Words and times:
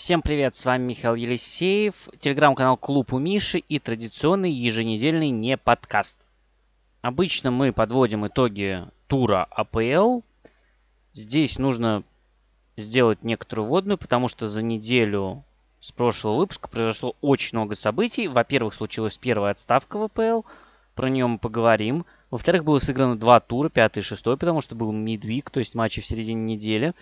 Всем 0.00 0.22
привет, 0.22 0.56
с 0.56 0.64
вами 0.64 0.84
Михаил 0.84 1.14
Елисеев, 1.14 2.08
телеграм-канал 2.20 2.78
Клуб 2.78 3.12
у 3.12 3.18
Миши 3.18 3.58
и 3.58 3.78
традиционный 3.78 4.50
еженедельный 4.50 5.28
не 5.28 5.58
подкаст. 5.58 6.16
Обычно 7.02 7.50
мы 7.50 7.74
подводим 7.74 8.26
итоги 8.26 8.82
тура 9.08 9.46
АПЛ. 9.50 10.22
Здесь 11.12 11.58
нужно 11.58 12.02
сделать 12.78 13.22
некоторую 13.22 13.68
вводную, 13.68 13.98
потому 13.98 14.28
что 14.28 14.48
за 14.48 14.62
неделю 14.62 15.44
с 15.80 15.92
прошлого 15.92 16.38
выпуска 16.38 16.70
произошло 16.70 17.14
очень 17.20 17.58
много 17.58 17.74
событий. 17.74 18.26
Во-первых, 18.26 18.72
случилась 18.72 19.18
первая 19.18 19.52
отставка 19.52 19.98
в 19.98 20.04
АПЛ, 20.04 20.48
про 20.94 21.10
нее 21.10 21.26
мы 21.26 21.36
поговорим. 21.36 22.06
Во-вторых, 22.30 22.64
было 22.64 22.78
сыграно 22.78 23.18
два 23.18 23.38
тура, 23.38 23.68
пятый 23.68 23.98
и 23.98 24.02
шестой, 24.02 24.38
потому 24.38 24.62
что 24.62 24.74
был 24.74 24.92
мидвик, 24.92 25.50
то 25.50 25.58
есть 25.58 25.74
матчи 25.74 26.00
в 26.00 26.06
середине 26.06 26.54
недели. 26.54 26.94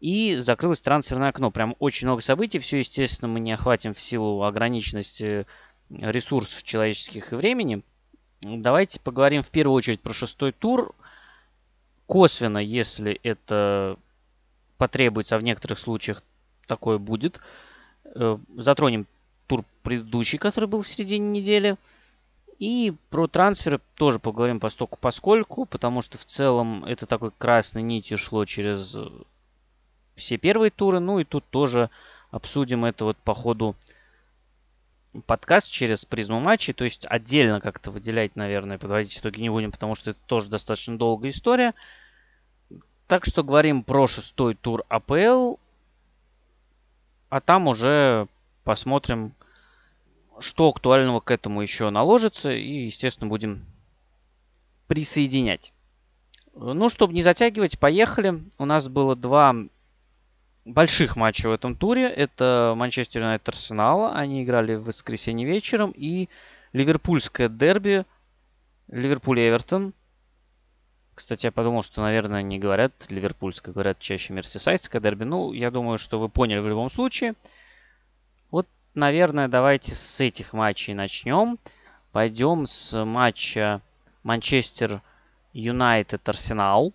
И 0.00 0.36
закрылось 0.36 0.80
трансферное 0.80 1.30
окно. 1.30 1.50
Прям 1.50 1.74
очень 1.78 2.06
много 2.06 2.20
событий. 2.22 2.58
Все, 2.58 2.78
естественно, 2.78 3.28
мы 3.28 3.40
не 3.40 3.52
охватим 3.52 3.94
в 3.94 4.00
силу 4.00 4.42
ограниченности 4.44 5.46
ресурсов 5.88 6.62
человеческих 6.62 7.32
и 7.32 7.36
времени. 7.36 7.82
Давайте 8.42 9.00
поговорим 9.00 9.42
в 9.42 9.50
первую 9.50 9.74
очередь 9.74 10.00
про 10.00 10.12
шестой 10.12 10.52
тур. 10.52 10.94
Косвенно, 12.06 12.58
если 12.58 13.18
это 13.22 13.96
потребуется, 14.76 15.36
а 15.36 15.38
в 15.38 15.42
некоторых 15.42 15.78
случаях 15.78 16.22
такое 16.66 16.98
будет. 16.98 17.40
Э, 18.04 18.38
затронем 18.56 19.06
тур 19.46 19.64
предыдущий, 19.82 20.38
который 20.38 20.66
был 20.68 20.82
в 20.82 20.88
середине 20.88 21.40
недели. 21.40 21.76
И 22.58 22.94
про 23.10 23.26
трансферы 23.26 23.80
тоже 23.96 24.18
поговорим 24.18 24.60
постоку 24.60 24.98
поскольку, 25.00 25.66
потому 25.66 26.00
что 26.00 26.16
в 26.16 26.24
целом 26.24 26.84
это 26.84 27.06
такой 27.06 27.30
красной 27.36 27.82
нитью 27.82 28.16
шло 28.16 28.44
через 28.44 28.96
все 30.16 30.38
первые 30.38 30.70
туры. 30.70 30.98
Ну 30.98 31.20
и 31.20 31.24
тут 31.24 31.44
тоже 31.50 31.90
обсудим 32.30 32.84
это 32.84 33.04
вот 33.04 33.16
по 33.18 33.34
ходу 33.34 33.76
подкаст 35.26 35.70
через 35.70 36.04
призму 36.04 36.40
матчей. 36.40 36.72
То 36.72 36.84
есть 36.84 37.06
отдельно 37.08 37.60
как-то 37.60 37.90
выделять, 37.90 38.34
наверное, 38.34 38.78
подводить 38.78 39.18
итоги 39.18 39.40
не 39.40 39.50
будем, 39.50 39.70
потому 39.70 39.94
что 39.94 40.10
это 40.10 40.20
тоже 40.26 40.48
достаточно 40.48 40.98
долгая 40.98 41.30
история. 41.30 41.74
Так 43.06 43.24
что 43.24 43.44
говорим 43.44 43.84
про 43.84 44.06
шестой 44.06 44.54
тур 44.54 44.84
АПЛ. 44.88 45.56
А 47.28 47.40
там 47.40 47.68
уже 47.68 48.28
посмотрим, 48.64 49.34
что 50.40 50.68
актуального 50.68 51.20
к 51.20 51.30
этому 51.30 51.62
еще 51.62 51.90
наложится. 51.90 52.50
И, 52.50 52.86
естественно, 52.86 53.28
будем 53.28 53.64
присоединять. 54.86 55.72
Ну, 56.54 56.88
чтобы 56.88 57.12
не 57.12 57.22
затягивать, 57.22 57.78
поехали. 57.78 58.42
У 58.58 58.64
нас 58.64 58.88
было 58.88 59.14
два 59.14 59.54
больших 60.66 61.16
матчей 61.16 61.48
в 61.48 61.52
этом 61.52 61.76
туре. 61.76 62.08
Это 62.08 62.74
Манчестер 62.76 63.22
Юнайтед 63.22 63.48
Арсенал. 63.48 64.12
Они 64.14 64.42
играли 64.42 64.74
в 64.74 64.84
воскресенье 64.84 65.46
вечером. 65.46 65.92
И 65.92 66.28
Ливерпульское 66.72 67.48
дерби. 67.48 68.04
Ливерпуль 68.88 69.40
Эвертон. 69.40 69.94
Кстати, 71.14 71.46
я 71.46 71.52
подумал, 71.52 71.82
что, 71.82 72.02
наверное, 72.02 72.42
не 72.42 72.58
говорят 72.58 72.92
ливерпульское, 73.08 73.72
говорят 73.72 73.98
чаще 73.98 74.34
мерсисайдское 74.34 75.00
дерби. 75.00 75.24
Ну, 75.24 75.52
я 75.52 75.70
думаю, 75.70 75.96
что 75.96 76.20
вы 76.20 76.28
поняли 76.28 76.58
в 76.58 76.68
любом 76.68 76.90
случае. 76.90 77.34
Вот, 78.50 78.68
наверное, 78.94 79.48
давайте 79.48 79.94
с 79.94 80.20
этих 80.20 80.52
матчей 80.52 80.92
начнем. 80.92 81.58
Пойдем 82.12 82.66
с 82.66 83.04
матча 83.04 83.80
Манчестер 84.22 85.00
Юнайтед 85.54 86.28
Арсенал. 86.28 86.92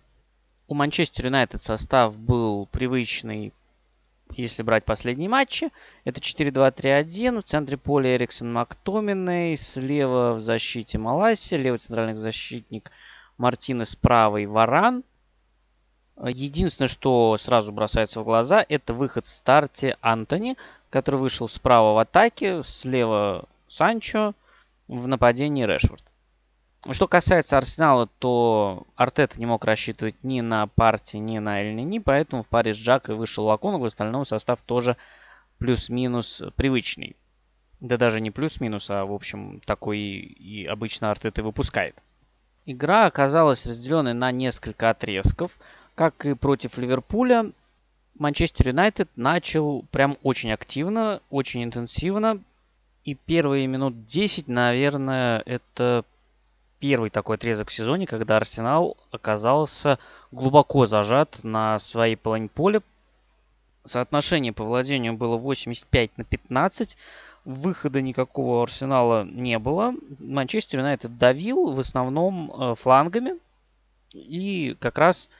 У 0.68 0.74
Манчестер 0.74 1.26
Юнайтед 1.26 1.62
состав 1.62 2.16
был 2.16 2.66
привычный 2.66 3.52
если 4.36 4.62
брать 4.62 4.84
последние 4.84 5.28
матчи, 5.28 5.70
это 6.04 6.20
4-2-3-1. 6.20 7.40
В 7.40 7.44
центре 7.44 7.76
поля 7.76 8.16
Эриксон 8.16 8.52
Мактоминой. 8.52 9.56
Слева 9.56 10.34
в 10.34 10.40
защите 10.40 10.98
Малайси. 10.98 11.54
Левый 11.54 11.78
центральный 11.78 12.14
защитник 12.14 12.90
Мартинес. 13.38 13.96
Правый 13.96 14.46
Варан. 14.46 15.04
Единственное, 16.22 16.88
что 16.88 17.36
сразу 17.38 17.72
бросается 17.72 18.20
в 18.20 18.24
глаза, 18.24 18.64
это 18.68 18.92
выход 18.92 19.24
в 19.24 19.30
старте 19.30 19.96
Антони, 20.00 20.56
который 20.90 21.18
вышел 21.18 21.48
справа 21.48 21.94
в 21.94 21.98
атаке, 21.98 22.62
слева 22.62 23.46
Санчо, 23.66 24.34
в 24.88 25.08
нападении 25.08 25.64
Решфорд. 25.64 26.04
Что 26.90 27.06
касается 27.06 27.56
Арсенала, 27.56 28.08
то 28.18 28.86
Артета 28.96 29.38
не 29.38 29.46
мог 29.46 29.64
рассчитывать 29.64 30.16
ни 30.24 30.40
на 30.40 30.66
партии, 30.66 31.18
ни 31.18 31.38
на 31.38 31.62
Эльнини, 31.62 32.00
поэтому 32.00 32.42
в 32.42 32.48
паре 32.48 32.74
с 32.74 32.76
Джакой 32.76 33.14
вышел 33.14 33.44
Лаконов, 33.44 33.82
в 33.82 33.84
остальном 33.84 34.24
состав 34.24 34.60
тоже 34.62 34.96
плюс-минус 35.58 36.42
привычный. 36.56 37.14
Да 37.78 37.96
даже 37.96 38.20
не 38.20 38.32
плюс-минус, 38.32 38.90
а 38.90 39.04
в 39.04 39.12
общем 39.12 39.60
такой 39.64 39.98
и 39.98 40.66
обычно 40.66 41.10
Артета 41.10 41.44
выпускает. 41.44 42.02
Игра 42.66 43.06
оказалась 43.06 43.64
разделенной 43.66 44.14
на 44.14 44.32
несколько 44.32 44.90
отрезков. 44.90 45.58
Как 45.94 46.24
и 46.26 46.34
против 46.34 46.78
Ливерпуля, 46.78 47.52
Манчестер 48.18 48.68
Юнайтед 48.68 49.08
начал 49.16 49.84
прям 49.90 50.18
очень 50.22 50.52
активно, 50.52 51.20
очень 51.30 51.64
интенсивно. 51.64 52.42
И 53.04 53.14
первые 53.14 53.66
минут 53.66 54.06
10, 54.06 54.46
наверное, 54.46 55.42
это 55.44 56.04
первый 56.82 57.10
такой 57.10 57.36
отрезок 57.36 57.68
в 57.68 57.72
сезоне, 57.72 58.08
когда 58.08 58.36
Арсенал 58.36 58.96
оказался 59.12 60.00
глубоко 60.32 60.84
зажат 60.84 61.38
на 61.44 61.78
своей 61.78 62.16
половине 62.16 62.48
поля. 62.48 62.82
Соотношение 63.84 64.52
по 64.52 64.64
владению 64.64 65.12
было 65.12 65.36
85 65.36 66.18
на 66.18 66.24
15. 66.24 66.96
Выхода 67.44 68.02
никакого 68.02 68.64
Арсенала 68.64 69.22
не 69.22 69.60
было. 69.60 69.94
Манчестер 70.18 70.80
Юнайтед 70.80 71.16
давил 71.18 71.70
в 71.70 71.78
основном 71.78 72.50
э, 72.50 72.74
флангами. 72.74 73.34
И 74.12 74.76
как 74.80 74.98
раз 74.98 75.30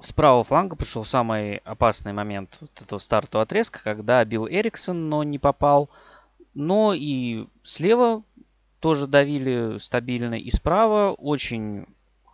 с 0.00 0.12
правого 0.12 0.44
фланга 0.44 0.76
пришел 0.76 1.06
самый 1.06 1.62
опасный 1.64 2.12
момент 2.12 2.58
вот 2.60 2.82
этого 2.82 2.98
стартового 2.98 3.44
отрезка, 3.44 3.80
когда 3.82 4.22
бил 4.22 4.46
Эриксон, 4.46 5.08
но 5.08 5.22
не 5.22 5.38
попал. 5.38 5.88
Но 6.52 6.92
и 6.92 7.46
слева 7.62 8.22
тоже 8.80 9.06
давили 9.06 9.78
стабильно. 9.78 10.34
И 10.34 10.50
справа 10.50 11.12
очень 11.12 11.86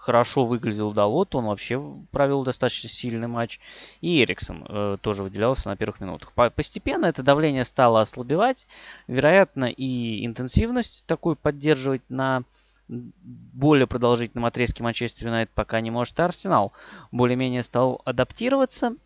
хорошо 0.05 0.45
выглядел 0.45 0.93
Далот, 0.93 1.35
он 1.35 1.47
вообще 1.47 1.83
провел 2.11 2.45
достаточно 2.45 2.91
сильный 2.91 3.27
матч. 3.27 3.59
И 4.03 4.23
Эриксон 4.23 4.67
э, 4.69 4.99
тоже 5.01 5.23
выделялся 5.23 5.69
на 5.69 5.77
первых 5.77 6.01
минутах. 6.01 6.33
По 6.33 6.51
постепенно 6.51 7.07
это 7.07 7.23
давление 7.23 7.65
стало 7.65 8.03
ослабевать. 8.03 8.67
Вероятно, 9.07 9.65
и 9.65 10.27
интенсивность 10.27 11.05
такую 11.07 11.37
поддерживать 11.37 12.03
на 12.11 12.43
более 12.87 13.87
продолжительном 13.87 14.45
отрезке 14.45 14.83
Манчестер 14.83 15.29
Юнайтед 15.29 15.55
пока 15.55 15.81
не 15.81 15.91
может. 15.91 16.21
Арсенал 16.21 16.75
более-менее 17.11 17.63
стал 17.63 18.03
адаптироваться. 18.05 18.97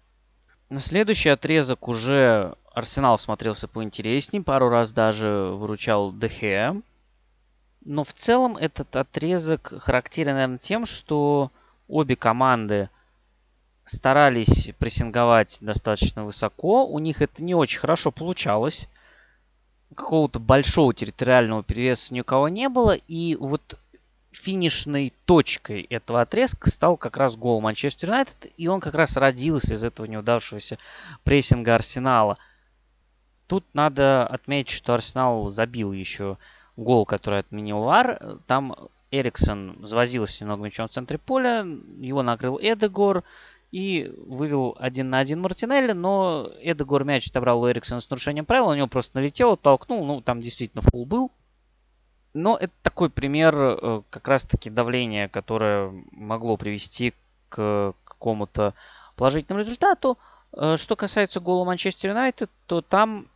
Следующий 0.79 1.29
отрезок 1.29 1.87
уже 1.87 2.57
Арсенал 2.75 3.21
смотрелся 3.21 3.69
поинтереснее. 3.69 4.43
Пару 4.43 4.69
раз 4.69 4.91
даже 4.91 5.53
выручал 5.55 6.13
Дехе. 6.13 6.83
Но 7.85 8.05
в 8.05 8.13
целом 8.13 8.57
этот 8.57 8.95
отрезок 8.97 9.73
характерен, 9.79 10.35
наверное, 10.35 10.59
тем, 10.59 10.85
что 10.85 11.51
обе 11.87 12.17
команды 12.17 12.91
старались 13.87 14.71
прессинговать 14.79 15.59
достаточно 15.61 16.25
высоко. 16.25 16.87
У 16.87 16.99
них 16.99 17.23
это 17.23 17.43
не 17.43 17.55
очень 17.55 17.81
хорошо 17.81 18.11
получалось. 18.11 18.89
Какого-то 19.95 20.39
большого 20.39 20.93
территориального 20.93 21.63
перевеса 21.63 22.13
ни 22.13 22.21
у 22.21 22.25
кого 22.25 22.49
не 22.49 22.69
было. 22.69 22.93
И 22.93 23.37
вот 23.37 23.79
финишной 24.31 25.15
точкой 25.25 25.83
этого 25.83 26.21
отрезка 26.21 26.71
стал 26.71 26.97
как 26.97 27.17
раз 27.17 27.37
гол 27.37 27.61
Манчестер 27.61 28.11
Юнайтед. 28.11 28.53
И 28.57 28.69
он 28.69 28.81
как 28.81 28.95
раз 28.95 29.17
родился 29.17 29.75
из 29.75 29.85
этого 29.85 30.07
неудавшегося 30.07 30.79
прессинга 31.25 31.77
Арсенала. 31.77 32.39
Тут 33.47 33.65
надо 33.73 34.27
отметить, 34.27 34.73
что 34.73 34.93
Арсенал 34.93 35.49
забил 35.49 35.93
еще 35.93 36.37
гол, 36.79 37.05
который 37.05 37.41
отменил 37.41 37.81
Вар. 37.81 38.39
Там 38.47 38.75
Эриксон 39.11 39.85
завозился 39.85 40.45
немного 40.45 40.65
мячом 40.65 40.89
в 40.89 40.93
центре 40.93 41.19
поля, 41.19 41.67
его 41.99 42.23
накрыл 42.23 42.59
Эдегор 42.61 43.25
и 43.71 44.13
вывел 44.27 44.77
один 44.79 45.11
на 45.11 45.19
один 45.19 45.41
Мартинелли, 45.41 45.93
но 45.93 46.51
Эдегор 46.61 47.05
мяч 47.05 47.29
отобрал 47.29 47.63
у 47.63 47.71
Эриксона 47.71 48.01
с 48.01 48.09
нарушением 48.09 48.47
правил, 48.47 48.69
у 48.69 48.75
него 48.75 48.87
просто 48.87 49.17
налетел, 49.17 49.57
толкнул, 49.57 50.05
ну 50.07 50.21
там 50.21 50.41
действительно 50.41 50.83
фул 50.83 51.05
был. 51.05 51.33
Но 52.35 52.57
это 52.57 52.73
такой 52.83 53.11
пример 53.11 53.55
э, 53.57 54.03
как 54.11 54.29
раз-таки 54.29 54.71
давления, 54.71 55.29
которое 55.29 55.93
могло 56.13 56.57
привести 56.57 57.15
к 57.49 57.95
какому-то 58.05 58.75
положительному 59.17 59.65
результату. 59.65 60.19
Э, 60.53 60.77
что 60.77 60.95
касается 60.95 61.41
гола 61.41 61.65
Манчестер 61.65 62.11
Юнайтед, 62.11 62.51
то 62.67 62.83
там 62.83 63.29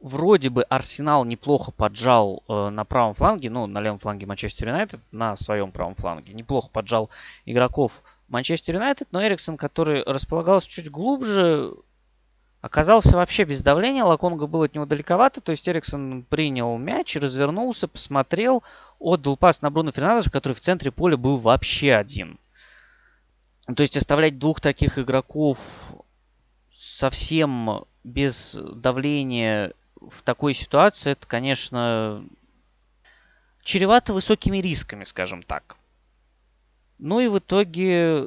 Вроде 0.00 0.48
бы 0.48 0.62
Арсенал 0.62 1.24
неплохо 1.24 1.72
поджал 1.72 2.44
э, 2.48 2.68
на 2.68 2.84
правом 2.84 3.14
фланге, 3.14 3.50
ну, 3.50 3.66
на 3.66 3.80
левом 3.80 3.98
фланге 3.98 4.26
Манчестер 4.26 4.68
Юнайтед, 4.68 5.00
на 5.10 5.36
своем 5.36 5.72
правом 5.72 5.96
фланге. 5.96 6.34
Неплохо 6.34 6.68
поджал 6.72 7.10
игроков 7.46 8.02
Манчестер 8.28 8.76
Юнайтед, 8.76 9.08
но 9.10 9.26
Эриксон, 9.26 9.56
который 9.56 10.04
располагался 10.04 10.68
чуть 10.68 10.88
глубже, 10.88 11.74
оказался 12.60 13.16
вообще 13.16 13.44
без 13.44 13.62
давления. 13.62 14.04
Лаконга 14.04 14.46
был 14.46 14.62
от 14.62 14.74
него 14.74 14.86
далековато. 14.86 15.40
То 15.40 15.50
есть 15.50 15.68
Эриксон 15.68 16.24
принял 16.28 16.76
мяч, 16.78 17.16
развернулся, 17.16 17.88
посмотрел, 17.88 18.62
отдал 19.00 19.36
пас 19.36 19.62
на 19.62 19.70
Бруно 19.70 19.90
Фернандеша, 19.90 20.30
который 20.30 20.52
в 20.52 20.60
центре 20.60 20.92
поля 20.92 21.16
был 21.16 21.38
вообще 21.38 21.94
один. 21.94 22.38
То 23.74 23.82
есть 23.82 23.96
оставлять 23.96 24.38
двух 24.38 24.60
таких 24.60 24.98
игроков 24.98 25.58
совсем 26.74 27.84
без 28.04 28.56
давления 28.56 29.72
в 30.00 30.22
такой 30.22 30.54
ситуации, 30.54 31.12
это, 31.12 31.26
конечно, 31.26 32.24
чревато 33.62 34.12
высокими 34.12 34.58
рисками, 34.58 35.04
скажем 35.04 35.42
так. 35.42 35.76
Ну 36.98 37.20
и 37.20 37.28
в 37.28 37.38
итоге 37.38 38.26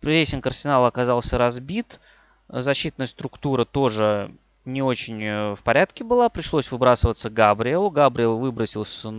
прессинг 0.00 0.46
Арсенала 0.46 0.88
оказался 0.88 1.38
разбит. 1.38 2.00
Защитная 2.48 3.06
структура 3.06 3.64
тоже 3.64 4.32
не 4.64 4.82
очень 4.82 5.22
э, 5.22 5.54
в 5.54 5.62
порядке 5.62 6.04
была. 6.04 6.28
Пришлось 6.28 6.70
выбрасываться 6.70 7.30
Габриэлу. 7.30 7.90
Габриэл 7.90 8.38
выбросился, 8.38 9.12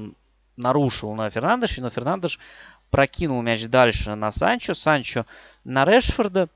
нарушил 0.56 1.13
на 1.13 1.29
Фернандеш, 1.29 1.77
но 1.77 1.89
Фернандеш 1.89 2.39
прокинул 2.89 3.41
мяч 3.41 3.65
дальше 3.65 4.15
на 4.15 4.31
Санчо. 4.31 4.74
Санчо 4.74 5.25
на 5.63 5.85
Решфорда. 5.85 6.50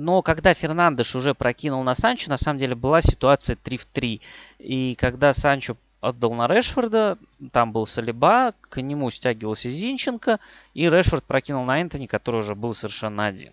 Но 0.00 0.22
когда 0.22 0.54
Фернандеш 0.54 1.16
уже 1.16 1.34
прокинул 1.34 1.82
на 1.82 1.96
Санчо, 1.96 2.30
на 2.30 2.38
самом 2.38 2.58
деле 2.58 2.76
была 2.76 3.00
ситуация 3.00 3.56
3 3.56 3.76
в 3.78 3.84
3. 3.84 4.20
И 4.60 4.94
когда 4.94 5.32
Санчо 5.32 5.76
отдал 6.00 6.34
на 6.34 6.46
Решфорда, 6.46 7.18
там 7.50 7.72
был 7.72 7.84
Салиба, 7.84 8.54
к 8.60 8.80
нему 8.80 9.10
стягивался 9.10 9.68
Зинченко, 9.68 10.38
и 10.72 10.88
Решфорд 10.88 11.24
прокинул 11.24 11.64
на 11.64 11.80
Энтони, 11.80 12.06
который 12.06 12.36
уже 12.36 12.54
был 12.54 12.74
совершенно 12.74 13.26
один. 13.26 13.52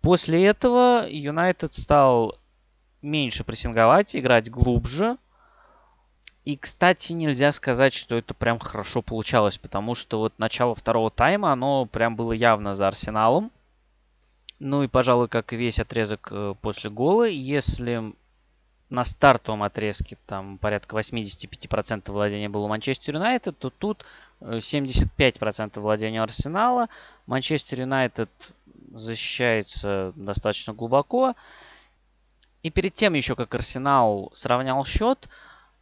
После 0.00 0.42
этого 0.42 1.06
Юнайтед 1.06 1.74
стал 1.74 2.38
меньше 3.02 3.44
прессинговать, 3.44 4.16
играть 4.16 4.50
глубже. 4.50 5.18
И, 6.46 6.56
кстати, 6.56 7.12
нельзя 7.12 7.52
сказать, 7.52 7.92
что 7.92 8.16
это 8.16 8.32
прям 8.32 8.58
хорошо 8.58 9.02
получалось, 9.02 9.58
потому 9.58 9.96
что 9.96 10.18
вот 10.20 10.32
начало 10.38 10.74
второго 10.74 11.10
тайма, 11.10 11.52
оно 11.52 11.84
прям 11.84 12.16
было 12.16 12.32
явно 12.32 12.74
за 12.74 12.88
Арсеналом. 12.88 13.52
Ну 14.64 14.84
и, 14.84 14.86
пожалуй, 14.86 15.26
как 15.26 15.52
весь 15.52 15.80
отрезок 15.80 16.28
э, 16.30 16.54
после 16.62 16.88
гола, 16.88 17.26
если 17.26 18.14
на 18.90 19.02
стартовом 19.04 19.64
отрезке 19.64 20.16
там 20.26 20.56
порядка 20.56 20.96
85% 20.96 22.12
владения 22.12 22.48
было 22.48 22.66
у 22.66 22.68
Манчестер 22.68 23.16
Юнайтед, 23.16 23.58
то 23.58 23.70
тут 23.70 24.04
75% 24.40 25.72
э, 25.74 25.80
владения 25.80 26.22
Арсенала. 26.22 26.88
Манчестер 27.26 27.80
Юнайтед 27.80 28.30
защищается 28.94 30.12
достаточно 30.14 30.74
глубоко. 30.74 31.34
И 32.62 32.70
перед 32.70 32.94
тем 32.94 33.14
еще, 33.14 33.34
как 33.34 33.52
Арсенал 33.56 34.30
сравнял 34.32 34.84
счет, 34.84 35.28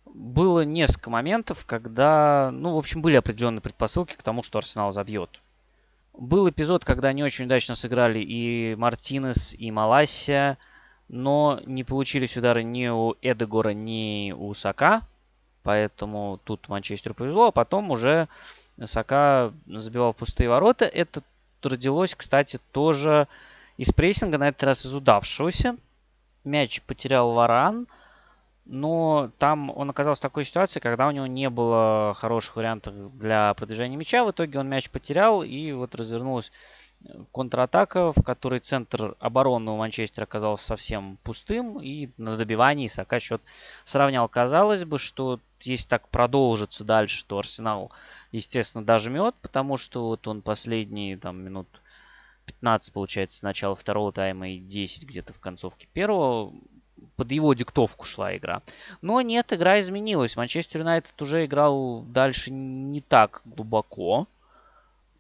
было 0.07 0.65
несколько 0.65 1.11
моментов, 1.11 1.67
когда, 1.67 2.51
ну, 2.51 2.77
в 2.77 2.79
общем, 2.79 3.03
были 3.03 3.17
определенные 3.17 3.61
предпосылки 3.61 4.15
к 4.15 4.23
тому, 4.23 4.43
что 4.43 4.57
Арсенал 4.57 4.91
забьет. 4.95 5.39
Был 6.21 6.49
эпизод, 6.49 6.85
когда 6.85 7.09
они 7.09 7.25
очень 7.25 7.47
удачно 7.47 7.75
сыграли 7.75 8.21
и 8.21 8.77
Мартинес, 8.77 9.55
и 9.59 9.73
Маласия– 9.73 10.57
но 11.11 11.61
не 11.67 11.83
получились 11.83 12.37
удары 12.37 12.63
ни 12.63 12.87
у 12.87 13.17
Эдегора, 13.21 13.71
ни 13.71 14.33
у 14.33 14.55
Сака. 14.55 15.03
Поэтому 15.65 16.41
тут 16.45 16.69
Манчестер 16.69 17.15
повезло. 17.15 17.49
А 17.49 17.53
потом 17.53 17.91
уже 17.91 18.29
Сака 18.83 19.53
забивал 19.67 20.15
пустые 20.15 20.49
ворота. 20.49 20.85
Это 20.85 21.23
родилось, 21.65 22.15
кстати, 22.15 22.61
тоже 22.71 23.27
из 23.77 23.93
прессинга, 23.93 24.39
на 24.39 24.49
этот 24.49 24.63
раз 24.63 24.87
из 24.87 24.95
удавшегося. 24.95 25.77
Мяч 26.45 26.81
потерял 26.83 27.33
Варан. 27.33 27.89
Но 28.73 29.33
там 29.39 29.77
он 29.77 29.91
оказался 29.91 30.21
в 30.21 30.23
такой 30.23 30.45
ситуации, 30.45 30.79
когда 30.79 31.09
у 31.09 31.11
него 31.11 31.27
не 31.27 31.51
было 31.51 32.15
хороших 32.17 32.55
вариантов 32.55 32.95
для 33.19 33.53
продвижения 33.55 33.97
мяча. 33.97 34.25
В 34.25 34.31
итоге 34.31 34.61
он 34.61 34.69
мяч 34.69 34.89
потерял 34.91 35.43
и 35.43 35.73
вот 35.73 35.97
развернулась 35.97 36.53
контратака, 37.33 38.13
в 38.13 38.23
которой 38.23 38.61
центр 38.61 39.17
обороны 39.19 39.73
у 39.73 39.77
Манчестера 39.77 40.23
оказался 40.23 40.67
совсем 40.67 41.19
пустым, 41.25 41.81
и 41.81 42.11
на 42.17 42.37
добивании 42.37 42.87
Сака 42.87 43.19
счет 43.19 43.43
сравнял. 43.85 44.29
Казалось 44.29 44.85
бы, 44.85 45.01
что 45.01 45.41
если 45.63 45.89
так 45.89 46.09
продолжится 46.09 46.85
дальше, 46.85 47.25
то 47.27 47.39
Арсенал, 47.39 47.91
естественно, 48.31 48.85
дожмет, 48.85 49.35
потому 49.43 49.79
что 49.79 50.07
вот 50.07 50.29
он 50.29 50.43
последние 50.43 51.17
там 51.17 51.43
минут 51.43 51.67
15, 52.47 52.93
получается, 52.93 53.39
с 53.39 53.43
начала 53.43 53.75
второго 53.75 54.13
тайма 54.13 54.51
и 54.51 54.59
10 54.59 55.09
где-то 55.09 55.33
в 55.33 55.41
концовке 55.41 55.89
первого 55.93 56.53
под 57.17 57.31
его 57.33 57.55
диктовку 57.55 58.05
шла 58.05 58.37
игра. 58.37 58.63
Но 59.03 59.21
нет, 59.21 59.53
игра 59.53 59.81
изменилась. 59.81 60.37
Манчестер 60.37 60.81
Юнайтед 60.81 61.21
уже 61.21 61.45
играл 61.45 62.03
дальше 62.03 62.51
не 62.51 63.01
так 63.01 63.43
глубоко 63.45 64.27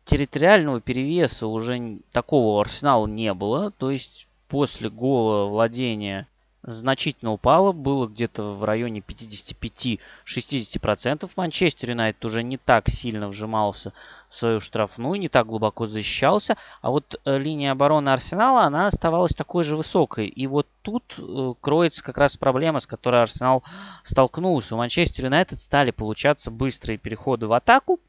территориального 0.04 0.80
перевеса 0.80 1.46
уже 1.46 1.98
такого 2.10 2.60
Арсенала 2.60 3.06
не 3.06 3.32
было. 3.34 3.70
То 3.70 3.90
есть 3.90 4.26
после 4.48 4.90
гола 4.90 5.46
владения 5.46 6.26
значительно 6.62 7.32
упало, 7.32 7.72
было 7.72 8.06
где-то 8.06 8.54
в 8.54 8.64
районе 8.64 9.00
55-60%. 9.00 11.30
Манчестер 11.36 11.90
Юнайтед 11.90 12.24
уже 12.24 12.42
не 12.42 12.56
так 12.56 12.88
сильно 12.88 13.28
вжимался 13.28 13.92
в 14.28 14.36
свою 14.36 14.60
штрафную, 14.60 15.18
не 15.18 15.28
так 15.28 15.46
глубоко 15.46 15.86
защищался, 15.86 16.56
а 16.82 16.90
вот 16.90 17.20
э, 17.24 17.38
линия 17.38 17.72
обороны 17.72 18.10
Арсенала, 18.10 18.64
она 18.64 18.86
оставалась 18.86 19.32
такой 19.32 19.64
же 19.64 19.76
высокой. 19.76 20.26
И 20.26 20.46
вот 20.46 20.66
тут 20.82 21.14
э, 21.18 21.54
кроется 21.60 22.04
как 22.04 22.18
раз 22.18 22.36
проблема, 22.36 22.80
с 22.80 22.86
которой 22.86 23.22
Арсенал 23.22 23.64
столкнулся. 24.04 24.74
У 24.74 24.78
Манчестер 24.78 25.26
Юнайтед 25.26 25.60
стали 25.60 25.90
получаться 25.90 26.50
быстрые 26.50 26.98
переходы 26.98 27.46
в 27.46 27.52
атаку, 27.52 28.00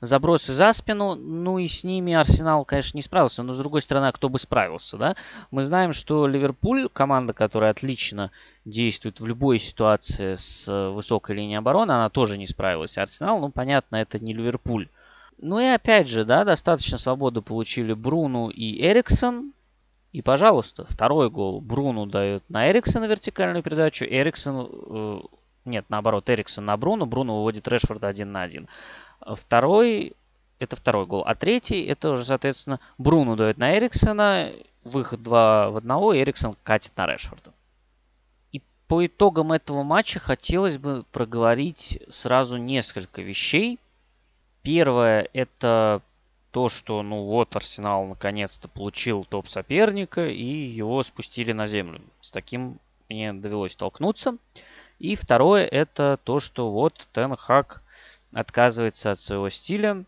забросы 0.00 0.52
за 0.52 0.72
спину. 0.72 1.14
Ну 1.14 1.58
и 1.58 1.68
с 1.68 1.84
ними 1.84 2.12
Арсенал, 2.12 2.64
конечно, 2.64 2.96
не 2.96 3.02
справился. 3.02 3.42
Но 3.42 3.52
с 3.52 3.58
другой 3.58 3.80
стороны, 3.80 4.06
а 4.06 4.12
кто 4.12 4.28
бы 4.28 4.38
справился, 4.38 4.96
да? 4.96 5.16
Мы 5.50 5.64
знаем, 5.64 5.92
что 5.92 6.26
Ливерпуль, 6.26 6.88
команда, 6.92 7.32
которая 7.32 7.70
отлично 7.70 8.30
действует 8.64 9.20
в 9.20 9.26
любой 9.26 9.58
ситуации 9.58 10.36
с 10.36 10.90
высокой 10.90 11.36
линией 11.36 11.58
обороны, 11.58 11.92
она 11.92 12.08
тоже 12.10 12.38
не 12.38 12.46
справилась. 12.46 12.98
Арсенал, 12.98 13.40
ну 13.40 13.50
понятно, 13.50 13.96
это 13.96 14.18
не 14.18 14.32
Ливерпуль. 14.32 14.88
Ну 15.42 15.58
и 15.58 15.64
опять 15.64 16.08
же, 16.08 16.24
да, 16.24 16.44
достаточно 16.44 16.98
свободы 16.98 17.40
получили 17.40 17.94
Бруну 17.94 18.50
и 18.50 18.82
Эриксон. 18.82 19.52
И, 20.12 20.22
пожалуйста, 20.22 20.84
второй 20.86 21.30
гол 21.30 21.60
Бруну 21.60 22.04
дает 22.04 22.42
на 22.50 22.70
Эриксона 22.70 23.06
вертикальную 23.06 23.62
передачу. 23.62 24.04
Эриксон, 24.04 24.68
э, 24.70 25.20
нет, 25.64 25.86
наоборот, 25.88 26.28
Эриксон 26.28 26.66
на 26.66 26.76
Бруну. 26.76 27.06
Бруну 27.06 27.36
выводит 27.36 27.68
Решфорда 27.68 28.08
один 28.08 28.32
на 28.32 28.42
один. 28.42 28.68
Второй, 29.26 30.14
это 30.58 30.76
второй 30.76 31.06
гол. 31.06 31.22
А 31.26 31.34
третий, 31.34 31.84
это 31.84 32.10
уже, 32.10 32.24
соответственно, 32.24 32.80
Бруно 32.98 33.36
дает 33.36 33.58
на 33.58 33.76
Эриксона. 33.76 34.52
Выход 34.84 35.22
2 35.22 35.70
в 35.70 35.76
1, 35.76 35.90
Эриксон 35.90 36.54
катит 36.62 36.96
на 36.96 37.06
Решфорда. 37.06 37.52
И 38.52 38.62
по 38.88 39.04
итогам 39.04 39.52
этого 39.52 39.82
матча 39.82 40.18
хотелось 40.18 40.78
бы 40.78 41.04
проговорить 41.12 42.02
сразу 42.10 42.56
несколько 42.56 43.20
вещей. 43.20 43.78
Первое, 44.62 45.28
это 45.32 46.02
то, 46.50 46.68
что, 46.68 47.02
ну 47.02 47.24
вот, 47.24 47.54
Арсенал 47.54 48.06
наконец-то 48.06 48.68
получил 48.68 49.24
топ 49.24 49.48
соперника 49.48 50.26
и 50.26 50.44
его 50.44 51.02
спустили 51.02 51.52
на 51.52 51.66
землю. 51.66 52.00
С 52.20 52.30
таким 52.30 52.78
мне 53.08 53.32
довелось 53.32 53.72
столкнуться. 53.72 54.36
И 54.98 55.14
второе, 55.14 55.64
это 55.64 56.18
то, 56.24 56.40
что 56.40 56.70
вот 56.70 57.08
Тен 57.12 57.36
Хак 57.36 57.82
отказывается 58.32 59.12
от 59.12 59.20
своего 59.20 59.48
стиля. 59.50 60.04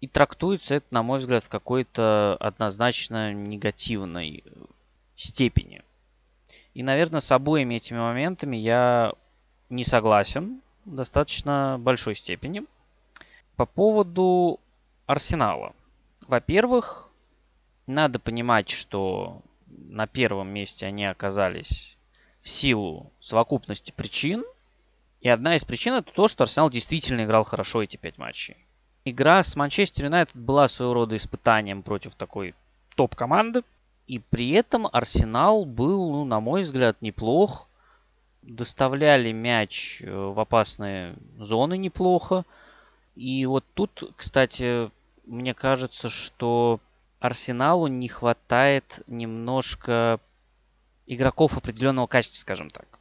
И 0.00 0.08
трактуется 0.08 0.74
это, 0.76 0.86
на 0.90 1.02
мой 1.02 1.18
взгляд, 1.18 1.44
в 1.44 1.48
какой-то 1.48 2.36
однозначно 2.38 3.32
негативной 3.32 4.44
степени. 5.16 5.82
И, 6.74 6.82
наверное, 6.82 7.20
с 7.20 7.32
обоими 7.32 7.76
этими 7.76 7.98
моментами 7.98 8.56
я 8.56 9.14
не 9.70 9.84
согласен 9.84 10.60
в 10.84 10.94
достаточно 10.94 11.76
большой 11.78 12.16
степени. 12.16 12.64
По 13.56 13.64
поводу 13.66 14.60
Арсенала. 15.06 15.74
Во-первых, 16.26 17.10
надо 17.86 18.18
понимать, 18.18 18.70
что 18.70 19.42
на 19.66 20.06
первом 20.06 20.48
месте 20.48 20.86
они 20.86 21.04
оказались 21.04 21.96
в 22.42 22.48
силу 22.48 23.12
совокупности 23.20 23.92
причин, 23.92 24.44
и 25.24 25.28
одна 25.30 25.56
из 25.56 25.64
причин 25.64 25.94
это 25.94 26.12
то, 26.12 26.28
что 26.28 26.44
Арсенал 26.44 26.68
действительно 26.68 27.24
играл 27.24 27.44
хорошо 27.44 27.82
эти 27.82 27.96
пять 27.96 28.18
матчей. 28.18 28.58
Игра 29.06 29.42
с 29.42 29.56
Манчестер 29.56 30.04
Юнайтед 30.04 30.36
была 30.36 30.68
своего 30.68 30.92
рода 30.92 31.16
испытанием 31.16 31.82
против 31.82 32.14
такой 32.14 32.54
топ-команды. 32.94 33.62
И 34.06 34.18
при 34.18 34.50
этом 34.50 34.86
Арсенал 34.86 35.64
был, 35.64 36.12
ну, 36.12 36.24
на 36.26 36.40
мой 36.40 36.60
взгляд, 36.60 37.00
неплох. 37.00 37.66
Доставляли 38.42 39.32
мяч 39.32 40.02
э, 40.02 40.14
в 40.14 40.38
опасные 40.38 41.16
зоны 41.38 41.78
неплохо. 41.78 42.44
И 43.16 43.46
вот 43.46 43.64
тут, 43.72 44.12
кстати, 44.16 44.90
мне 45.24 45.54
кажется, 45.54 46.10
что 46.10 46.80
Арсеналу 47.18 47.86
не 47.86 48.08
хватает 48.08 49.02
немножко 49.06 50.20
игроков 51.06 51.56
определенного 51.56 52.08
качества, 52.08 52.40
скажем 52.40 52.68
так. 52.68 52.98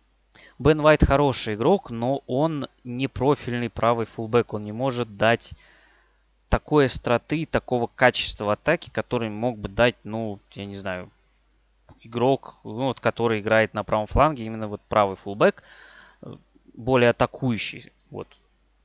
Бен 0.63 0.79
Уайт 0.79 1.03
хороший 1.03 1.55
игрок, 1.55 1.89
но 1.89 2.23
он 2.25 2.67
не 2.85 3.09
профильный 3.09 3.69
правый 3.69 4.05
фулбэк. 4.05 4.53
Он 4.53 4.63
не 4.63 4.71
может 4.71 5.17
дать 5.17 5.51
такой 6.47 6.85
остроты, 6.85 7.45
такого 7.45 7.87
качества 7.93 8.53
атаки, 8.53 8.89
который 8.89 9.29
мог 9.29 9.57
бы 9.57 9.67
дать, 9.67 9.95
ну, 10.05 10.39
я 10.53 10.65
не 10.65 10.77
знаю, 10.77 11.09
игрок, 11.99 12.55
ну, 12.63 12.85
вот, 12.85 13.01
который 13.01 13.41
играет 13.41 13.73
на 13.73 13.83
правом 13.83 14.07
фланге, 14.07 14.45
именно 14.45 14.69
вот 14.69 14.79
правый 14.87 15.17
фулбэк, 15.17 15.63
более 16.73 17.09
атакующий. 17.09 17.91
Вот, 18.09 18.29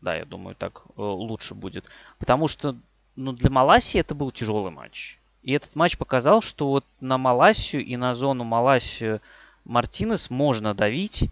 да, 0.01 0.17
я 0.17 0.25
думаю, 0.25 0.57
так 0.57 0.83
э, 0.97 1.01
лучше 1.01 1.55
будет. 1.55 1.85
Потому 2.19 2.49
что, 2.49 2.75
ну, 3.15 3.31
для 3.31 3.51
Маласии 3.51 4.01
это 4.01 4.17
был 4.17 4.33
тяжелый 4.33 4.73
матч. 4.73 5.17
И 5.45 5.53
этот 5.53 5.77
матч 5.77 5.97
показал, 5.97 6.43
что 6.43 6.71
вот 6.71 6.85
на 6.99 7.19
Маласию 7.19 7.85
и 7.85 7.97
на 7.97 8.15
зону 8.15 8.43
Маласию 8.43 9.21
Мартинес 9.65 10.29
можно 10.29 10.75
давить, 10.75 11.23
э, 11.23 11.29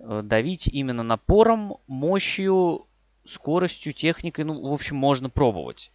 давить 0.00 0.66
именно 0.66 1.02
напором, 1.02 1.76
мощью, 1.86 2.86
скоростью, 3.24 3.92
техникой, 3.92 4.44
ну, 4.44 4.68
в 4.68 4.72
общем, 4.72 4.96
можно 4.96 5.30
пробовать. 5.30 5.90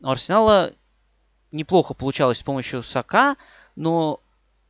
У 0.00 0.08
Арсенала 0.08 0.72
неплохо 1.52 1.94
получалось 1.94 2.38
с 2.38 2.42
помощью 2.42 2.82
Сака, 2.82 3.36
но 3.76 4.20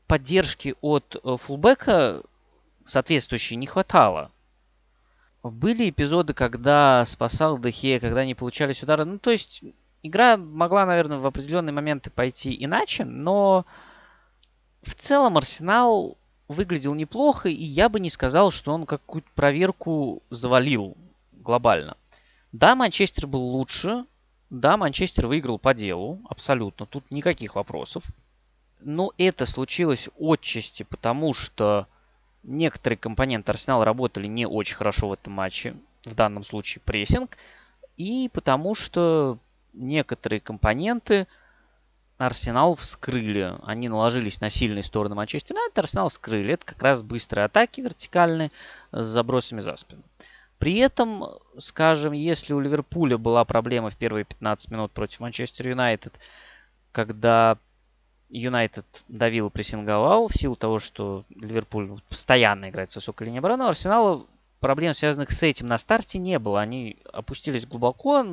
поддержки 0.07 0.75
от 0.81 1.17
э, 1.17 1.37
фулбека 1.39 2.23
соответствующей 2.87 3.57
не 3.57 3.67
хватало. 3.67 4.31
Были 5.43 5.91
эпизоды, 5.91 6.33
когда 6.33 7.05
спасал 7.07 7.59
Дехе, 7.59 8.01
когда 8.01 8.25
не 8.25 8.35
получались 8.35 8.83
удары. 8.83 9.05
Ну, 9.05 9.19
то 9.19 9.31
есть, 9.31 9.63
игра 10.03 10.37
могла, 10.37 10.87
наверное, 10.87 11.19
в 11.19 11.27
определенные 11.27 11.73
моменты 11.73 12.11
пойти 12.11 12.57
иначе, 12.65 13.05
но 13.05 13.67
в 14.83 14.95
целом 14.95 15.37
Арсенал 15.37 16.17
выглядел 16.49 16.95
неплохо, 16.95 17.49
и 17.49 17.65
я 17.65 17.89
бы 17.89 18.01
не 18.01 18.11
сказал, 18.11 18.51
что 18.51 18.73
он 18.73 18.87
какую-то 18.87 19.29
проверку 19.35 20.23
завалил 20.31 20.97
глобально. 21.33 21.97
Да, 22.53 22.75
Манчестер 22.75 23.27
был 23.27 23.43
лучше, 23.43 24.05
да, 24.51 24.77
Манчестер 24.77 25.27
выиграл 25.27 25.59
по 25.59 25.75
делу, 25.75 26.21
абсолютно, 26.29 26.87
тут 26.87 27.11
никаких 27.11 27.57
вопросов. 27.57 28.05
Но 28.81 29.13
это 29.19 29.47
случилось 29.47 30.09
отчасти 30.19 30.83
потому, 30.83 31.35
что 31.35 31.87
некоторые 32.43 32.99
компоненты 32.99 33.51
Арсенала 33.51 33.85
работали 33.85 34.27
не 34.27 34.47
очень 34.47 34.77
хорошо 34.77 35.09
в 35.09 35.15
этом 35.15 35.33
матче, 35.33 35.75
в 36.05 36.15
данном 36.15 36.45
случае 36.45 36.83
прессинг, 36.85 37.37
и 37.97 38.31
потому 38.33 38.75
что 38.75 39.39
некоторые 39.73 40.41
компоненты 40.41 41.27
Арсенал 42.19 42.75
вскрыли. 42.77 43.57
Они 43.65 43.89
наложились 43.89 44.41
на 44.41 44.49
сильные 44.49 44.83
стороны 44.83 45.15
Манчестер 45.15 45.57
Юнайтед, 45.57 45.79
Арсенал 45.79 46.09
вскрыли. 46.09 46.55
Это 46.55 46.65
как 46.65 46.83
раз 46.83 47.03
быстрые 47.03 47.47
атаки 47.47 47.81
вертикальные 47.81 48.53
с 48.93 49.05
забросами 49.05 49.61
за 49.61 49.77
спину. 49.77 50.03
При 50.59 50.77
этом, 50.77 51.25
скажем, 51.59 52.13
если 52.13 52.53
у 52.53 52.61
Ливерпуля 52.61 53.19
была 53.19 53.45
проблема 53.45 53.91
в 53.91 53.97
первые 53.97 54.25
15 54.25 54.71
минут 54.71 54.93
против 54.93 55.21
Манчестер 55.21 55.69
Юнайтед, 55.69 56.19
когда 56.93 57.59
Юнайтед 58.29 58.87
давил 59.09 59.49
и 59.49 59.51
прессинговал 59.51 60.29
в 60.29 60.35
силу 60.35 60.55
того, 60.55 60.79
что 60.79 61.25
Ливерпуль 61.31 62.01
постоянно 62.09 62.71
играет 62.71 62.93
с 62.93 62.97
высокой 62.97 63.25
линией 63.25 63.41
обороны, 63.41 63.65
у 63.65 63.69
Арсенала 63.69 64.27
проблем, 64.61 64.95
связанных 64.95 65.33
с 65.33 65.43
этим 65.43 65.67
на 65.67 65.77
старте, 65.77 66.19
не 66.19 66.39
было. 66.39 66.61
Они 66.61 66.99
опустились 67.13 67.67
глубоко, 67.67 68.25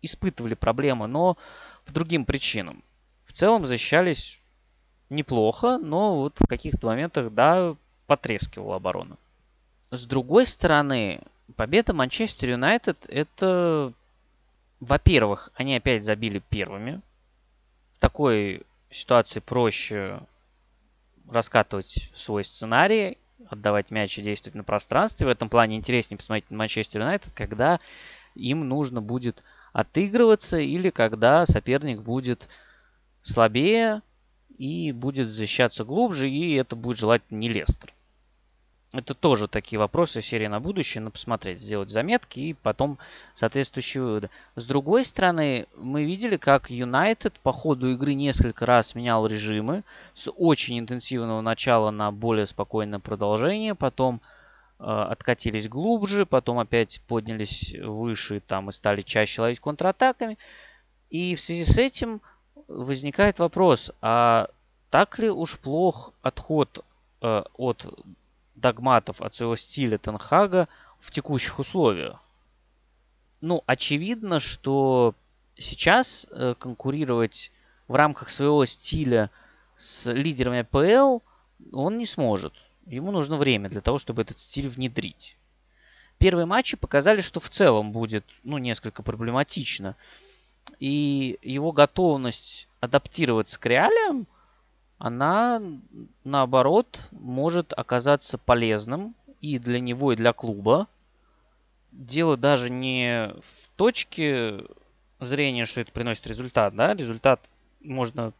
испытывали 0.00 0.54
проблемы, 0.54 1.08
но 1.08 1.36
по 1.84 1.92
другим 1.92 2.24
причинам. 2.24 2.82
В 3.32 3.34
целом 3.34 3.64
защищались 3.64 4.38
неплохо, 5.08 5.78
но 5.78 6.16
вот 6.16 6.34
в 6.38 6.46
каких-то 6.46 6.88
моментах, 6.88 7.32
да, 7.32 7.76
потрескивала 8.06 8.76
оборона. 8.76 9.16
С 9.90 10.04
другой 10.04 10.44
стороны, 10.44 11.22
победа 11.56 11.94
Манчестер 11.94 12.50
Юнайтед 12.50 12.98
это, 13.08 13.94
во-первых, 14.80 15.50
они 15.54 15.74
опять 15.74 16.04
забили 16.04 16.42
первыми. 16.50 17.00
В 17.94 18.00
такой 18.00 18.64
ситуации 18.90 19.40
проще 19.40 20.20
раскатывать 21.30 22.10
свой 22.14 22.44
сценарий, 22.44 23.16
отдавать 23.48 23.90
мяч 23.90 24.18
и 24.18 24.22
действовать 24.22 24.56
на 24.56 24.64
пространстве. 24.64 25.26
В 25.26 25.30
этом 25.30 25.48
плане 25.48 25.76
интереснее 25.76 26.18
посмотреть 26.18 26.50
на 26.50 26.58
Манчестер 26.58 27.00
Юнайтед, 27.00 27.32
когда 27.34 27.80
им 28.34 28.68
нужно 28.68 29.00
будет 29.00 29.42
отыгрываться 29.72 30.58
или 30.58 30.90
когда 30.90 31.46
соперник 31.46 32.02
будет 32.02 32.46
слабее 33.22 34.02
и 34.58 34.92
будет 34.92 35.28
защищаться 35.28 35.84
глубже, 35.84 36.28
и 36.30 36.54
это 36.54 36.76
будет 36.76 36.98
желательно 36.98 37.38
не 37.38 37.48
Лестер 37.48 37.94
это 38.92 39.14
тоже 39.14 39.48
такие 39.48 39.78
вопросы 39.78 40.20
серии 40.20 40.46
на 40.46 40.60
будущее, 40.60 41.02
на 41.02 41.10
посмотреть, 41.10 41.60
сделать 41.60 41.88
заметки 41.88 42.40
и 42.40 42.52
потом 42.52 42.98
соответствующие 43.34 44.02
выводы. 44.02 44.30
С 44.54 44.66
другой 44.66 45.04
стороны, 45.04 45.66
мы 45.76 46.04
видели, 46.04 46.36
как 46.36 46.70
Юнайтед 46.70 47.38
по 47.40 47.52
ходу 47.52 47.90
игры 47.90 48.14
несколько 48.14 48.66
раз 48.66 48.94
менял 48.94 49.26
режимы 49.26 49.82
с 50.14 50.30
очень 50.30 50.78
интенсивного 50.78 51.40
начала 51.40 51.90
на 51.90 52.12
более 52.12 52.46
спокойное 52.46 52.98
продолжение, 52.98 53.74
потом 53.74 54.20
э, 54.78 54.84
откатились 54.84 55.68
глубже, 55.68 56.26
потом 56.26 56.58
опять 56.58 57.00
поднялись 57.08 57.74
выше 57.82 58.40
там 58.40 58.68
и 58.68 58.72
стали 58.72 59.00
чаще 59.00 59.40
ловить 59.40 59.60
контратаками. 59.60 60.36
И 61.08 61.34
в 61.34 61.40
связи 61.40 61.64
с 61.64 61.78
этим 61.78 62.20
возникает 62.68 63.38
вопрос, 63.38 63.92
а 64.00 64.48
так 64.90 65.18
ли 65.18 65.30
уж 65.30 65.58
плох 65.58 66.12
отход 66.22 66.84
э, 67.20 67.42
от 67.54 68.06
догматов 68.54 69.20
от 69.20 69.34
своего 69.34 69.56
стиля 69.56 69.98
Тенхага 69.98 70.68
в 71.00 71.10
текущих 71.10 71.58
условиях. 71.58 72.22
Ну, 73.40 73.62
очевидно, 73.66 74.38
что 74.38 75.14
сейчас 75.56 76.26
э, 76.30 76.54
конкурировать 76.58 77.50
в 77.88 77.94
рамках 77.94 78.30
своего 78.30 78.64
стиля 78.64 79.30
с 79.76 80.10
лидерами 80.10 80.60
АПЛ 80.60 81.24
он 81.72 81.98
не 81.98 82.06
сможет. 82.06 82.52
Ему 82.86 83.10
нужно 83.10 83.36
время 83.36 83.68
для 83.68 83.80
того, 83.80 83.98
чтобы 83.98 84.22
этот 84.22 84.38
стиль 84.38 84.68
внедрить. 84.68 85.36
Первые 86.18 86.46
матчи 86.46 86.76
показали, 86.76 87.20
что 87.20 87.40
в 87.40 87.48
целом 87.48 87.92
будет 87.92 88.24
ну, 88.44 88.58
несколько 88.58 89.02
проблематично. 89.02 89.96
И 90.78 91.38
его 91.42 91.72
готовность 91.72 92.68
адаптироваться 92.80 93.58
к 93.58 93.66
реалиям– 93.66 94.26
она, 95.02 95.60
наоборот, 96.22 97.00
может 97.10 97.72
оказаться 97.72 98.38
полезным 98.38 99.16
и 99.40 99.58
для 99.58 99.80
него, 99.80 100.12
и 100.12 100.16
для 100.16 100.32
клуба. 100.32 100.86
Дело 101.90 102.36
даже 102.36 102.70
не 102.70 103.32
в 103.40 103.68
точке 103.74 104.64
зрения, 105.18 105.64
что 105.64 105.80
это 105.80 105.90
приносит 105.90 106.28
результат, 106.28 106.76
да, 106.76 106.94
результат 106.94 107.40
можно 107.80 108.32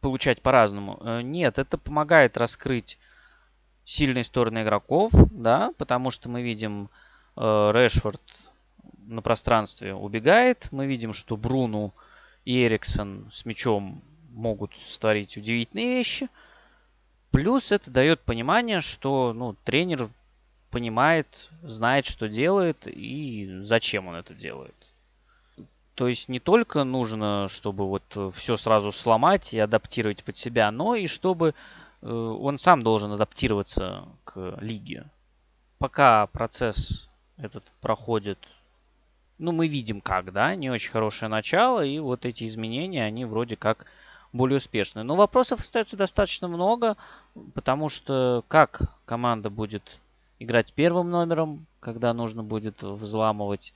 получать 0.00 0.40
по-разному. 0.40 1.00
Э, 1.00 1.20
нет, 1.22 1.58
это 1.58 1.76
помогает 1.76 2.36
раскрыть 2.36 2.96
сильные 3.84 4.22
стороны 4.22 4.62
игроков, 4.62 5.10
да, 5.32 5.72
потому 5.78 6.12
что 6.12 6.28
мы 6.28 6.42
видим 6.42 6.90
э, 7.34 7.40
Решфорд 7.74 8.22
на 9.06 9.22
пространстве 9.22 9.94
убегает, 9.94 10.68
мы 10.70 10.86
видим, 10.86 11.12
что 11.12 11.36
Бруну 11.36 11.94
и 12.44 12.64
Эриксон 12.64 13.30
с 13.32 13.44
мячом 13.44 14.02
могут 14.30 14.72
створить 14.84 15.36
удивительные 15.36 15.94
вещи. 15.94 16.28
Плюс 17.30 17.72
это 17.72 17.90
дает 17.90 18.20
понимание, 18.20 18.80
что 18.80 19.32
ну, 19.34 19.54
тренер 19.64 20.08
понимает, 20.70 21.50
знает, 21.62 22.06
что 22.06 22.28
делает 22.28 22.86
и 22.86 23.60
зачем 23.62 24.06
он 24.06 24.16
это 24.16 24.34
делает. 24.34 24.74
То 25.94 26.06
есть 26.06 26.28
не 26.28 26.38
только 26.38 26.84
нужно, 26.84 27.48
чтобы 27.48 27.88
вот 27.88 28.34
все 28.34 28.56
сразу 28.56 28.92
сломать 28.92 29.52
и 29.52 29.58
адаптировать 29.58 30.22
под 30.22 30.36
себя, 30.36 30.70
но 30.70 30.94
и 30.94 31.06
чтобы 31.06 31.54
э, 32.02 32.08
он 32.08 32.58
сам 32.58 32.82
должен 32.82 33.10
адаптироваться 33.10 34.06
к 34.24 34.56
лиге. 34.60 35.06
Пока 35.78 36.28
процесс 36.28 37.08
этот 37.36 37.64
проходит, 37.80 38.38
ну 39.38 39.52
мы 39.52 39.68
видим 39.68 40.00
как, 40.00 40.32
да, 40.32 40.54
не 40.54 40.70
очень 40.70 40.90
хорошее 40.90 41.28
начало, 41.28 41.84
и 41.84 41.98
вот 41.98 42.26
эти 42.26 42.44
изменения, 42.44 43.04
они 43.04 43.24
вроде 43.24 43.56
как 43.56 43.86
более 44.32 44.58
успешны. 44.58 45.02
Но 45.02 45.16
вопросов 45.16 45.60
остается 45.60 45.96
достаточно 45.96 46.48
много, 46.48 46.96
потому 47.54 47.88
что 47.88 48.44
как 48.48 48.98
команда 49.04 49.50
будет 49.50 50.00
играть 50.38 50.72
первым 50.72 51.10
номером, 51.10 51.66
когда 51.80 52.12
нужно 52.12 52.42
будет 52.42 52.82
взламывать 52.82 53.72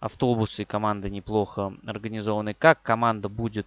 автобусы, 0.00 0.64
команда 0.64 1.10
неплохо 1.10 1.74
организованная, 1.86 2.54
как 2.54 2.82
команда 2.82 3.28
будет 3.28 3.66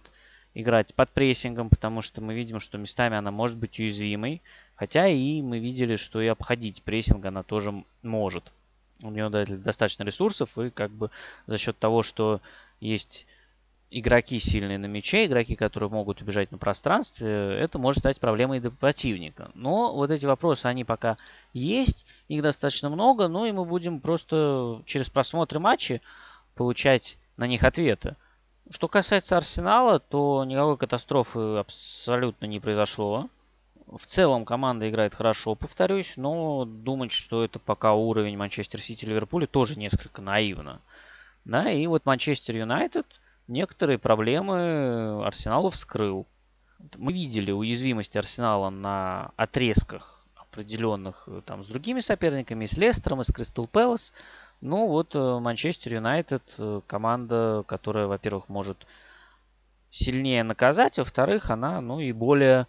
играть 0.54 0.94
под 0.94 1.10
прессингом, 1.10 1.68
потому 1.68 2.02
что 2.02 2.22
мы 2.22 2.34
видим, 2.34 2.60
что 2.60 2.78
местами 2.78 3.16
она 3.16 3.30
может 3.30 3.56
быть 3.56 3.78
уязвимой, 3.78 4.42
хотя 4.74 5.06
и 5.06 5.42
мы 5.42 5.58
видели, 5.58 5.96
что 5.96 6.20
и 6.20 6.26
обходить 6.26 6.82
прессинг 6.82 7.24
она 7.26 7.42
тоже 7.42 7.84
может. 8.02 8.52
У 9.02 9.10
нее 9.10 9.28
достаточно 9.28 10.04
ресурсов, 10.04 10.56
и 10.58 10.70
как 10.70 10.90
бы 10.90 11.10
за 11.46 11.58
счет 11.58 11.78
того, 11.78 12.02
что 12.02 12.40
есть 12.80 13.26
игроки 13.90 14.40
сильные 14.40 14.78
на 14.78 14.86
мяче, 14.86 15.26
игроки, 15.26 15.54
которые 15.54 15.90
могут 15.90 16.20
убежать 16.20 16.50
на 16.50 16.58
пространстве, 16.58 17.56
это 17.58 17.78
может 17.78 18.00
стать 18.00 18.20
проблемой 18.20 18.60
для 18.60 18.70
противника. 18.70 19.50
Но 19.54 19.94
вот 19.94 20.10
эти 20.10 20.26
вопросы, 20.26 20.66
они 20.66 20.84
пока 20.84 21.16
есть, 21.52 22.06
их 22.28 22.42
достаточно 22.42 22.90
много, 22.90 23.28
ну 23.28 23.46
и 23.46 23.52
мы 23.52 23.64
будем 23.64 24.00
просто 24.00 24.82
через 24.86 25.08
просмотры 25.08 25.60
матчей 25.60 26.02
получать 26.54 27.18
на 27.36 27.46
них 27.46 27.62
ответы. 27.64 28.16
Что 28.70 28.88
касается 28.88 29.36
Арсенала, 29.36 30.00
то 30.00 30.44
никакой 30.44 30.76
катастрофы 30.76 31.38
абсолютно 31.56 32.46
не 32.46 32.58
произошло. 32.58 33.28
В 33.86 34.04
целом 34.04 34.44
команда 34.44 34.90
играет 34.90 35.14
хорошо, 35.14 35.54
повторюсь, 35.54 36.14
но 36.16 36.64
думать, 36.64 37.12
что 37.12 37.44
это 37.44 37.58
пока 37.58 37.94
уровень 37.94 38.36
Манчестер 38.36 38.80
Сити 38.80 39.04
Ливерпуля, 39.04 39.46
тоже 39.46 39.78
несколько 39.78 40.20
наивно. 40.22 40.80
Да, 41.44 41.70
и 41.70 41.86
вот 41.86 42.04
Манчестер 42.04 42.56
Юнайтед 42.56 43.06
некоторые 43.46 43.98
проблемы 43.98 45.24
Арсеналу 45.24 45.70
вскрыл. 45.70 46.26
Мы 46.96 47.12
видели 47.12 47.52
уязвимость 47.52 48.16
Арсенала 48.16 48.70
на 48.70 49.30
отрезках 49.36 50.24
определенных 50.34 51.28
там 51.44 51.62
с 51.62 51.68
другими 51.68 52.00
соперниками, 52.00 52.66
с 52.66 52.76
Лестером, 52.76 53.20
и 53.20 53.24
с 53.24 53.32
Кристал 53.32 53.68
Пэлас. 53.68 54.12
Ну 54.60 54.88
вот 54.88 55.14
э, 55.14 55.38
Манчестер 55.38 55.94
Юнайтед 55.94 56.42
э, 56.58 56.80
команда, 56.86 57.62
которая, 57.68 58.06
во-первых, 58.06 58.48
может 58.48 58.86
сильнее 59.90 60.42
наказать, 60.42 60.98
во-вторых, 60.98 61.50
она, 61.50 61.80
ну 61.80 62.00
и 62.00 62.10
более 62.12 62.66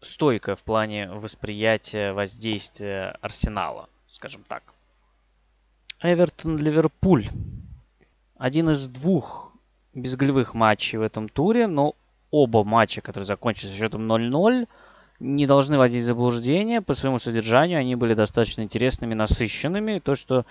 стойкая 0.00 0.54
в 0.54 0.62
плане 0.62 1.08
восприятия 1.10 2.12
воздействия 2.12 3.16
Арсенала, 3.20 3.88
скажем 4.08 4.42
так. 4.46 4.62
Эвертон-Ливерпуль. 6.02 7.28
Один 8.36 8.70
из 8.70 8.88
двух 8.88 9.52
безголевых 9.94 10.54
матчей 10.54 10.98
в 10.98 11.02
этом 11.02 11.28
туре, 11.28 11.66
но 11.66 11.94
оба 12.30 12.64
матча, 12.64 13.00
которые 13.00 13.26
закончились 13.26 13.76
счетом 13.76 14.10
0-0, 14.10 14.68
не 15.20 15.46
должны 15.46 15.78
вводить 15.78 16.02
в 16.02 16.06
заблуждение. 16.06 16.82
По 16.82 16.94
своему 16.94 17.18
содержанию 17.18 17.78
они 17.78 17.96
были 17.96 18.14
достаточно 18.14 18.62
интересными, 18.62 19.14
насыщенными. 19.14 20.00
То, 20.00 20.14
что 20.14 20.44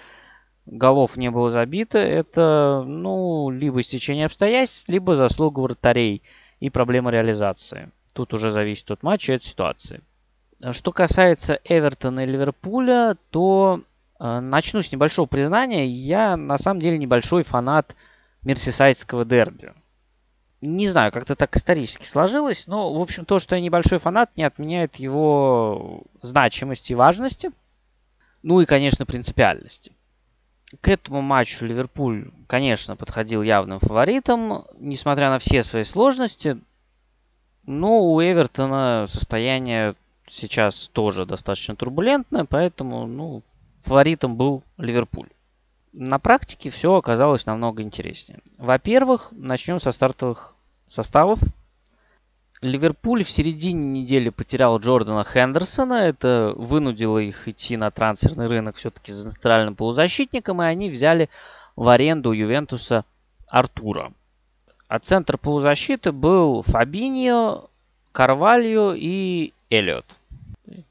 голов 0.65 1.15
не 1.17 1.29
было 1.29 1.51
забито, 1.51 1.99
это, 1.99 2.83
ну, 2.85 3.51
либо 3.51 3.83
стечение 3.83 4.25
обстоятельств, 4.25 4.89
либо 4.89 5.15
заслуга 5.15 5.59
вратарей 5.59 6.23
и 6.59 6.71
проблема 6.71 7.11
реализации. 7.11 7.91
Тут 8.15 8.33
уже 8.33 8.51
зависит 8.51 8.89
от 8.91 9.03
матча 9.03 9.33
и 9.33 9.35
от 9.35 9.43
ситуации. 9.43 10.01
Что 10.71 10.93
касается 10.93 11.59
Эвертона 11.65 12.21
и 12.21 12.25
Ливерпуля, 12.25 13.17
то 13.29 13.81
э, 14.21 14.39
начну 14.39 14.81
с 14.81 14.89
небольшого 14.89 15.25
признания. 15.25 15.85
Я 15.85 16.37
на 16.37 16.57
самом 16.57 16.79
деле 16.79 16.97
небольшой 16.97 17.43
фанат 17.43 17.93
мерсисайдского 18.41 19.25
дерби. 19.25 19.73
Не 20.61 20.87
знаю, 20.87 21.11
как-то 21.11 21.35
так 21.35 21.57
исторически 21.57 22.05
сложилось, 22.05 22.67
но, 22.67 22.93
в 22.93 23.01
общем, 23.01 23.25
то, 23.25 23.37
что 23.39 23.55
я 23.55 23.61
небольшой 23.61 23.97
фанат, 23.97 24.31
не 24.37 24.45
отменяет 24.45 24.95
его 24.95 26.03
значимости 26.21 26.93
и 26.93 26.95
важности. 26.95 27.51
Ну 28.43 28.61
и, 28.61 28.65
конечно, 28.65 29.05
принципиальности. 29.05 29.91
К 30.79 30.87
этому 30.87 31.21
матчу 31.21 31.65
Ливерпуль, 31.65 32.31
конечно, 32.47 32.95
подходил 32.95 33.41
явным 33.41 33.81
фаворитом, 33.81 34.65
несмотря 34.79 35.29
на 35.29 35.39
все 35.39 35.65
свои 35.65 35.83
сложности. 35.83 36.61
Но 37.65 38.01
у 38.01 38.21
Эвертона 38.21 39.05
состояние 39.07 39.95
сейчас 40.27 40.89
тоже 40.93 41.25
достаточно 41.25 41.75
турбулентное, 41.75 42.45
поэтому 42.45 43.07
ну, 43.07 43.43
фаворитом 43.81 44.35
был 44.35 44.63
Ливерпуль 44.77 45.29
на 45.95 46.19
практике 46.19 46.69
все 46.69 46.93
оказалось 46.93 47.45
намного 47.45 47.81
интереснее. 47.81 48.39
Во-первых, 48.57 49.29
начнем 49.31 49.79
со 49.79 49.91
стартовых 49.91 50.55
составов. 50.87 51.39
Ливерпуль 52.61 53.23
в 53.23 53.29
середине 53.29 54.01
недели 54.01 54.29
потерял 54.29 54.77
Джордана 54.79 55.23
Хендерсона. 55.23 55.93
Это 55.93 56.53
вынудило 56.55 57.19
их 57.19 57.47
идти 57.47 57.77
на 57.77 57.91
трансферный 57.91 58.47
рынок 58.47 58.75
все-таки 58.75 59.13
за 59.13 59.29
центральным 59.29 59.75
полузащитником, 59.75 60.61
и 60.61 60.65
они 60.65 60.89
взяли 60.89 61.29
в 61.75 61.87
аренду 61.87 62.31
Ювентуса 62.31 63.05
Артура. 63.49 64.11
А 64.87 64.99
центр 64.99 65.37
полузащиты 65.37 66.11
был 66.11 66.61
Фабиньо, 66.61 67.69
Карвальо 68.11 68.93
и 68.95 69.53
Эллиот. 69.69 70.05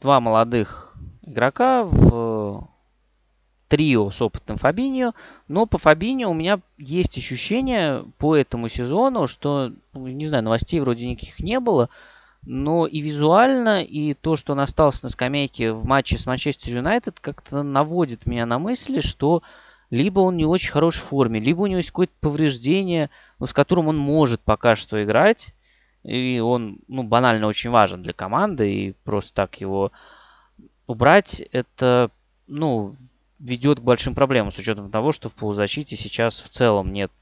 Два 0.00 0.20
молодых 0.20 0.94
игрока 1.22 1.84
в 1.84 2.68
трио 3.68 4.10
с 4.10 4.20
опытным 4.20 4.56
Фабиньо, 4.56 5.14
но 5.48 5.66
по 5.66 5.78
Фабиньо 5.78 6.28
у 6.28 6.34
меня 6.34 6.60
есть 6.76 7.16
ощущение 7.16 8.04
по 8.18 8.36
этому 8.36 8.68
сезону, 8.68 9.26
что, 9.26 9.72
ну, 9.92 10.06
не 10.06 10.26
знаю, 10.26 10.44
новостей 10.44 10.80
вроде 10.80 11.06
никаких 11.06 11.40
не 11.40 11.58
было, 11.60 11.88
но 12.42 12.86
и 12.86 13.00
визуально, 13.00 13.82
и 13.82 14.14
то, 14.14 14.36
что 14.36 14.52
он 14.52 14.60
остался 14.60 15.06
на 15.06 15.10
скамейке 15.10 15.72
в 15.72 15.84
матче 15.86 16.18
с 16.18 16.26
Манчестер 16.26 16.76
Юнайтед, 16.76 17.18
как-то 17.20 17.62
наводит 17.62 18.26
меня 18.26 18.44
на 18.44 18.58
мысли, 18.58 19.00
что 19.00 19.42
либо 19.94 20.20
он 20.20 20.36
не 20.36 20.44
очень 20.44 20.72
хорошей 20.72 21.00
форме, 21.00 21.38
либо 21.38 21.62
у 21.62 21.66
него 21.66 21.78
есть 21.78 21.90
какое-то 21.90 22.12
повреждение, 22.20 23.10
ну, 23.38 23.46
с 23.46 23.52
которым 23.52 23.88
он 23.88 23.96
может 23.96 24.40
пока 24.40 24.74
что 24.74 25.02
играть, 25.02 25.54
и 26.02 26.40
он, 26.40 26.80
ну, 26.88 27.04
банально 27.04 27.46
очень 27.46 27.70
важен 27.70 28.02
для 28.02 28.12
команды, 28.12 28.72
и 28.72 28.94
просто 29.04 29.32
так 29.34 29.60
его 29.60 29.92
убрать, 30.88 31.40
это, 31.52 32.10
ну, 32.48 32.96
ведет 33.38 33.78
к 33.78 33.82
большим 33.82 34.14
проблемам 34.14 34.50
с 34.50 34.58
учетом 34.58 34.90
того, 34.90 35.12
что 35.12 35.28
в 35.28 35.34
полузащите 35.34 35.96
сейчас 35.96 36.40
в 36.40 36.48
целом 36.48 36.92
нет 36.92 37.12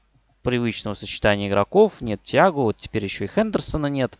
привычного 0.41 0.95
сочетания 0.95 1.49
игроков, 1.49 2.01
нет 2.01 2.23
Тиагу, 2.23 2.63
вот 2.63 2.77
теперь 2.77 3.03
еще 3.03 3.25
и 3.25 3.27
Хендерсона 3.27 3.85
нет. 3.85 4.17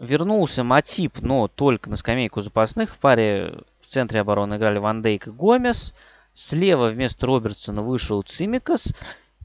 Вернулся 0.00 0.64
Матип, 0.64 1.20
но 1.20 1.46
только 1.46 1.88
на 1.88 1.96
скамейку 1.96 2.42
запасных. 2.42 2.92
В 2.92 2.98
паре 2.98 3.60
в 3.80 3.86
центре 3.86 4.20
обороны 4.20 4.56
играли 4.56 4.78
Ван 4.78 5.00
Дейк 5.00 5.28
и 5.28 5.30
Гомес. 5.30 5.94
Слева 6.34 6.88
вместо 6.88 7.26
Робертсона 7.26 7.82
вышел 7.82 8.22
Цимикас. 8.22 8.92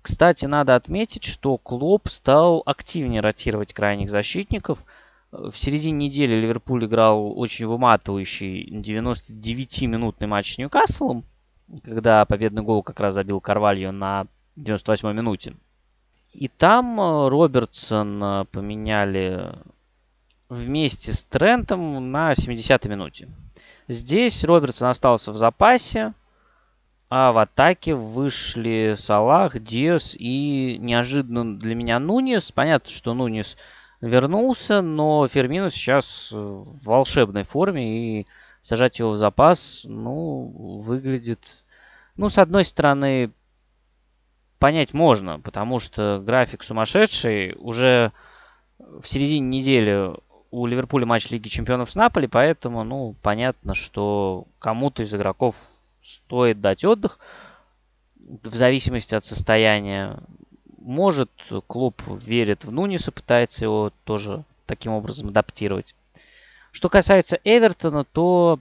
Кстати, 0.01 0.45
надо 0.45 0.75
отметить, 0.75 1.23
что 1.23 1.57
Клоп 1.57 2.07
стал 2.07 2.63
активнее 2.65 3.21
ротировать 3.21 3.73
крайних 3.73 4.09
защитников. 4.09 4.85
В 5.31 5.53
середине 5.53 6.07
недели 6.07 6.35
Ливерпуль 6.35 6.85
играл 6.85 7.37
очень 7.37 7.67
выматывающий 7.67 8.69
99-минутный 8.69 10.27
матч 10.27 10.55
с 10.55 10.57
Ньюкаслом 10.57 11.25
когда 11.83 12.25
победный 12.25 12.63
гол 12.63 12.83
как 12.83 12.99
раз 12.99 13.13
забил 13.13 13.41
Карвалью 13.41 13.91
на 13.91 14.27
98-й 14.57 15.13
минуте. 15.13 15.55
И 16.31 16.47
там 16.47 16.99
э, 16.99 17.29
Робертсон 17.29 18.23
э, 18.23 18.45
поменяли 18.45 19.53
вместе 20.49 21.13
с 21.13 21.23
Трентом 21.23 22.11
на 22.11 22.31
70-й 22.33 22.89
минуте. 22.89 23.29
Здесь 23.87 24.43
Робертсон 24.43 24.89
остался 24.89 25.31
в 25.31 25.35
запасе, 25.35 26.13
а 27.09 27.31
в 27.31 27.37
атаке 27.37 27.95
вышли 27.95 28.95
Салах, 28.97 29.59
Диас 29.59 30.15
и 30.17 30.77
неожиданно 30.79 31.57
для 31.57 31.73
меня 31.75 31.99
Нунис. 31.99 32.51
Понятно, 32.51 32.89
что 32.89 33.13
Нунис 33.13 33.57
вернулся, 34.01 34.81
но 34.81 35.27
Фермино 35.27 35.69
сейчас 35.69 36.31
в 36.31 36.85
волшебной 36.85 37.43
форме 37.43 38.19
и 38.19 38.27
сажать 38.61 38.99
его 38.99 39.11
в 39.11 39.17
запас, 39.17 39.81
ну, 39.85 40.79
выглядит... 40.79 41.39
Ну, 42.17 42.29
с 42.29 42.37
одной 42.37 42.65
стороны, 42.65 43.31
понять 44.59 44.93
можно, 44.93 45.39
потому 45.39 45.79
что 45.79 46.21
график 46.25 46.63
сумасшедший. 46.63 47.55
Уже 47.57 48.11
в 48.79 49.07
середине 49.07 49.59
недели 49.59 50.11
у 50.49 50.65
Ливерпуля 50.65 51.05
матч 51.05 51.29
Лиги 51.29 51.47
Чемпионов 51.47 51.91
с 51.91 51.95
Наполи, 51.95 52.27
поэтому, 52.27 52.83
ну, 52.83 53.15
понятно, 53.21 53.75
что 53.75 54.47
кому-то 54.59 55.03
из 55.03 55.13
игроков 55.13 55.55
стоит 56.07 56.61
дать 56.61 56.85
отдых 56.85 57.19
в 58.15 58.55
зависимости 58.55 59.15
от 59.15 59.25
состояния. 59.25 60.19
Может, 60.77 61.31
клуб 61.67 62.01
верит 62.07 62.65
в 62.65 62.71
Нуниса, 62.71 63.11
пытается 63.11 63.65
его 63.65 63.91
тоже 64.03 64.43
таким 64.65 64.93
образом 64.93 65.29
адаптировать. 65.29 65.95
Что 66.71 66.89
касается 66.89 67.39
Эвертона, 67.43 68.03
то 68.03 68.59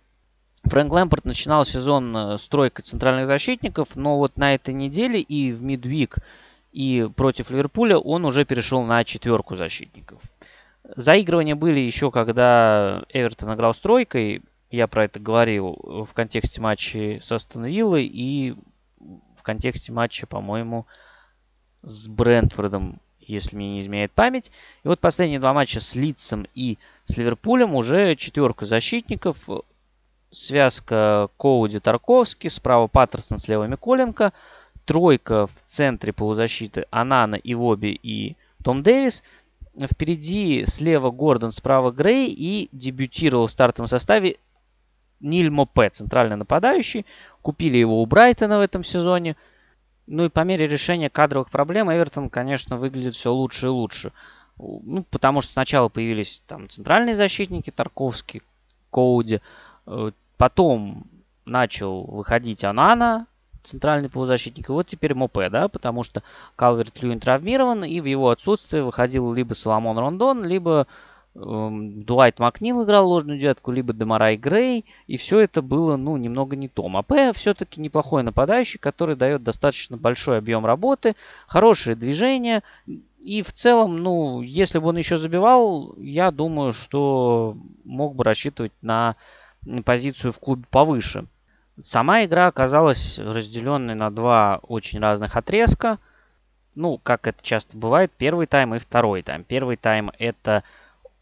Фрэнк 0.65 0.93
Лэмпорт 0.93 1.25
начинал 1.25 1.65
сезон 1.65 2.17
э, 2.17 2.39
с 2.39 2.49
тройкой 2.49 2.85
центральных 2.85 3.27
защитников, 3.27 3.95
но 3.95 4.19
вот 4.19 4.37
на 4.37 4.55
этой 4.55 4.75
неделе 4.75 5.21
и 5.21 5.53
в 5.53 5.63
мидвик, 5.63 6.17
и 6.73 7.09
против 7.15 7.51
Ливерпуля 7.51 7.99
он 7.99 8.25
уже 8.25 8.45
перешел 8.45 8.83
на 8.83 9.05
четверку 9.05 9.55
защитников. 9.55 10.21
Заигрывания 10.97 11.55
были 11.55 11.81
еще, 11.81 12.11
когда 12.11 13.05
Эвертон 13.09 13.55
играл 13.55 13.75
с 13.75 13.81
тройкой. 13.81 14.43
Я 14.71 14.87
про 14.89 15.05
это 15.05 15.21
говорил 15.21 15.79
в 15.83 16.13
контексте 16.13 16.61
матча 16.61 17.19
с 17.23 17.31
Астон 17.31 17.67
Виллой 17.67 18.05
и 18.05 18.55
в 19.37 19.43
контексте 19.43 19.93
матча, 19.93 20.27
по-моему, 20.27 20.87
с 21.83 22.09
Брентфордом 22.09 23.01
если 23.29 23.57
мне 23.57 23.75
не 23.75 23.81
изменяет 23.81 24.13
память. 24.13 24.51
И 24.85 24.89
вот 24.89 25.01
последние 25.01 25.41
два 25.41 25.53
матча 25.53 25.81
с 25.81 25.95
Лидсом 25.95 26.47
и 26.55 26.79
с 27.05 27.17
Ливерпулем 27.17 27.75
уже 27.75 28.15
четверка 28.17 28.65
защитников. 28.67 29.49
Связка 30.31 31.29
Коуди 31.37 31.81
Тарковский, 31.81 32.51
справа 32.51 32.89
Паттерсон, 32.89 33.39
слева 33.39 33.65
Миколенко. 33.65 34.33
тройка 34.85 35.47
в 35.47 35.63
центре 35.67 36.13
полузащиты 36.13 36.87
Анана, 36.91 37.37
Ивоби 37.37 37.99
и 38.03 38.37
Том 38.63 38.83
Дэвис. 38.83 39.23
Впереди 39.91 40.65
слева 40.67 41.11
Гордон, 41.11 41.53
справа 41.53 41.91
Грей 41.91 42.33
и 42.33 42.69
дебютировал 42.73 43.47
в 43.47 43.51
стартовом 43.51 43.89
составе 43.89 44.39
Ниль 45.21 45.51
Мопе, 45.51 45.91
центральный 45.91 46.37
нападающий. 46.37 47.07
Купили 47.43 47.79
его 47.79 48.03
у 48.03 48.07
Брайтона 48.07 48.59
в 48.59 48.63
этом 48.63 48.85
сезоне. 48.85 49.37
Ну 50.07 50.27
и 50.27 50.29
по 50.29 50.41
мере 50.41 50.69
решения 50.69 51.11
кадровых 51.11 51.51
проблем 51.51 51.91
Эвертон, 51.91 52.31
конечно, 52.31 52.77
выглядит 52.77 53.15
все 53.15 53.33
лучше 53.33 53.67
и 53.67 53.71
лучше. 53.71 54.13
Ну, 54.59 55.05
потому 55.11 55.43
что 55.43 55.53
сначала 55.53 55.89
появились 55.89 56.43
там 56.47 56.69
центральные 56.69 57.15
защитники, 57.15 57.71
Тарковский, 57.71 58.43
Коуди. 58.91 59.41
Э, 59.87 60.13
потом 60.37 61.07
начал 61.45 62.05
выходить 62.05 62.65
Анана, 62.65 63.27
центральный 63.63 64.09
полузащитник. 64.09 64.69
И 64.69 64.73
вот 64.73 64.87
теперь 64.87 65.15
Мопе, 65.15 65.51
да, 65.51 65.69
потому 65.69 66.05
что 66.05 66.23
Калверт 66.55 67.03
Льюин 67.03 67.21
травмирован, 67.21 67.85
и 67.85 68.01
в 68.01 68.05
его 68.05 68.31
отсутствие 68.31 68.83
выходил 68.83 69.33
либо 69.33 69.55
Соломон 69.55 69.99
Рондон, 69.99 70.45
либо 70.45 70.87
Дуайт 71.39 72.39
Макнил 72.39 72.83
играл 72.85 73.09
ложную 73.09 73.39
девятку, 73.39 73.71
либо 73.71 73.93
Демарай 73.93 74.37
Грей, 74.37 74.87
и 75.07 75.19
все 75.19 75.41
это 75.41 75.61
было, 75.61 75.97
ну, 75.97 76.17
немного 76.17 76.57
не 76.57 76.69
то. 76.69 76.89
Мопе 76.89 77.33
все-таки 77.35 77.81
неплохой 77.81 78.23
нападающий, 78.23 78.79
который 78.79 79.17
дает 79.17 79.43
достаточно 79.43 79.99
большой 79.99 80.39
объем 80.39 80.65
работы, 80.65 81.15
хорошие 81.47 81.95
движения, 81.95 82.63
и 83.23 83.43
в 83.43 83.53
целом, 83.53 83.99
ну, 83.99 84.41
если 84.41 84.79
бы 84.79 84.89
он 84.89 84.97
еще 84.97 85.17
забивал, 85.19 85.95
я 85.99 86.31
думаю, 86.31 86.73
что 86.73 87.57
мог 87.85 88.15
бы 88.15 88.25
рассчитывать 88.25 88.73
на 88.81 89.17
позицию 89.85 90.33
в 90.33 90.39
клубе 90.39 90.65
повыше. 90.71 91.27
Сама 91.83 92.25
игра 92.25 92.47
оказалась 92.47 93.19
разделенной 93.19 93.95
на 93.95 94.11
два 94.11 94.61
очень 94.63 95.01
разных 95.01 95.37
отрезка. 95.37 95.99
Ну, 96.75 96.99
как 97.03 97.27
это 97.27 97.43
часто 97.43 97.77
бывает, 97.77 98.13
первый 98.17 98.47
тайм 98.47 98.75
и 98.75 98.79
второй 98.79 99.23
тайм. 99.23 99.45
Первый 99.45 99.77
тайм 99.77 100.11
это 100.19 100.63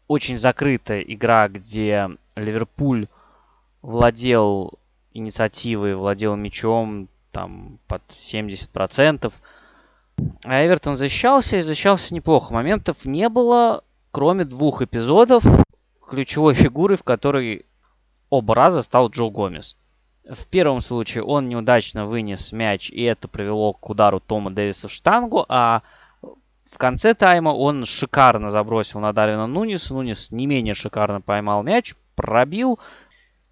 очень 0.07 0.37
закрытая 0.37 1.01
игра, 1.01 1.47
где 1.47 2.09
Ливерпуль 2.35 3.07
владел 3.81 4.73
инициативой, 5.13 5.95
владел 5.95 6.35
мячом 6.35 7.07
там 7.31 7.79
под 7.87 8.01
70%. 8.31 9.33
А 10.43 10.65
Эвертон 10.65 10.95
защищался 10.95 11.57
и 11.57 11.61
защищался 11.61 12.13
неплохо. 12.13 12.53
Моментов 12.53 13.05
не 13.05 13.27
было, 13.29 13.83
кроме 14.11 14.45
двух 14.45 14.81
эпизодов 14.81 15.43
ключевой 16.07 16.53
фигуры, 16.53 16.95
в 16.95 17.03
которой 17.03 17.65
оба 18.29 18.55
раза 18.55 18.81
стал 18.81 19.09
Джо 19.09 19.29
Гомес. 19.29 19.77
В 20.29 20.47
первом 20.47 20.81
случае 20.81 21.23
он 21.23 21.49
неудачно 21.49 22.07
вынес 22.07 22.51
мяч, 22.51 22.89
и 22.89 23.03
это 23.03 23.27
привело 23.27 23.73
к 23.73 23.89
удару 23.89 24.19
Тома 24.19 24.51
Дэвиса 24.51 24.87
в 24.87 24.91
штангу, 24.91 25.45
а 25.49 25.83
в 26.69 26.77
конце 26.77 27.13
тайма 27.13 27.49
он 27.49 27.85
шикарно 27.85 28.51
забросил 28.51 28.99
на 28.99 29.13
Дарвина 29.13 29.47
Нунис. 29.47 29.89
Нунис 29.89 30.31
не 30.31 30.47
менее 30.47 30.73
шикарно 30.73 31.21
поймал 31.21 31.63
мяч, 31.63 31.95
пробил. 32.15 32.79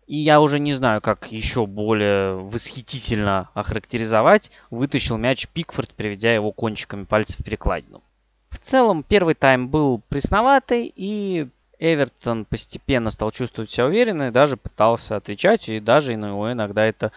И 0.08 0.17
я 0.17 0.41
уже 0.41 0.60
не 0.60 0.73
знаю, 0.73 0.99
как 0.99 1.32
еще 1.32 1.65
более 1.65 2.36
восхитительно 2.36 3.49
охарактеризовать. 3.54 4.52
Вытащил 4.69 5.17
мяч 5.17 5.47
Пикфорд, 5.47 5.93
приведя 5.93 6.34
его 6.34 6.52
кончиками 6.52 7.06
пальцев 7.06 7.39
в 7.39 7.43
перекладину. 7.43 8.04
В 8.49 8.60
целом, 8.60 9.04
первый 9.04 9.36
тайм 9.36 9.69
был 9.69 10.02
пресноватый, 10.10 10.91
и 10.93 11.47
Эвертон 11.80 12.45
постепенно 12.45 13.12
стал 13.12 13.32
чувствовать 13.32 13.71
себя 13.71 13.86
уверенно 13.86 14.28
и 14.28 14.32
даже 14.32 14.58
пытался 14.58 15.15
отвечать, 15.15 15.69
и 15.69 15.80
даже 15.80 16.13
иногда 16.13 16.86
это 16.86 17.12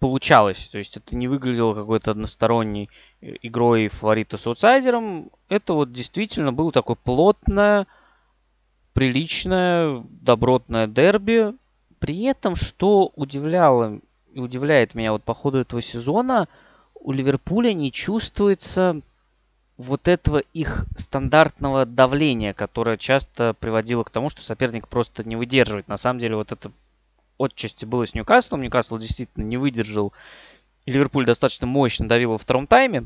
получалось. 0.00 0.68
То 0.70 0.78
есть 0.78 0.96
это 0.96 1.14
не 1.14 1.28
выглядело 1.28 1.74
какой-то 1.74 2.10
односторонней 2.10 2.90
э, 3.20 3.36
игрой 3.42 3.88
фаворита 3.88 4.36
с 4.36 4.46
аутсайдером. 4.46 5.30
Это 5.48 5.74
вот 5.74 5.92
действительно 5.92 6.52
было 6.52 6.72
такое 6.72 6.96
плотное, 6.96 7.86
приличное, 8.94 10.02
добротное 10.08 10.88
дерби. 10.88 11.54
При 12.00 12.24
этом, 12.24 12.56
что 12.56 13.12
удивляло 13.14 14.00
и 14.32 14.40
удивляет 14.40 14.94
меня 14.94 15.12
вот 15.12 15.22
по 15.22 15.34
ходу 15.34 15.58
этого 15.58 15.82
сезона, 15.82 16.48
у 16.94 17.12
Ливерпуля 17.12 17.72
не 17.72 17.92
чувствуется 17.92 19.00
вот 19.76 20.08
этого 20.08 20.38
их 20.52 20.86
стандартного 20.96 21.86
давления, 21.86 22.52
которое 22.52 22.96
часто 22.96 23.54
приводило 23.58 24.04
к 24.04 24.10
тому, 24.10 24.28
что 24.28 24.42
соперник 24.42 24.88
просто 24.88 25.24
не 25.24 25.36
выдерживает. 25.36 25.88
На 25.88 25.96
самом 25.96 26.20
деле 26.20 26.36
вот 26.36 26.52
это 26.52 26.70
отчасти 27.40 27.84
было 27.84 28.06
с 28.06 28.14
Ньюкаслом. 28.14 28.62
Ньюкасл 28.62 28.98
действительно 28.98 29.44
не 29.44 29.56
выдержал. 29.56 30.12
Ливерпуль 30.86 31.24
достаточно 31.24 31.66
мощно 31.66 32.08
давил 32.08 32.32
во 32.32 32.38
втором 32.38 32.66
тайме. 32.66 33.04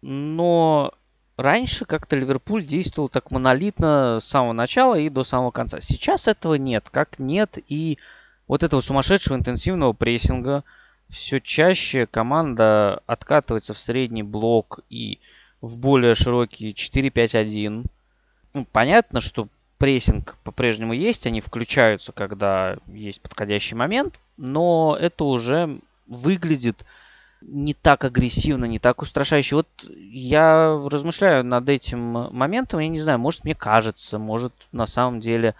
Но 0.00 0.92
раньше 1.36 1.84
как-то 1.84 2.16
Ливерпуль 2.16 2.64
действовал 2.64 3.08
так 3.08 3.30
монолитно 3.30 4.18
с 4.20 4.24
самого 4.24 4.52
начала 4.52 4.98
и 4.98 5.08
до 5.08 5.24
самого 5.24 5.50
конца. 5.50 5.80
Сейчас 5.80 6.28
этого 6.28 6.54
нет. 6.54 6.88
Как 6.90 7.18
нет 7.18 7.58
и 7.68 7.98
вот 8.46 8.62
этого 8.62 8.80
сумасшедшего 8.80 9.36
интенсивного 9.36 9.92
прессинга. 9.92 10.64
Все 11.08 11.40
чаще 11.40 12.06
команда 12.06 13.02
откатывается 13.06 13.74
в 13.74 13.78
средний 13.78 14.22
блок 14.22 14.80
и 14.88 15.18
в 15.60 15.76
более 15.76 16.14
широкие 16.14 16.72
4-5-1. 16.72 17.84
Ну, 18.54 18.66
понятно, 18.70 19.20
что 19.20 19.48
прессинг 19.82 20.36
по-прежнему 20.44 20.92
есть, 20.92 21.26
они 21.26 21.40
включаются, 21.40 22.12
когда 22.12 22.76
есть 22.86 23.20
подходящий 23.20 23.74
момент, 23.74 24.20
но 24.36 24.96
это 24.96 25.24
уже 25.24 25.80
выглядит 26.06 26.86
не 27.40 27.74
так 27.74 28.04
агрессивно, 28.04 28.66
не 28.66 28.78
так 28.78 29.02
устрашающе. 29.02 29.56
Вот 29.56 29.66
я 29.88 30.80
размышляю 30.88 31.44
над 31.44 31.68
этим 31.68 31.98
моментом, 31.98 32.78
я 32.78 32.86
не 32.86 33.00
знаю, 33.00 33.18
может 33.18 33.42
мне 33.42 33.56
кажется, 33.56 34.20
может 34.20 34.52
на 34.70 34.86
самом 34.86 35.18
деле 35.18 35.56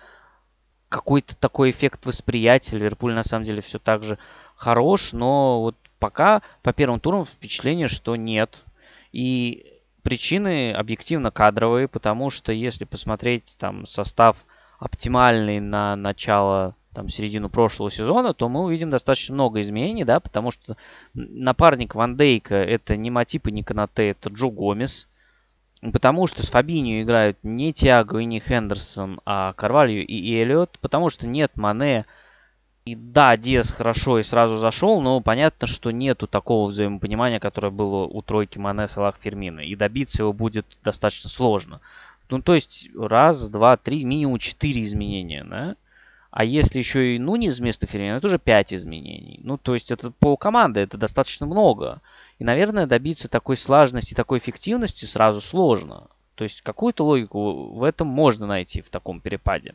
какой-то 0.89 1.35
такой 1.35 1.73
эффект 1.73 2.07
восприятия. 2.07 2.79
Ливерпуль 2.79 3.15
на 3.15 3.25
самом 3.25 3.45
деле 3.45 3.61
все 3.61 3.81
так 3.81 4.05
же 4.05 4.19
хорош, 4.55 5.13
но 5.13 5.63
вот 5.63 5.75
пока 5.99 6.43
по 6.63 6.73
первым 6.73 7.01
турам 7.01 7.25
впечатление, 7.25 7.89
что 7.89 8.15
нет. 8.15 8.63
И 9.11 9.72
Причины 10.03 10.73
объективно 10.73 11.31
кадровые, 11.31 11.89
потому 11.89 12.31
что 12.31 12.53
если 12.53 12.85
посмотреть 12.85 13.55
там 13.59 13.87
состав 13.87 14.45
оптимальный 14.79 15.61
на 15.61 15.95
начало 15.95 16.75
там, 16.93 17.09
середину 17.09 17.49
прошлого 17.49 17.91
сезона, 17.91 18.35
то 18.35 18.49
мы 18.49 18.65
увидим 18.65 18.91
достаточно 18.91 19.35
много 19.35 19.61
изменений, 19.61 20.05
да, 20.05 20.21
потому 20.21 20.51
что 20.51 20.77
напарник 21.15 21.95
Ван 21.95 22.17
Дейка 22.17 22.57
это 22.57 22.97
не 22.97 23.11
Матип 23.11 23.47
не 23.47 23.63
Канате, 23.63 24.11
это 24.11 24.29
Джо 24.29 24.49
Гомес. 24.49 25.09
Потому 25.93 26.29
что 26.29 26.47
с 26.47 26.51
Фабинью 26.51 27.03
играют 27.03 27.39
не 27.43 27.73
Тиаго 27.73 28.19
и 28.19 28.25
не 28.25 28.39
Хендерсон, 28.39 29.21
а 29.27 29.53
Карвалью 29.55 30.07
и 30.07 30.35
Эллиот. 30.37 30.79
Потому 30.81 31.11
что 31.11 31.27
нет 31.27 31.57
Мане, 31.57 32.07
и 32.85 32.97
да, 32.97 33.37
Диас 33.37 33.71
хорошо 33.71 34.19
и 34.19 34.25
сразу 34.25 34.57
зашел, 34.57 35.01
но 35.01 35.21
понятно, 35.21 35.69
что 35.69 35.93
нету 35.93 36.27
такого 36.27 36.69
взаимопонимания, 36.69 37.39
которое 37.39 37.71
было 37.71 38.07
у 38.07 38.23
тройки 38.23 38.59
Мане, 38.59 38.89
Салах, 38.89 39.17
Фермина. 39.21 39.61
И 39.61 39.77
добиться 39.77 40.23
его 40.23 40.33
будет 40.33 40.67
достаточно 40.83 41.31
сложно. 41.31 41.81
Ну, 42.29 42.43
то 42.43 42.55
есть, 42.55 42.89
раз, 42.97 43.49
два, 43.49 43.77
три, 43.77 44.05
минимум 44.05 44.39
четыре 44.39 44.83
изменения, 44.83 45.45
да? 45.45 45.77
А 46.33 46.45
если 46.45 46.79
еще 46.79 47.15
и 47.15 47.19
Нунис 47.19 47.59
вместо 47.59 47.87
Фермина, 47.87 48.17
это 48.17 48.27
уже 48.27 48.39
пять 48.39 48.75
изменений. 48.75 49.39
Ну, 49.45 49.59
то 49.59 49.75
есть, 49.75 49.93
это 49.93 50.11
полкоманды, 50.11 50.81
это 50.81 50.99
достаточно 50.99 51.47
много. 51.47 52.01
И, 52.41 52.45
наверное, 52.45 52.87
добиться 52.87 53.29
такой 53.29 53.57
слаженности, 53.57 54.15
такой 54.15 54.39
эффективности 54.39 55.05
сразу 55.05 55.41
сложно. 55.41 56.09
То 56.35 56.43
есть, 56.43 56.63
какую-то 56.63 57.05
логику 57.05 57.75
в 57.75 57.85
этом 57.85 58.09
можно 58.09 58.47
найти 58.47 58.81
в 58.81 58.91
таком 58.91 59.21
перепаде. 59.21 59.75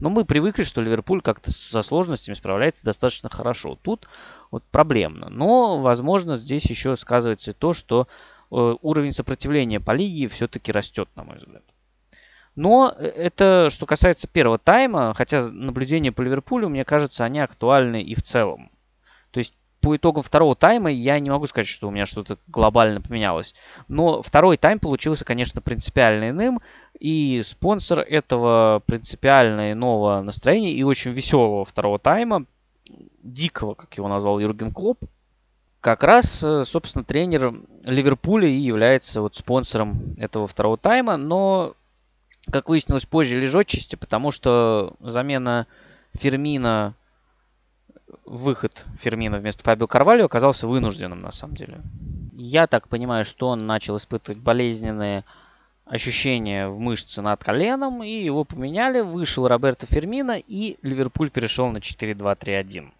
Но 0.00 0.08
мы 0.08 0.24
привыкли, 0.24 0.62
что 0.62 0.80
Ливерпуль 0.80 1.20
как-то 1.20 1.50
со 1.50 1.82
сложностями 1.82 2.34
справляется 2.34 2.84
достаточно 2.84 3.28
хорошо. 3.28 3.78
Тут 3.80 4.08
вот 4.50 4.64
проблемно. 4.64 5.28
Но, 5.28 5.80
возможно, 5.80 6.36
здесь 6.36 6.64
еще 6.64 6.96
сказывается 6.96 7.52
то, 7.52 7.74
что 7.74 8.08
э, 8.50 8.74
уровень 8.80 9.12
сопротивления 9.12 9.78
по 9.78 9.92
лиге 9.92 10.28
все-таки 10.28 10.72
растет, 10.72 11.08
на 11.16 11.24
мой 11.24 11.36
взгляд. 11.36 11.62
Но 12.56 12.94
э, 12.96 13.06
это 13.06 13.68
что 13.70 13.84
касается 13.84 14.26
первого 14.26 14.58
тайма, 14.58 15.12
хотя 15.14 15.48
наблюдения 15.48 16.12
по 16.12 16.22
Ливерпулю, 16.22 16.70
мне 16.70 16.84
кажется, 16.84 17.24
они 17.24 17.38
актуальны 17.40 18.02
и 18.02 18.14
в 18.14 18.22
целом. 18.22 18.70
По 19.80 19.96
итогам 19.96 20.22
второго 20.22 20.54
тайма 20.54 20.90
я 20.90 21.18
не 21.18 21.30
могу 21.30 21.46
сказать, 21.46 21.68
что 21.68 21.88
у 21.88 21.90
меня 21.90 22.04
что-то 22.04 22.38
глобально 22.48 23.00
поменялось. 23.00 23.54
Но 23.88 24.20
второй 24.20 24.58
тайм 24.58 24.78
получился, 24.78 25.24
конечно, 25.24 25.60
принципиально 25.60 26.30
иным. 26.30 26.60
И 26.98 27.42
спонсор 27.46 28.00
этого 28.00 28.82
принципиально 28.84 29.72
иного 29.72 30.20
настроения 30.20 30.72
и 30.72 30.82
очень 30.82 31.12
веселого 31.12 31.64
второго 31.64 31.98
тайма, 31.98 32.44
дикого, 33.22 33.74
как 33.74 33.96
его 33.96 34.08
назвал 34.08 34.38
Юрген 34.38 34.72
Клоп, 34.72 34.98
как 35.80 36.02
раз, 36.02 36.42
э, 36.44 36.64
собственно, 36.64 37.04
тренер 37.04 37.54
Ливерпуля 37.84 38.48
и 38.48 38.58
является 38.58 39.22
вот 39.22 39.36
спонсором 39.36 40.14
этого 40.18 40.46
второго 40.46 40.76
тайма. 40.76 41.16
Но, 41.16 41.74
как 42.50 42.68
выяснилось 42.68 43.06
позже, 43.06 43.40
лежочести, 43.40 43.96
потому 43.96 44.30
что 44.30 44.94
замена 45.00 45.66
Фермина 46.18 46.94
выход 48.24 48.86
Фермина 48.98 49.38
вместо 49.38 49.64
Фабио 49.64 49.86
Карвалио 49.86 50.26
оказался 50.26 50.66
вынужденным, 50.66 51.20
на 51.20 51.32
самом 51.32 51.56
деле. 51.56 51.80
Я 52.34 52.66
так 52.66 52.88
понимаю, 52.88 53.24
что 53.24 53.48
он 53.48 53.58
начал 53.58 53.96
испытывать 53.96 54.40
болезненные 54.40 55.24
ощущения 55.84 56.68
в 56.68 56.78
мышце 56.78 57.20
над 57.20 57.42
коленом, 57.42 58.02
и 58.02 58.10
его 58.10 58.44
поменяли, 58.44 59.00
вышел 59.00 59.48
Роберто 59.48 59.86
Фермина, 59.86 60.38
и 60.38 60.78
Ливерпуль 60.82 61.30
перешел 61.30 61.68
на 61.70 61.78
4-2-3-1. 61.78 62.90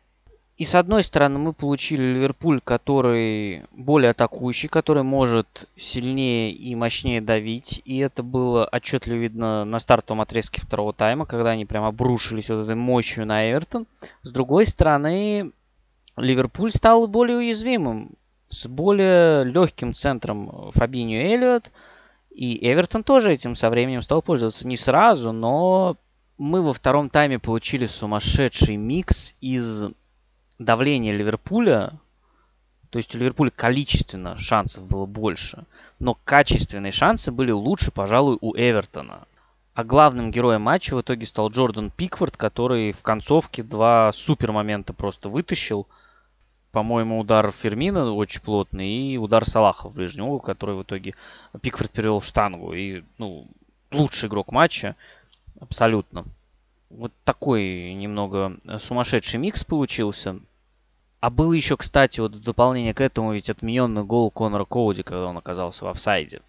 И 0.60 0.66
с 0.66 0.74
одной 0.74 1.02
стороны 1.02 1.38
мы 1.38 1.54
получили 1.54 2.02
Ливерпуль, 2.02 2.60
который 2.60 3.64
более 3.72 4.10
атакующий, 4.10 4.68
который 4.68 5.04
может 5.04 5.66
сильнее 5.74 6.52
и 6.52 6.74
мощнее 6.74 7.22
давить. 7.22 7.80
И 7.86 7.96
это 7.96 8.22
было 8.22 8.68
отчетливо 8.70 9.16
видно 9.16 9.64
на 9.64 9.78
стартовом 9.78 10.20
отрезке 10.20 10.60
второго 10.60 10.92
тайма, 10.92 11.24
когда 11.24 11.52
они 11.52 11.64
прям 11.64 11.84
обрушились 11.84 12.50
вот 12.50 12.64
этой 12.64 12.74
мощью 12.74 13.24
на 13.24 13.50
Эвертон. 13.50 13.86
С 14.20 14.32
другой 14.32 14.66
стороны, 14.66 15.52
Ливерпуль 16.18 16.72
стал 16.72 17.06
более 17.06 17.38
уязвимым, 17.38 18.10
с 18.50 18.66
более 18.66 19.44
легким 19.44 19.94
центром 19.94 20.72
Фабиньо 20.72 21.22
Эллиот. 21.22 21.70
И 22.32 22.70
Эвертон 22.70 23.02
тоже 23.02 23.32
этим 23.32 23.54
со 23.54 23.70
временем 23.70 24.02
стал 24.02 24.20
пользоваться. 24.20 24.68
Не 24.68 24.76
сразу, 24.76 25.32
но 25.32 25.96
мы 26.36 26.60
во 26.60 26.74
втором 26.74 27.08
тайме 27.08 27.38
получили 27.38 27.86
сумасшедший 27.86 28.76
микс 28.76 29.34
из 29.40 29.86
давления 30.60 31.16
Ливерпуля, 31.16 31.94
то 32.90 32.98
есть 32.98 33.14
у 33.14 33.18
Ливерпуля 33.18 33.50
количественно 33.50 34.36
шансов 34.36 34.86
было 34.86 35.06
больше, 35.06 35.64
но 35.98 36.16
качественные 36.24 36.92
шансы 36.92 37.32
были 37.32 37.50
лучше, 37.50 37.90
пожалуй, 37.90 38.36
у 38.40 38.54
Эвертона. 38.54 39.26
А 39.72 39.84
главным 39.84 40.30
героем 40.30 40.62
матча 40.62 40.94
в 40.94 41.00
итоге 41.00 41.24
стал 41.24 41.48
Джордан 41.48 41.90
Пикфорд, 41.90 42.36
который 42.36 42.92
в 42.92 43.00
концовке 43.00 43.62
два 43.62 44.12
супер 44.12 44.52
момента 44.52 44.92
просто 44.92 45.30
вытащил. 45.30 45.86
По-моему, 46.72 47.18
удар 47.18 47.50
Фермина 47.50 48.12
очень 48.12 48.42
плотный 48.42 49.12
и 49.12 49.16
удар 49.16 49.46
Салаха 49.46 49.88
в 49.88 49.94
ближний 49.94 50.22
угол, 50.22 50.40
который 50.40 50.74
в 50.74 50.82
итоге 50.82 51.14
Пикфорд 51.62 51.90
перевел 51.90 52.20
в 52.20 52.26
штангу. 52.26 52.74
И, 52.74 53.02
ну, 53.16 53.46
лучший 53.90 54.28
игрок 54.28 54.52
матча 54.52 54.94
абсолютно. 55.58 56.26
Вот 56.90 57.12
такой 57.24 57.94
немного 57.94 58.58
сумасшедший 58.80 59.40
микс 59.40 59.64
получился. 59.64 60.40
А 61.20 61.28
был 61.28 61.52
еще, 61.52 61.76
кстати, 61.76 62.20
вот 62.20 62.34
в 62.34 62.42
дополнение 62.42 62.94
к 62.94 63.00
этому 63.00 63.34
ведь 63.34 63.50
отмененный 63.50 64.04
гол 64.04 64.30
Конора 64.30 64.64
Коуди, 64.64 65.02
когда 65.02 65.26
он 65.26 65.36
оказался 65.36 65.84
в 65.84 65.88
офсайде. 65.88 66.40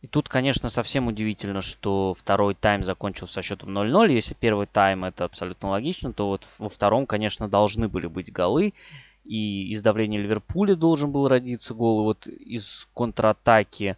И 0.00 0.08
тут, 0.08 0.28
конечно, 0.28 0.68
совсем 0.68 1.06
удивительно, 1.06 1.62
что 1.62 2.12
второй 2.12 2.56
тайм 2.56 2.82
закончился 2.82 3.34
со 3.34 3.42
счетом 3.42 3.78
0-0. 3.78 4.12
Если 4.12 4.34
первый 4.34 4.66
тайм 4.66 5.04
это 5.04 5.24
абсолютно 5.24 5.68
логично, 5.68 6.12
то 6.12 6.26
вот 6.26 6.48
во 6.58 6.68
втором, 6.68 7.06
конечно, 7.06 7.48
должны 7.48 7.88
были 7.88 8.08
быть 8.08 8.32
голы. 8.32 8.74
И 9.24 9.68
из 9.68 9.80
давления 9.80 10.20
Ливерпуля 10.20 10.74
должен 10.74 11.12
был 11.12 11.28
родиться 11.28 11.72
гол. 11.72 12.00
И 12.00 12.04
вот 12.04 12.26
из 12.26 12.88
контратаки 12.94 13.96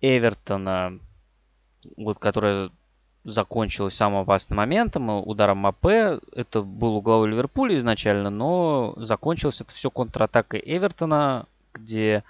Эвертона, 0.00 0.98
вот, 1.98 2.18
которая 2.18 2.70
закончилось 3.28 3.94
самым 3.94 4.22
опасным 4.22 4.56
моментом, 4.56 5.10
э, 5.10 5.20
ударом 5.20 5.66
АП. 5.66 5.86
Это 5.86 6.62
был 6.62 6.96
угловой 6.96 7.30
Ливерпуль 7.30 7.76
изначально, 7.76 8.30
но 8.30 8.94
закончилось 8.96 9.60
это 9.60 9.72
все 9.72 9.90
контратакой 9.90 10.62
Эвертона, 10.64 11.46
где 11.74 12.24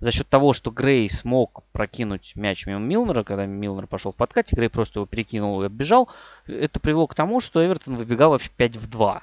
за 0.00 0.10
счет 0.10 0.28
того, 0.28 0.52
что 0.52 0.70
Грей 0.70 1.08
смог 1.08 1.62
прокинуть 1.72 2.32
мяч 2.34 2.66
мимо 2.66 2.80
Милнера, 2.80 3.22
когда 3.22 3.46
Милнер 3.46 3.86
пошел 3.86 4.12
в 4.12 4.16
подкате, 4.16 4.56
Грей 4.56 4.68
просто 4.68 4.98
его 4.98 5.06
перекинул 5.06 5.62
и 5.62 5.66
оббежал, 5.66 6.08
это 6.46 6.80
привело 6.80 7.06
к 7.06 7.14
тому, 7.14 7.40
что 7.40 7.64
Эвертон 7.64 7.96
выбегал 7.96 8.30
вообще 8.30 8.50
5 8.56 8.76
в 8.76 8.90
2. 8.90 9.22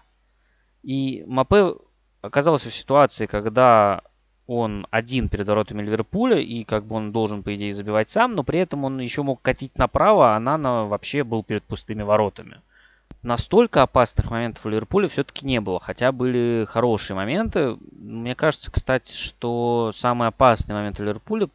И 0.84 1.24
Мапе 1.28 1.74
оказался 2.22 2.70
в 2.70 2.74
ситуации, 2.74 3.26
когда 3.26 4.02
он 4.50 4.88
один 4.90 5.30
перед 5.30 5.48
воротами 5.48 5.84
Ливерпуля, 5.84 6.40
и 6.40 6.64
как 6.64 6.84
бы 6.84 6.96
он 6.96 7.12
должен, 7.12 7.44
по 7.44 7.56
идее, 7.56 7.72
забивать 7.72 8.10
сам, 8.10 8.34
но 8.34 8.44
при 8.44 8.60
этом 8.60 8.84
он 8.84 9.00
еще 9.00 9.22
мог 9.22 9.44
катить 9.44 9.78
направо, 9.78 10.36
а 10.36 10.40
Нана 10.40 10.86
вообще 10.86 11.24
был 11.24 11.44
перед 11.44 11.64
пустыми 11.64 12.02
воротами. 12.02 12.60
Настолько 13.22 13.84
опасных 13.84 14.32
моментов 14.32 14.66
у 14.66 14.70
Ливерпуля 14.70 15.08
все-таки 15.08 15.46
не 15.46 15.62
было, 15.62 15.80
хотя 15.80 16.12
были 16.12 16.66
хорошие 16.68 17.16
моменты. 17.16 17.78
Мне 17.92 18.34
кажется, 18.34 18.72
кстати, 18.72 19.14
что 19.14 19.92
самые 19.94 20.30
опасные 20.30 20.76
моменты 20.76 21.04
Ливерпуля 21.04 21.48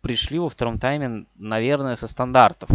пришли 0.00 0.38
во 0.38 0.48
втором 0.48 0.78
тайме, 0.78 1.24
наверное, 1.34 1.96
со 1.96 2.06
стандартов. 2.06 2.70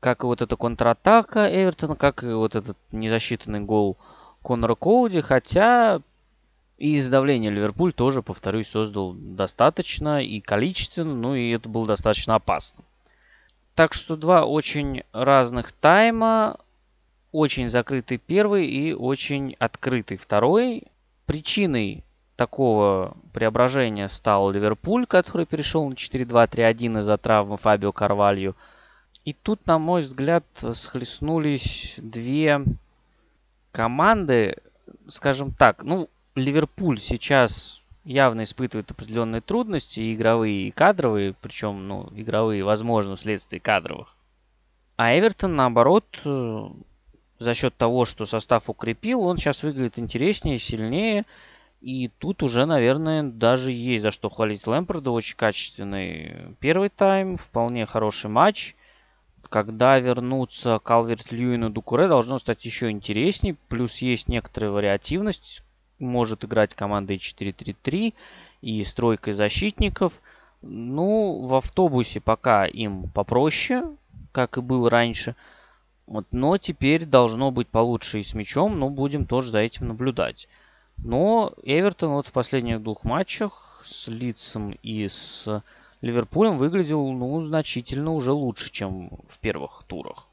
Как 0.00 0.24
и 0.24 0.26
вот 0.26 0.42
эта 0.42 0.56
контратака 0.56 1.48
Эвертона, 1.48 1.94
как 1.94 2.24
и 2.24 2.32
вот 2.32 2.56
этот 2.56 2.76
незасчитанный 2.90 3.60
гол 3.60 3.96
Конора 4.42 4.74
Коуди, 4.74 5.20
хотя 5.20 6.00
и 6.80 6.96
из 6.96 7.10
давления 7.10 7.50
Ливерпуль 7.50 7.92
тоже, 7.92 8.22
повторюсь, 8.22 8.68
создал 8.68 9.12
достаточно 9.12 10.22
и 10.24 10.40
количественно, 10.40 11.14
ну 11.14 11.34
и 11.34 11.50
это 11.50 11.68
было 11.68 11.86
достаточно 11.86 12.36
опасно. 12.36 12.82
Так 13.74 13.92
что 13.92 14.16
два 14.16 14.46
очень 14.46 15.04
разных 15.12 15.72
тайма. 15.72 16.58
Очень 17.32 17.70
закрытый 17.70 18.18
первый 18.18 18.66
и 18.66 18.92
очень 18.94 19.54
открытый 19.58 20.16
второй. 20.16 20.84
Причиной 21.26 22.02
такого 22.34 23.14
преображения 23.34 24.08
стал 24.08 24.50
Ливерпуль, 24.50 25.06
который 25.06 25.44
перешел 25.44 25.86
на 25.86 25.92
4-2-3-1 25.92 27.00
из-за 27.00 27.18
травмы 27.18 27.58
Фабио 27.58 27.92
Карвалью. 27.92 28.56
И 29.26 29.34
тут, 29.34 29.66
на 29.66 29.78
мой 29.78 30.00
взгляд, 30.00 30.44
схлестнулись 30.72 31.94
две 31.98 32.64
команды, 33.70 34.56
скажем 35.08 35.52
так, 35.52 35.84
ну, 35.84 36.08
Ливерпуль 36.34 36.98
сейчас 36.98 37.82
явно 38.04 38.44
испытывает 38.44 38.90
определенные 38.90 39.40
трудности, 39.40 40.14
игровые 40.14 40.68
и 40.68 40.70
кадровые, 40.70 41.34
причем, 41.40 41.86
ну, 41.88 42.08
игровые, 42.14 42.64
возможно, 42.64 43.16
вследствие 43.16 43.60
кадровых. 43.60 44.16
А 44.96 45.18
Эвертон, 45.18 45.56
наоборот, 45.56 46.04
э, 46.24 46.68
за 47.38 47.54
счет 47.54 47.74
того, 47.76 48.04
что 48.04 48.26
состав 48.26 48.68
укрепил, 48.70 49.22
он 49.22 49.38
сейчас 49.38 49.62
выглядит 49.62 49.98
интереснее, 49.98 50.58
сильнее. 50.58 51.24
И 51.80 52.08
тут 52.18 52.42
уже, 52.42 52.66
наверное, 52.66 53.22
даже 53.22 53.72
есть 53.72 54.02
за 54.02 54.10
что 54.10 54.28
хвалить 54.28 54.66
Лэмпорда. 54.66 55.10
Очень 55.10 55.36
качественный 55.36 56.54
первый 56.60 56.90
тайм, 56.90 57.38
вполне 57.38 57.86
хороший 57.86 58.28
матч. 58.28 58.76
Когда 59.48 59.98
вернутся 59.98 60.78
Калверт 60.78 61.32
Льюин 61.32 61.64
и 61.64 61.70
Дукуре, 61.70 62.06
должно 62.06 62.38
стать 62.38 62.64
еще 62.66 62.90
интереснее. 62.90 63.56
Плюс 63.68 63.96
есть 63.98 64.28
некоторая 64.28 64.70
вариативность 64.70 65.62
может 66.00 66.44
играть 66.44 66.74
командой 66.74 67.16
4-3-3 67.16 68.14
и 68.62 68.84
стройкой 68.84 69.34
защитников. 69.34 70.20
Ну, 70.62 71.46
в 71.46 71.54
автобусе 71.54 72.20
пока 72.20 72.66
им 72.66 73.08
попроще, 73.08 73.96
как 74.32 74.58
и 74.58 74.60
было 74.60 74.90
раньше. 74.90 75.34
Вот, 76.06 76.26
но 76.32 76.58
теперь 76.58 77.04
должно 77.04 77.50
быть 77.50 77.68
получше 77.68 78.18
и 78.18 78.22
с 78.22 78.34
мячом, 78.34 78.78
но 78.78 78.90
будем 78.90 79.26
тоже 79.26 79.52
за 79.52 79.60
этим 79.60 79.88
наблюдать. 79.88 80.48
Но 80.98 81.52
Эвертон 81.62 82.10
вот 82.10 82.26
в 82.26 82.32
последних 82.32 82.82
двух 82.82 83.04
матчах 83.04 83.82
с 83.84 84.08
Лидсом 84.08 84.72
и 84.82 85.08
с 85.08 85.62
Ливерпулем 86.00 86.58
выглядел 86.58 87.10
ну, 87.12 87.46
значительно 87.46 88.12
уже 88.12 88.32
лучше, 88.32 88.70
чем 88.70 89.10
в 89.26 89.38
первых 89.38 89.84
турах. 89.86 90.26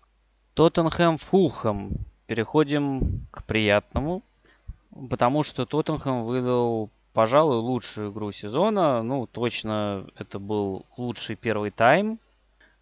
Тоттенхэм 0.56 1.18
Фулхэм. 1.18 1.92
Переходим 2.26 3.28
к 3.32 3.44
приятному. 3.44 4.24
Потому 5.10 5.44
что 5.44 5.66
Тоттенхэм 5.66 6.22
выдал, 6.22 6.90
пожалуй, 7.14 7.58
лучшую 7.58 8.12
игру 8.12 8.32
сезона. 8.32 9.04
Ну, 9.04 9.28
точно 9.28 10.08
это 10.18 10.40
был 10.40 10.86
лучший 10.98 11.36
первый 11.36 11.72
тайм. 11.72 12.20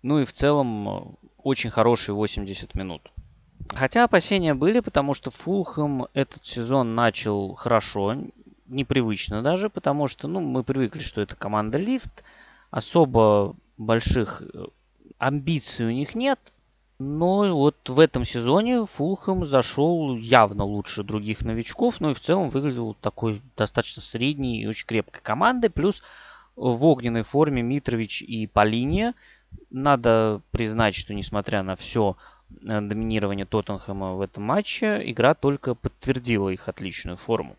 Ну 0.02 0.20
и 0.20 0.26
в 0.26 0.32
целом 0.32 1.18
очень 1.38 1.72
хороший 1.72 2.14
80 2.14 2.76
минут. 2.76 3.12
Хотя 3.74 4.04
опасения 4.04 4.54
были, 4.54 4.80
потому 4.80 5.14
что 5.14 5.32
Фулхэм 5.32 6.08
этот 6.14 6.46
сезон 6.46 6.96
начал 6.96 7.56
хорошо, 7.56 8.16
непривычно 8.68 9.42
даже, 9.42 9.70
потому 9.70 10.08
что 10.08 10.28
ну, 10.28 10.40
мы 10.40 10.64
привыкли, 10.64 11.00
что 11.00 11.22
это 11.22 11.36
команда 11.36 11.78
лифт. 11.78 12.24
Особо 12.72 13.56
больших 13.78 14.42
э, 14.42 14.66
амбиций 15.18 15.88
у 15.88 15.92
них 15.92 16.16
нет. 16.16 16.40
Но 16.98 17.54
вот 17.54 17.90
в 17.90 18.00
этом 18.00 18.24
сезоне 18.24 18.86
Фулхэм 18.86 19.46
зашел 19.46 20.16
явно 20.16 20.64
лучше 20.64 21.04
других 21.04 21.42
новичков, 21.42 22.00
но 22.00 22.12
и 22.12 22.14
в 22.14 22.22
целом 22.22 22.50
выглядел 22.50 22.94
такой 22.94 23.42
достаточно 23.58 24.02
средней 24.02 24.62
и 24.62 24.68
очень 24.68 24.88
крепкой 24.88 25.22
командой. 25.22 25.70
Плюс 25.70 26.02
в 26.56 26.86
огненной 26.86 27.24
форме 27.24 27.62
Митрович 27.62 28.22
и 28.22 28.48
Полиния. 28.48 29.14
Надо 29.70 30.42
признать, 30.52 30.96
что 30.96 31.14
несмотря 31.14 31.64
на 31.64 31.76
все 31.76 32.18
э, 32.62 32.82
доминирование 32.82 33.46
Тоттенхэма 33.46 34.14
в 34.14 34.22
этом 34.22 34.44
матче, 34.44 35.02
игра 35.06 35.34
только 35.34 35.76
подтвердила 35.76 36.50
их 36.50 36.68
отличную 36.68 37.18
форму. 37.18 37.56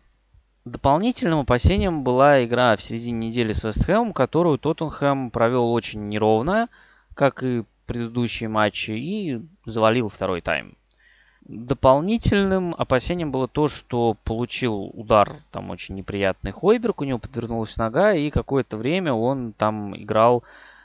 Дополнительным 0.65 1.39
опасением 1.39 2.03
была 2.03 2.43
игра 2.43 2.75
в 2.75 2.81
середине 2.81 3.29
недели 3.29 3.53
с 3.53 3.63
Вестхэмом, 3.63 4.13
которую 4.13 4.57
Тоттенхэм 4.57 5.31
провел 5.31 5.71
очень 5.71 6.09
неровно, 6.09 6.69
как 7.13 7.41
и 7.43 7.63
предыдущие 7.87 8.49
матчи 8.49 8.91
и 8.91 9.41
завалил 9.65 10.09
второй 10.09 10.41
тайм. 10.41 10.75
Дополнительным 11.47 12.75
опасением 12.77 13.31
было 13.31 13.47
то, 13.47 13.69
что 13.69 14.17
получил 14.25 14.91
удар 14.93 15.37
там 15.51 15.69
очень 15.69 15.95
неприятный 15.95 16.51
Хойберг, 16.51 16.99
у 16.99 17.05
него 17.05 17.19
подвернулась 17.19 17.77
нога, 17.77 18.13
и 18.13 18.29
какое-то 18.29 18.75
время 18.75 19.13
он 19.13 19.53
там 19.53 19.95
играл 19.95 20.43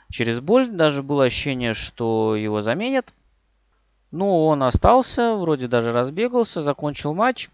через 0.09 0.39
боль. 0.39 0.71
Даже 0.71 1.03
было 1.03 1.25
ощущение, 1.25 1.73
что 1.73 2.37
его 2.37 2.61
заменят. 2.61 3.13
Ну, 4.11 4.45
он 4.45 4.63
остался, 4.63 5.35
вроде 5.35 5.67
даже 5.67 5.91
разбегался, 5.91 6.61
закончил 6.61 7.13
матч. 7.13 7.49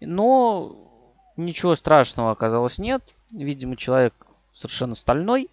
Но 0.00 0.76
ничего 1.38 1.74
страшного 1.74 2.32
оказалось 2.32 2.76
нет. 2.76 3.02
Видимо, 3.30 3.76
человек 3.76 4.12
совершенно 4.52 4.94
стальной. 4.94 5.48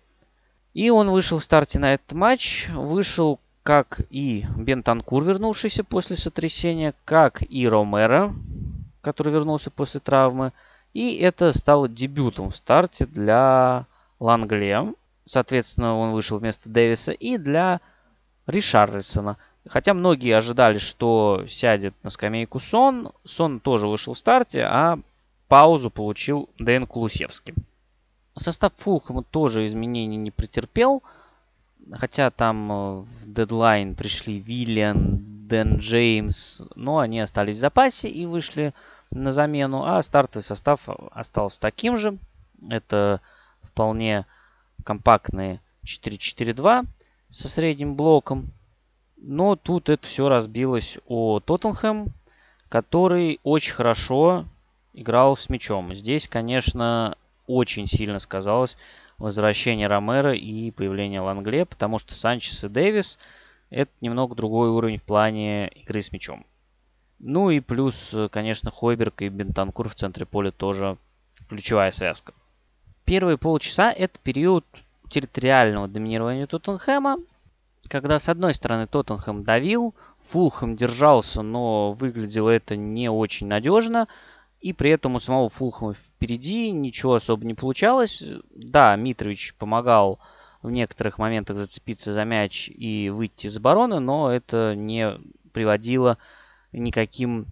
И 0.78 0.92
он 0.92 1.10
вышел 1.10 1.40
в 1.40 1.44
старте 1.44 1.80
на 1.80 1.96
этот 1.96 2.12
матч. 2.12 2.68
Вышел 2.70 3.40
как 3.64 4.02
и 4.12 4.46
Бентанкур, 4.56 5.24
вернувшийся 5.24 5.84
после 5.84 6.16
сотрясения, 6.16 6.94
как 7.04 7.42
и 7.42 7.68
Ромеро, 7.68 8.36
который 9.02 9.34
вернулся 9.34 9.72
после 9.72 10.02
травмы. 10.02 10.54
И 10.94 11.16
это 11.16 11.52
стало 11.52 11.90
дебютом 11.90 12.52
в 12.52 12.56
старте 12.56 13.08
для 13.08 13.88
Лангле. 14.20 14.94
Соответственно, 15.26 15.98
он 15.98 16.12
вышел 16.12 16.38
вместо 16.38 16.70
Дэвиса 16.70 17.12
и 17.12 17.40
для 17.40 17.82
Ришарлисона. 18.46 19.38
Хотя 19.68 19.96
многие 19.96 20.38
ожидали, 20.38 20.78
что 20.78 21.44
сядет 21.48 21.96
на 22.04 22.12
скамейку 22.12 22.60
Сон. 22.60 23.14
Сон 23.26 23.62
тоже 23.62 23.88
вышел 23.88 24.14
в 24.14 24.18
старте, 24.20 24.62
а 24.62 25.00
паузу 25.48 25.90
получил 25.90 26.52
Дэн 26.60 26.86
Кулусевский. 26.86 27.56
Состав 28.40 28.74
Фулхэма 28.78 29.24
тоже 29.24 29.66
изменений 29.66 30.18
не 30.18 30.32
претерпел. 30.32 31.04
Хотя 31.92 32.32
там 32.32 32.72
э, 32.72 32.76
в 33.02 33.34
дедлайн 33.34 33.96
пришли 33.96 34.40
Виллиан, 34.40 35.48
Дэн 35.48 35.78
Джеймс, 35.78 36.62
но 36.76 37.00
они 37.00 37.22
остались 37.22 37.58
в 37.58 37.62
запасе 37.62 38.10
и 38.10 38.26
вышли 38.26 38.74
на 39.12 39.32
замену, 39.32 39.86
а 39.86 40.02
стартовый 40.04 40.44
состав 40.44 40.90
остался 41.12 41.62
таким 41.62 41.98
же. 41.98 42.18
Это 42.70 43.22
вполне 43.62 44.26
компактные 44.84 45.62
4-4-2 45.86 46.86
со 47.32 47.48
средним 47.48 47.96
блоком. 47.96 48.52
Но 49.18 49.56
тут 49.56 49.90
это 49.90 50.06
все 50.06 50.30
разбилось 50.30 50.98
о 51.08 51.40
Тоттенхэм, 51.40 52.14
который 52.70 53.40
очень 53.44 53.74
хорошо 53.74 54.46
играл 54.94 55.38
с 55.38 55.50
мячом. 55.50 55.94
Здесь, 55.94 56.28
конечно, 56.28 57.16
очень 57.48 57.88
сильно 57.88 58.20
сказалось 58.20 58.78
возвращение 59.18 59.88
Ромера 59.88 60.36
и 60.36 60.70
появление 60.72 61.22
Лангле, 61.22 61.66
потому 61.66 61.98
что 61.98 62.14
Санчес 62.14 62.64
и 62.64 62.70
Дэвис 62.70 63.18
это 63.70 63.92
немного 64.02 64.36
другой 64.36 64.70
уровень 64.70 64.98
в 64.98 65.04
плане 65.04 65.70
игры 65.70 66.02
с 66.02 66.12
мячом. 66.12 66.46
Ну 67.20 67.50
и 67.50 67.60
плюс, 67.60 68.16
конечно, 68.32 68.70
Хойберг 68.70 69.24
и 69.24 69.30
Бентанкур 69.30 69.90
в 69.90 69.96
центре 69.96 70.26
поля 70.26 70.52
тоже 70.52 70.98
ключевая 71.50 71.92
связка. 71.92 72.34
Первые 73.06 73.38
полчаса 73.38 73.92
это 73.92 74.20
период 74.22 74.66
территориального 75.10 75.88
доминирования 75.88 76.46
Тоттенхэма, 76.46 77.18
когда 77.88 78.20
с 78.20 78.30
одной 78.30 78.54
стороны 78.54 78.86
Тоттенхэм 78.86 79.44
давил, 79.44 79.96
Фулхэм 80.30 80.76
держался, 80.76 81.42
но 81.42 81.94
выглядело 81.94 82.50
это 82.50 82.76
не 82.76 83.10
очень 83.10 83.48
надежно– 83.48 84.08
и 84.62 84.74
при 84.74 84.92
этом 84.92 85.16
у 85.16 85.20
самого 85.20 85.50
Фулхэма 85.50 85.94
впереди 85.94 86.72
ничего 86.72 87.16
особо 87.16 87.46
не 87.46 87.54
получалось. 87.54 88.24
Да, 88.56 88.96
Митрович 88.96 89.54
помогал 89.56 90.20
в 90.62 90.72
некоторых 90.72 91.20
моментах 91.20 91.58
зацепиться 91.58 92.14
за 92.14 92.24
мяч 92.26 92.70
и 92.70 93.10
выйти 93.10 93.48
из 93.48 93.58
обороны, 93.58 94.00
но 94.00 94.32
это 94.32 94.74
не 94.76 95.20
приводило 95.54 96.18
никаким 96.72 97.48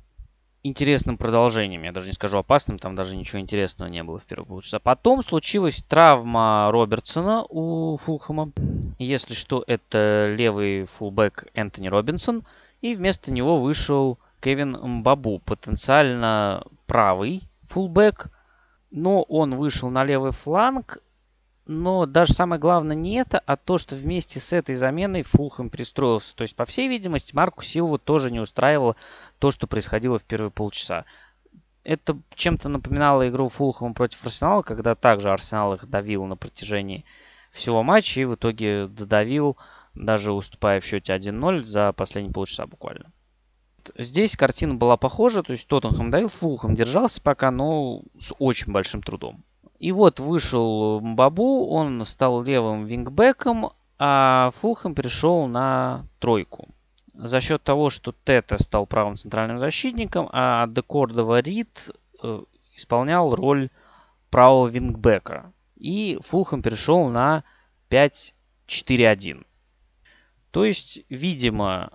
интересным 0.64 1.18
продолжением. 1.18 1.84
Я 1.84 1.92
даже 1.92 2.08
не 2.08 2.14
скажу 2.14 2.40
опасным, 2.40 2.80
там 2.80 2.96
даже 2.96 3.16
ничего 3.16 3.40
интересного 3.40 3.88
не 3.88 4.04
было 4.04 4.18
в 4.18 4.26
первых 4.26 4.48
полчаса. 4.48 4.80
Потом 4.80 5.24
случилась 5.24 5.84
травма 5.88 6.70
Робертсона 6.72 7.46
у 7.48 7.98
Фулхэма. 7.98 8.52
Если 8.98 9.36
что, 9.36 9.64
это 9.68 10.34
левый 10.36 10.86
фулбэк 10.86 11.50
Энтони 11.54 11.88
Робинсон. 11.88 12.44
И 12.82 12.96
вместо 12.96 13.32
него 13.32 13.60
вышел 13.60 14.18
Кевин 14.42 14.72
Мбабу, 14.72 15.40
потенциально 15.46 16.64
правый 16.86 17.44
фулбэк, 17.68 18.30
но 18.92 19.24
он 19.24 19.56
вышел 19.56 19.90
на 19.90 20.04
левый 20.04 20.32
фланг. 20.32 21.00
Но 21.68 22.06
даже 22.06 22.34
самое 22.34 22.62
главное 22.62 22.96
не 22.96 23.16
это, 23.16 23.40
а 23.40 23.58
то, 23.58 23.80
что 23.80 23.96
вместе 23.96 24.40
с 24.40 24.54
этой 24.54 24.76
заменой 24.76 25.24
Фулхэм 25.24 25.72
пристроился. 25.72 26.36
То 26.36 26.44
есть, 26.44 26.56
по 26.56 26.66
всей 26.66 26.88
видимости, 26.88 27.34
Марку 27.36 27.64
Силву 27.64 27.98
тоже 27.98 28.30
не 28.30 28.40
устраивало 28.40 28.96
то, 29.40 29.50
что 29.50 29.66
происходило 29.66 30.20
в 30.20 30.24
первые 30.24 30.52
полчаса. 30.52 31.06
Это 31.84 32.20
чем-то 32.36 32.70
напоминало 32.70 33.28
игру 33.28 33.50
Фулхэма 33.50 33.96
против 33.96 34.24
Арсенала, 34.24 34.62
когда 34.62 34.94
также 34.94 35.32
Арсенал 35.32 35.74
их 35.74 35.90
давил 35.90 36.26
на 36.26 36.36
протяжении 36.36 37.04
всего 37.52 37.82
матча 37.82 38.22
и 38.22 38.26
в 38.26 38.36
итоге 38.36 38.86
додавил, 38.86 39.58
даже 39.96 40.34
уступая 40.34 40.82
в 40.82 40.86
счете 40.86 41.16
1-0 41.16 41.64
за 41.64 41.94
последние 41.94 42.34
полчаса 42.34 42.68
буквально 42.68 43.12
здесь 43.98 44.36
картина 44.36 44.76
была 44.76 44.98
похожа, 44.98 45.44
то 45.44 45.52
есть 45.52 45.68
Тоттенхэм 45.68 46.12
давил, 46.12 46.30
Фулхэм 46.30 46.76
держался 46.76 47.22
пока, 47.22 47.52
но 47.52 48.02
с 48.20 48.34
очень 48.40 48.72
большим 48.72 49.02
трудом. 49.02 49.44
И 49.80 49.92
вот 49.92 50.20
вышел 50.20 51.00
Бабу, 51.02 51.68
он 51.68 52.06
стал 52.06 52.44
левым 52.44 52.86
вингбеком, 52.86 53.72
а 53.98 54.52
Фулхэм 54.56 54.96
перешел 54.96 55.48
на 55.48 56.08
тройку. 56.20 56.70
За 57.14 57.40
счет 57.40 57.64
того, 57.64 57.90
что 57.90 58.14
Тета 58.24 58.62
стал 58.62 58.86
правым 58.86 59.16
центральным 59.16 59.60
защитником, 59.60 60.30
а 60.32 60.68
Декордова 60.68 61.40
Рид 61.40 61.90
э, 62.22 62.42
исполнял 62.76 63.34
роль 63.36 63.70
правого 64.30 64.68
вингбека. 64.68 65.54
И 65.78 66.20
Фулхэм 66.22 66.62
перешел 66.62 67.08
на 67.08 67.44
5-4-1. 67.90 69.46
То 70.52 70.66
есть, 70.66 71.00
видимо, 71.10 71.92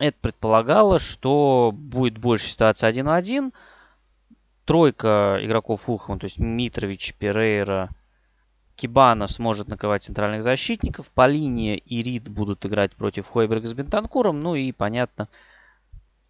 это 0.00 0.18
предполагало, 0.20 0.98
что 0.98 1.72
будет 1.72 2.18
больше 2.18 2.48
ситуации 2.48 2.86
1 2.86 3.04
на 3.04 3.16
1. 3.16 3.52
Тройка 4.64 5.38
игроков 5.42 5.82
Фулхэма, 5.82 6.18
то 6.18 6.24
есть 6.24 6.38
Митрович, 6.38 7.14
Перейра, 7.14 7.90
Кибана 8.76 9.28
сможет 9.28 9.68
накрывать 9.68 10.04
центральных 10.04 10.42
защитников. 10.42 11.10
По 11.10 11.26
линии 11.26 11.76
и 11.76 12.02
Рид 12.02 12.30
будут 12.30 12.64
играть 12.64 12.92
против 12.92 13.28
Хойберга 13.28 13.66
с 13.66 13.74
Бентанкуром. 13.74 14.40
Ну 14.40 14.54
и 14.54 14.72
понятно, 14.72 15.28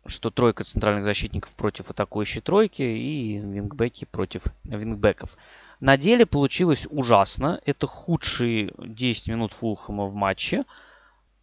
что 0.05 0.31
тройка 0.31 0.65
центральных 0.65 1.05
защитников 1.05 1.53
против 1.53 1.91
атакующей 1.91 2.41
тройки 2.41 2.83
и 2.83 3.39
вингбеки 3.39 4.05
против 4.05 4.43
вингбеков. 4.65 5.37
На 5.79 5.97
деле 5.97 6.27
получилось 6.27 6.89
ужасно. 6.91 7.61
Это 7.67 7.87
худшие 7.87 8.73
10 8.79 9.29
минут 9.29 9.53
Фулхэма 9.53 10.07
в 10.07 10.15
матче. 10.15 10.65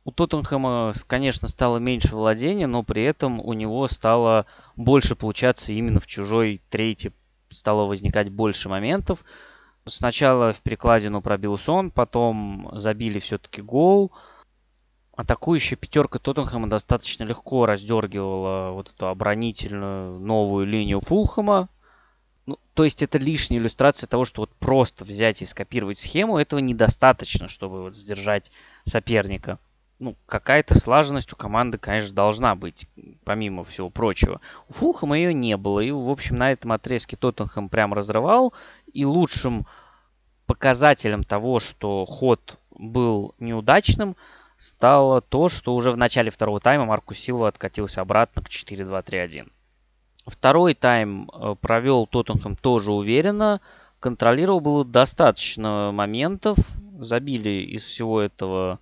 У 0.07 0.11
Тоттенхэма, 0.11 0.93
конечно, 1.05 1.49
стало 1.49 1.79
меньше 1.79 2.15
владения, 2.15 2.65
но 2.65 2.81
при 2.81 3.03
этом 3.03 3.41
у 3.41 3.51
него 3.51 3.89
стало 3.89 4.45
больше 4.77 5.17
получаться 5.17 5.73
именно 5.73 5.99
в 5.99 6.07
чужой 6.07 6.61
третьей. 6.69 7.11
Стало 7.49 7.85
возникать 7.87 8.29
больше 8.29 8.69
моментов. 8.69 9.25
Сначала 9.85 10.53
в 10.53 10.61
перекладину 10.61 11.21
пробил 11.21 11.57
сон, 11.57 11.91
потом 11.91 12.69
забили 12.75 13.19
все-таки 13.19 13.61
гол. 13.61 14.13
Атакующая 15.17 15.75
пятерка 15.77 16.19
Тоттенхэма 16.19 16.69
достаточно 16.69 17.25
легко 17.25 17.65
раздергивала 17.65 18.71
вот 18.71 18.93
эту 18.95 19.07
оборонительную 19.07 20.21
новую 20.21 20.67
линию 20.67 21.01
Фулхэма. 21.01 21.67
Ну, 22.45 22.57
то 22.75 22.85
есть 22.85 23.03
это 23.03 23.17
лишняя 23.17 23.59
иллюстрация 23.59 24.07
того, 24.07 24.23
что 24.23 24.43
вот 24.43 24.51
просто 24.51 25.03
взять 25.03 25.41
и 25.41 25.45
скопировать 25.45 25.99
схему, 25.99 26.37
этого 26.37 26.59
недостаточно, 26.59 27.49
чтобы 27.49 27.81
вот 27.81 27.97
сдержать 27.97 28.53
соперника 28.85 29.59
ну, 29.99 30.15
какая-то 30.25 30.77
слаженность 30.77 31.33
у 31.33 31.35
команды, 31.35 31.77
конечно, 31.77 32.13
должна 32.13 32.55
быть, 32.55 32.87
помимо 33.23 33.63
всего 33.63 33.89
прочего. 33.89 34.41
У 34.69 34.73
Фулхэма 34.73 35.17
ее 35.17 35.33
не 35.33 35.57
было. 35.57 35.79
И, 35.79 35.91
в 35.91 36.09
общем, 36.09 36.37
на 36.37 36.51
этом 36.51 36.71
отрезке 36.71 37.15
Тоттенхэм 37.15 37.69
прям 37.69 37.93
разрывал. 37.93 38.53
И 38.93 39.05
лучшим 39.05 39.65
показателем 40.45 41.23
того, 41.23 41.59
что 41.59 42.05
ход 42.05 42.57
был 42.69 43.33
неудачным, 43.39 44.15
стало 44.57 45.21
то, 45.21 45.49
что 45.49 45.75
уже 45.75 45.91
в 45.91 45.97
начале 45.97 46.29
второго 46.29 46.59
тайма 46.59 46.85
Маркус 46.85 47.17
Силва 47.17 47.47
откатился 47.47 48.01
обратно 48.01 48.43
к 48.43 48.49
4-2-3-1. 48.49 49.51
Второй 50.27 50.73
тайм 50.73 51.29
э, 51.31 51.55
провел 51.59 52.05
Тоттенхэм 52.05 52.55
тоже 52.55 52.91
уверенно. 52.91 53.61
Контролировал 53.99 54.59
было 54.59 54.85
достаточно 54.85 55.91
моментов. 55.91 56.57
Забили 56.99 57.61
из 57.61 57.83
всего 57.83 58.21
этого 58.21 58.79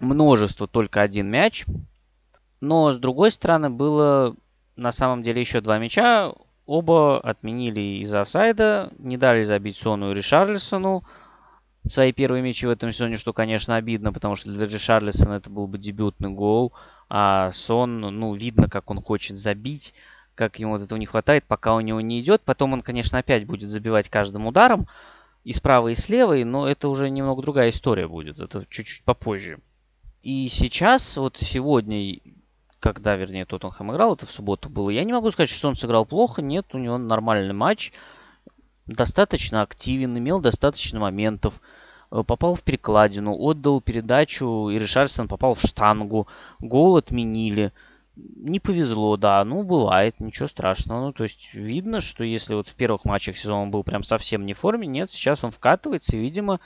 множество 0.00 0.66
только 0.66 1.02
один 1.02 1.28
мяч. 1.28 1.64
Но, 2.60 2.92
с 2.92 2.96
другой 2.96 3.30
стороны, 3.30 3.70
было 3.70 4.34
на 4.76 4.92
самом 4.92 5.22
деле 5.22 5.40
еще 5.40 5.60
два 5.60 5.78
мяча. 5.78 6.32
Оба 6.66 7.20
отменили 7.20 8.02
из 8.02 8.12
офсайда, 8.12 8.92
не 8.98 9.16
дали 9.16 9.42
забить 9.44 9.76
Сону 9.76 10.10
и 10.10 10.14
Ришарлисону. 10.14 11.04
свои 11.86 12.12
первые 12.12 12.42
мячи 12.42 12.66
в 12.66 12.70
этом 12.70 12.92
сезоне, 12.92 13.16
что, 13.16 13.32
конечно, 13.32 13.76
обидно, 13.76 14.12
потому 14.12 14.36
что 14.36 14.50
для 14.50 14.66
Ришарлисона 14.66 15.34
это 15.34 15.50
был 15.50 15.66
бы 15.66 15.78
дебютный 15.78 16.30
гол, 16.30 16.72
а 17.08 17.50
Сон, 17.52 18.00
ну, 18.00 18.34
видно, 18.34 18.68
как 18.68 18.90
он 18.90 19.00
хочет 19.00 19.36
забить, 19.36 19.94
как 20.34 20.58
ему 20.58 20.72
вот 20.72 20.82
этого 20.82 20.98
не 20.98 21.06
хватает, 21.06 21.44
пока 21.44 21.74
у 21.74 21.80
него 21.80 22.00
не 22.00 22.20
идет. 22.20 22.42
Потом 22.42 22.72
он, 22.72 22.82
конечно, 22.82 23.18
опять 23.18 23.46
будет 23.46 23.68
забивать 23.70 24.08
каждым 24.08 24.46
ударом, 24.46 24.86
и 25.42 25.52
справа, 25.52 25.88
и 25.88 25.94
слева, 25.94 26.34
но 26.44 26.68
это 26.68 26.88
уже 26.88 27.10
немного 27.10 27.42
другая 27.42 27.70
история 27.70 28.06
будет, 28.06 28.38
это 28.38 28.66
чуть-чуть 28.68 29.02
попозже. 29.04 29.58
И 30.22 30.48
сейчас, 30.48 31.16
вот 31.16 31.38
сегодня, 31.38 32.18
когда, 32.78 33.16
вернее, 33.16 33.46
Тоттенхэм 33.46 33.92
играл, 33.92 34.14
это 34.14 34.26
в 34.26 34.30
субботу 34.30 34.68
было, 34.68 34.90
я 34.90 35.04
не 35.04 35.12
могу 35.12 35.30
сказать, 35.30 35.48
что 35.48 35.68
он 35.68 35.76
сыграл 35.76 36.04
плохо, 36.04 36.42
нет, 36.42 36.66
у 36.74 36.78
него 36.78 36.98
нормальный 36.98 37.54
матч, 37.54 37.92
достаточно 38.86 39.62
активен, 39.62 40.18
имел 40.18 40.40
достаточно 40.40 41.00
моментов, 41.00 41.62
э, 42.10 42.22
попал 42.26 42.54
в 42.54 42.62
перекладину, 42.62 43.34
отдал 43.34 43.80
передачу, 43.80 44.68
и 44.68 44.78
Ришардсон 44.78 45.26
попал 45.26 45.54
в 45.54 45.62
штангу, 45.62 46.26
гол 46.58 46.96
отменили. 46.96 47.72
Не 48.16 48.60
повезло, 48.60 49.16
да, 49.16 49.42
ну 49.44 49.62
бывает, 49.62 50.20
ничего 50.20 50.46
страшного. 50.46 51.06
Ну, 51.06 51.12
то 51.12 51.22
есть 51.22 51.54
видно, 51.54 52.02
что 52.02 52.24
если 52.24 52.54
вот 52.54 52.68
в 52.68 52.74
первых 52.74 53.06
матчах 53.06 53.38
сезона 53.38 53.62
он 53.62 53.70
был 53.70 53.84
прям 53.84 54.02
совсем 54.02 54.44
не 54.44 54.52
в 54.52 54.58
форме, 54.58 54.86
нет, 54.86 55.10
сейчас 55.10 55.42
он 55.44 55.50
вкатывается, 55.50 56.16
и, 56.16 56.20
видимо, 56.20 56.60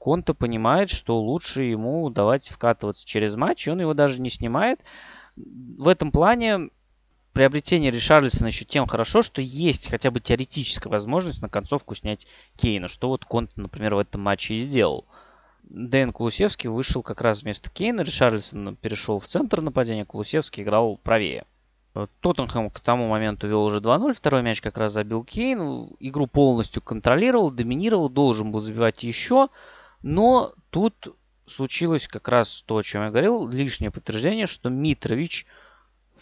Конта 0.00 0.32
понимает, 0.32 0.88
что 0.88 1.20
лучше 1.20 1.64
ему 1.64 2.08
давать 2.08 2.48
вкатываться 2.48 3.06
через 3.06 3.36
матч, 3.36 3.68
и 3.68 3.70
он 3.70 3.82
его 3.82 3.92
даже 3.92 4.18
не 4.18 4.30
снимает. 4.30 4.80
В 5.36 5.86
этом 5.86 6.10
плане 6.10 6.70
приобретение 7.34 7.90
Ришарлисона 7.90 8.46
еще 8.46 8.64
тем 8.64 8.86
хорошо, 8.86 9.20
что 9.20 9.42
есть 9.42 9.90
хотя 9.90 10.10
бы 10.10 10.18
теоретическая 10.18 10.88
возможность 10.88 11.42
на 11.42 11.50
концовку 11.50 11.94
снять 11.94 12.26
Кейна, 12.56 12.88
что 12.88 13.08
вот 13.08 13.26
Конт, 13.26 13.50
например, 13.56 13.94
в 13.94 13.98
этом 13.98 14.22
матче 14.22 14.54
и 14.54 14.64
сделал. 14.64 15.04
Дэн 15.64 16.12
Кулусевский 16.12 16.70
вышел 16.70 17.02
как 17.02 17.20
раз 17.20 17.42
вместо 17.42 17.68
Кейна, 17.68 18.00
Ришарлисон 18.00 18.76
перешел 18.76 19.20
в 19.20 19.26
центр 19.26 19.60
нападения, 19.60 20.06
Кулусевский 20.06 20.62
играл 20.62 20.96
правее. 20.96 21.44
Тоттенхэм 22.20 22.70
к 22.70 22.80
тому 22.80 23.06
моменту 23.06 23.46
вел 23.46 23.64
уже 23.64 23.80
2-0, 23.80 24.14
второй 24.14 24.40
мяч 24.40 24.62
как 24.62 24.78
раз 24.78 24.92
забил 24.92 25.24
Кейн, 25.24 25.90
игру 26.00 26.26
полностью 26.26 26.80
контролировал, 26.80 27.50
доминировал, 27.50 28.08
должен 28.08 28.50
был 28.50 28.62
забивать 28.62 29.02
еще, 29.02 29.48
но 30.02 30.52
тут 30.70 31.16
случилось 31.46 32.08
как 32.08 32.28
раз 32.28 32.62
то, 32.66 32.76
о 32.76 32.82
чем 32.82 33.02
я 33.02 33.10
говорил, 33.10 33.48
лишнее 33.48 33.90
подтверждение, 33.90 34.46
что 34.46 34.68
Митрович– 34.68 35.46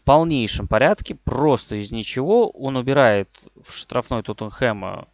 полнейшем 0.08 0.68
порядке, 0.68 1.16
просто 1.16 1.76
из 1.76 1.90
ничего. 1.90 2.48
Он 2.48 2.76
убирает 2.76 3.28
в 3.62 3.74
штрафной 3.74 4.22
Тоттенхэма 4.22 5.06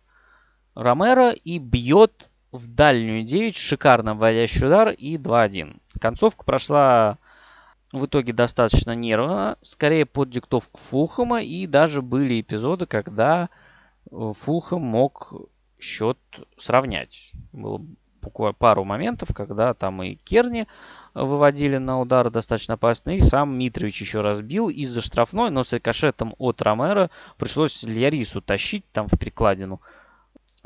Ромеро 0.76 1.32
и 1.32 1.58
бьет 1.58 2.30
в 2.52 2.68
дальнюю 2.68 3.24
9, 3.24 3.56
шикарно 3.56 4.14
вводящий 4.14 4.64
удар 4.64 4.90
и 4.90 5.16
2-1. 5.16 5.80
Концовка 6.00 6.44
прошла 6.44 7.18
в 7.90 8.06
итоге 8.06 8.32
достаточно 8.32 8.94
нервно, 8.94 9.58
скорее 9.62 10.06
под 10.06 10.30
диктовку 10.30 10.78
Фулхэма, 10.90 11.42
и 11.42 11.66
даже 11.66 12.00
были 12.00 12.40
эпизоды, 12.40 12.86
когда 12.86 13.48
э, 14.12 14.32
Фулхэм 14.42 14.80
мог 14.80 15.34
счет 15.80 16.18
сравнять. 16.56 17.32
Было 17.50 17.84
пару 18.58 18.84
моментов, 18.84 19.30
когда 19.34 19.74
там 19.74 20.02
и 20.02 20.14
Керни 20.14 20.66
выводили 21.14 21.78
на 21.78 22.00
удар 22.00 22.30
достаточно 22.30 22.74
опасный. 22.74 23.16
И 23.16 23.20
сам 23.20 23.56
Митрович 23.58 24.00
еще 24.00 24.20
разбил 24.20 24.68
из-за 24.68 25.00
штрафной, 25.00 25.50
но 25.50 25.64
с 25.64 25.72
рикошетом 25.72 26.34
от 26.38 26.60
Ромера 26.62 27.10
пришлось 27.38 27.82
Льярису 27.82 28.40
тащить 28.40 28.84
там 28.92 29.08
в 29.08 29.18
перекладину. 29.18 29.80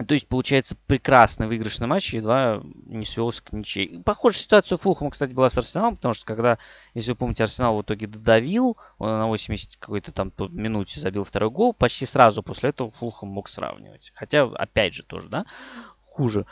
То 0.06 0.14
есть, 0.14 0.28
получается, 0.28 0.76
прекрасный 0.86 1.48
выигрышный 1.48 1.88
матч, 1.88 2.14
едва 2.14 2.62
не 2.86 3.04
свелся 3.04 3.42
к 3.42 3.52
ничьей. 3.52 4.00
Похожая 4.04 4.40
ситуация 4.40 4.76
у 4.76 4.78
Фулхэма, 4.78 5.10
кстати, 5.10 5.32
была 5.32 5.50
с 5.50 5.58
Арсеналом, 5.58 5.96
потому 5.96 6.14
что 6.14 6.24
когда, 6.24 6.58
если 6.94 7.10
вы 7.10 7.16
помните, 7.16 7.42
Арсенал 7.42 7.76
в 7.76 7.82
итоге 7.82 8.06
додавил, 8.06 8.76
он 8.98 9.08
на 9.08 9.26
80 9.26 9.76
какой-то 9.76 10.12
там 10.12 10.32
минуте 10.50 11.00
забил 11.00 11.24
второй 11.24 11.50
гол, 11.50 11.72
почти 11.72 12.06
сразу 12.06 12.44
после 12.44 12.70
этого 12.70 12.92
Фулхэм 12.92 13.28
мог 13.28 13.48
сравнивать. 13.48 14.12
Хотя, 14.14 14.44
опять 14.44 14.94
же, 14.94 15.02
тоже, 15.02 15.28
да, 15.28 15.46
хуже 16.04 16.46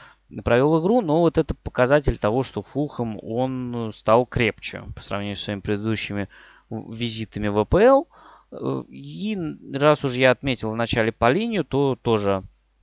провел 0.45 0.81
игру, 0.81 1.01
но 1.01 1.21
вот 1.21 1.39
это 1.39 1.55
показатель 1.55 2.19
того, 2.19 2.43
что 2.43 2.63
Фулхэм, 2.63 3.19
он 3.23 3.93
стал 3.95 4.27
крепче 4.27 4.83
по 4.95 5.03
сравнению 5.03 5.37
с 5.37 5.43
своими 5.43 5.61
предыдущими 5.61 6.29
визитами 6.71 7.49
в 7.49 7.59
АПЛ. 7.59 8.05
Э, 8.53 8.83
и 8.89 9.39
раз 9.73 10.05
уже 10.05 10.21
я 10.21 10.31
отметил 10.31 10.71
в 10.71 10.77
начале 10.77 11.13
по 11.13 11.31
линию, 11.31 11.65
то 11.65 11.97
тоже 12.01 12.43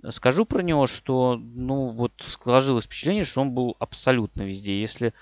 скажу 0.10 0.46
про 0.46 0.62
него, 0.62 0.88
что, 0.88 1.36
ну, 1.38 1.90
вот 1.90 2.14
сложилось 2.26 2.86
впечатление, 2.86 3.24
что 3.24 3.42
он 3.42 3.52
был 3.52 3.76
абсолютно 3.80 4.44
везде. 4.44 4.80
Если 4.80 5.14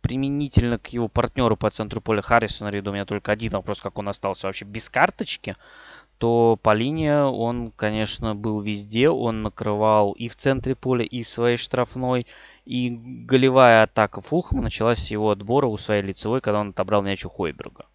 применительно 0.00 0.78
к 0.78 0.88
его 0.88 1.08
партнеру 1.08 1.56
по 1.56 1.68
центру 1.70 2.00
поля 2.00 2.22
Харрисона, 2.22 2.68
ряду 2.68 2.90
у 2.90 2.94
меня 2.94 3.06
только 3.06 3.32
один 3.32 3.52
вопрос, 3.52 3.80
как 3.80 3.98
он 3.98 4.08
остался 4.08 4.46
вообще 4.46 4.64
без 4.64 4.88
карточки 4.88 5.56
то 6.18 6.58
по 6.62 6.72
линии 6.72 7.10
он, 7.10 7.72
конечно, 7.72 8.34
был 8.34 8.60
везде. 8.60 9.10
Он 9.10 9.42
накрывал 9.42 10.12
и 10.12 10.28
в 10.28 10.36
центре 10.36 10.74
поля, 10.74 11.04
и 11.04 11.22
в 11.22 11.28
своей 11.28 11.56
штрафной. 11.56 12.26
И 12.64 12.90
голевая 12.90 13.82
атака 13.82 14.20
Фулхэма 14.20 14.62
началась 14.62 14.98
с 14.98 15.10
его 15.10 15.30
отбора 15.30 15.66
у 15.66 15.76
своей 15.76 16.02
лицевой, 16.02 16.40
когда 16.40 16.60
он 16.60 16.70
отобрал 16.70 17.02
мяч 17.02 17.24
у 17.24 17.28
Хойберга. 17.28 17.86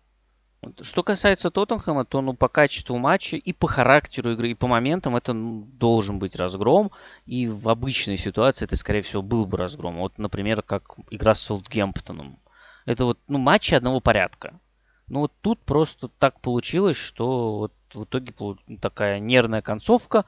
Что 0.79 1.01
касается 1.01 1.49
Тоттенхэма, 1.49 2.05
то 2.05 2.21
ну, 2.21 2.33
по 2.33 2.47
качеству 2.47 2.99
матча 2.99 3.35
и 3.35 3.51
по 3.51 3.67
характеру 3.67 4.33
игры, 4.33 4.51
и 4.51 4.53
по 4.53 4.67
моментам 4.67 5.15
это 5.15 5.33
ну, 5.33 5.67
должен 5.73 6.19
быть 6.19 6.35
разгром. 6.35 6.91
И 7.25 7.47
в 7.47 7.67
обычной 7.67 8.17
ситуации 8.17 8.65
это, 8.65 8.75
скорее 8.75 9.01
всего, 9.01 9.23
был 9.23 9.47
бы 9.47 9.57
разгром. 9.57 9.97
Вот, 9.97 10.19
например, 10.19 10.61
как 10.61 10.95
игра 11.09 11.33
с 11.33 11.41
Саутгемптоном. 11.41 12.37
Это 12.85 13.05
вот 13.05 13.17
ну, 13.27 13.39
матчи 13.39 13.73
одного 13.73 13.99
порядка. 13.99 14.59
Ну 15.07 15.21
вот 15.21 15.33
тут 15.41 15.59
просто 15.59 16.07
так 16.07 16.39
получилось, 16.39 16.95
что 16.95 17.57
вот 17.57 17.73
в 17.93 18.03
итоге 18.03 18.33
такая 18.81 19.19
нервная 19.19 19.61
концовка 19.61 20.25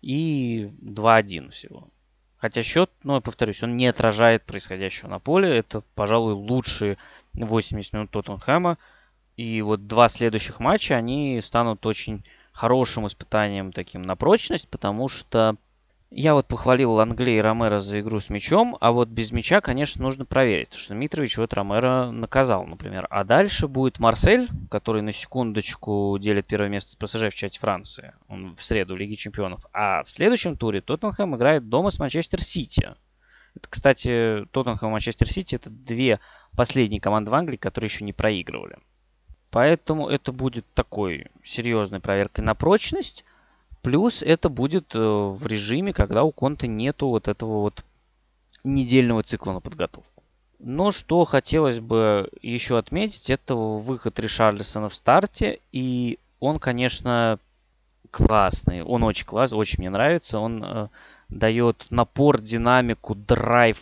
и 0.00 0.70
2-1 0.82 1.50
всего. 1.50 1.88
Хотя 2.36 2.62
счет, 2.62 2.90
ну, 3.02 3.16
я 3.16 3.20
повторюсь, 3.20 3.62
он 3.62 3.76
не 3.76 3.86
отражает 3.88 4.44
происходящего 4.44 5.08
на 5.08 5.18
поле. 5.18 5.56
Это, 5.56 5.82
пожалуй, 5.94 6.34
лучшие 6.34 6.96
80 7.34 7.92
минут 7.92 8.10
Тоттенхэма. 8.10 8.78
И 9.36 9.60
вот 9.62 9.86
два 9.86 10.08
следующих 10.08 10.60
матча, 10.60 10.96
они 10.96 11.40
станут 11.40 11.84
очень 11.84 12.24
хорошим 12.52 13.06
испытанием 13.06 13.72
таким 13.72 14.02
на 14.02 14.16
прочность, 14.16 14.68
потому 14.68 15.08
что 15.08 15.56
я 16.10 16.34
вот 16.34 16.46
похвалил 16.46 16.92
Лангле 16.92 17.36
и 17.36 17.40
Ромеро 17.40 17.80
за 17.80 18.00
игру 18.00 18.18
с 18.18 18.30
мячом, 18.30 18.78
а 18.80 18.92
вот 18.92 19.08
без 19.08 19.30
мяча, 19.30 19.60
конечно, 19.60 20.02
нужно 20.02 20.24
проверить, 20.24 20.72
что 20.72 20.94
Митрович 20.94 21.36
вот 21.36 21.52
Ромеро 21.52 22.10
наказал, 22.10 22.64
например. 22.66 23.06
А 23.10 23.24
дальше 23.24 23.68
будет 23.68 23.98
Марсель, 23.98 24.48
который 24.70 25.02
на 25.02 25.12
секундочку 25.12 26.16
делит 26.18 26.46
первое 26.46 26.70
место 26.70 26.92
с 26.92 26.96
ПСЖ 26.96 27.28
в 27.28 27.34
чате 27.34 27.60
Франции. 27.60 28.14
Он 28.28 28.54
в 28.54 28.62
среду 28.62 28.94
в 28.94 28.96
Лиге 28.96 29.16
Чемпионов. 29.16 29.66
А 29.72 30.02
в 30.02 30.10
следующем 30.10 30.56
туре 30.56 30.80
Тоттенхэм 30.80 31.36
играет 31.36 31.68
дома 31.68 31.90
с 31.90 31.98
Манчестер 31.98 32.40
Сити. 32.40 32.94
Это, 33.54 33.68
кстати, 33.68 34.46
Тоттенхэм 34.52 34.88
и 34.88 34.92
Манчестер 34.92 35.28
Сити 35.28 35.56
это 35.56 35.68
две 35.68 36.20
последние 36.56 37.00
команды 37.00 37.30
в 37.30 37.34
Англии, 37.34 37.56
которые 37.56 37.88
еще 37.88 38.04
не 38.04 38.14
проигрывали. 38.14 38.78
Поэтому 39.50 40.08
это 40.08 40.32
будет 40.32 40.66
такой 40.74 41.26
серьезной 41.44 42.00
проверкой 42.00 42.44
на 42.44 42.54
прочность. 42.54 43.24
Плюс 43.82 44.22
это 44.22 44.48
будет 44.48 44.94
э, 44.94 44.98
в 44.98 45.46
режиме, 45.46 45.92
когда 45.92 46.24
у 46.24 46.32
Конта 46.32 46.66
нету 46.66 47.08
вот 47.08 47.28
этого 47.28 47.60
вот 47.60 47.84
недельного 48.64 49.22
цикла 49.22 49.52
на 49.52 49.60
подготовку. 49.60 50.22
Но 50.58 50.90
что 50.90 51.24
хотелось 51.24 51.78
бы 51.78 52.28
еще 52.42 52.78
отметить, 52.78 53.30
это 53.30 53.54
выход 53.54 54.18
Ришарлисона 54.18 54.88
в 54.88 54.94
старте. 54.94 55.60
И 55.70 56.18
он, 56.40 56.58
конечно, 56.58 57.38
классный. 58.10 58.82
Он 58.82 59.04
очень 59.04 59.26
классный, 59.26 59.58
очень 59.58 59.78
мне 59.78 59.90
нравится. 59.90 60.40
Он 60.40 60.64
э, 60.64 60.88
дает 61.28 61.86
напор, 61.90 62.40
динамику, 62.40 63.14
драйв, 63.14 63.78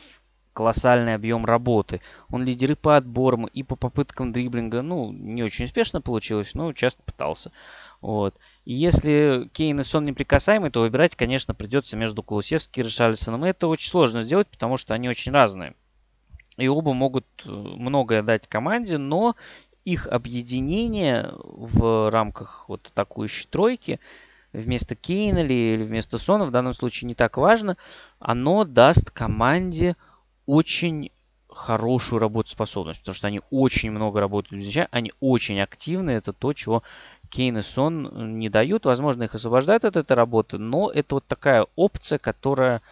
колоссальный 0.53 1.15
объем 1.15 1.45
работы. 1.47 2.01
Он 2.31 2.45
лидер 2.45 2.73
и 2.73 2.75
по 2.75 2.97
отборам, 2.97 3.47
и 3.47 3.63
по 3.63 3.77
попыткам 3.77 4.33
дриблинга. 4.33 4.83
Ну, 4.83 5.13
не 5.13 5.43
очень 5.43 5.65
успешно 5.65 6.01
получилось, 6.01 6.55
но 6.55 6.73
часто 6.73 7.03
пытался. 7.03 7.53
Вот. 8.01 8.37
И 8.65 8.75
если 8.75 9.49
Кейн 9.53 9.81
и 9.81 9.85
Сон 9.85 10.05
неприкасаемый, 10.05 10.71
то 10.71 10.81
выбирать, 10.81 11.17
конечно, 11.17 11.55
придется 11.55 11.97
между 11.97 12.23
Кулусевским 12.23 12.83
и 12.83 12.87
Ришарлисоном. 12.87 13.45
И 13.45 13.49
это 13.49 13.69
очень 13.69 13.91
сложно 13.91 14.23
сделать, 14.23 14.49
потому 14.49 14.77
что 14.77 14.95
они 14.95 15.09
очень 15.09 15.33
разные. 15.33 15.75
И 16.57 16.69
оба 16.69 16.95
могут 16.95 17.27
э, 17.45 17.51
многое 17.51 18.23
дать 18.23 18.49
команде, 18.49 18.99
но 18.99 19.37
их 19.85 20.07
объединение 20.09 21.33
в 21.39 22.11
рамках 22.11 22.69
вот 22.69 22.89
атакующей 22.89 23.47
тройки 23.49 24.01
вместо 24.53 24.97
Кейна 24.97 25.39
или 25.39 25.83
вместо 25.85 26.19
Сона, 26.19 26.45
в 26.45 26.51
данном 26.51 26.75
случае 26.75 27.09
не 27.09 27.15
так 27.15 27.37
важно, 27.37 27.77
оно 28.19 28.65
даст 28.65 29.11
команде 29.11 29.97
очень 30.47 31.13
хорошую 31.57 32.21
работоспособность, 32.21 33.01
потому 33.01 33.15
что 33.15 33.27
они 33.29 33.41
очень 33.51 33.91
много 33.91 34.21
работают 34.21 34.63
мяча, 34.63 34.89
они 34.91 35.13
очень 35.21 35.59
активны, 35.61 36.11
это 36.11 36.33
то, 36.33 36.53
чего 36.53 36.83
Кейн 37.31 37.59
и 37.59 37.63
Сон 37.63 38.39
не 38.39 38.49
дают. 38.49 38.85
Возможно, 38.85 39.25
их 39.25 39.35
освобождают 39.35 39.85
от 39.85 39.97
этой 39.97 40.13
работы, 40.13 40.59
но 40.59 40.91
это 40.91 41.17
вот 41.17 41.27
такая 41.27 41.67
опция, 41.75 42.19
которая 42.19 42.83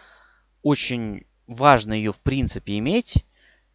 очень 0.63 1.25
важно 1.47 1.93
ее 1.93 2.11
в 2.11 2.19
принципе 2.19 2.79
иметь. 2.79 3.23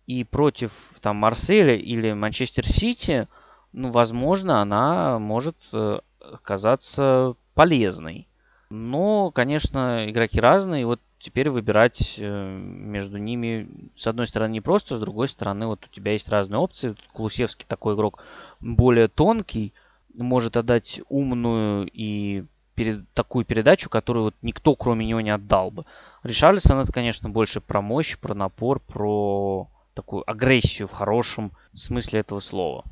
И 0.07 0.25
против 0.25 0.73
там 1.01 1.17
Марселя 1.17 1.77
или 1.77 2.13
Манчестер 2.13 2.67
Сити, 2.67 3.29
ну, 3.73 3.91
возможно, 3.91 4.61
она 4.61 5.21
может 5.21 5.57
э, 5.73 6.01
оказаться 6.21 7.37
полезной. 7.55 8.27
Но, 8.71 9.31
конечно, 9.31 10.11
игроки 10.11 10.41
разные. 10.41 10.85
Вот 10.85 11.01
теперь 11.21 11.51
выбирать 11.51 12.17
э, 12.19 12.59
между 12.59 13.19
ними, 13.19 13.69
с 13.97 14.07
одной 14.07 14.27
стороны, 14.27 14.53
не 14.53 14.61
просто, 14.61 14.97
с 14.97 15.01
другой 15.01 15.29
стороны, 15.29 15.67
вот 15.67 15.85
у 15.85 15.95
тебя 15.95 16.13
есть 16.13 16.29
разные 16.29 16.59
опции. 16.59 16.97
Кулусевский 17.13 17.67
такой 17.69 17.95
игрок 17.95 18.25
более 18.59 19.07
тонкий, 19.09 19.75
может 20.15 20.57
отдать 20.57 21.01
умную 21.09 21.89
и 21.93 22.45
перед, 22.75 23.09
такую 23.13 23.45
передачу, 23.45 23.91
которую 23.91 24.25
вот 24.25 24.35
никто 24.43 24.75
кроме 24.75 25.07
него 25.07 25.21
не 25.21 25.31
отдал 25.31 25.71
бы. 25.71 25.85
Ришарлисон 26.23 26.79
это, 26.79 26.93
конечно, 26.93 27.29
больше 27.29 27.61
про 27.61 27.81
мощь, 27.83 28.17
про 28.19 28.35
напор, 28.35 28.81
про 28.81 29.69
такую 29.95 30.29
агрессию 30.29 30.89
в 30.89 30.93
хорошем 30.93 31.53
смысле 31.75 32.21
этого 32.21 32.41
слова. 32.41 32.85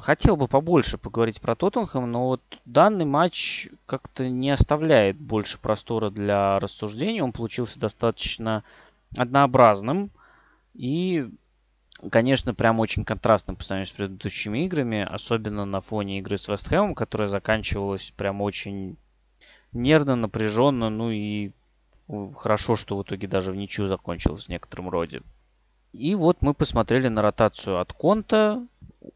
Хотел 0.00 0.36
бы 0.36 0.48
побольше 0.48 0.98
поговорить 0.98 1.40
про 1.40 1.54
Тоттенхэм, 1.54 2.10
но 2.10 2.26
вот 2.26 2.42
данный 2.64 3.04
матч 3.04 3.68
как-то 3.86 4.28
не 4.28 4.50
оставляет 4.50 5.16
больше 5.16 5.58
простора 5.58 6.10
для 6.10 6.58
рассуждений. 6.58 7.20
Он 7.20 7.32
получился 7.32 7.78
достаточно 7.78 8.64
однообразным 9.16 10.10
и, 10.74 11.30
конечно, 12.10 12.52
прям 12.52 12.80
очень 12.80 13.04
контрастным 13.04 13.56
по 13.56 13.62
сравнению 13.62 13.86
с 13.86 13.96
предыдущими 13.96 14.64
играми, 14.66 15.02
особенно 15.02 15.64
на 15.64 15.80
фоне 15.80 16.18
игры 16.18 16.36
с 16.36 16.48
Вестхэмом, 16.48 16.94
которая 16.94 17.28
заканчивалась 17.28 18.12
прям 18.16 18.42
очень 18.42 18.96
нервно, 19.72 20.16
напряженно, 20.16 20.90
ну 20.90 21.10
и 21.10 21.52
хорошо, 22.36 22.76
что 22.76 22.96
в 22.96 23.02
итоге 23.02 23.28
даже 23.28 23.52
в 23.52 23.56
ничью 23.56 23.86
закончилось 23.86 24.46
в 24.46 24.48
некотором 24.48 24.88
роде. 24.88 25.22
И 25.92 26.14
вот 26.14 26.42
мы 26.42 26.52
посмотрели 26.52 27.08
на 27.08 27.22
ротацию 27.22 27.80
от 27.80 27.92
Конта. 27.92 28.66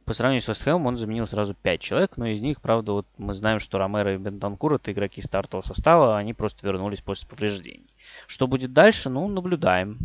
По 0.04 0.12
сравнению 0.12 0.42
с 0.42 0.48
Вестхэмом 0.48 0.86
он 0.86 0.96
заменил 0.96 1.26
сразу 1.26 1.54
5 1.54 1.80
человек, 1.80 2.16
но 2.16 2.26
из 2.26 2.40
них, 2.40 2.60
правда, 2.60 2.92
вот 2.92 3.06
мы 3.18 3.34
знаем, 3.34 3.60
что 3.60 3.78
Ромеро 3.78 4.14
и 4.14 4.18
Бентанкур 4.18 4.74
это 4.74 4.92
игроки 4.92 5.22
стартового 5.22 5.64
состава, 5.64 6.18
они 6.18 6.34
просто 6.34 6.66
вернулись 6.66 7.00
после 7.00 7.28
повреждений. 7.28 7.86
Что 8.26 8.46
будет 8.46 8.72
дальше, 8.72 9.10
ну, 9.10 9.28
наблюдаем. 9.28 9.98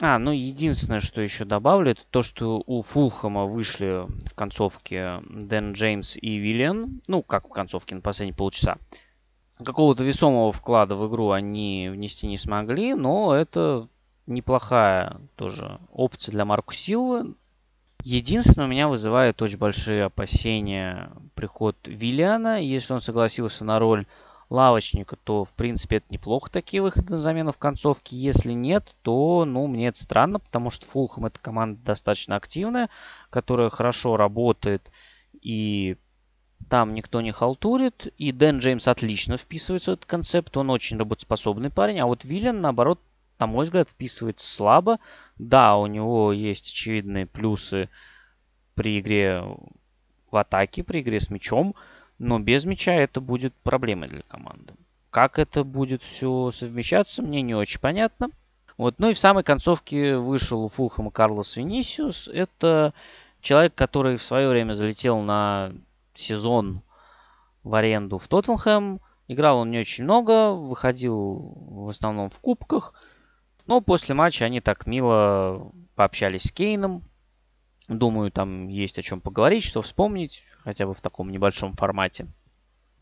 А, 0.00 0.18
ну 0.18 0.30
единственное, 0.30 1.00
что 1.00 1.20
еще 1.20 1.44
добавлю, 1.44 1.90
это 1.92 2.02
то, 2.10 2.22
что 2.22 2.62
у 2.66 2.82
Фулхэма 2.82 3.46
вышли 3.46 4.06
в 4.28 4.34
концовке 4.34 5.22
Дэн 5.28 5.72
Джеймс 5.72 6.16
и 6.16 6.36
Виллиан. 6.36 7.00
Ну, 7.08 7.22
как 7.22 7.48
в 7.48 7.52
концовке 7.52 7.94
на 7.94 8.00
последние 8.00 8.36
полчаса 8.36 8.78
какого-то 9.64 10.04
весомого 10.04 10.52
вклада 10.52 10.96
в 10.96 11.08
игру 11.08 11.30
они 11.30 11.88
внести 11.90 12.26
не 12.26 12.38
смогли, 12.38 12.94
но 12.94 13.34
это 13.34 13.88
неплохая 14.26 15.20
тоже 15.36 15.80
опция 15.92 16.32
для 16.32 16.44
Марку 16.44 16.74
Силвы. 16.74 17.34
Единственное, 18.02 18.66
у 18.66 18.70
меня 18.70 18.88
вызывает 18.88 19.42
очень 19.42 19.58
большие 19.58 20.04
опасения 20.04 21.10
приход 21.34 21.76
Виллиана. 21.84 22.62
Если 22.62 22.92
он 22.92 23.00
согласился 23.00 23.64
на 23.64 23.78
роль 23.78 24.06
лавочника, 24.48 25.16
то, 25.16 25.44
в 25.44 25.52
принципе, 25.54 25.96
это 25.96 26.06
неплохо 26.10 26.50
такие 26.50 26.82
выходы 26.82 27.10
на 27.10 27.18
замену 27.18 27.52
в 27.52 27.58
концовке. 27.58 28.16
Если 28.16 28.52
нет, 28.52 28.94
то, 29.02 29.44
ну, 29.44 29.66
мне 29.66 29.88
это 29.88 30.00
странно, 30.00 30.38
потому 30.38 30.70
что 30.70 30.86
Фулхэм 30.86 31.26
это 31.26 31.40
команда 31.40 31.80
достаточно 31.84 32.36
активная, 32.36 32.88
которая 33.30 33.70
хорошо 33.70 34.16
работает 34.16 34.90
и 35.42 35.96
там 36.68 36.94
никто 36.94 37.20
не 37.20 37.32
халтурит, 37.32 38.12
и 38.18 38.32
Дэн 38.32 38.58
Джеймс 38.58 38.88
отлично 38.88 39.36
вписывается 39.36 39.92
в 39.92 39.94
этот 39.94 40.06
концепт, 40.06 40.56
он 40.56 40.70
очень 40.70 40.98
работоспособный 40.98 41.70
парень, 41.70 42.00
а 42.00 42.06
вот 42.06 42.24
Виллиан, 42.24 42.60
наоборот, 42.60 43.00
на 43.38 43.46
мой 43.46 43.64
взгляд, 43.64 43.90
вписывается 43.90 44.52
слабо. 44.52 44.98
Да, 45.38 45.76
у 45.76 45.86
него 45.86 46.32
есть 46.32 46.70
очевидные 46.70 47.26
плюсы 47.26 47.88
при 48.74 49.00
игре 49.00 49.42
в 50.30 50.36
атаке, 50.36 50.82
при 50.84 51.00
игре 51.00 51.20
с 51.20 51.30
мячом, 51.30 51.74
но 52.18 52.38
без 52.38 52.64
мяча 52.64 52.92
это 52.92 53.20
будет 53.20 53.54
проблемой 53.54 54.08
для 54.08 54.22
команды. 54.22 54.74
Как 55.10 55.38
это 55.38 55.64
будет 55.64 56.02
все 56.02 56.50
совмещаться, 56.50 57.22
мне 57.22 57.42
не 57.42 57.54
очень 57.54 57.80
понятно. 57.80 58.30
Вот. 58.76 58.98
Ну 58.98 59.10
и 59.10 59.14
в 59.14 59.18
самой 59.18 59.42
концовке 59.42 60.16
вышел 60.16 60.64
у 60.64 60.68
Фулхэма 60.68 61.10
Карлос 61.10 61.56
Венисиус. 61.56 62.28
Это 62.28 62.92
человек, 63.40 63.74
который 63.74 64.16
в 64.16 64.22
свое 64.22 64.48
время 64.48 64.74
залетел 64.74 65.20
на 65.20 65.72
сезон 66.14 66.82
в 67.62 67.74
аренду 67.74 68.18
в 68.18 68.28
Тоттенхэм. 68.28 69.00
Играл 69.28 69.58
он 69.58 69.70
не 69.70 69.78
очень 69.78 70.04
много, 70.04 70.52
выходил 70.52 71.54
в 71.56 71.88
основном 71.88 72.30
в 72.30 72.38
кубках. 72.38 72.94
Но 73.66 73.80
после 73.80 74.14
матча 74.14 74.44
они 74.44 74.60
так 74.60 74.86
мило 74.86 75.72
пообщались 75.94 76.44
с 76.44 76.52
Кейном. 76.52 77.02
Думаю, 77.88 78.30
там 78.30 78.68
есть 78.68 78.98
о 78.98 79.02
чем 79.02 79.20
поговорить, 79.20 79.64
что 79.64 79.82
вспомнить, 79.82 80.44
хотя 80.64 80.86
бы 80.86 80.94
в 80.94 81.00
таком 81.00 81.30
небольшом 81.30 81.74
формате. 81.74 82.26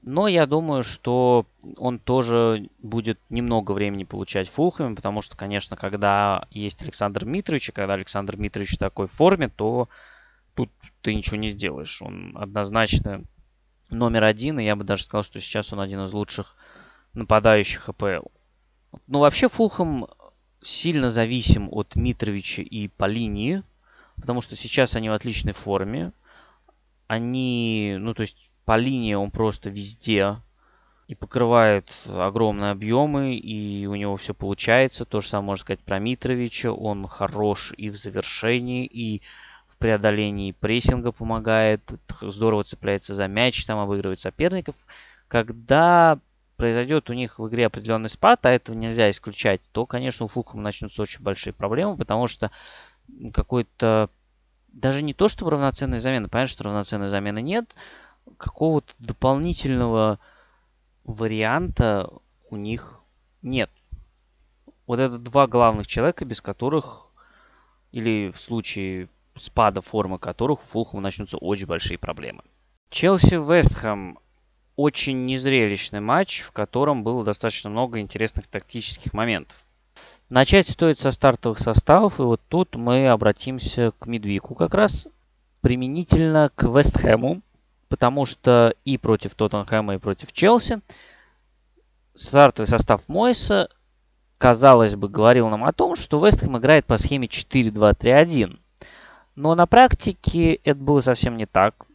Но 0.03 0.29
я 0.29 0.47
думаю, 0.47 0.83
что 0.83 1.47
он 1.79 1.99
тоже 1.99 2.69
будет 2.79 3.19
немного 3.31 3.73
времени 3.73 4.05
получать 4.05 4.49
в 4.49 4.53
Фулхэме, 4.53 4.95
потому 4.95 5.23
что, 5.23 5.35
конечно, 5.35 5.77
когда 5.77 6.47
есть 6.51 6.83
Александр 6.83 7.25
Митрович, 7.25 7.71
и 7.71 7.73
когда 7.73 7.95
Александр 7.95 8.37
Митрович 8.37 8.75
в 8.75 8.79
такой 8.79 9.07
форме, 9.07 9.49
то 9.49 9.89
тут 10.55 10.71
ты 11.01 11.15
ничего 11.15 11.37
не 11.37 11.49
сделаешь. 11.49 12.03
Он 12.03 12.37
однозначно 12.37 13.23
номер 13.89 14.25
один, 14.25 14.59
и 14.59 14.65
я 14.65 14.77
бы 14.77 14.85
даже 14.85 15.05
сказал, 15.05 15.23
что 15.23 15.41
сейчас 15.41 15.73
он 15.73 15.81
один 15.81 16.05
из 16.05 16.13
лучших 16.13 16.55
нападающих 17.15 17.89
АПЛ. 17.89 18.27
Ну, 19.07 19.21
вообще, 19.21 19.49
Фулхэм 19.49 20.07
сильно 20.67 21.11
зависим 21.11 21.69
от 21.71 21.97
Митровича 21.97 22.63
и 22.63 22.89
по 22.89 23.07
линии, 23.07 23.63
потому 24.17 24.41
что 24.41 24.57
сейчас 24.57 24.97
они 24.97 25.09
в 25.09 25.13
отличной 25.13 25.53
форме. 25.53 26.13
Они, 27.07 27.97
ну, 27.99 28.15
то 28.15 28.23
есть 28.23 28.51
по 28.65 28.77
линии 28.77 29.15
он 29.15 29.31
просто 29.31 29.71
везде 29.71 30.37
и 31.07 31.15
покрывает 31.15 31.87
огромные 32.07 32.71
объемы, 32.71 33.37
и 33.37 33.87
у 33.87 33.95
него 33.95 34.17
все 34.17 34.33
получается. 34.33 35.05
То 35.05 35.21
же 35.21 35.29
самое 35.29 35.47
можно 35.49 35.61
сказать 35.61 35.81
про 35.81 35.99
Митровича. 35.99 36.73
Он 36.73 37.07
хорош 37.07 37.75
и 37.77 37.91
в 37.91 37.97
завершении, 37.97 38.87
и 38.87 39.21
преодолении 39.85 40.53
прессинга 40.53 41.13
помогает, 41.13 41.83
здорово 42.23 42.65
цепляется 42.65 43.15
за 43.15 43.29
мяч, 43.29 43.67
там 43.67 43.79
обыгрывает 43.79 44.19
соперников. 44.19 44.75
Когда 45.29 46.19
произойдет 46.57 47.11
у 47.11 47.13
них 47.13 47.39
в 47.39 47.49
игре 47.49 47.67
определенный 47.67 48.09
спад, 48.09 48.45
а 48.47 48.51
этого 48.51 48.77
нельзя 48.77 49.11
исключать, 49.11 49.61
то, 49.73 49.87
конечно, 49.87 50.27
у 50.27 50.29
Фулхэма 50.29 50.63
начнутся 50.63 51.03
очень 51.03 51.23
большие 51.23 51.53
проблемы, 51.53 51.97
потому 51.97 52.27
что 52.27 52.51
какой-то 53.33 54.11
даже 54.69 55.03
не 55.03 55.15
то, 55.15 55.29
чтобы 55.29 55.53
равноценной 55.53 55.99
замены, 55.99 56.29
понятно, 56.29 56.53
что 56.53 56.65
равноценной 56.65 57.09
замены 57.09 57.41
нет, 57.41 57.75
какого-то 58.39 58.93
дополнительного 58.99 60.19
варианта 61.05 62.11
у 62.51 62.57
них 62.57 63.01
нет. 63.43 63.71
Вот 64.87 64.99
это 64.99 65.19
два 65.19 65.47
главных 65.47 65.87
человека, 65.87 66.25
без 66.25 66.41
которых, 66.41 67.09
или 67.93 68.31
в 68.31 68.39
случае 68.39 69.09
спада 69.37 69.81
формы 69.81 70.19
которых 70.19 70.61
у 70.61 70.69
Фулхэма 70.69 71.03
начнутся 71.03 71.39
очень 71.39 71.67
большие 71.67 71.99
проблемы. 71.99 72.43
Челси-Вестхэм 72.91 74.19
очень 74.77 75.27
незрелищный 75.27 76.01
матч, 76.01 76.43
в 76.43 76.53
котором 76.53 77.03
было 77.05 77.25
достаточно 77.25 77.71
много 77.71 78.01
интересных 78.01 78.47
тактических 78.47 79.13
моментов. 79.13 79.65
Начать 80.29 80.69
стоит 80.69 80.99
со 80.99 81.11
стартовых 81.11 81.59
составов, 81.59 82.19
и 82.19 82.23
вот 82.23 82.41
тут 82.49 82.77
мы 82.77 83.09
обратимся 83.09 83.93
к 83.99 84.07
Медвику 84.07 84.55
как 84.55 84.75
раз 84.75 85.07
применительно 85.61 86.51
к 86.55 86.65
Вестхэму, 86.65 87.43
потому 87.89 88.27
что 88.27 88.75
и 88.85 88.99
против 88.99 89.35
Тоттенхэма, 89.35 89.95
и 89.95 89.99
против 89.99 90.33
Челси 90.33 90.81
стартовый 92.15 92.69
состав 92.69 93.03
Мойса, 93.09 93.69
казалось 94.39 94.95
бы, 94.95 95.09
говорил 95.09 95.49
нам 95.49 95.65
о 95.65 95.73
том, 95.73 95.97
что 95.97 96.25
Вестхэм 96.25 96.59
играет 96.59 96.87
по 96.87 96.99
схеме 96.99 97.27
4-2-3-1. 97.27 98.59
Но 99.37 99.55
на 99.55 99.67
практике 99.67 100.55
это 100.55 100.79
было 100.79 101.01
совсем 101.01 101.37
не 101.37 101.47
так. 101.47 101.87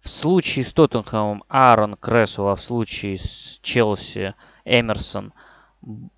В 0.00 0.08
случае 0.08 0.64
с 0.64 0.72
Тоттенхэмом 0.72 1.44
Аарон 1.48 1.94
Крессел, 1.94 2.48
а 2.48 2.54
в 2.54 2.60
случае 2.60 3.18
с 3.18 3.58
Челси 3.62 4.34
Эмерсон 4.64 5.32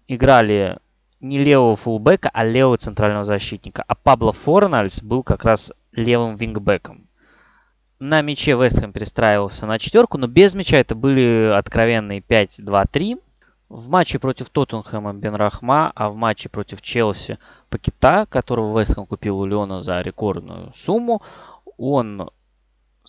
играли 0.07 0.79
не 1.21 1.39
левого 1.39 1.77
фулбека, 1.77 2.31
а 2.33 2.45
левого 2.45 2.79
центрального 2.79 3.25
защитника. 3.25 3.85
А 3.87 3.95
Пабло 3.95 4.33
Форнальс 4.33 5.03
был 5.03 5.23
как 5.23 5.45
раз 5.45 5.73
левым 5.93 6.37
вингбеком. 6.37 7.07
На 7.99 8.23
мяче 8.23 8.53
Вестхэм 8.53 8.93
перестраивался 8.93 9.67
на 9.67 9.79
четверку, 9.79 10.17
но 10.17 10.27
без 10.27 10.55
мяча 10.55 10.79
это 10.79 10.95
были 10.95 11.53
откровенные 11.55 12.21
5-2-3. 12.21 13.21
В 13.69 13.91
матче 13.91 14.19
против 14.19 14.49
Тоттенхэма 14.49 15.13
Бен 15.13 15.35
Рахма, 15.35 15.93
а 15.95 16.09
в 16.09 16.17
матче 16.17 16.49
против 16.49 16.81
Челси 16.81 17.39
Пакета, 17.69 18.27
которого 18.27 18.81
Вестхэм 18.81 19.07
купил 19.07 19.39
у 19.39 19.45
Леона 19.45 19.81
за 19.81 20.01
рекордную 20.01 20.73
сумму, 20.75 21.23
он, 21.77 22.31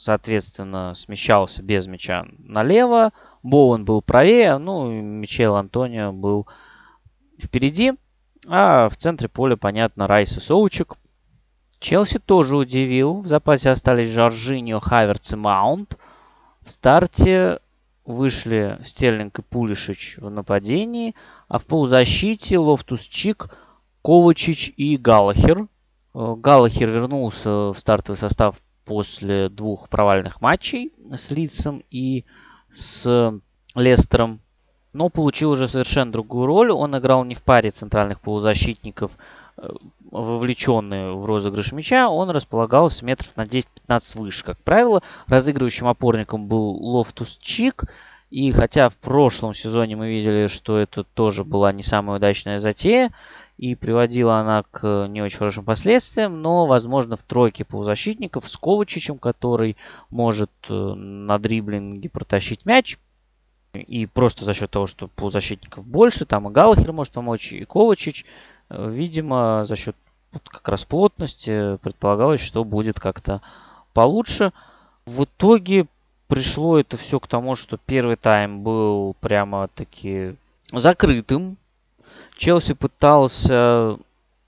соответственно, 0.01 0.95
смещался 0.95 1.61
без 1.61 1.85
мяча 1.85 2.25
налево. 2.39 3.11
Боуэн 3.43 3.85
был 3.85 4.01
правее, 4.01 4.57
ну 4.57 4.91
Мичел 4.91 5.55
Антонио 5.55 6.11
был 6.11 6.47
впереди. 7.39 7.93
А 8.47 8.89
в 8.89 8.97
центре 8.97 9.29
поля, 9.29 9.55
понятно, 9.55 10.07
Райс 10.07 10.35
и 10.35 10.39
Соучек. 10.39 10.95
Челси 11.79 12.19
тоже 12.19 12.57
удивил. 12.57 13.21
В 13.21 13.27
запасе 13.27 13.69
остались 13.69 14.07
Жоржиньо, 14.07 14.79
Хаверц 14.79 15.33
и 15.33 15.35
Маунт. 15.35 15.97
В 16.61 16.69
старте 16.69 17.59
вышли 18.05 18.79
Стерлинг 18.83 19.39
и 19.39 19.41
Пулишич 19.43 20.17
в 20.17 20.29
нападении, 20.29 21.15
а 21.47 21.59
в 21.59 21.65
полузащите 21.65 22.57
Лофтус 22.57 23.01
Чик, 23.01 23.55
Ковачич 24.03 24.73
и 24.77 24.97
Галахер. 24.97 25.67
Э, 26.13 26.35
Галахер 26.37 26.89
вернулся 26.89 27.71
в 27.71 27.75
стартовый 27.75 28.17
состав 28.17 28.55
после 28.91 29.47
двух 29.47 29.87
провальных 29.87 30.41
матчей 30.41 30.91
с 31.15 31.31
Лидсом 31.31 31.81
и 31.91 32.25
с 32.73 33.33
Лестером, 33.73 34.41
но 34.91 35.07
получил 35.07 35.51
уже 35.51 35.69
совершенно 35.69 36.11
другую 36.11 36.45
роль. 36.45 36.71
Он 36.71 36.97
играл 36.97 37.23
не 37.23 37.33
в 37.33 37.41
паре 37.41 37.71
центральных 37.71 38.19
полузащитников, 38.19 39.11
э, 39.55 39.69
вовлеченные 40.11 41.13
в 41.13 41.25
розыгрыш 41.25 41.71
мяча, 41.71 42.09
он 42.09 42.31
располагался 42.31 43.05
метров 43.05 43.37
на 43.37 43.45
10-15 43.45 44.19
выше. 44.19 44.43
Как 44.43 44.57
правило, 44.57 45.01
разыгрывающим 45.27 45.87
опорником 45.87 46.47
был 46.47 46.71
Лофтус 46.71 47.37
Чик, 47.41 47.85
и 48.29 48.51
хотя 48.51 48.89
в 48.89 48.97
прошлом 48.97 49.53
сезоне 49.53 49.95
мы 49.95 50.09
видели, 50.09 50.47
что 50.47 50.77
это 50.77 51.05
тоже 51.05 51.45
была 51.45 51.71
не 51.71 51.83
самая 51.83 52.17
удачная 52.17 52.59
затея, 52.59 53.11
и 53.61 53.75
приводила 53.75 54.39
она 54.39 54.63
к 54.63 55.05
не 55.07 55.21
очень 55.21 55.37
хорошим 55.37 55.63
последствиям, 55.63 56.41
но, 56.41 56.65
возможно, 56.65 57.15
в 57.15 57.21
тройке 57.21 57.63
полузащитников 57.63 58.49
с 58.49 58.57
Ковачичем, 58.57 59.19
который 59.19 59.77
может 60.09 60.49
э, 60.67 60.73
на 60.73 61.37
дриблинге 61.37 62.09
протащить 62.09 62.65
мяч, 62.65 62.97
и 63.75 64.07
просто 64.07 64.45
за 64.45 64.55
счет 64.55 64.71
того, 64.71 64.87
что 64.87 65.07
полузащитников 65.09 65.85
больше, 65.85 66.25
там 66.25 66.49
и 66.49 66.51
Галахер 66.51 66.91
может 66.91 67.13
помочь, 67.13 67.53
и 67.53 67.63
Ковачич, 67.63 68.25
э, 68.71 68.89
видимо, 68.89 69.63
за 69.65 69.75
счет 69.75 69.95
вот 70.31 70.49
как 70.49 70.67
раз 70.67 70.83
плотности 70.83 71.77
предполагалось, 71.83 72.41
что 72.41 72.63
будет 72.63 72.99
как-то 72.99 73.43
получше. 73.93 74.53
В 75.05 75.25
итоге 75.25 75.85
пришло 76.27 76.79
это 76.79 76.97
все 76.97 77.19
к 77.19 77.27
тому, 77.27 77.55
что 77.55 77.77
первый 77.77 78.15
тайм 78.15 78.63
был 78.63 79.15
прямо-таки 79.19 80.35
закрытым. 80.71 81.57
Челси 82.41 82.73
пытался 82.73 83.99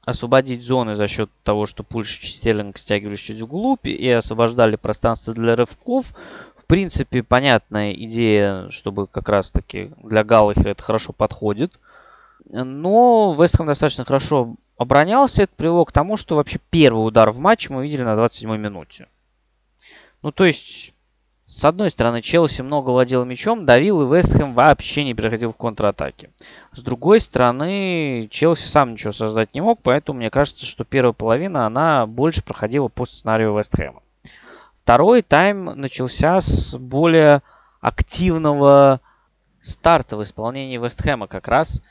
освободить 0.03 0.63
зоны 0.63 0.95
за 0.95 1.07
счет 1.07 1.29
того, 1.43 1.67
что 1.67 1.83
Пульшич 1.83 2.23
и 2.23 2.37
Стерлинг 2.37 2.79
стягивались 2.79 3.19
чуть 3.19 3.39
вглубь 3.39 3.85
и 3.85 4.09
освобождали 4.09 4.77
пространство 4.77 5.31
для 5.31 5.55
рывков. 5.55 6.07
В 6.55 6.65
принципе, 6.65 7.21
понятная 7.21 7.93
идея, 7.93 8.67
чтобы 8.71 9.05
как 9.05 9.29
раз-таки 9.29 9.91
для 10.01 10.23
Галлахера 10.23 10.69
это 10.69 10.81
хорошо 10.81 11.13
подходит. 11.13 11.79
Но 12.45 13.35
Вестхэм 13.39 13.67
достаточно 13.67 14.05
хорошо 14.05 14.55
оборонялся. 14.75 15.43
Это 15.43 15.53
привело 15.55 15.85
к 15.85 15.91
тому, 15.91 16.17
что 16.17 16.37
вообще 16.37 16.59
первый 16.71 17.05
удар 17.05 17.29
в 17.29 17.37
матче 17.37 17.71
мы 17.71 17.83
видели 17.83 18.01
на 18.01 18.15
27-й 18.15 18.57
минуте. 18.57 19.07
Ну, 20.23 20.31
то 20.31 20.45
есть 20.45 20.95
с 21.56 21.66
одной 21.66 21.91
стороны, 21.91 22.22
Челси 22.22 22.62
много 22.62 22.89
владел 22.89 23.26
мячом, 23.26 23.66
давил, 23.66 24.01
и 24.01 24.16
Вестхэм 24.16 24.54
вообще 24.54 25.04
не 25.04 25.14
переходил 25.14 25.54
в 25.54 25.56
контратаки. 25.56 26.32
С 26.72 26.82
другой 26.82 27.20
стороны, 27.20 28.28
Челси 28.32 28.68
сам 28.68 28.93
ничего 28.93 29.12
создать 29.12 29.54
не 29.54 29.62
мог, 29.62 29.80
поэтому 29.84 30.18
мне 30.18 30.32
кажется, 30.32 30.66
что 30.66 30.84
первая 30.84 31.14
половина, 31.14 31.68
она 31.68 32.08
больше 32.08 32.43
проходила 32.43 32.88
по 32.88 33.06
сценарию 33.06 33.56
Вестхэма. 33.56 34.01
Второй 34.76 35.22
тайм 35.22 35.66
начался 35.80 36.41
с 36.41 36.76
более 36.78 37.43
активного 37.82 38.99
старта 39.62 40.18
в 40.18 40.24
исполнении 40.24 40.78
Вестхэма 40.78 41.28
как 41.28 41.47
раз. 41.47 41.82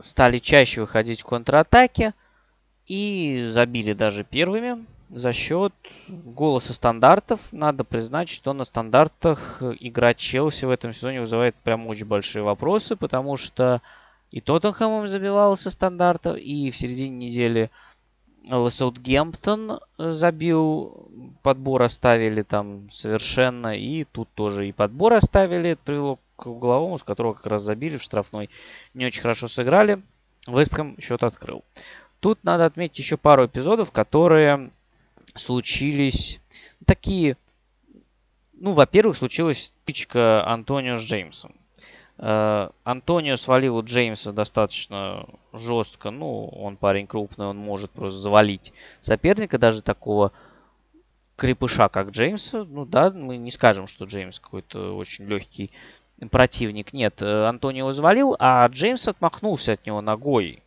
Стали 0.00 0.38
чаще 0.38 0.82
выходить 0.82 1.22
в 1.22 1.24
контратаки 1.24 2.12
и 2.86 3.46
забили 3.48 3.94
даже 3.94 4.24
первыми 4.24 4.84
за 5.10 5.32
счет 5.32 5.74
голоса 6.08 6.72
стандартов. 6.72 7.40
Надо 7.52 7.84
признать, 7.84 8.28
что 8.28 8.52
на 8.52 8.64
стандартах 8.64 9.62
игра 9.80 10.14
Челси 10.14 10.66
в 10.66 10.70
этом 10.70 10.92
сезоне 10.92 11.20
вызывает 11.20 11.54
прям 11.56 11.86
очень 11.86 12.06
большие 12.06 12.42
вопросы, 12.42 12.96
потому 12.96 13.36
что 13.36 13.82
и 14.30 14.40
Тоттенхэм 14.40 15.02
им 15.02 15.08
забивал 15.08 15.56
со 15.56 15.70
стандартов, 15.70 16.36
и 16.38 16.70
в 16.70 16.76
середине 16.76 17.26
недели 17.26 17.70
Саутгемптон 18.48 19.80
забил, 19.98 21.10
подбор 21.42 21.82
оставили 21.82 22.42
там 22.42 22.90
совершенно, 22.90 23.76
и 23.76 24.04
тут 24.04 24.28
тоже 24.34 24.68
и 24.68 24.72
подбор 24.72 25.14
оставили, 25.14 25.70
это 25.70 25.82
привело 25.84 26.18
к 26.36 26.46
угловому, 26.46 26.98
с 26.98 27.02
которого 27.02 27.34
как 27.34 27.46
раз 27.46 27.62
забили 27.62 27.96
в 27.96 28.02
штрафной. 28.02 28.48
Не 28.94 29.06
очень 29.06 29.20
хорошо 29.20 29.48
сыграли, 29.48 30.00
Вестхэм 30.46 30.96
счет 31.00 31.22
открыл. 31.22 31.64
Тут 32.20 32.38
надо 32.44 32.66
отметить 32.66 32.98
еще 32.98 33.16
пару 33.16 33.46
эпизодов, 33.46 33.92
которые 33.92 34.70
случились 35.38 36.40
такие... 36.84 37.36
Ну, 38.52 38.72
во-первых, 38.72 39.16
случилась 39.16 39.72
тычка 39.84 40.46
Антонио 40.46 40.96
с 40.96 41.00
Джеймсом. 41.00 41.54
Э, 42.18 42.68
Антонио 42.84 43.36
свалил 43.36 43.76
у 43.76 43.82
Джеймса 43.82 44.32
достаточно 44.32 45.26
жестко. 45.52 46.10
Ну, 46.10 46.48
он 46.48 46.76
парень 46.76 47.06
крупный, 47.06 47.46
он 47.46 47.56
может 47.56 47.90
просто 47.90 48.18
завалить 48.18 48.72
соперника, 49.00 49.58
даже 49.58 49.80
такого 49.80 50.32
крепыша, 51.36 51.88
как 51.88 52.10
Джеймса. 52.10 52.64
Ну 52.64 52.84
да, 52.84 53.10
мы 53.10 53.38
не 53.38 53.50
скажем, 53.50 53.86
что 53.86 54.04
Джеймс 54.04 54.38
какой-то 54.38 54.94
очень 54.96 55.24
легкий 55.24 55.70
противник. 56.30 56.92
Нет, 56.92 57.22
э, 57.22 57.44
Антонио 57.46 57.90
завалил, 57.92 58.36
а 58.38 58.66
Джеймс 58.66 59.08
отмахнулся 59.08 59.72
от 59.72 59.86
него 59.86 60.02
ногой. 60.02 60.62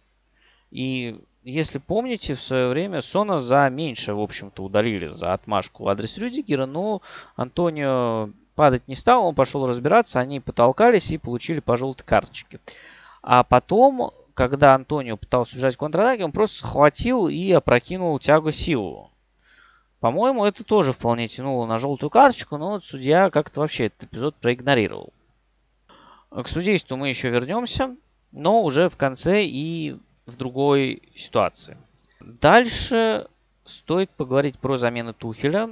И 0.72 1.20
если 1.44 1.78
помните, 1.78 2.36
в 2.36 2.42
свое 2.42 2.70
время 2.70 3.02
Сона 3.02 3.38
за 3.38 3.70
меньше, 3.70 4.14
в 4.14 4.22
общем-то, 4.22 4.64
удалили 4.64 5.08
за 5.10 5.34
отмашку 5.34 5.84
в 5.84 5.90
адрес 5.90 6.18
Рюдигера, 6.18 6.66
но 6.66 7.02
Антонио 7.36 8.30
падать 8.56 8.88
не 8.88 8.96
стал, 8.96 9.28
он 9.28 9.36
пошел 9.36 9.66
разбираться, 9.66 10.20
они 10.20 10.40
потолкались 10.40 11.12
и 11.12 11.18
получили 11.18 11.60
по 11.60 11.76
желтой 11.76 12.06
карточке. 12.06 12.60
А 13.22 13.44
потом, 13.44 14.12
когда 14.34 14.76
Антонио 14.76 15.18
пытался 15.18 15.56
убежать 15.56 15.76
в 15.76 15.80
контратаке, 15.80 16.24
он 16.24 16.32
просто 16.32 16.60
схватил 16.60 17.28
и 17.28 17.52
опрокинул 17.52 18.18
тягу 18.20 18.52
силу. 18.52 19.12
По-моему, 20.00 20.46
это 20.46 20.64
тоже 20.64 20.92
вполне 20.92 21.28
тянуло 21.28 21.66
на 21.66 21.78
желтую 21.78 22.10
карточку, 22.10 22.58
но 22.58 22.72
вот 22.72 22.86
судья 22.86 23.30
как-то 23.30 23.62
вообще 23.62 23.86
этот 23.86 24.04
эпизод 24.04 24.36
проигнорировал. 24.36 25.14
К 26.30 26.48
судейству 26.48 26.98
мы 26.98 27.10
еще 27.10 27.30
вернемся, 27.30 27.96
но 28.32 28.64
уже 28.64 28.90
в 28.90 28.98
конце 28.98 29.46
и 29.46 29.98
в 30.26 30.38
другой 30.38 31.02
ситуации. 31.16 31.78
Дальше 32.20 33.28
стоит 33.66 34.10
поговорить 34.12 34.58
про 34.60 34.78
замены 34.78 35.14
Тухеля, 35.14 35.70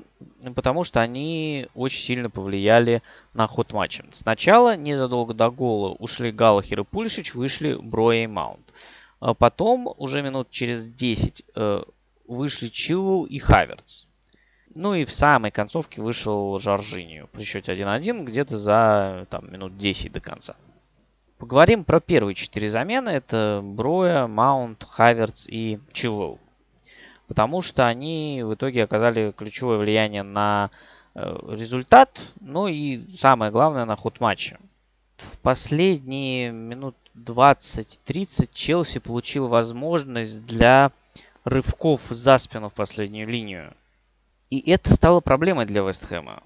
потому 0.55 0.83
что 0.83 1.01
они 1.01 1.67
очень 1.75 2.01
сильно 2.01 2.29
повлияли 2.29 3.01
на 3.33 3.47
ход 3.47 3.73
матча. 3.73 4.05
Сначала, 4.11 4.75
незадолго 4.75 5.33
до 5.33 5.49
гола, 5.49 5.95
ушли 5.99 6.31
Галахер 6.31 6.81
и 6.81 6.83
Пульшич, 6.83 7.33
вышли 7.35 7.75
Броя 7.75 8.23
и 8.23 8.27
Маунт. 8.27 8.73
А 9.19 9.33
потом, 9.33 9.93
уже 9.97 10.21
минут 10.21 10.49
через 10.51 10.87
10, 10.87 11.43
э, 11.55 11.83
вышли 12.27 12.69
Чилуэлл 12.69 13.25
и 13.25 13.37
Хаверц. 13.37 14.07
Ну 14.73 14.95
и 14.95 15.03
в 15.03 15.11
самой 15.11 15.51
концовке 15.51 16.01
вышел 16.01 16.57
Жоржиньо 16.57 17.27
при 17.31 17.43
счете 17.43 17.73
1-1 17.73 18.23
где-то 18.23 18.57
за 18.57 19.27
там, 19.29 19.51
минут 19.51 19.77
10 19.77 20.11
до 20.13 20.21
конца. 20.21 20.55
Поговорим 21.41 21.85
про 21.85 21.99
первые 21.99 22.35
четыре 22.35 22.69
замены. 22.69 23.09
Это 23.09 23.61
Броя, 23.63 24.27
Маунт, 24.27 24.85
Хаверц 24.87 25.47
и 25.49 25.79
Чилуэлл. 25.91 26.37
Потому 27.27 27.63
что 27.63 27.87
они 27.87 28.43
в 28.45 28.53
итоге 28.53 28.83
оказали 28.83 29.33
ключевое 29.35 29.79
влияние 29.79 30.21
на 30.21 30.69
э, 31.15 31.35
результат, 31.49 32.21
ну 32.41 32.67
и 32.67 33.01
самое 33.17 33.51
главное 33.51 33.85
на 33.85 33.95
ход 33.95 34.19
матча. 34.19 34.59
В 35.17 35.39
последние 35.39 36.51
минут 36.51 36.95
20-30 37.15 38.51
Челси 38.53 38.99
получил 38.99 39.47
возможность 39.47 40.45
для 40.45 40.91
рывков 41.43 42.01
за 42.07 42.37
спину 42.37 42.69
в 42.69 42.75
последнюю 42.75 43.27
линию. 43.27 43.73
И 44.51 44.59
это 44.69 44.93
стало 44.93 45.21
проблемой 45.21 45.65
для 45.65 45.81
Вестхэма 45.81 46.43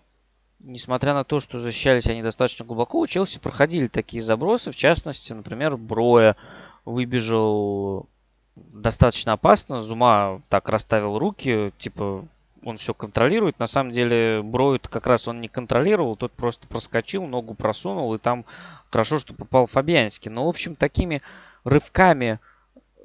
несмотря 0.66 1.13
на 1.13 1.24
то, 1.24 1.39
что 1.39 1.59
защищались 1.59 2.07
они 2.07 2.22
достаточно 2.22 2.66
глубоко, 2.66 2.99
у 2.99 3.07
Челси 3.07 3.39
проходили 3.39 3.88
такие 3.88 4.22
забросы. 4.22 4.72
В 4.72 4.76
частности, 4.76 5.32
например, 5.32 5.78
Броя 5.78 6.36
выбежал 6.84 8.07
достаточно 8.55 9.34
опасно. 9.34 9.82
Зума 9.82 10.41
так 10.49 10.70
расставил 10.70 11.18
руки, 11.20 11.72
типа 11.78 12.26
он 12.63 12.78
все 12.78 12.93
контролирует. 12.93 13.59
На 13.59 13.68
самом 13.68 13.91
деле 13.91 14.41
Броид 14.41 14.88
как 14.88 15.05
раз 15.05 15.28
он 15.28 15.39
не 15.39 15.47
контролировал, 15.47 16.16
тот 16.16 16.32
просто 16.32 16.68
проскочил, 16.68 17.26
ногу 17.26 17.53
просунул, 17.53 18.13
и 18.16 18.18
там 18.18 18.43
хорошо, 18.89 19.20
что 19.20 19.34
попал 19.34 19.68
Фабианский. 19.68 20.32
Но, 20.32 20.45
в 20.45 20.49
общем, 20.49 20.76
такими 20.76 21.22
рывками 21.63 22.39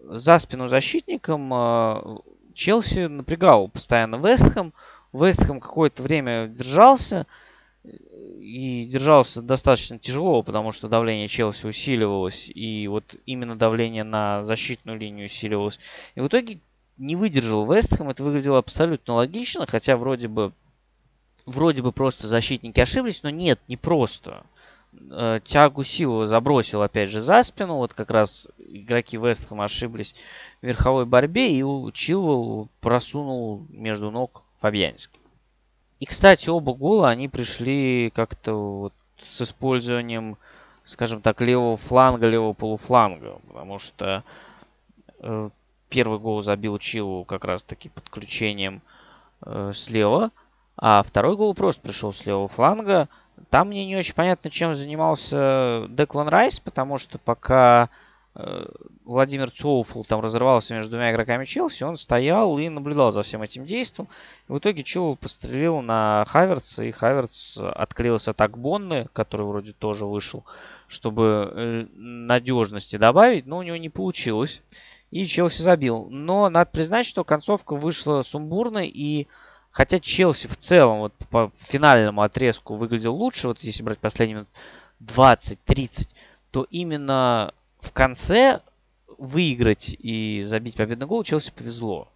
за 0.02 0.38
спину 0.38 0.66
защитником 0.66 1.52
э, 1.52 2.18
Челси 2.54 3.06
напрягал 3.06 3.68
постоянно 3.68 4.16
Вестхэм. 4.16 4.72
Вестхэм 5.12 5.60
какое-то 5.60 6.02
время 6.02 6.46
держался, 6.46 7.26
и 7.84 8.84
держался 8.84 9.42
достаточно 9.42 9.98
тяжело, 9.98 10.42
потому 10.42 10.72
что 10.72 10.88
давление 10.88 11.28
Челси 11.28 11.66
усиливалось, 11.66 12.50
и 12.54 12.86
вот 12.88 13.14
именно 13.26 13.56
давление 13.56 14.04
на 14.04 14.42
защитную 14.42 14.98
линию 14.98 15.26
усиливалось. 15.26 15.78
И 16.14 16.20
в 16.20 16.26
итоге 16.26 16.60
не 16.98 17.16
выдержал 17.16 17.70
Вестхэм, 17.70 18.10
это 18.10 18.22
выглядело 18.22 18.58
абсолютно 18.58 19.14
логично, 19.14 19.66
хотя 19.66 19.96
вроде 19.96 20.28
бы 20.28 20.52
вроде 21.46 21.82
бы 21.82 21.92
просто 21.92 22.28
защитники 22.28 22.80
ошиблись, 22.80 23.22
но 23.22 23.30
нет, 23.30 23.60
не 23.68 23.76
просто. 23.76 24.44
Э, 25.10 25.40
тягу 25.44 25.84
силу 25.84 26.24
забросил 26.26 26.82
опять 26.82 27.10
же 27.10 27.22
за 27.22 27.42
спину. 27.42 27.76
Вот 27.76 27.94
как 27.94 28.10
раз 28.10 28.48
игроки 28.58 29.16
Вестхэма 29.16 29.64
ошиблись 29.64 30.14
в 30.60 30.66
верховой 30.66 31.06
борьбе 31.06 31.52
и 31.52 31.62
Чилвелл 31.92 32.68
просунул 32.80 33.66
между 33.70 34.10
ног 34.10 34.42
Фабьянский. 34.60 35.19
И, 36.00 36.06
кстати, 36.06 36.48
оба 36.48 36.72
гола, 36.72 37.10
они 37.10 37.28
пришли 37.28 38.10
как-то 38.10 38.54
вот 38.54 38.94
с 39.22 39.42
использованием, 39.42 40.38
скажем 40.84 41.20
так, 41.20 41.42
левого 41.42 41.76
фланга, 41.76 42.26
левого 42.26 42.54
полуфланга. 42.54 43.38
Потому 43.46 43.78
что 43.78 44.24
э, 45.18 45.50
первый 45.90 46.18
гол 46.18 46.42
забил 46.42 46.78
Чилу 46.78 47.24
как 47.24 47.44
раз-таки 47.44 47.90
подключением 47.90 48.80
э, 49.44 49.72
слева. 49.74 50.30
А 50.78 51.02
второй 51.02 51.36
гол 51.36 51.52
просто 51.52 51.82
пришел 51.82 52.14
с 52.14 52.24
левого 52.24 52.48
фланга. 52.48 53.10
Там 53.50 53.68
мне 53.68 53.84
не 53.84 53.96
очень 53.96 54.14
понятно, 54.14 54.48
чем 54.48 54.74
занимался 54.74 55.86
Деклан 55.90 56.28
Райс, 56.28 56.60
потому 56.60 56.96
что 56.96 57.18
пока 57.18 57.90
Владимир 59.04 59.50
Цоуфл 59.50 60.04
там 60.04 60.20
разрывался 60.20 60.74
между 60.74 60.90
двумя 60.90 61.10
игроками 61.10 61.44
Челси, 61.44 61.82
он 61.82 61.96
стоял 61.96 62.56
и 62.58 62.68
наблюдал 62.68 63.10
за 63.10 63.22
всем 63.22 63.42
этим 63.42 63.66
действием. 63.66 64.08
В 64.46 64.58
итоге 64.58 64.84
Чоу 64.84 65.16
пострелил 65.16 65.80
на 65.80 66.24
Хаверца, 66.28 66.84
и 66.84 66.92
Хаверц 66.92 67.58
отклеился 67.58 68.30
от 68.30 68.40
Акбонны, 68.40 69.08
который 69.12 69.46
вроде 69.46 69.72
тоже 69.72 70.06
вышел, 70.06 70.44
чтобы 70.86 71.52
э, 71.52 71.86
надежности 71.96 72.96
добавить, 72.96 73.46
но 73.46 73.58
у 73.58 73.62
него 73.62 73.76
не 73.76 73.88
получилось. 73.88 74.62
И 75.10 75.26
Челси 75.26 75.62
забил. 75.62 76.06
Но 76.08 76.48
надо 76.48 76.70
признать, 76.70 77.06
что 77.06 77.24
концовка 77.24 77.74
вышла 77.74 78.22
сумбурной, 78.22 78.86
и 78.86 79.26
хотя 79.72 79.98
Челси 79.98 80.46
в 80.46 80.56
целом 80.56 81.00
вот 81.00 81.14
по 81.30 81.50
финальному 81.58 82.22
отрезку 82.22 82.76
выглядел 82.76 83.16
лучше, 83.16 83.48
вот 83.48 83.58
если 83.62 83.82
брать 83.82 83.98
последние 83.98 84.36
минут 84.36 84.48
20-30, 85.00 86.08
то 86.52 86.64
именно 86.70 87.52
в 87.80 87.92
конце 87.92 88.60
выиграть 89.18 89.94
и 89.98 90.42
забить 90.46 90.76
победный 90.76 91.06
гол 91.06 91.22
Челси 91.24 91.52
повезло. 91.52 92.08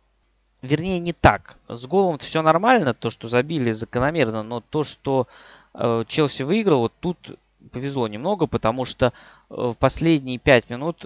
Вернее, 0.63 0.99
не 0.99 1.13
так. 1.13 1.59
С 1.69 1.87
голом 1.87 2.17
все 2.19 2.41
нормально, 2.41 2.95
то, 2.95 3.11
что 3.11 3.29
забили 3.29 3.71
закономерно, 3.71 4.43
но 4.43 4.61
то, 4.61 4.83
что 4.83 5.29
э, 5.75 6.05
Челси 6.09 6.43
выиграл, 6.43 6.81
вот 6.81 6.93
тут 7.01 7.39
повезло 7.71 8.09
немного, 8.09 8.47
потому 8.47 8.87
что 8.87 9.07
э, 9.07 9.11
в 9.51 9.75
последние 9.75 10.39
пять 10.39 10.71
минут 10.71 11.05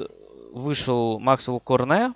вышел 0.52 1.18
Максвелл 1.18 1.58
Корне, 1.58 2.14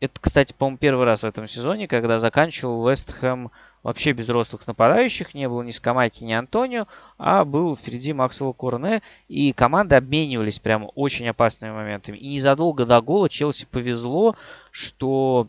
это, 0.00 0.18
кстати, 0.18 0.54
по-моему, 0.54 0.78
первый 0.78 1.04
раз 1.04 1.20
в 1.20 1.26
этом 1.26 1.46
сезоне, 1.46 1.86
когда 1.86 2.18
заканчивал 2.18 2.88
Вест 2.88 3.12
Хэм 3.12 3.50
вообще 3.82 4.12
без 4.12 4.24
взрослых 4.24 4.66
нападающих. 4.66 5.34
Не 5.34 5.46
было 5.46 5.60
ни 5.62 5.72
Скамайки, 5.72 6.24
ни 6.24 6.32
Антонио, 6.32 6.86
а 7.18 7.44
был 7.44 7.76
впереди 7.76 8.14
Максвелл 8.14 8.54
Корне. 8.54 9.02
И 9.28 9.52
команды 9.52 9.96
обменивались 9.96 10.58
прямо 10.58 10.86
очень 10.86 11.28
опасными 11.28 11.72
моментами. 11.72 12.16
И 12.16 12.34
незадолго 12.34 12.86
до 12.86 13.02
гола 13.02 13.28
Челси 13.28 13.66
повезло, 13.70 14.36
что 14.70 15.48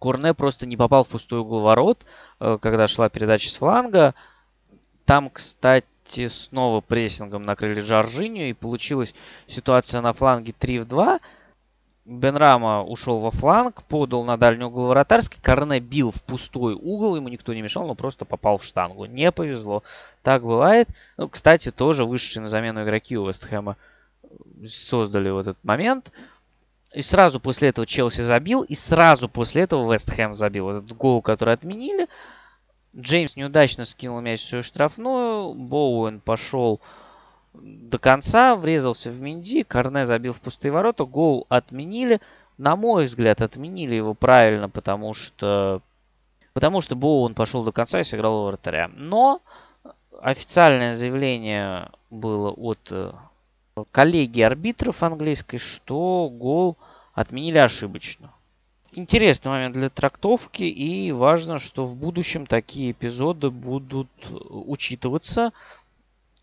Корне 0.00 0.34
просто 0.34 0.66
не 0.66 0.76
попал 0.76 1.04
в 1.04 1.08
пустой 1.08 1.38
угол 1.38 1.60
ворот, 1.60 2.04
э, 2.40 2.58
когда 2.60 2.88
шла 2.88 3.08
передача 3.08 3.48
с 3.48 3.54
фланга. 3.54 4.14
Там, 5.04 5.30
кстати, 5.30 6.26
снова 6.26 6.80
прессингом 6.80 7.42
накрыли 7.42 7.78
Жоржиню, 7.78 8.48
и 8.48 8.52
получилась 8.52 9.14
ситуация 9.46 10.00
на 10.00 10.12
фланге 10.12 10.52
3 10.58 10.80
в 10.80 10.86
2. 10.86 11.20
Бенрама 12.04 12.82
ушел 12.82 13.20
во 13.20 13.30
фланг, 13.30 13.82
подал 13.84 14.24
на 14.24 14.36
дальний 14.36 14.64
угол 14.64 14.88
вратарский. 14.88 15.40
Корне 15.40 15.80
бил 15.80 16.10
в 16.10 16.22
пустой 16.22 16.74
угол, 16.74 17.16
ему 17.16 17.28
никто 17.28 17.54
не 17.54 17.62
мешал, 17.62 17.86
но 17.86 17.94
просто 17.94 18.26
попал 18.26 18.58
в 18.58 18.64
штангу. 18.64 19.06
Не 19.06 19.32
повезло. 19.32 19.82
Так 20.22 20.42
бывает. 20.42 20.88
Ну, 21.16 21.28
кстати, 21.28 21.70
тоже 21.70 22.04
вышедшие 22.04 22.42
на 22.42 22.48
замену 22.48 22.84
игроки 22.84 23.16
у 23.16 23.26
Вестхэма 23.26 23.76
создали 24.66 25.30
вот 25.30 25.46
этот 25.46 25.64
момент. 25.64 26.12
И 26.92 27.00
сразу 27.00 27.40
после 27.40 27.70
этого 27.70 27.86
Челси 27.86 28.20
забил, 28.20 28.62
и 28.62 28.74
сразу 28.74 29.28
после 29.28 29.62
этого 29.62 29.92
Вестхэм 29.92 30.34
забил 30.34 30.70
этот 30.70 30.92
гол, 30.92 31.22
который 31.22 31.54
отменили. 31.54 32.06
Джеймс 32.94 33.34
неудачно 33.34 33.84
скинул 33.86 34.20
мяч 34.20 34.40
в 34.42 34.46
свою 34.46 34.62
штрафную. 34.62 35.54
Боуэн 35.54 36.20
пошел 36.20 36.80
до 37.54 37.98
конца, 37.98 38.56
врезался 38.56 39.10
в 39.10 39.20
Минди, 39.20 39.62
Корне 39.62 40.04
забил 40.04 40.32
в 40.32 40.40
пустые 40.40 40.72
ворота, 40.72 41.04
гол 41.04 41.46
отменили. 41.48 42.20
На 42.58 42.76
мой 42.76 43.06
взгляд, 43.06 43.42
отменили 43.42 43.94
его 43.94 44.14
правильно, 44.14 44.68
потому 44.68 45.14
что 45.14 45.82
потому 46.52 46.80
что 46.80 46.94
Боуэн 46.94 47.34
пошел 47.34 47.64
до 47.64 47.72
конца 47.72 48.00
и 48.00 48.04
сыграл 48.04 48.42
у 48.42 48.46
вратаря. 48.46 48.88
Но 48.94 49.42
официальное 50.20 50.94
заявление 50.94 51.90
было 52.10 52.50
от 52.50 52.78
э, 52.90 53.12
коллеги 53.90 54.40
арбитров 54.40 55.02
английской, 55.02 55.58
что 55.58 56.28
гол 56.32 56.76
отменили 57.12 57.58
ошибочно. 57.58 58.32
Интересный 58.92 59.50
момент 59.50 59.74
для 59.74 59.90
трактовки 59.90 60.62
и 60.62 61.10
важно, 61.10 61.58
что 61.58 61.84
в 61.84 61.96
будущем 61.96 62.46
такие 62.46 62.92
эпизоды 62.92 63.50
будут 63.50 64.08
учитываться 64.48 65.52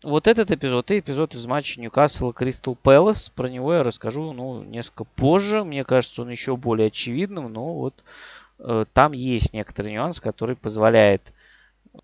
вот 0.02 0.26
этот 0.26 0.50
эпизод 0.50 0.90
и 0.90 0.98
эпизод 0.98 1.34
из 1.34 1.46
матча 1.46 1.80
Ньюкасл 1.80 2.32
Кристал 2.32 2.74
Пэлас. 2.74 3.30
Про 3.30 3.48
него 3.48 3.74
я 3.74 3.82
расскажу 3.82 4.32
ну, 4.32 4.62
несколько 4.62 5.04
позже. 5.04 5.64
Мне 5.64 5.84
кажется, 5.84 6.22
он 6.22 6.30
еще 6.30 6.56
более 6.56 6.88
очевидным, 6.88 7.52
но 7.52 7.74
вот 7.74 7.94
э, 8.58 8.84
там 8.92 9.12
есть 9.12 9.52
некоторый 9.52 9.92
нюанс, 9.92 10.20
который 10.20 10.56
позволяет 10.56 11.32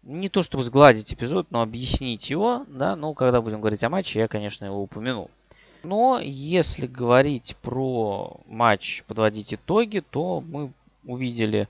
не 0.02 0.28
то 0.28 0.42
чтобы 0.42 0.64
сгладить 0.64 1.12
эпизод, 1.12 1.48
но 1.50 1.62
объяснить 1.62 2.30
его. 2.30 2.64
Да, 2.68 2.94
ну, 2.96 3.14
когда 3.14 3.40
будем 3.40 3.60
говорить 3.60 3.84
о 3.84 3.90
матче, 3.90 4.20
я, 4.20 4.28
конечно, 4.28 4.64
его 4.64 4.82
упомяну. 4.82 5.30
Но 5.82 6.20
если 6.20 6.86
говорить 6.86 7.56
про 7.62 8.40
матч, 8.46 9.04
подводить 9.04 9.54
итоги, 9.54 10.00
то 10.00 10.40
мы 10.40 10.72
увидели, 11.04 11.68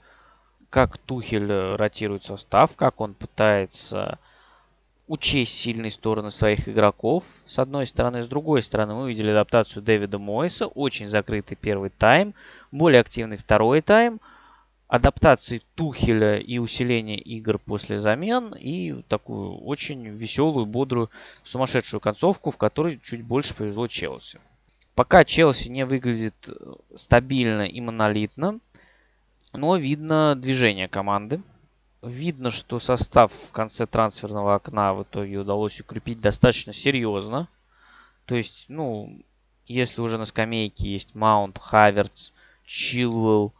как 0.70 0.98
Тухель 0.98 1.50
ротирует 1.76 2.24
состав, 2.24 2.74
как 2.74 3.00
он 3.00 3.14
пытается 3.14 4.18
учесть 5.08 5.58
сильные 5.58 5.90
стороны 5.90 6.30
своих 6.30 6.68
игроков, 6.68 7.24
с 7.46 7.58
одной 7.58 7.86
стороны. 7.86 8.22
С 8.22 8.28
другой 8.28 8.62
стороны, 8.62 8.94
мы 8.94 9.02
увидели 9.04 9.30
адаптацию 9.30 9.82
Дэвида 9.82 10.18
Мойса, 10.18 10.66
очень 10.66 11.06
закрытый 11.06 11.56
первый 11.60 11.90
тайм, 11.90 12.34
более 12.70 13.00
активный 13.00 13.38
второй 13.38 13.80
тайм, 13.80 14.20
адаптации 14.86 15.62
Тухеля 15.74 16.38
и 16.38 16.58
усиление 16.58 17.18
игр 17.18 17.58
после 17.58 17.98
замен 17.98 18.54
и 18.54 19.02
такую 19.08 19.58
очень 19.58 20.06
веселую, 20.08 20.66
бодрую, 20.66 21.10
сумасшедшую 21.42 22.00
концовку, 22.00 22.50
в 22.50 22.56
которой 22.56 23.00
чуть 23.02 23.22
больше 23.22 23.54
повезло 23.54 23.86
Челси. 23.86 24.40
Пока 24.94 25.24
Челси 25.24 25.68
не 25.68 25.84
выглядит 25.84 26.48
э, 26.48 26.52
стабильно 26.96 27.62
и 27.62 27.80
монолитно, 27.80 28.60
но 29.52 29.76
видно 29.76 30.34
движение 30.36 30.88
команды. 30.88 31.40
Видно, 32.02 32.50
что 32.50 32.78
состав 32.78 33.32
в 33.32 33.52
конце 33.52 33.86
трансферного 33.86 34.54
окна 34.54 34.94
в 34.94 35.02
итоге 35.02 35.38
удалось 35.38 35.80
укрепить 35.80 36.20
достаточно 36.20 36.72
серьезно. 36.72 37.48
То 38.24 38.36
есть, 38.36 38.66
ну, 38.68 39.20
если 39.66 40.00
уже 40.00 40.16
на 40.16 40.24
скамейке 40.24 40.92
есть 40.92 41.16
Маунт, 41.16 41.58
Хаверц, 41.58 42.32
Чилвелл, 42.64 43.52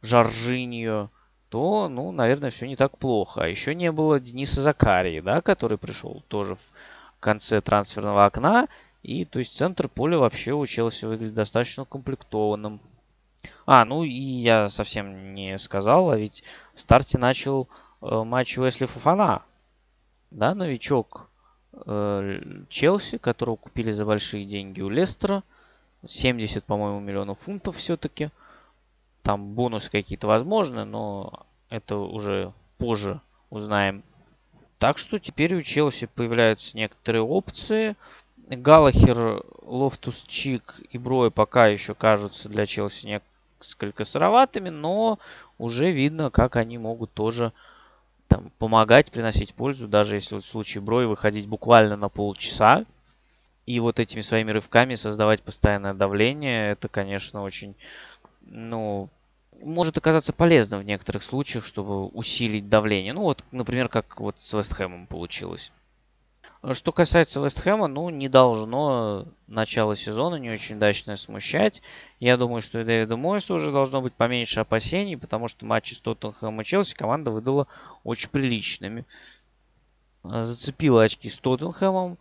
Жоржиньо, 0.00 1.10
то, 1.48 1.88
ну, 1.88 2.12
наверное, 2.12 2.50
все 2.50 2.68
не 2.68 2.76
так 2.76 2.96
плохо. 2.98 3.42
А 3.42 3.48
еще 3.48 3.74
не 3.74 3.90
было 3.90 4.20
Дениса 4.20 4.62
Закарии, 4.62 5.20
да, 5.20 5.40
который 5.40 5.76
пришел 5.76 6.22
тоже 6.28 6.54
в 6.54 7.20
конце 7.20 7.60
трансферного 7.60 8.26
окна. 8.26 8.68
И, 9.02 9.24
то 9.24 9.40
есть, 9.40 9.56
центр 9.56 9.88
поля 9.88 10.18
вообще 10.18 10.52
у 10.52 10.64
Челси 10.64 11.06
выглядит 11.06 11.34
достаточно 11.34 11.84
комплектованным. 11.84 12.80
А, 13.66 13.84
ну 13.84 14.04
и 14.04 14.10
я 14.10 14.68
совсем 14.68 15.34
не 15.34 15.58
сказал, 15.58 16.10
а 16.10 16.16
ведь 16.16 16.42
в 16.74 16.80
старте 16.80 17.18
начал 17.18 17.68
э, 18.00 18.22
матч 18.24 18.58
Уэсли 18.58 18.86
Фафана. 18.86 19.42
Да, 20.30 20.54
новичок 20.54 21.30
э, 21.72 22.40
Челси, 22.68 23.18
которого 23.18 23.56
купили 23.56 23.92
за 23.92 24.04
большие 24.04 24.44
деньги 24.44 24.80
у 24.80 24.88
Лестера. 24.88 25.42
70, 26.06 26.64
по-моему, 26.64 27.00
миллионов 27.00 27.40
фунтов 27.40 27.76
все-таки. 27.76 28.30
Там 29.22 29.54
бонусы 29.54 29.90
какие-то 29.90 30.26
возможны, 30.26 30.84
но 30.84 31.46
это 31.68 31.96
уже 31.96 32.52
позже 32.78 33.20
узнаем. 33.50 34.02
Так 34.78 34.98
что 34.98 35.20
теперь 35.20 35.54
у 35.54 35.60
Челси 35.60 36.06
появляются 36.06 36.76
некоторые 36.76 37.22
опции. 37.22 37.94
Галахер, 38.48 39.44
Лофтус 39.62 40.24
Чик 40.26 40.80
и 40.90 40.98
Броя 40.98 41.30
пока 41.30 41.68
еще 41.68 41.94
кажутся 41.94 42.48
для 42.48 42.66
Челси 42.66 43.06
несколько 43.62 44.04
сыроватыми, 44.04 44.68
но 44.68 45.18
уже 45.58 45.90
видно, 45.90 46.30
как 46.30 46.56
они 46.56 46.78
могут 46.78 47.12
тоже 47.12 47.52
там, 48.28 48.50
помогать, 48.58 49.10
приносить 49.10 49.54
пользу, 49.54 49.88
даже 49.88 50.16
если 50.16 50.34
вот 50.34 50.44
в 50.44 50.48
случае 50.48 50.82
Брои 50.82 51.06
выходить 51.06 51.46
буквально 51.46 51.96
на 51.96 52.08
полчаса. 52.08 52.84
И 53.64 53.78
вот 53.78 54.00
этими 54.00 54.22
своими 54.22 54.50
рывками 54.50 54.96
создавать 54.96 55.42
постоянное 55.42 55.94
давление, 55.94 56.72
это, 56.72 56.88
конечно, 56.88 57.42
очень, 57.42 57.76
ну, 58.40 59.08
может 59.62 59.96
оказаться 59.96 60.32
полезным 60.32 60.80
в 60.80 60.84
некоторых 60.84 61.22
случаях, 61.22 61.64
чтобы 61.64 62.06
усилить 62.06 62.68
давление. 62.68 63.12
Ну 63.12 63.20
вот, 63.20 63.44
например, 63.52 63.88
как 63.88 64.20
вот 64.20 64.36
с 64.40 64.52
Вестхэмом 64.52 65.06
получилось. 65.06 65.72
Что 66.70 66.92
касается 66.92 67.40
Вестхэма, 67.40 67.88
ну, 67.88 68.08
не 68.08 68.28
должно 68.28 69.26
начало 69.48 69.96
сезона 69.96 70.36
не 70.36 70.48
очень 70.48 70.76
удачно 70.76 71.16
смущать. 71.16 71.82
Я 72.20 72.36
думаю, 72.36 72.62
что 72.62 72.80
и 72.80 72.84
Дэвиду 72.84 73.16
Мойсу 73.16 73.56
уже 73.56 73.72
должно 73.72 74.00
быть 74.00 74.12
поменьше 74.12 74.60
опасений, 74.60 75.16
потому 75.16 75.48
что 75.48 75.66
матчи 75.66 75.94
с 75.94 76.00
Тоттенхэмом 76.00 76.60
и 76.60 76.64
Челси 76.64 76.94
команда 76.94 77.32
выдала 77.32 77.66
очень 78.04 78.28
приличными. 78.28 79.04
Зацепила 80.22 81.02
очки 81.02 81.28
с 81.28 81.38
Тоттенхэмом, 81.38 82.16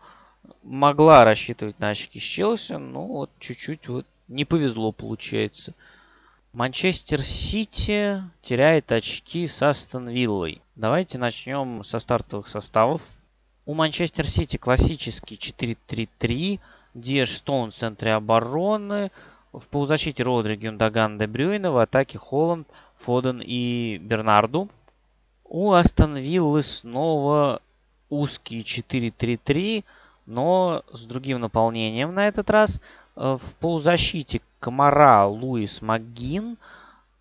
могла 0.63 1.23
рассчитывать 1.23 1.77
на 1.77 1.89
очки 1.89 2.19
с 2.19 2.23
Челси, 2.23 2.73
но 2.73 3.05
вот 3.05 3.29
чуть-чуть 3.37 3.87
вот 3.89 4.07
не 4.27 4.45
повезло 4.45 4.91
получается. 4.91 5.75
Манчестер 6.51 7.21
Сити 7.21 8.23
теряет 8.41 8.91
очки 8.91 9.45
с 9.45 9.61
Астон 9.61 10.09
Виллой. 10.09 10.63
Давайте 10.75 11.19
начнем 11.19 11.83
со 11.83 11.99
стартовых 11.99 12.47
составов. 12.47 13.03
У 13.71 13.73
Манчестер 13.73 14.27
Сити 14.27 14.57
классический 14.57 15.35
4-3-3. 15.35 16.59
Диаш, 16.93 17.37
Стоунс 17.37 17.71
в 17.71 17.73
центре 17.73 18.11
обороны. 18.11 19.11
В 19.53 19.65
полузащите 19.69 20.23
Родри, 20.23 20.57
Гюндаган, 20.57 21.17
Де. 21.17 21.25
В 21.25 21.77
атаке 21.77 22.17
Холланд, 22.17 22.67
Фоден 22.95 23.41
и 23.41 23.97
Бернарду. 24.01 24.67
У 25.45 25.71
Астон 25.71 26.17
Виллы 26.17 26.63
снова 26.63 27.61
узкий 28.09 28.59
4-3-3, 28.59 29.85
но 30.25 30.83
с 30.91 31.05
другим 31.05 31.39
наполнением 31.39 32.13
на 32.13 32.27
этот 32.27 32.49
раз. 32.49 32.81
Э, 33.15 33.37
в 33.41 33.55
полузащите 33.61 34.41
Камара, 34.59 35.25
Луис, 35.27 35.81
МакГин. 35.81 36.57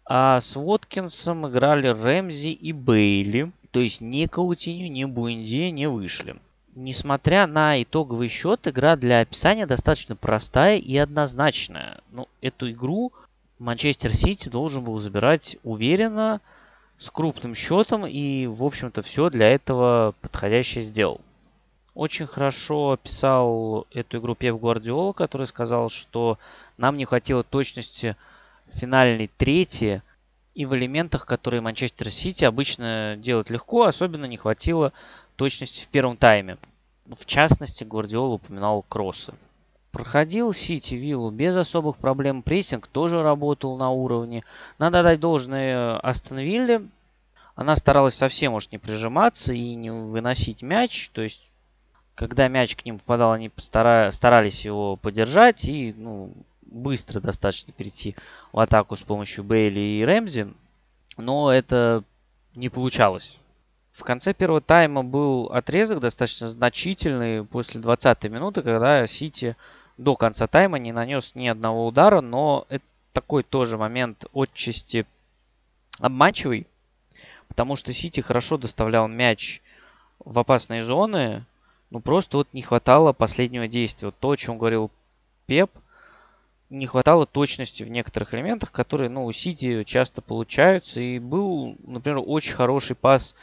А 0.05 0.41
с 0.41 0.57
Уоткинсом 0.57 1.47
играли 1.47 1.87
Рэмзи 1.87 2.51
и 2.51 2.73
Бейли. 2.73 3.53
То 3.71 3.81
есть 3.81 4.01
ни 4.01 4.27
Каутиню, 4.27 4.91
ни 4.91 5.05
Буэнди 5.05 5.71
не 5.71 5.89
вышли. 5.89 6.37
Несмотря 6.75 7.47
на 7.47 7.83
итоговый 7.83 8.29
счет, 8.29 8.67
игра 8.67 8.97
для 8.97 9.21
описания 9.21 9.67
достаточно 9.67 10.17
простая 10.17 10.79
и 10.79 10.97
однозначная. 10.97 12.01
Ну, 12.13 12.29
эту 12.41 12.71
игру 12.71 13.13
Манчестер 13.59 14.11
Сити 14.11 14.49
должен 14.49 14.85
был 14.85 14.99
забирать 14.99 15.57
уверенно, 15.63 16.41
с 17.01 17.11
крупным 17.11 17.55
счетом 17.55 18.07
и, 18.07 18.47
в 18.47 18.63
общем-то, 18.63 19.03
все 19.03 19.31
для 19.31 19.49
этого 19.49 20.15
подходящее 20.21 20.85
сделал. 20.85 21.21
Очень 21.95 22.27
хорошо 22.27 22.93
описал 22.93 23.87
эту 23.93 24.19
игру 24.19 24.35
Пеп 24.35 24.61
Гвардиола, 24.61 25.13
который 25.13 25.47
сказал, 25.47 25.89
что 25.89 26.39
нам 26.77 26.97
не 26.97 27.07
хватило 27.07 27.43
точности 27.43 28.17
финальной 28.75 29.31
трети 29.39 30.03
и 30.55 30.67
в 30.67 30.75
элементах, 30.75 31.27
которые 31.27 31.61
Манчестер 31.61 32.11
Сити 32.11 32.45
обычно 32.45 33.17
делает 33.17 33.51
легко, 33.51 33.85
особенно 33.85 34.25
не 34.25 34.37
хватило 34.37 34.93
точности 35.37 35.85
в 35.85 35.89
первом 35.89 36.17
тайме. 36.17 36.59
В 37.07 37.25
частности, 37.25 37.85
Гвардиол 37.85 38.35
упоминал 38.35 38.85
кроссы. 38.89 39.35
Проходил 39.91 40.53
Сити 40.53 40.95
Виллу 40.95 41.31
без 41.31 41.57
особых 41.57 41.97
проблем. 41.97 42.43
Прессинг 42.43 42.87
тоже 42.87 43.23
работал 43.23 43.77
на 43.77 43.91
уровне. 43.91 44.45
Надо 44.79 45.03
дать 45.03 45.19
должное 45.19 45.99
Астон 45.99 46.39
Вилле. 46.39 46.83
Она 47.57 47.75
старалась 47.75 48.15
совсем 48.15 48.55
уж 48.55 48.71
не 48.71 48.79
прижиматься 48.79 49.53
и 49.53 49.75
не 49.75 49.91
выносить 49.91 50.63
мяч. 50.63 51.11
То 51.11 51.23
есть, 51.23 51.43
когда 52.15 52.47
мяч 52.47 52.77
к 52.77 52.85
ним 52.85 52.99
попадал, 52.99 53.33
они 53.33 53.51
старались 53.57 54.65
его 54.65 54.97
подержать 54.97 55.65
и 55.65 55.93
ну, 55.97 56.33
быстро 56.71 57.21
достаточно 57.21 57.73
перейти 57.73 58.17
в 58.53 58.61
атаку 58.61 58.97
с 58.97 59.03
помощью 59.03 59.45
Бейли 59.45 59.81
и 59.81 60.05
Рэмзи, 60.05 60.53
но 61.17 61.53
это 61.53 62.05
не 62.55 62.69
получалось. 62.69 63.39
В 63.93 64.05
конце 64.05 64.33
первого 64.33 64.61
тайма 64.61 65.03
был 65.03 65.47
отрезок 65.47 66.01
достаточно 66.01 66.49
значительный 66.49 67.45
после 67.45 67.81
20 67.81 68.25
минуты, 68.25 68.63
когда 68.63 69.07
Сити 69.07 69.57
до 69.99 70.17
конца 70.17 70.47
тайма 70.47 70.79
не 70.79 70.93
нанес 70.93 71.35
ни 71.35 71.49
одного 71.49 71.87
удара, 71.87 72.21
но 72.21 72.67
это 72.69 72.85
такой 73.13 73.43
тоже 73.43 73.77
момент 73.77 74.25
отчасти 74.33 75.07
обманчивый, 75.99 76.67
потому 77.49 77.77
что 77.77 77.93
Сити 77.93 78.21
хорошо 78.21 78.57
доставлял 78.57 79.09
мяч 79.09 79.61
в 80.21 80.39
опасные 80.39 80.83
зоны, 80.83 81.45
ну 81.91 82.01
просто 82.01 82.39
вот 82.39 82.49
не 82.53 82.63
хватало 82.63 83.13
последнего 83.13 83.67
действия. 83.67 84.07
Вот 84.09 84.17
то, 84.19 84.31
о 84.31 84.37
чем 84.37 84.57
говорил 84.57 84.91
Пеп– 85.47 85.71
не 86.71 86.87
хватало 86.87 87.27
точности 87.27 87.83
в 87.83 87.91
некоторых 87.91 88.33
элементах, 88.33 88.73
которые, 88.73 89.11
ну, 89.11 89.25
у 89.25 89.33
Сити 89.33 89.83
часто 89.83 90.23
получаются. 90.23 91.01
И 91.01 91.19
был, 91.19 91.77
например, 91.85 92.23
очень 92.25 92.55
хороший 92.55 92.97
пас 92.97 93.35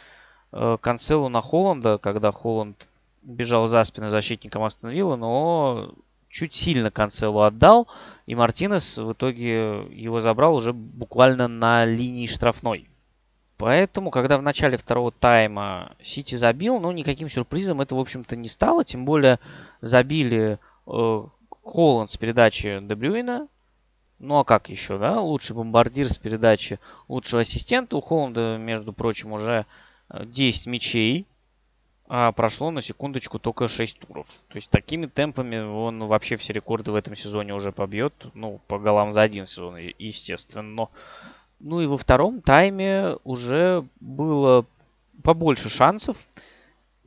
э, 0.53 0.77
Канцелу 0.81 1.29
на 1.29 1.41
Холланда, 1.41 1.97
когда 1.97 2.31
Холланд 2.31 2.87
бежал 3.21 3.67
за 3.67 3.83
спиной 3.83 4.09
защитником 4.09 4.63
Астон 4.63 4.91
Вилла, 4.91 5.17
но 5.17 5.93
чуть 6.29 6.55
сильно 6.55 6.89
Канцелу 6.89 7.41
отдал, 7.41 7.87
и 8.25 8.35
Мартинес 8.35 8.97
в 8.97 9.11
итоге 9.11 9.85
его 9.91 10.21
забрал 10.21 10.55
уже 10.55 10.71
буквально 10.71 11.47
на 11.47 11.83
линии 11.83 12.27
штрафной. 12.27 12.87
Поэтому, 13.57 14.11
когда 14.11 14.37
в 14.37 14.43
начале 14.43 14.77
второго 14.77 15.11
тайма 15.11 15.95
Сити 16.01 16.35
забил, 16.35 16.79
ну, 16.79 16.91
никаким 16.91 17.27
сюрпризом 17.27 17.81
это, 17.81 17.95
в 17.95 17.99
общем-то, 17.99 18.35
не 18.35 18.47
стало. 18.47 18.85
Тем 18.85 19.03
более 19.03 19.39
забили 19.81 20.59
э, 20.85 21.23
Холланд 21.67 22.09
с 22.11 22.17
передачи 22.17 22.79
Дебрюина. 22.81 23.47
Ну 24.19 24.39
а 24.39 24.43
как 24.43 24.69
еще, 24.69 24.97
да? 24.97 25.21
Лучший 25.21 25.55
бомбардир 25.55 26.09
с 26.09 26.17
передачи 26.17 26.79
лучшего 27.07 27.41
ассистента. 27.41 27.97
У 27.97 28.01
Холланда, 28.01 28.57
между 28.57 28.93
прочим, 28.93 29.33
уже 29.33 29.65
10 30.09 30.67
э, 30.67 30.69
мячей. 30.69 31.27
А 32.09 32.31
прошло 32.31 32.71
на 32.71 32.81
секундочку 32.81 33.37
только 33.37 33.67
6 33.67 33.99
туров. 33.99 34.27
То 34.47 34.55
есть 34.55 34.69
такими 34.69 35.07
темпами 35.07 35.59
он 35.59 36.05
вообще 36.05 36.37
все 36.37 36.53
рекорды 36.53 36.91
в 36.91 36.95
этом 36.95 37.15
сезоне 37.15 37.53
уже 37.53 37.73
побьет. 37.73 38.13
Ну, 38.33 38.61
по 38.67 38.79
голам 38.79 39.11
за 39.11 39.21
один 39.21 39.45
сезон, 39.45 39.75
естественно. 39.75 40.87
Ну 41.59 41.81
и 41.81 41.85
во 41.85 41.97
втором 41.97 42.41
тайме 42.41 43.17
уже 43.25 43.85
было 43.99 44.65
побольше 45.21 45.69
шансов. 45.69 46.17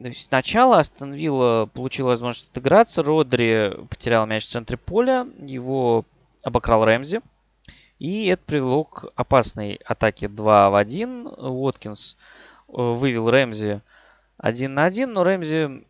То 0.00 0.08
есть 0.08 0.24
сначала 0.24 0.78
Астон 0.78 1.12
Вилла 1.12 1.68
получил 1.72 2.06
возможность 2.06 2.48
отыграться. 2.50 3.02
Родри 3.02 3.76
потерял 3.90 4.24
мяч 4.24 4.46
в 4.46 4.48
центре 4.48 4.78
поля. 4.78 5.28
Его 5.40 6.06
обокрал 6.42 6.86
Рэмзи. 6.86 7.20
И 7.98 8.26
это 8.28 8.42
привело 8.46 8.84
к 8.84 9.12
опасной 9.14 9.78
атаке 9.84 10.28
2 10.28 10.70
в 10.70 10.74
1. 10.74 11.26
Уоткинс 11.26 12.16
э, 12.68 12.72
вывел 12.72 13.30
Рэмзи 13.30 13.82
1 14.38 14.74
на 14.74 14.84
1, 14.86 15.12
но 15.12 15.22
Рэмзи 15.22 15.84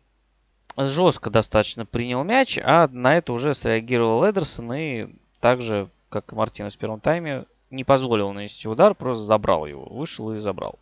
жестко 0.75 1.29
достаточно 1.29 1.85
принял 1.85 2.25
мяч, 2.25 2.59
а 2.61 2.89
на 2.89 3.15
это 3.15 3.31
уже 3.31 3.53
среагировал 3.53 4.29
Эдерсон 4.29 4.73
и 4.73 5.07
также, 5.39 5.89
как 6.09 6.33
и 6.33 6.35
Мартинес 6.35 6.75
в 6.75 6.77
первом 6.77 6.99
тайме, 6.99 7.45
не 7.69 7.85
позволил 7.85 8.33
нанести 8.33 8.67
удар, 8.67 8.93
просто 8.93 9.23
забрал 9.23 9.65
его. 9.65 9.85
Вышел 9.85 10.33
и 10.33 10.39
забрал. 10.39 10.79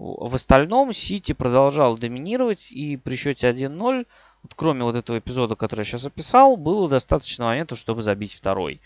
В 0.00 0.34
остальном 0.34 0.94
Сити 0.94 1.32
продолжал 1.34 1.98
доминировать, 1.98 2.72
и 2.72 2.96
при 2.96 3.16
счете 3.16 3.50
1-0, 3.50 4.06
вот 4.42 4.54
кроме 4.56 4.82
вот 4.82 4.96
этого 4.96 5.18
эпизода, 5.18 5.56
который 5.56 5.80
я 5.80 5.84
сейчас 5.84 6.06
описал, 6.06 6.56
было 6.56 6.88
достаточно 6.88 7.44
моментов, 7.44 7.78
чтобы 7.78 8.00
забить 8.00 8.32
второй. 8.32 8.80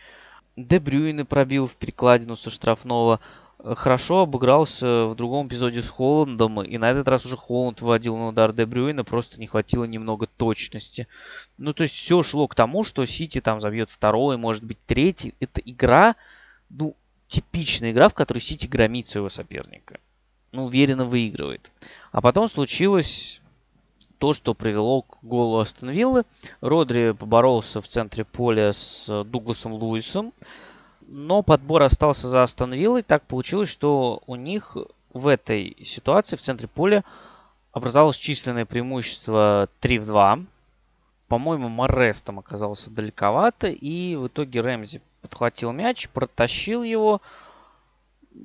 Де 0.56 0.80
Брюйне 0.80 1.24
пробил 1.24 1.68
в 1.68 1.76
перекладину 1.76 2.34
со 2.34 2.50
штрафного. 2.50 3.20
Хорошо 3.62 4.22
обыгрался 4.22 5.06
в 5.06 5.14
другом 5.14 5.46
эпизоде 5.46 5.82
с 5.82 5.88
Холландом, 5.88 6.60
и 6.62 6.78
на 6.78 6.90
этот 6.90 7.06
раз 7.06 7.24
уже 7.24 7.36
Холланд 7.36 7.80
вводил 7.80 8.16
на 8.16 8.26
удар 8.30 8.52
Де 8.52 8.66
Брюйна, 8.66 9.04
просто 9.04 9.38
не 9.38 9.46
хватило 9.46 9.84
немного 9.84 10.26
точности. 10.26 11.06
Ну, 11.58 11.74
то 11.74 11.84
есть 11.84 11.94
все 11.94 12.24
шло 12.24 12.48
к 12.48 12.56
тому, 12.56 12.82
что 12.82 13.06
Сити 13.06 13.40
там 13.40 13.60
забьет 13.60 13.88
второй, 13.88 14.36
может 14.36 14.64
быть 14.64 14.78
третий. 14.84 15.34
Это 15.38 15.60
игра, 15.60 16.16
ну, 16.70 16.96
типичная 17.28 17.92
игра, 17.92 18.08
в 18.08 18.14
которой 18.14 18.40
Сити 18.40 18.66
громит 18.66 19.06
своего 19.06 19.28
соперника 19.28 20.00
ну, 20.55 20.66
уверенно 20.66 21.05
выигрывает. 21.05 21.70
А 22.12 22.20
потом 22.20 22.48
случилось 22.48 23.40
то, 24.18 24.32
что 24.32 24.55
привело 24.55 25.02
к 25.02 25.18
голу 25.22 25.59
Астон 25.59 25.90
Виллы. 25.90 26.24
Родри 26.61 27.12
поборолся 27.12 27.80
в 27.80 27.88
центре 27.88 28.24
поля 28.24 28.72
с 28.72 29.24
Дугласом 29.24 29.72
Луисом, 29.72 30.32
но 31.07 31.42
подбор 31.42 31.82
остался 31.82 32.28
за 32.28 32.44
Астон 32.44 32.72
Виллой. 32.72 33.02
Так 33.02 33.24
получилось, 33.24 33.68
что 33.68 34.22
у 34.26 34.36
них 34.36 34.76
в 35.12 35.26
этой 35.26 35.76
ситуации 35.84 36.36
в 36.36 36.40
центре 36.40 36.68
поля 36.68 37.05
образовалось 37.72 38.16
численное 38.16 38.64
преимущество 38.64 39.68
3 39.80 39.98
в 39.98 40.07
2. 40.07 40.38
По-моему, 41.26 41.68
Морес 41.68 42.22
там 42.22 42.38
оказался 42.38 42.90
далековато, 42.92 43.68
и 43.68 44.14
в 44.14 44.28
итоге 44.28 44.61
Рэмзи 44.61 45.02
подхватил 45.20 45.72
мяч, 45.72 46.09
протащил 46.11 46.84
его, 46.84 47.20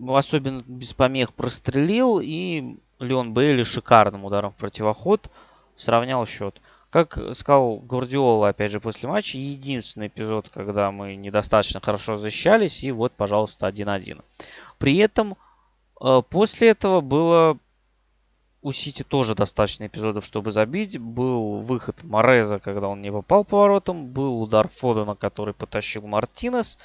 особенно 0.07 0.63
без 0.67 0.93
помех 0.93 1.33
прострелил, 1.33 2.19
и 2.19 2.77
Леон 2.99 3.33
Бейли 3.33 3.63
шикарным 3.63 4.25
ударом 4.25 4.51
в 4.51 4.55
противоход 4.55 5.29
сравнял 5.75 6.25
счет. 6.25 6.61
Как 6.89 7.19
сказал 7.33 7.77
Гвардиола, 7.77 8.49
опять 8.49 8.71
же, 8.71 8.79
после 8.79 9.07
матча, 9.07 9.37
единственный 9.37 10.07
эпизод, 10.07 10.49
когда 10.49 10.91
мы 10.91 11.15
недостаточно 11.15 11.79
хорошо 11.79 12.17
защищались, 12.17 12.83
и 12.83 12.91
вот, 12.91 13.13
пожалуйста, 13.13 13.67
1-1. 13.67 14.23
При 14.79 14.97
этом 14.97 15.37
э, 16.01 16.21
после 16.29 16.69
этого 16.69 17.01
было 17.01 17.59
у 18.61 18.71
Сити 18.71 19.03
тоже 19.03 19.35
достаточно 19.35 19.87
эпизодов, 19.87 20.25
чтобы 20.25 20.51
забить. 20.51 20.97
Был 20.97 21.57
выход 21.57 22.03
Мореза, 22.03 22.59
когда 22.59 22.87
он 22.87 23.01
не 23.01 23.11
попал 23.11 23.45
по 23.45 23.59
воротам. 23.59 24.07
Был 24.07 24.41
удар 24.41 24.67
Фодена, 24.67 25.15
который 25.15 25.53
потащил 25.53 26.05
Мартинес. 26.05 26.77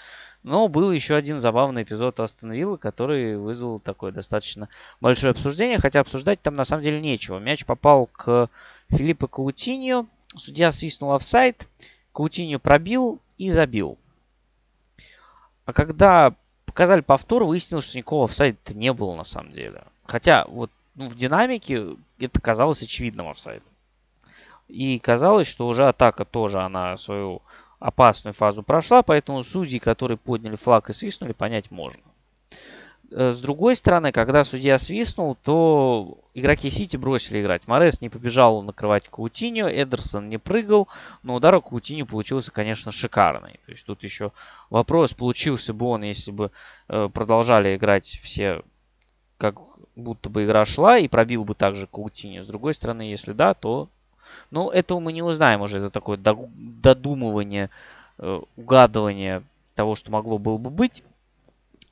Но 0.45 0.69
был 0.69 0.93
еще 0.93 1.17
один 1.17 1.41
забавный 1.41 1.85
эпизод 1.85 2.21
Астон 2.21 2.53
Вилла, 2.53 2.77
который 2.77 3.39
вызвал 3.39 3.81
такое 3.81 4.13
достаточно 4.13 4.69
большое 5.01 5.31
обсуждение. 5.31 5.81
Хотя 5.81 6.01
обсуждать 6.01 6.43
там 6.43 6.55
на 6.55 6.67
самом 6.67 6.83
деле 6.83 7.01
нечего. 7.01 7.39
Мяч 7.39 7.65
попал 7.65 8.07
к 8.07 8.51
Филиппо 8.91 9.27
Каутиньо. 9.27 10.07
Судья 10.37 10.71
свистнул 10.71 11.15
офсайд. 11.15 11.67
Каутиньо 12.13 12.59
пробил 12.59 13.23
и 13.39 13.51
забил. 13.51 13.99
А 15.65 15.73
когда 15.73 16.35
показали 16.67 17.01
повтор, 17.01 17.45
выяснилось, 17.45 17.87
что 17.87 17.97
никакого 17.97 18.27
офсайда 18.27 18.75
не 18.75 18.93
было 18.93 19.17
на 19.17 19.25
самом 19.25 19.53
деле. 19.53 19.85
Хотя 20.05 20.45
вот 20.47 20.71
ну, 20.95 21.09
в 21.09 21.17
динамике 21.17 21.97
это 22.19 22.39
казалось 22.43 22.83
очевидным 22.83 23.29
офсайдом. 23.31 23.67
И 24.69 24.99
казалось, 24.99 25.47
что 25.47 25.67
уже 25.67 25.89
атака 25.89 26.27
тоже 26.27 26.61
она 26.61 26.99
свою 26.99 27.41
опасную 27.85 28.32
фазу 28.32 28.62
прошла, 28.62 29.03
поэтому 29.03 29.43
судьи, 29.43 29.78
которые 29.78 30.16
подняли 30.16 30.57
флаг 30.57 30.89
и 30.89 30.95
свистнули, 30.95 31.32
понять 31.32 31.70
можно. 31.70 32.01
Э, 33.11 33.32
с 33.32 33.41
другой 33.41 33.76
стороны, 33.76 34.11
когда 34.11 34.43
судья 34.43 34.78
свистнул, 34.78 35.35
то 35.35 36.18
игроки 36.32 36.70
Сити 36.70 36.97
бросили 36.97 37.43
играть. 37.43 37.68
Морес 37.68 38.01
не 38.01 38.09
побежал 38.09 38.62
накрывать 38.62 39.11
Каутиньо, 39.11 39.68
Эдерсон 39.68 40.30
не 40.30 40.39
прыгал, 40.39 40.89
но 41.22 41.35
удар 41.35 41.61
Каутиньо 41.61 42.07
получился, 42.07 42.51
конечно, 42.51 42.91
шикарный. 42.91 43.61
То 43.66 43.72
есть 43.72 43.85
тут 43.85 44.03
еще 44.03 44.32
вопрос, 44.70 45.12
получился 45.12 45.74
бы 45.74 45.85
он, 45.85 46.05
если 46.05 46.30
бы 46.30 46.53
э, 46.89 47.11
продолжали 47.12 47.76
играть 47.76 48.07
все 48.07 48.62
как 49.37 49.57
будто 49.95 50.30
бы 50.30 50.47
игра 50.47 50.64
шла 50.64 50.97
и 50.97 51.07
пробил 51.07 51.45
бы 51.45 51.55
также 51.55 51.87
Каутини. 51.87 52.41
С 52.41 52.47
другой 52.47 52.72
стороны, 52.72 53.03
если 53.03 53.32
да, 53.32 53.53
то... 53.53 53.91
Ну, 54.51 54.70
этого 54.70 55.01
мы 55.01 55.12
не 55.12 55.22
узнаем 55.22 55.62
уже. 55.62 55.78
Это 55.78 55.91
такое 55.91 56.18
додумывание, 56.18 57.70
э, 58.18 58.41
угадывание 58.57 59.43
того, 59.74 59.95
что 59.95 60.11
могло 60.11 60.39
было 60.39 60.59
бы 60.59 60.70
быть. 60.70 61.03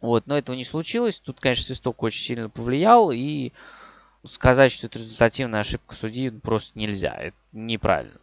Вот, 0.00 0.26
но 0.26 0.36
этого 0.36 0.56
не 0.56 0.64
случилось. 0.64 1.20
Тут, 1.20 1.40
конечно, 1.40 1.64
свисток 1.64 2.02
очень 2.02 2.22
сильно 2.22 2.48
повлиял. 2.48 3.12
И 3.12 3.52
сказать, 4.24 4.72
что 4.72 4.86
это 4.86 4.98
результативная 4.98 5.60
ошибка 5.60 5.94
судьи 5.94 6.30
просто 6.30 6.78
нельзя. 6.78 7.14
Это 7.14 7.36
неправильно. 7.52 8.18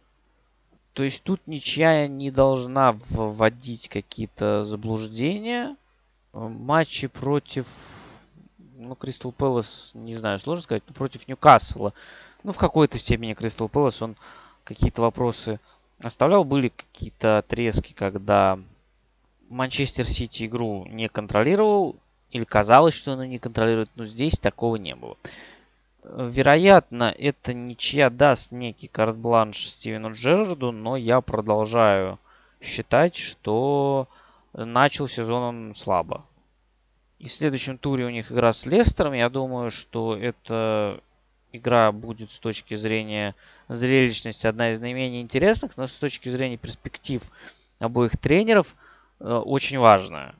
То 0.92 1.04
есть 1.04 1.22
тут 1.22 1.40
ничья 1.46 2.06
не 2.08 2.30
должна 2.30 2.92
вводить 3.10 3.88
какие-то 3.88 4.64
заблуждения. 4.64 5.76
Матчи 6.32 7.06
против 7.08 7.66
ну, 8.80 8.94
Кристал 8.94 9.32
Пэлас, 9.32 9.92
не 9.94 10.16
знаю, 10.16 10.38
сложно 10.38 10.62
сказать, 10.62 10.82
против 10.82 11.28
Ньюкасла. 11.28 11.92
Ну, 12.42 12.52
в 12.52 12.58
какой-то 12.58 12.98
степени 12.98 13.34
Кристал 13.34 13.68
Пэлас, 13.68 14.00
он 14.02 14.16
какие-то 14.64 15.02
вопросы 15.02 15.60
оставлял. 16.02 16.44
Были 16.44 16.68
какие-то 16.68 17.38
отрезки, 17.38 17.92
когда 17.92 18.58
Манчестер 19.48 20.04
Сити 20.04 20.46
игру 20.46 20.86
не 20.86 21.08
контролировал, 21.08 21.96
или 22.30 22.44
казалось, 22.44 22.94
что 22.94 23.12
он 23.12 23.28
не 23.28 23.38
контролирует, 23.38 23.90
но 23.96 24.06
здесь 24.06 24.34
такого 24.34 24.76
не 24.76 24.94
было. 24.94 25.16
Вероятно, 26.02 27.14
это 27.16 27.52
ничья 27.52 28.08
даст 28.08 28.52
некий 28.52 28.88
карт-бланш 28.88 29.66
Стивену 29.66 30.12
Джерарду, 30.12 30.72
но 30.72 30.96
я 30.96 31.20
продолжаю 31.20 32.18
считать, 32.62 33.16
что 33.16 34.08
начал 34.54 35.08
сезон 35.08 35.42
он 35.42 35.74
слабо. 35.74 36.24
И 37.20 37.28
в 37.28 37.32
следующем 37.32 37.76
туре 37.76 38.06
у 38.06 38.10
них 38.10 38.32
игра 38.32 38.50
с 38.54 38.64
Лестером. 38.64 39.12
Я 39.12 39.28
думаю, 39.28 39.70
что 39.70 40.16
эта 40.16 41.00
игра 41.52 41.92
будет 41.92 42.30
с 42.30 42.38
точки 42.38 42.76
зрения 42.76 43.34
зрелищности 43.68 44.46
одна 44.46 44.70
из 44.70 44.80
наименее 44.80 45.20
интересных, 45.20 45.76
но 45.76 45.86
с 45.86 45.92
точки 45.92 46.30
зрения 46.30 46.56
перспектив 46.56 47.22
обоих 47.78 48.16
тренеров 48.16 48.74
э, 49.20 49.34
очень 49.34 49.78
важная. 49.78 50.34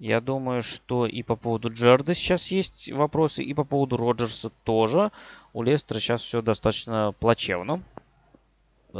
Я 0.00 0.20
думаю, 0.20 0.64
что 0.64 1.06
и 1.06 1.22
по 1.22 1.36
поводу 1.36 1.72
Джерда 1.72 2.14
сейчас 2.14 2.48
есть 2.48 2.90
вопросы, 2.90 3.44
и 3.44 3.54
по 3.54 3.62
поводу 3.62 3.96
Роджерса 3.96 4.50
тоже. 4.64 5.12
У 5.52 5.62
Лестера 5.62 6.00
сейчас 6.00 6.22
все 6.22 6.42
достаточно 6.42 7.14
плачевно. 7.20 7.80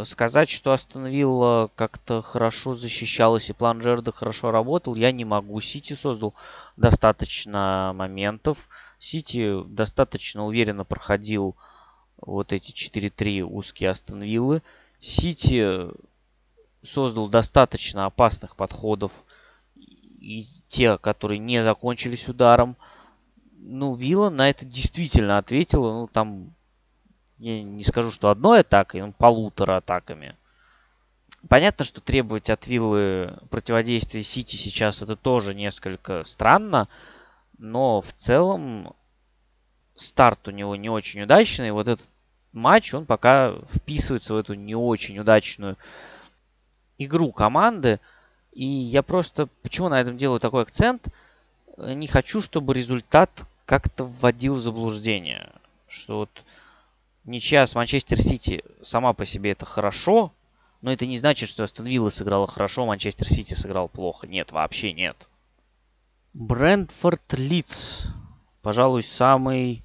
Сказать, 0.03 0.51
что 0.51 0.73
Астон 0.73 1.07
Вилла 1.07 1.71
как-то 1.77 2.21
хорошо 2.21 2.75
защищалась 2.75 3.49
и 3.49 3.53
план 3.53 3.79
Джерда 3.79 4.11
хорошо 4.11 4.51
работал, 4.51 4.97
я 4.97 5.13
не 5.13 5.25
могу. 5.25 5.61
Сити 5.61 5.93
создал 5.93 6.35
достаточно 6.77 7.93
моментов. 7.95 8.69
Сити 8.99 9.63
достаточно 9.67 10.45
уверенно 10.45 10.85
проходил 10.85 11.55
вот 12.21 12.53
эти 12.53 12.73
4-3 12.73 13.43
узкие 13.43 13.91
Астон 13.91 14.23
Виллы. 14.23 14.63
Сити 14.99 15.87
создал 16.83 17.29
достаточно 17.29 18.07
опасных 18.07 18.57
подходов. 18.57 19.13
И 19.77 20.49
те, 20.69 20.99
которые 20.99 21.39
не 21.39 21.63
закончились 21.63 22.29
ударом. 22.29 22.77
Ну, 23.59 23.95
Вилла 23.95 24.31
на 24.31 24.51
это 24.51 24.65
действительно 24.65 25.39
ответила. 25.39 25.93
Ну, 25.93 26.09
там 26.09 26.53
я 27.39 27.63
не 27.63 27.85
скажу, 27.85 28.11
что 28.11 28.31
одной 28.31 28.61
атакой, 28.61 29.01
но 29.03 29.13
полутора 29.13 29.79
атаками. 29.79 30.37
Понятно, 31.49 31.85
что 31.85 32.01
требовать 32.01 32.49
от 32.49 32.67
Виллы 32.67 33.39
противодействия 33.51 34.23
Сити 34.23 34.57
сейчас 34.57 35.03
это 35.03 35.15
тоже 35.15 35.55
несколько 35.55 36.25
странно, 36.25 36.89
но 37.59 38.01
в 38.01 38.13
целом 38.15 38.95
старт 39.95 40.49
у 40.49 40.51
него 40.51 40.77
не 40.77 40.89
очень 40.89 41.23
удачный. 41.23 41.71
Вот 41.71 41.89
этот 41.89 42.09
матч, 42.53 42.95
он 42.95 43.05
пока 43.05 43.57
вписывается 43.75 44.35
в 44.35 44.39
эту 44.39 44.55
не 44.55 44.75
очень 44.75 45.19
удачную 45.19 45.77
игру 46.99 47.33
команды. 47.33 48.01
И 48.53 48.65
я 48.65 49.03
просто, 49.03 49.49
почему 49.63 49.89
на 49.89 50.01
этом 50.01 50.17
делаю 50.17 50.41
такой 50.41 50.63
акцент, 50.63 51.09
не 51.77 52.07
хочу, 52.07 52.41
чтобы 52.41 52.73
результат 52.73 53.31
как-то 53.67 54.05
вводил 54.05 54.55
в 54.55 54.61
заблуждение. 54.61 55.51
Что 55.89 56.19
вот 56.19 56.31
ничья 57.25 57.67
с 57.67 57.75
Манчестер 57.75 58.19
Сити 58.19 58.65
сама 58.83 59.13
по 59.13 59.25
себе 59.25 59.53
это 59.53 59.67
хорошо, 59.67 60.33
но 60.83 60.93
это 60.93 61.07
не 61.07 61.19
значит, 61.19 61.49
что 61.49 61.65
Астон 61.65 61.87
Вилла 61.87 62.11
сыграла 62.11 62.47
хорошо, 62.47 62.87
Манчестер 62.87 63.27
Сити 63.27 63.55
сыграл 63.55 63.89
плохо. 63.89 64.27
Нет, 64.27 64.53
вообще 64.53 64.93
нет. 64.93 65.29
Брентфорд 66.35 67.33
Лидс. 67.33 68.07
Пожалуй, 68.61 69.03
самый 69.03 69.83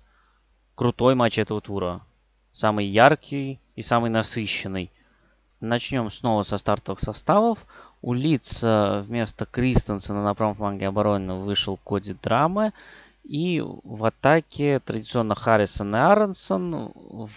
крутой 0.75 1.15
матч 1.15 1.37
этого 1.37 1.61
тура. 1.61 2.01
Самый 2.53 2.85
яркий 2.85 3.59
и 3.75 3.81
самый 3.81 4.09
насыщенный. 4.09 4.91
Начнем 5.61 6.09
снова 6.09 6.43
со 6.43 6.57
стартовых 6.57 6.99
составов. 6.99 7.65
У 8.01 8.13
Лидса 8.13 9.03
вместо 9.05 9.45
Кристенсена 9.45 10.23
на 10.23 10.33
правом 10.33 10.55
фланге 10.55 10.87
обороны 10.87 11.35
вышел 11.35 11.77
Коди 11.77 12.13
Драмы. 12.13 12.73
И 13.23 13.61
в 13.61 14.05
атаке 14.05 14.79
традиционно 14.79 15.35
Харрисон 15.35 15.95
и 15.95 15.99
Аронсон. 15.99 16.91
В 16.95 17.29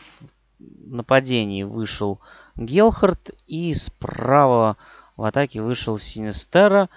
нападении 0.58 1.62
вышел 1.62 2.20
Гелхард. 2.56 3.30
И 3.46 3.74
справа 3.74 4.76
в 5.16 5.24
атаке 5.24 5.62
вышел 5.62 5.98
Синистера. 5.98 6.88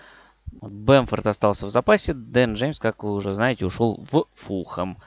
Бэмфорд 0.62 1.28
остался 1.28 1.66
в 1.66 1.70
запасе. 1.70 2.14
Дэн 2.14 2.54
Джеймс, 2.54 2.80
как 2.80 3.04
вы 3.04 3.14
уже 3.14 3.34
знаете, 3.34 3.66
ушел 3.66 4.06
в 4.12 4.26
Фулхэм. 4.36 4.98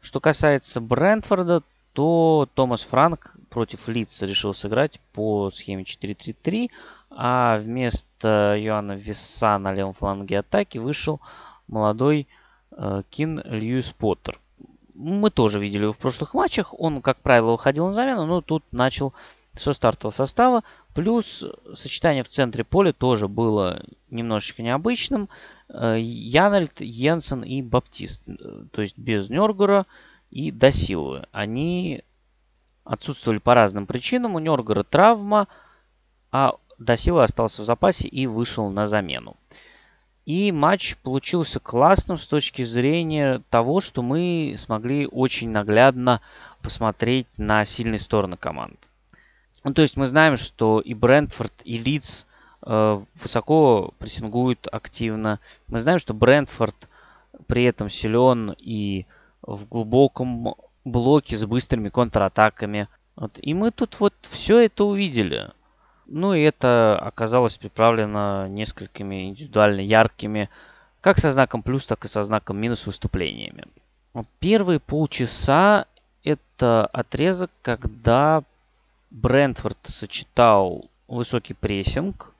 Что 0.00 0.20
касается 0.20 0.80
Брентфорда, 0.80 1.62
то 1.92 2.48
Томас 2.54 2.82
Франк 2.82 3.34
против 3.50 3.88
Лидса 3.88 4.26
решил 4.26 4.54
сыграть 4.54 5.00
по 5.12 5.50
схеме 5.50 5.82
4-3-3, 5.82 6.70
а 7.10 7.58
вместо 7.58 8.54
Йоанна 8.56 8.92
Весса 8.92 9.58
на 9.58 9.72
левом 9.72 9.94
фланге 9.94 10.38
атаки 10.38 10.78
вышел 10.78 11.20
молодой 11.66 12.28
Кин 13.10 13.40
Льюис 13.44 13.92
Поттер. 13.92 14.40
Мы 14.94 15.30
тоже 15.30 15.60
видели 15.60 15.82
его 15.82 15.92
в 15.92 15.98
прошлых 15.98 16.34
матчах. 16.34 16.78
Он, 16.78 17.02
как 17.02 17.18
правило, 17.18 17.52
выходил 17.52 17.86
на 17.86 17.94
замену, 17.94 18.26
но 18.26 18.40
тут 18.40 18.64
начал 18.72 19.14
со 19.54 19.72
стартового 19.72 20.14
состава. 20.14 20.64
Плюс 20.94 21.44
сочетание 21.74 22.22
в 22.22 22.28
центре 22.28 22.64
поля 22.64 22.92
тоже 22.92 23.28
было 23.28 23.84
немножечко 24.10 24.62
необычным. 24.62 25.28
Э, 25.68 25.96
Янальд, 25.98 26.80
Йенсен 26.80 27.42
и 27.42 27.62
Баптист. 27.62 28.22
Э, 28.26 28.64
то 28.72 28.82
есть 28.82 28.98
без 28.98 29.28
Нергора 29.28 29.86
и 30.30 30.50
Досиловы. 30.50 31.26
Они 31.32 32.02
отсутствовали 32.84 33.38
по 33.38 33.54
разным 33.54 33.86
причинам. 33.86 34.34
У 34.34 34.38
Нергора 34.38 34.82
травма, 34.82 35.48
а 36.32 36.54
Досила 36.78 37.24
остался 37.24 37.62
в 37.62 37.64
запасе 37.64 38.08
и 38.08 38.26
вышел 38.26 38.70
на 38.70 38.86
замену. 38.86 39.36
И 40.28 40.52
матч 40.52 40.98
получился 40.98 41.58
классным 41.58 42.18
с 42.18 42.26
точки 42.26 42.60
зрения 42.60 43.40
того, 43.48 43.80
что 43.80 44.02
мы 44.02 44.56
смогли 44.58 45.06
очень 45.06 45.48
наглядно 45.48 46.20
посмотреть 46.60 47.26
на 47.38 47.64
сильные 47.64 47.98
стороны 47.98 48.36
команд. 48.36 48.76
Ну, 49.64 49.72
то 49.72 49.80
есть 49.80 49.96
мы 49.96 50.06
знаем, 50.06 50.36
что 50.36 50.80
и 50.80 50.92
Брентфорд, 50.92 51.54
и 51.64 51.78
Лидс 51.78 52.26
э, 52.60 53.00
высоко 53.22 53.94
прессингуют 53.98 54.68
активно. 54.70 55.40
Мы 55.66 55.80
знаем, 55.80 55.98
что 55.98 56.12
Брентфорд 56.12 56.76
при 57.46 57.64
этом 57.64 57.88
силен 57.88 58.54
и 58.58 59.06
в 59.40 59.66
глубоком 59.66 60.56
блоке 60.84 61.38
с 61.38 61.46
быстрыми 61.46 61.88
контратаками. 61.88 62.88
Вот. 63.16 63.38
И 63.40 63.54
мы 63.54 63.70
тут 63.70 63.98
вот 63.98 64.12
все 64.28 64.58
это 64.58 64.84
увидели. 64.84 65.52
Ну 66.08 66.32
и 66.32 66.40
это 66.40 66.98
оказалось 66.98 67.56
приправлено 67.58 68.48
несколькими 68.48 69.28
индивидуально 69.28 69.80
яркими, 69.80 70.48
как 71.02 71.18
со 71.18 71.32
знаком 71.32 71.62
плюс, 71.62 71.86
так 71.86 72.04
и 72.04 72.08
со 72.08 72.24
знаком 72.24 72.56
минус 72.56 72.86
выступлениями. 72.86 73.64
Первые 74.40 74.80
полчаса 74.80 75.84
это 76.24 76.86
отрезок, 76.86 77.50
когда 77.62 78.42
Брентфорд 79.10 79.78
сочетал 79.84 80.86
высокий 81.08 81.54
прессинг, 81.54 82.34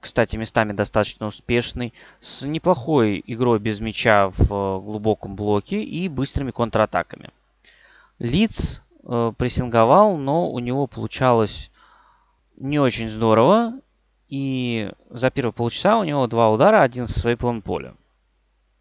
кстати, 0.00 0.36
местами 0.36 0.72
достаточно 0.72 1.26
успешный, 1.26 1.92
с 2.22 2.42
неплохой 2.42 3.22
игрой 3.26 3.58
без 3.58 3.80
мяча 3.80 4.30
в 4.30 4.80
глубоком 4.80 5.36
блоке 5.36 5.82
и 5.82 6.08
быстрыми 6.08 6.50
контратаками. 6.50 7.28
Лиц 8.18 8.82
э, 9.04 9.32
прессинговал, 9.36 10.16
но 10.16 10.50
у 10.50 10.58
него 10.58 10.86
получалось 10.86 11.70
не 12.62 12.78
очень 12.78 13.08
здорово. 13.08 13.74
И 14.28 14.90
за 15.10 15.30
первые 15.30 15.52
полчаса 15.52 15.98
у 15.98 16.04
него 16.04 16.26
два 16.26 16.50
удара, 16.50 16.80
один 16.80 17.06
со 17.06 17.20
своей 17.20 17.36
половины 17.36 17.60
поля. 17.60 17.94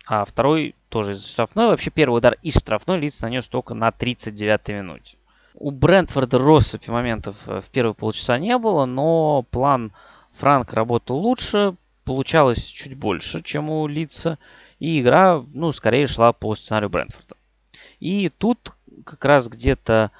А 0.05 0.23
второй 0.23 0.75
тоже 0.87 1.13
из 1.13 1.27
штрафной. 1.27 1.67
Вообще 1.67 1.89
первый 1.89 2.17
удар 2.17 2.37
из 2.41 2.55
штрафной 2.55 2.99
Лиц 2.99 3.19
нанес 3.21 3.45
только 3.47 3.73
на 3.73 3.89
39-й 3.89 4.73
минуте. 4.73 5.17
У 5.55 5.71
Брентфорда 5.71 6.37
россыпи 6.37 6.89
моментов 6.89 7.37
э, 7.47 7.59
в 7.59 7.69
первые 7.69 7.93
полчаса 7.93 8.37
не 8.37 8.57
было, 8.57 8.85
но 8.85 9.45
план 9.51 9.91
Франк 10.33 10.73
работал 10.73 11.17
лучше, 11.17 11.75
получалось 12.05 12.63
чуть 12.63 12.95
больше, 12.95 13.41
чем 13.43 13.69
у 13.69 13.87
Лица. 13.87 14.39
И 14.79 15.01
игра, 15.01 15.43
ну, 15.53 15.71
скорее 15.73 16.07
шла 16.07 16.31
по 16.31 16.55
сценарию 16.55 16.89
Брентфорда. 16.89 17.35
И 17.99 18.29
тут 18.29 18.73
как 19.05 19.23
раз 19.25 19.49
где-то 19.49 20.11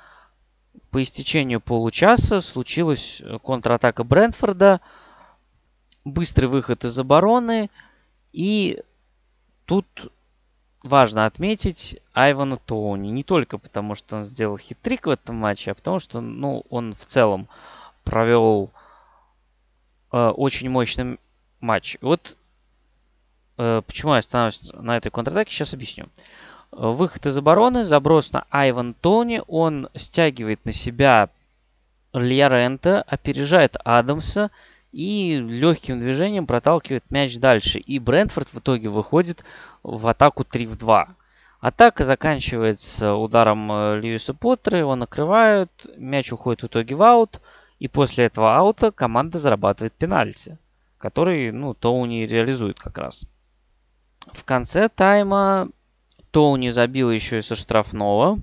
по 0.92 1.02
истечению 1.02 1.62
получаса 1.62 2.42
случилась 2.42 3.22
э, 3.22 3.39
контратака 3.39 4.04
Брентфорда, 4.04 4.82
быстрый 6.04 6.48
выход 6.48 6.84
из 6.84 7.00
обороны, 7.00 7.70
и 8.34 8.84
тут 9.66 10.12
важно 10.84 11.26
отметить 11.26 12.00
Айвана 12.14 12.58
Тоуни. 12.58 13.08
Не 13.08 13.24
только 13.24 13.58
потому, 13.58 13.96
что 13.96 14.18
он 14.18 14.24
сделал 14.26 14.58
хитрик 14.58 15.06
в 15.06 15.10
этом 15.10 15.38
матче, 15.38 15.72
а 15.72 15.76
потому 15.76 16.00
что 16.00 16.20
ну, 16.20 16.66
он 16.70 16.94
в 16.94 17.06
целом 17.06 17.48
провел 18.04 18.72
э, 20.12 20.18
очень 20.18 20.70
мощный 20.70 21.20
матч. 21.62 21.98
Вот 22.02 22.36
э, 23.58 23.82
почему 23.86 24.12
я 24.12 24.20
остановлюсь 24.20 24.72
на 24.74 24.98
этой 24.98 25.10
контратаке, 25.10 25.52
сейчас 25.52 25.74
объясню. 25.74 26.08
Выход 26.72 27.26
из 27.26 27.38
обороны, 27.38 27.84
заброс 27.84 28.32
на 28.32 28.45
Айван 28.49 28.93
Тони. 28.93 29.41
Он 29.47 29.89
стягивает 29.93 30.63
на 30.65 30.72
себя 30.72 31.30
Льярента, 32.13 33.01
опережает 33.01 33.76
Адамса 33.84 34.51
и 34.91 35.38
легким 35.38 35.99
движением 35.99 36.45
проталкивает 36.47 37.09
мяч 37.11 37.38
дальше. 37.38 37.80
И 37.80 37.99
Брентфорд 37.99 38.49
в 38.49 38.59
итоге 38.59 38.89
выходит 38.89 39.43
в 39.84 40.07
атаку 40.07 40.43
3 40.45 40.65
в 40.67 40.78
2. 40.78 41.07
Атака 41.59 42.05
заканчивается 42.05 43.13
ударом 43.13 43.72
э, 43.72 43.99
Льюиса 43.99 44.34
Поттера, 44.34 44.80
его 44.80 44.95
накрывают, 44.95 45.69
мяч 45.95 46.32
уходит 46.32 46.63
в 46.63 46.67
итоге 46.67 46.95
в 46.95 47.03
аут, 47.03 47.39
и 47.80 47.88
после 47.88 48.26
этого 48.26 48.57
аута 48.57 48.91
команда 48.91 49.38
зарабатывает 49.38 49.93
пенальти, 49.93 50.57
который, 50.97 51.51
ну, 51.51 51.76
Тоуни 51.76 52.26
реализует 52.26 52.80
как 52.80 52.97
раз. 52.97 53.26
В 54.34 54.43
конце 54.43 54.89
тайма 54.89 55.69
Тоуни 56.32 56.70
забил 56.70 57.12
еще 57.12 57.40
и 57.40 57.42
со 57.42 57.56
штрафного 57.56 58.40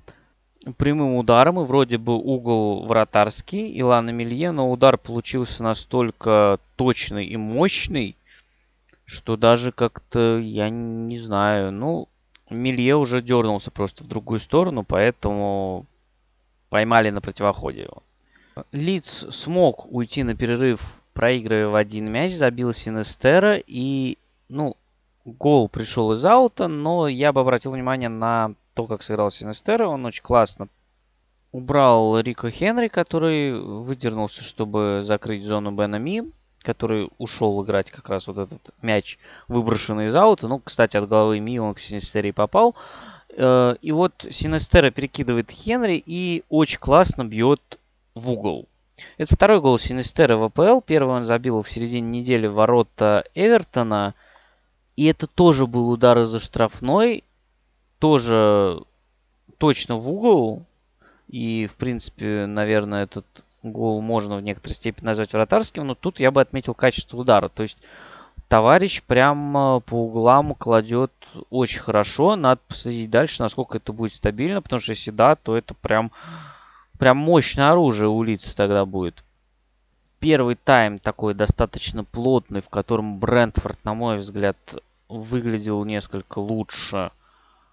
прямым 0.77 1.17
ударом, 1.17 1.61
и 1.61 1.65
вроде 1.65 1.99
бы 1.99 2.15
угол 2.17 2.85
вратарский 2.87 3.69
Илана 3.69 4.11
Милье, 4.11 4.51
но 4.51 4.71
удар 4.71 4.99
получился 4.99 5.63
настолько 5.63 6.59
точный 6.77 7.27
и 7.27 7.37
мощный, 7.37 8.17
что 9.05 9.37
даже 9.37 9.73
как-то, 9.73 10.39
я 10.39 10.69
не 10.69 11.19
знаю, 11.19 11.73
ну, 11.73 12.09
Милье 12.51 12.97
уже 12.97 13.23
дернулся 13.23 13.71
просто 13.71 14.05
в 14.05 14.09
другую 14.09 14.41
сторону, 14.41 14.85
поэтому 14.85 15.87
поймали 16.69 17.11
на 17.11 17.21
противоходе 17.21 17.83
его. 17.83 18.03
Лиц 18.73 19.25
смог 19.31 19.91
уйти 19.91 20.23
на 20.23 20.35
перерыв, 20.35 20.81
проигрывая 21.13 21.69
в 21.69 21.75
один 21.75 22.11
мяч, 22.11 22.35
забил 22.35 22.73
Синестера, 22.73 23.57
и, 23.57 24.19
ну, 24.49 24.77
гол 25.33 25.69
пришел 25.69 26.13
из 26.13 26.25
аута, 26.25 26.69
но 26.69 27.09
я 27.09 27.33
бы 27.33 27.41
обратил 27.41 27.73
внимание 27.73 28.09
на 28.09 28.55
то, 28.75 28.87
как 28.87 29.03
сыграл 29.03 29.31
Синестера. 29.31 29.87
Он 29.87 30.05
очень 30.07 30.23
классно 30.23 30.69
убрал 31.53 32.19
Рико 32.21 32.51
Хенри, 32.51 32.89
который 32.89 33.59
выдернулся, 33.59 34.43
чтобы 34.43 35.01
закрыть 35.03 35.45
зону 35.45 35.73
Бена 35.73 35.97
Ми, 35.97 36.23
который 36.61 37.09
ушел 37.19 37.63
играть 37.65 37.91
как 37.91 38.09
раз 38.09 38.27
вот 38.27 38.39
этот 38.39 38.71
мяч, 38.83 39.19
выброшенный 39.49 40.07
из 40.07 40.15
аута. 40.15 40.49
Ну, 40.49 40.61
кстати, 40.61 40.97
от 40.97 41.09
головы 41.09 41.41
Ми 41.41 41.59
он 41.59 41.75
к 41.75 41.79
Синестере 41.79 42.33
попал. 42.33 42.75
Э, 43.31 43.77
и 43.81 43.93
вот 43.93 44.27
Синестера 44.31 44.91
перекидывает 44.91 45.51
Хенри 45.51 46.03
и 46.05 46.45
очень 46.49 46.79
классно 46.79 47.25
бьет 47.25 47.79
в 48.15 48.31
угол. 48.31 48.69
Это 49.17 49.35
второй 49.35 49.61
гол 49.61 49.79
Синестера 49.79 50.37
в 50.37 50.43
АПЛ. 50.43 50.81
Первый 50.81 51.17
он 51.17 51.25
забил 51.25 51.63
в 51.63 51.71
середине 51.71 52.21
недели 52.21 52.47
ворота 52.47 53.25
Эвертона– 53.35 54.15
и 54.99 55.05
это 55.05 55.29
тоже 55.29 55.69
был 55.69 55.91
удар 55.91 56.19
из-за 56.23 56.41
штрафной. 56.41 57.23
Тоже 58.01 58.83
точно 59.59 59.95
в 59.95 60.11
угол. 60.11 60.65
И, 61.29 61.69
в 61.69 61.77
принципе, 61.77 62.47
наверное, 62.47 63.05
этот 63.05 63.25
гол 63.63 64.01
можно 64.01 64.35
в 64.35 64.43
некоторой 64.43 64.75
степени 64.75 65.07
назвать 65.07 65.33
вратарским. 65.33 65.87
Но 65.87 65.95
тут 65.95 66.19
я 66.19 66.33
бы 66.33 66.41
отметил 66.41 66.75
качество 66.75 67.17
удара. 67.17 67.49
То 67.49 67.63
есть 67.63 67.79
товарищ 68.49 69.01
прямо 69.05 69.79
по 69.79 69.95
углам 69.95 70.57
кладет 70.57 71.13
очень 71.49 71.79
хорошо. 71.79 72.35
Надо 72.35 72.61
посмотреть 72.67 73.09
дальше, 73.09 73.41
насколько 73.41 73.77
это 73.77 73.93
будет 73.93 74.15
стабильно. 74.15 74.63
Потому 74.63 74.81
что 74.81 74.91
если 74.91 75.13
да, 75.13 75.37
то 75.37 75.57
это 75.57 75.75
прям, 75.75 76.11
прям 76.99 77.19
мощное 77.19 77.71
оружие 77.71 78.09
у 78.09 78.21
лица 78.25 78.53
тогда 78.57 78.85
будет. 78.85 79.23
Первый 80.19 80.57
тайм 80.57 80.99
такой 80.99 81.35
достаточно 81.35 82.03
плотный, 82.03 82.63
в 82.63 82.69
котором 82.69 83.21
Брентфорд, 83.21 83.79
на 83.85 83.95
мой 83.95 84.17
взгляд, 84.17 84.57
выглядел 85.09 85.85
несколько 85.85 86.39
лучше, 86.39 87.11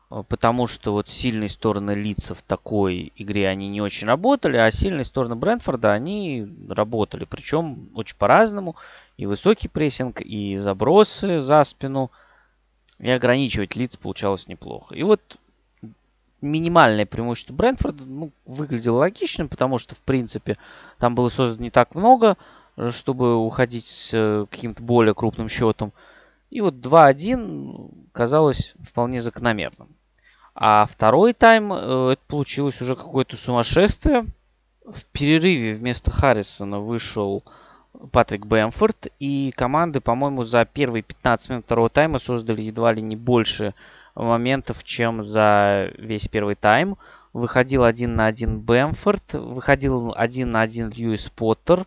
э, 0.10 0.24
потому 0.28 0.68
что 0.68 0.94
вот 0.94 1.10
сильные 1.10 1.50
стороны 1.50 1.92
лица 1.92 2.34
в 2.34 2.42
такой 2.42 3.12
игре 3.16 3.48
они 3.48 3.70
не 3.70 3.82
очень 3.82 4.08
работали, 4.08 4.58
а 4.58 4.72
сильные 4.72 5.06
стороны 5.06 5.36
Брентфорда 5.36 5.94
они 5.94 6.48
работали, 6.70 7.26
причем 7.26 7.90
очень 7.96 8.18
по-разному. 8.18 8.76
И 9.18 9.26
высокий 9.26 9.68
прессинг, 9.68 10.22
и 10.22 10.58
забросы 10.58 11.42
за 11.42 11.64
спину, 11.64 12.12
и 13.00 13.10
ограничивать 13.10 13.76
лиц 13.76 13.96
получалось 13.98 14.48
неплохо. 14.48 14.96
И 14.96 15.04
вот 15.04 15.38
минимальное 16.42 17.06
преимущество 17.06 17.54
Брентфорда 17.54 18.04
ну, 18.06 18.32
выглядело 18.46 19.00
логичным, 19.00 19.50
потому 19.50 19.78
что, 19.78 19.96
в 19.96 20.00
принципе, 20.00 20.58
там 21.00 21.16
было 21.16 21.30
создано 21.30 21.64
не 21.64 21.72
так 21.72 21.96
много, 21.96 22.38
чтобы 22.92 23.36
уходить 23.36 23.88
с 23.88 24.10
э, 24.14 24.46
каким-то 24.50 24.84
более 24.84 25.14
крупным 25.14 25.50
счетом. 25.50 25.92
И 26.50 26.62
вот 26.62 26.76
2-1 26.76 28.10
казалось 28.12 28.76
вполне 28.82 29.22
закономерным. 29.22 29.90
А 30.54 30.86
второй 30.86 31.34
тайм, 31.34 31.74
э, 31.74 32.14
это 32.14 32.22
получилось 32.28 32.82
уже 32.82 32.96
какое-то 32.96 33.36
сумасшествие. 33.36 34.28
В 34.86 35.04
перерыве 35.12 35.74
вместо 35.74 36.12
Харрисона 36.12 36.80
вышел 36.80 37.44
Патрик 38.12 38.46
Бэмфорд. 38.46 39.08
И 39.20 39.52
команды, 39.56 40.00
по-моему, 40.00 40.44
за 40.44 40.64
первые 40.66 41.04
15 41.04 41.50
минут 41.50 41.66
второго 41.66 41.90
тайма 41.90 42.20
создали 42.20 42.62
едва 42.62 42.94
ли 42.94 43.02
не 43.02 43.16
больше 43.16 43.74
моментов, 44.16 44.84
чем 44.84 45.22
за 45.24 45.92
весь 45.98 46.28
первый 46.28 46.56
тайм. 46.56 46.98
Выходил 47.34 47.84
один 47.84 48.16
на 48.16 48.28
один 48.28 48.62
Бэмфорд, 48.62 49.34
выходил 49.34 50.14
один 50.16 50.52
на 50.52 50.62
один 50.62 50.90
Льюис 50.90 51.30
Поттер. 51.36 51.86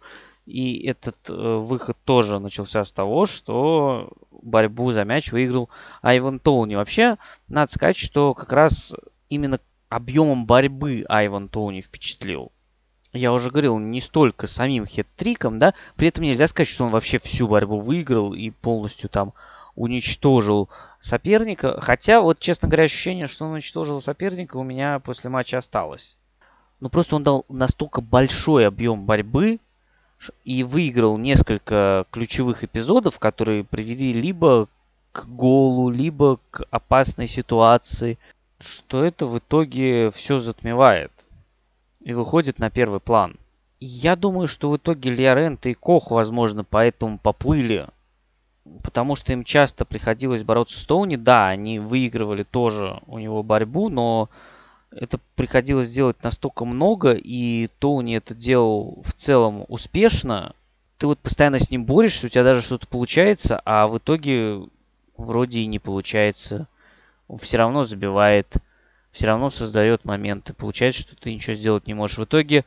И 0.49 0.87
этот 0.87 1.29
э, 1.29 1.33
выход 1.35 1.99
тоже 2.05 2.39
начался 2.39 2.83
с 2.83 2.91
того, 2.91 3.27
что 3.27 4.11
борьбу 4.31 4.91
за 4.93 5.05
мяч 5.05 5.31
выиграл 5.31 5.69
Айван 6.01 6.39
Тоуни. 6.39 6.75
Вообще, 6.75 7.19
надо 7.49 7.71
сказать, 7.71 7.99
что 7.99 8.33
как 8.33 8.51
раз 8.51 8.95
именно 9.29 9.61
объемом 9.91 10.47
борьбы 10.47 11.05
Айван 11.07 11.51
Тоуни 11.51 11.83
впечатлил. 11.83 12.51
Я 13.13 13.35
уже 13.35 13.51
говорил, 13.51 13.79
не 13.79 14.01
столько 14.01 14.47
самим 14.47 14.87
хет-триком, 14.87 15.59
да, 15.59 15.75
при 15.97 16.09
этом 16.09 16.25
нельзя 16.25 16.47
сказать, 16.47 16.69
что 16.69 16.87
он 16.87 16.93
вообще 16.93 17.19
всю 17.19 17.47
борьбу 17.47 17.79
выиграл 17.79 18.33
и 18.33 18.49
полностью 18.49 19.11
там 19.11 19.35
уничтожил 19.75 20.71
соперника. 20.99 21.79
Хотя, 21.83 22.23
вот, 22.23 22.39
честно 22.39 22.69
говоря, 22.69 22.85
ощущение, 22.85 23.27
что 23.27 23.45
он 23.45 23.53
уничтожил 23.53 24.01
соперника, 24.01 24.57
у 24.57 24.63
меня 24.63 24.99
после 25.01 25.29
матча 25.29 25.59
осталось. 25.59 26.17
Ну, 26.81 26.89
просто 26.89 27.17
он 27.17 27.23
дал 27.23 27.45
настолько 27.51 28.01
большой 28.01 28.67
объем 28.67 29.05
борьбы 29.05 29.61
и 30.45 30.63
выиграл 30.63 31.17
несколько 31.19 32.07
ключевых 32.11 32.65
эпизодов, 32.65 33.19
которые 33.19 33.65
привели 33.65 34.13
либо 34.13 34.69
к 35.13 35.27
голу, 35.27 35.91
либо 35.91 36.39
к 36.51 36.65
опасной 36.71 37.27
ситуации, 37.27 38.19
что 38.61 39.05
это 39.05 39.27
в 39.27 39.39
итоге 39.39 40.11
все 40.11 40.39
затмевает 40.39 41.13
и 42.01 42.13
выходит 42.13 42.59
на 42.59 42.71
первый 42.71 43.01
план. 43.01 43.37
Я 43.81 44.17
думаю, 44.17 44.49
что 44.49 44.71
в 44.71 44.77
итоге 44.77 45.11
Лиорент 45.11 45.67
и 45.67 45.75
Кох, 45.75 46.11
возможно, 46.11 46.65
поэтому 46.65 47.19
поплыли. 47.19 47.87
Потому 48.83 49.15
что 49.15 49.33
им 49.33 49.45
часто 49.45 49.85
приходилось 49.85 50.43
бороться 50.43 50.79
с 50.79 50.85
Тоуни. 50.85 51.17
Да, 51.17 51.49
они 51.49 51.79
выигрывали 51.79 52.43
тоже 52.43 53.01
у 53.07 53.19
него 53.19 53.43
борьбу, 53.43 53.89
но 53.89 54.29
это 54.91 55.21
приходилось 55.37 55.91
делать 55.91 56.23
настолько 56.23 56.65
много, 56.65 57.13
и 57.13 57.69
Тоуни 57.79 58.17
это 58.17 58.35
делал 58.35 59.03
в 59.05 59.13
целом 59.13 59.65
успешно. 59.69 60.55
Ты 60.99 61.07
вот 61.07 61.19
постоянно 61.19 61.59
с 61.59 61.71
ним 61.71 61.85
борешься, 61.85 62.27
у 62.27 62.31
тебя 62.31 62.45
даже 62.45 62.63
что-то 62.63 62.87
получается, 62.87 63.61
а 63.65 63.87
в 63.87 63.99
итоге 63.99 64.63
вроде 65.17 65.61
и 65.61 65.67
не 65.67 65.79
получается. 65.79 66.67
Он 67.29 67.39
все 67.39 67.59
равно 67.59 67.85
забивает, 67.85 68.49
все 69.13 69.27
равно 69.27 69.51
создает 69.51 70.05
моменты. 70.05 70.55
Получается, 70.55 71.03
что 71.03 71.17
ты 71.17 71.33
ничего 71.33 71.55
сделать 71.55 71.87
не 71.87 71.95
можешь. 71.95 72.19
В 72.19 72.25
итоге 72.25 72.65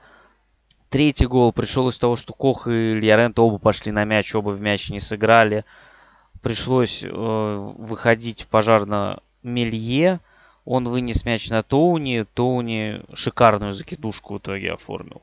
третий 0.90 1.26
гол 1.26 1.52
пришел 1.52 1.88
из 1.90 1.98
того, 1.98 2.16
что 2.16 2.34
Кох 2.34 2.68
и 2.68 2.94
Льярент 2.94 3.40
оба 3.40 3.58
пошли 3.58 3.92
на 3.92 4.06
мяч, 4.06 4.34
оба 4.36 4.52
в 4.52 4.62
мяч 4.62 4.90
не 4.90 5.00
сыграли. 5.00 5.66
Пришлось 6.42 7.04
э, 7.04 7.10
выходить 7.10 8.48
пожарно 8.50 9.22
Мелье. 9.44 10.20
Он 10.74 10.88
вынес 10.88 11.26
мяч 11.26 11.50
на 11.50 11.64
Тоуни. 11.64 12.26
Тоуни 12.34 13.02
шикарную 13.14 13.74
закидушку 13.74 14.36
в 14.36 14.38
итоге 14.38 14.72
оформил. 14.72 15.22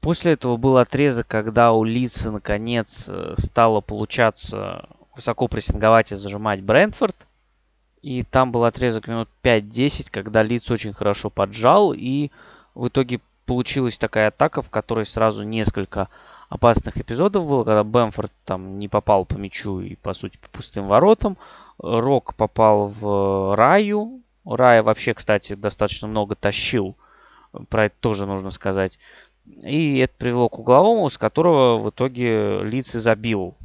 После 0.00 0.32
этого 0.32 0.56
был 0.56 0.78
отрезок, 0.78 1.28
когда 1.28 1.70
у 1.70 1.84
Лица 1.84 2.32
наконец 2.32 3.04
э, 3.06 3.34
стало 3.38 3.82
получаться 3.82 4.88
высоко 5.14 5.46
прессинговать 5.46 6.10
и 6.10 6.16
зажимать 6.16 6.64
Брентфорд. 6.64 7.14
И 8.02 8.24
там 8.24 8.50
был 8.50 8.64
отрезок 8.64 9.06
минут 9.06 9.28
5-10, 9.44 10.08
когда 10.10 10.42
Лиц 10.42 10.68
очень 10.72 10.92
хорошо 10.92 11.30
поджал. 11.30 11.92
И 11.92 12.32
в 12.74 12.88
итоге 12.88 13.20
получилась 13.46 13.96
такая 13.96 14.26
атака, 14.26 14.60
в 14.60 14.70
которой 14.70 15.06
сразу 15.06 15.44
несколько 15.44 16.08
опасных 16.48 16.98
эпизодов 16.98 17.46
было, 17.46 17.62
когда 17.62 17.84
Бэмфорд 17.84 18.32
там 18.44 18.80
не 18.80 18.88
попал 18.88 19.24
по 19.24 19.34
мячу 19.34 19.82
и, 19.82 19.94
по 19.94 20.14
сути, 20.14 20.36
по 20.38 20.48
пустым 20.48 20.88
воротам. 20.88 21.36
Рок 21.78 22.34
попал 22.34 22.88
в 22.88 23.54
Раю. 23.54 24.22
Рая 24.56 24.82
вообще, 24.82 25.14
кстати, 25.14 25.54
достаточно 25.54 26.08
много 26.08 26.34
тащил. 26.34 26.96
Про 27.68 27.86
это 27.86 27.94
тоже 28.00 28.26
нужно 28.26 28.50
сказать. 28.50 28.98
И 29.64 29.98
это 29.98 30.14
привело 30.16 30.48
к 30.48 30.58
угловому, 30.58 31.08
с 31.10 31.18
которого 31.18 31.82
в 31.82 31.90
итоге 31.90 32.62
Лиц 32.62 32.94
и 32.94 33.00
забил 33.00 33.56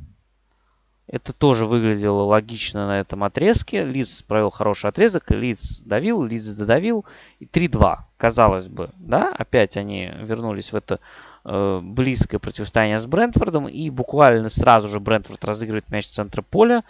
это 1.08 1.34
тоже 1.34 1.66
выглядело 1.66 2.24
логично 2.24 2.88
на 2.88 3.00
этом 3.00 3.24
отрезке. 3.24 3.84
Лиц 3.84 4.24
провел 4.24 4.50
хороший 4.50 4.90
отрезок, 4.90 5.30
Лиц 5.30 5.80
давил, 5.86 6.24
Лиц 6.24 6.46
додавил. 6.46 7.06
И 7.40 7.46
3-2, 7.46 8.00
казалось 8.18 8.68
бы. 8.68 8.90
Да, 8.98 9.32
опять 9.38 9.78
они 9.78 10.12
вернулись 10.22 10.74
в 10.74 10.76
это 10.76 11.00
э, 11.44 11.80
близкое 11.84 12.40
противостояние 12.40 13.00
с 13.00 13.06
Брентфордом. 13.06 13.68
И 13.68 13.90
буквально 13.92 14.50
сразу 14.50 14.88
же 14.88 15.00
Брентфорд 15.00 15.44
разыгрывает 15.46 15.90
мяч 15.90 16.08
в 16.08 16.12
центре 16.12 16.42
поля. 16.42 16.84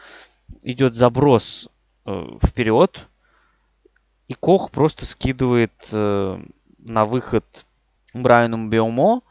Идет 0.64 0.94
заброс 0.94 1.68
э, 2.06 2.38
вперед. 2.42 3.08
И 4.28 4.34
Кох 4.34 4.72
просто 4.72 5.06
скидывает 5.06 5.74
э, 5.92 6.40
на 6.80 7.06
выход 7.06 7.46
Брайану 8.14 8.68
Биомо. 8.68 9.22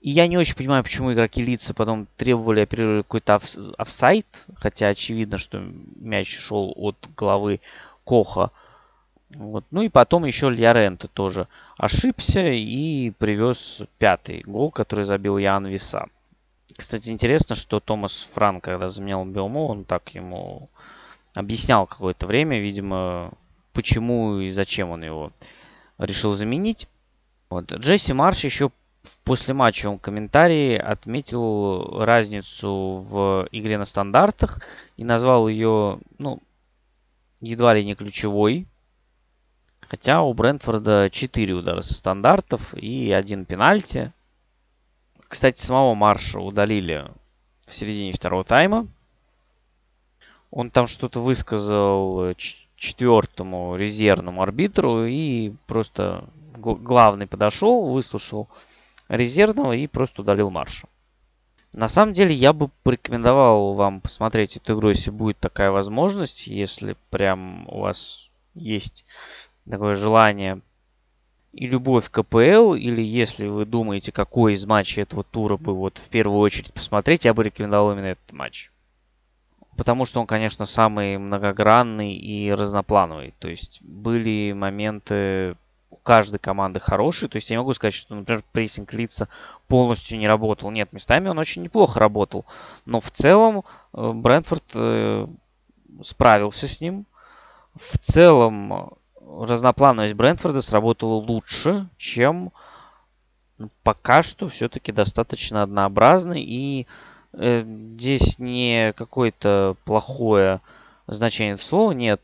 И 0.00 0.10
я 0.10 0.26
не 0.26 0.36
очень 0.36 0.56
понимаю, 0.56 0.82
почему 0.82 1.12
игроки 1.12 1.42
лица 1.42 1.74
потом 1.74 2.06
требовали 2.16 2.64
какой-то 2.64 3.36
оф- 3.36 3.74
офсайт, 3.78 4.26
хотя 4.56 4.88
очевидно, 4.88 5.38
что 5.38 5.64
мяч 5.96 6.28
шел 6.36 6.72
от 6.76 6.96
головы 7.16 7.60
Коха. 8.04 8.50
Вот. 9.30 9.64
Ну 9.70 9.82
и 9.82 9.88
потом 9.88 10.24
еще 10.24 10.50
Льяренте 10.50 11.08
тоже 11.08 11.48
ошибся 11.76 12.46
и 12.46 13.10
привез 13.10 13.82
пятый 13.98 14.42
гол, 14.46 14.70
который 14.70 15.04
забил 15.04 15.38
Ян 15.38 15.66
Виса. 15.66 16.06
Кстати, 16.76 17.10
интересно, 17.10 17.56
что 17.56 17.80
Томас 17.80 18.28
Франк, 18.32 18.64
когда 18.64 18.88
заменял 18.88 19.24
Биомо, 19.24 19.66
он 19.66 19.84
так 19.84 20.14
ему 20.14 20.68
объяснял 21.34 21.86
какое-то 21.86 22.26
время, 22.26 22.60
видимо, 22.60 23.32
почему 23.74 24.38
и 24.38 24.48
зачем 24.48 24.90
он 24.90 25.04
его 25.04 25.32
решил 25.98 26.32
заменить. 26.32 26.88
Вот. 27.50 27.70
Джесси 27.72 28.12
Марш 28.12 28.44
еще 28.44 28.70
после 29.24 29.54
матча 29.54 29.96
комментарии 29.98 30.76
отметил 30.76 32.04
разницу 32.04 33.04
в 33.08 33.48
игре 33.52 33.76
на 33.78 33.84
стандартах 33.84 34.60
и 34.96 35.04
назвал 35.04 35.48
ее, 35.48 35.98
ну, 36.18 36.40
едва 37.40 37.74
ли 37.74 37.84
не 37.84 37.94
ключевой. 37.94 38.66
Хотя 39.80 40.22
у 40.22 40.32
Брентфорда 40.32 41.10
4 41.10 41.54
удара 41.54 41.82
со 41.82 41.94
стандартов 41.94 42.74
и 42.74 43.12
один 43.12 43.44
пенальти. 43.44 44.12
Кстати, 45.28 45.60
самого 45.60 45.94
Марша 45.94 46.40
удалили 46.40 47.06
в 47.66 47.74
середине 47.74 48.12
второго 48.12 48.44
тайма. 48.44 48.88
Он 50.50 50.70
там 50.70 50.86
что-то 50.86 51.20
высказал 51.20 52.34
четвертому 52.84 53.76
резервному 53.76 54.42
арбитру 54.42 55.04
и 55.04 55.52
просто 55.66 56.24
главный 56.56 57.26
подошел, 57.26 57.90
выслушал 57.90 58.48
резервного 59.08 59.72
и 59.72 59.86
просто 59.86 60.22
удалил 60.22 60.50
Марша. 60.50 60.86
На 61.72 61.88
самом 61.88 62.12
деле 62.12 62.34
я 62.34 62.52
бы 62.52 62.70
порекомендовал 62.84 63.74
вам 63.74 64.00
посмотреть 64.00 64.56
эту 64.56 64.74
игру, 64.74 64.90
если 64.90 65.10
будет 65.10 65.38
такая 65.38 65.70
возможность, 65.70 66.46
если 66.46 66.96
прям 67.10 67.68
у 67.68 67.80
вас 67.80 68.30
есть 68.54 69.04
такое 69.68 69.94
желание 69.94 70.60
и 71.52 71.66
любовь 71.66 72.10
к 72.10 72.22
КПЛ, 72.22 72.74
или 72.74 73.02
если 73.02 73.46
вы 73.46 73.64
думаете, 73.64 74.12
какой 74.12 74.54
из 74.54 74.64
матчей 74.66 75.02
этого 75.02 75.24
тура 75.24 75.56
бы 75.56 75.74
вот 75.74 75.98
в 75.98 76.08
первую 76.08 76.40
очередь 76.40 76.72
посмотреть, 76.72 77.24
я 77.24 77.34
бы 77.34 77.44
рекомендовал 77.44 77.92
именно 77.92 78.06
этот 78.06 78.32
матч. 78.32 78.70
Потому 79.76 80.04
что 80.04 80.20
он, 80.20 80.26
конечно, 80.26 80.66
самый 80.66 81.18
многогранный 81.18 82.14
и 82.14 82.52
разноплановый. 82.52 83.34
То 83.38 83.48
есть 83.48 83.80
были 83.82 84.52
моменты 84.52 85.56
каждой 86.04 86.38
команды 86.38 86.78
хороший. 86.78 87.28
То 87.28 87.36
есть 87.36 87.50
я 87.50 87.56
не 87.56 87.58
могу 87.58 87.72
сказать, 87.74 87.94
что, 87.94 88.14
например, 88.14 88.44
прессинг 88.52 88.92
лица 88.92 89.28
полностью 89.66 90.18
не 90.18 90.28
работал. 90.28 90.70
Нет, 90.70 90.92
местами 90.92 91.28
он 91.28 91.38
очень 91.38 91.62
неплохо 91.62 91.98
работал. 91.98 92.44
Но 92.84 93.00
в 93.00 93.10
целом 93.10 93.64
э, 93.92 94.12
Брентфорд 94.12 94.64
э, 94.74 95.26
справился 96.02 96.68
с 96.68 96.80
ним. 96.80 97.06
В 97.74 97.98
целом 97.98 98.92
разноплановость 99.20 100.14
Брентфорда 100.14 100.62
сработала 100.62 101.14
лучше, 101.14 101.88
чем 101.96 102.52
ну, 103.58 103.70
пока 103.82 104.22
что 104.22 104.48
все-таки 104.48 104.92
достаточно 104.92 105.62
однообразный. 105.62 106.42
И 106.42 106.86
здесь 107.36 108.38
не 108.38 108.92
какое-то 108.92 109.76
плохое 109.84 110.60
значение 111.06 111.56
слова 111.56 111.92
нет. 111.92 112.20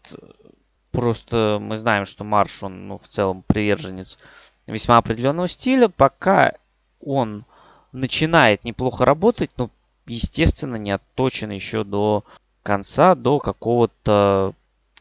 Просто 0.93 1.59
мы 1.61 1.77
знаем, 1.77 2.05
что 2.05 2.25
Марш, 2.25 2.63
он 2.63 2.89
ну, 2.89 2.99
в 2.99 3.09
целом 3.09 3.45
приверженец 3.47 4.19
весьма 4.67 4.99
определенного 4.99 5.49
стиля. 5.49 5.89
Пока 5.89 6.55
он 7.01 7.45
начинает 7.93 8.65
неплохо 8.65 9.05
работать, 9.05 9.51
но, 9.57 9.71
естественно, 10.07 10.77
не 10.77 10.91
отточен 10.91 11.51
еще 11.51 11.85
до 11.85 12.25
конца, 12.63 13.15
до 13.15 13.39
какого-то 13.39 14.55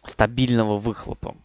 стабильного 0.03 0.77
выхлопа. 0.77 1.35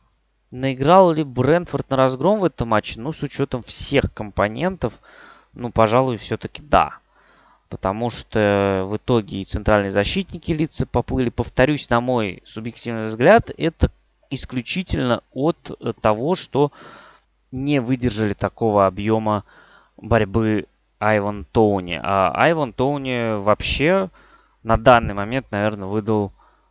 Наиграл 0.51 1.13
ли 1.13 1.25
Брентфорд 1.25 1.91
на 1.91 1.97
разгром 1.97 2.41
в 2.41 2.45
этом 2.45 2.69
матче? 2.69 3.01
Ну, 3.01 3.13
с 3.13 3.23
учетом 3.23 3.63
всех 3.63 4.13
компонентов, 4.15 4.95
ну, 5.53 5.71
пожалуй, 5.71 6.17
все-таки 6.17 6.63
да. 6.63 6.99
Потому 7.75 8.09
что 8.09 8.87
в 8.89 8.99
итоге 8.99 9.41
и 9.41 9.45
центральные 9.45 9.91
защитники 9.91 10.53
лица 10.53 10.87
поплыли. 10.87 11.29
Повторюсь, 11.29 11.91
на 11.91 12.01
мой 12.01 12.41
субъективный 12.45 13.07
взгляд, 13.07 13.51
это 13.59 13.91
исключительно 14.31 15.25
от 15.33 15.77
того, 16.01 16.37
что 16.37 16.71
не 17.51 17.81
выдержали 17.81 18.33
такого 18.33 18.87
объема 18.87 19.43
борьбы 19.97 20.67
Айван 21.01 21.47
Тоуни. 21.51 21.99
А 22.01 22.31
Айван 22.37 22.73
Тоуни 22.73 23.43
вообще 23.43 24.09
на 24.63 24.77
данный 24.77 25.15
момент, 25.15 25.47
наверное, 25.51 25.89
выдал 25.89 26.31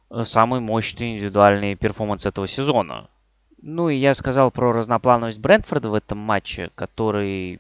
э, 0.09 0.23
самый 0.23 0.61
мощный 0.61 1.15
индивидуальный 1.15 1.75
перформанс 1.75 2.25
этого 2.25 2.47
сезона. 2.47 3.09
Ну 3.61 3.89
и 3.89 3.97
я 3.97 4.13
сказал 4.13 4.51
про 4.51 4.71
разноплановость 4.71 5.39
Брентфорда 5.39 5.89
в 5.89 5.95
этом 5.95 6.19
матче, 6.19 6.71
который, 6.75 7.59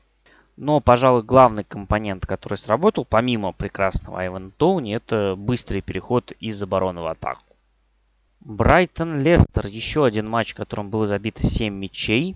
но, 0.55 0.79
пожалуй, 0.79 1.23
главный 1.23 1.63
компонент, 1.63 2.25
который 2.25 2.57
сработал, 2.57 3.05
помимо 3.05 3.53
прекрасного 3.53 4.19
Айвана 4.19 4.51
Тоуни, 4.51 4.95
это 4.95 5.35
быстрый 5.37 5.81
переход 5.81 6.31
из 6.39 6.61
обороны 6.61 7.01
в 7.01 7.07
атаку. 7.07 7.41
Брайтон-Лестер. 8.41 9.67
Еще 9.67 10.05
один 10.05 10.29
матч, 10.29 10.53
в 10.53 10.57
котором 10.57 10.89
было 10.89 11.07
забито 11.07 11.43
7 11.43 11.73
мячей. 11.73 12.35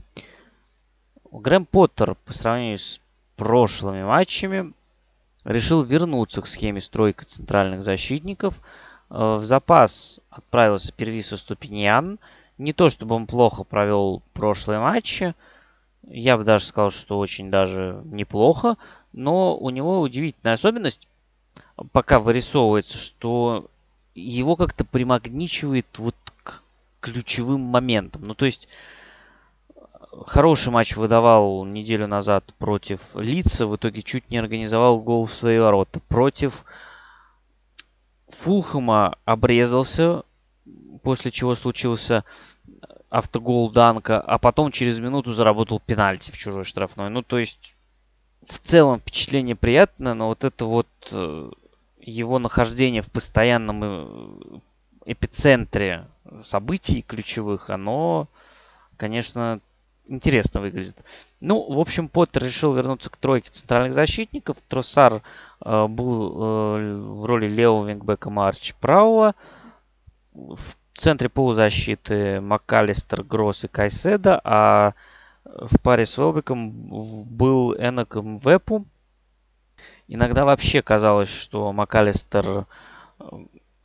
Грэм 1.31 1.65
Поттер 1.65 2.15
по 2.25 2.33
сравнению 2.33 2.77
с 2.79 3.01
прошлыми 3.35 4.03
матчами 4.03 4.73
решил 5.43 5.83
вернуться 5.83 6.41
к 6.41 6.47
схеме 6.47 6.81
стройка 6.81 7.25
центральных 7.25 7.83
защитников. 7.83 8.55
Э, 9.09 9.35
в 9.35 9.43
запас 9.43 10.19
отправился 10.29 10.93
Первисо 10.93 11.37
Ступиньян. 11.37 12.19
Не 12.57 12.73
то 12.73 12.89
чтобы 12.89 13.15
он 13.15 13.27
плохо 13.27 13.63
провел 13.63 14.23
прошлые 14.33 14.79
матчи. 14.79 15.35
Я 16.03 16.37
бы 16.37 16.43
даже 16.43 16.65
сказал, 16.65 16.89
что 16.89 17.19
очень 17.19 17.49
даже 17.51 18.01
неплохо. 18.05 18.77
Но 19.13 19.57
у 19.57 19.69
него 19.69 20.01
удивительная 20.01 20.53
особенность. 20.53 21.07
Пока 21.91 22.19
вырисовывается, 22.19 22.97
что 22.97 23.69
его 24.15 24.55
как-то 24.55 24.83
примагничивает 24.83 25.87
вот 25.97 26.15
к 26.43 26.63
ключевым 26.99 27.61
моментам. 27.61 28.23
Ну, 28.25 28.35
то 28.35 28.45
есть 28.45 28.67
хороший 30.25 30.71
матч 30.71 30.95
выдавал 30.95 31.65
неделю 31.65 32.07
назад 32.07 32.53
против 32.57 33.01
Лица. 33.15 33.67
В 33.67 33.75
итоге 33.75 34.01
чуть 34.01 34.29
не 34.29 34.37
организовал 34.37 34.99
гол 34.99 35.25
в 35.25 35.33
свои 35.33 35.59
ворота. 35.59 35.99
Против 36.07 36.65
Фулхэма 38.29 39.17
обрезался, 39.25 40.23
после 41.03 41.31
чего 41.31 41.55
случился 41.55 42.23
автогол 43.09 43.71
Данка, 43.71 44.19
а 44.19 44.37
потом 44.37 44.71
через 44.71 44.99
минуту 44.99 45.31
заработал 45.31 45.79
пенальти 45.79 46.31
в 46.31 46.37
чужой 46.37 46.65
штрафной. 46.65 47.09
Ну, 47.09 47.21
то 47.21 47.37
есть, 47.37 47.75
в 48.45 48.59
целом 48.59 48.99
впечатление 48.99 49.55
приятное, 49.55 50.13
но 50.13 50.27
вот 50.27 50.43
это 50.43 50.65
вот 50.65 50.87
э, 51.11 51.51
его 52.01 52.39
нахождение 52.39 53.01
в 53.01 53.11
постоянном 53.11 53.83
э, 53.83 54.59
эпицентре 55.05 56.07
событий 56.41 57.01
ключевых, 57.01 57.69
оно, 57.69 58.27
конечно, 58.97 59.61
интересно 60.07 60.61
выглядит. 60.61 60.97
Ну, 61.39 61.71
в 61.71 61.79
общем, 61.79 62.09
Поттер 62.09 62.45
решил 62.45 62.73
вернуться 62.73 63.09
к 63.09 63.17
тройке 63.17 63.49
центральных 63.51 63.93
защитников. 63.93 64.57
Тросар 64.67 65.21
э, 65.61 65.87
был 65.87 66.31
э, 66.31 66.95
в 66.97 67.25
роли 67.25 67.47
левого 67.47 67.87
вингбека 67.87 68.29
Марч 68.29 68.73
правого. 68.75 69.35
В 70.33 70.75
центре 70.99 71.29
полузащиты 71.29 72.41
МакАлистер, 72.41 73.23
Гросс 73.23 73.63
и 73.63 73.67
Кайседа, 73.67 74.41
а 74.43 74.93
в 75.45 75.79
паре 75.81 76.05
с 76.05 76.17
Велбеком 76.17 76.71
был 77.25 77.73
Энок 77.75 78.15
Вепу. 78.15 78.85
Иногда 80.07 80.45
вообще 80.45 80.81
казалось, 80.81 81.29
что 81.29 81.71
МакАлистер 81.73 82.65
э, 83.19 83.25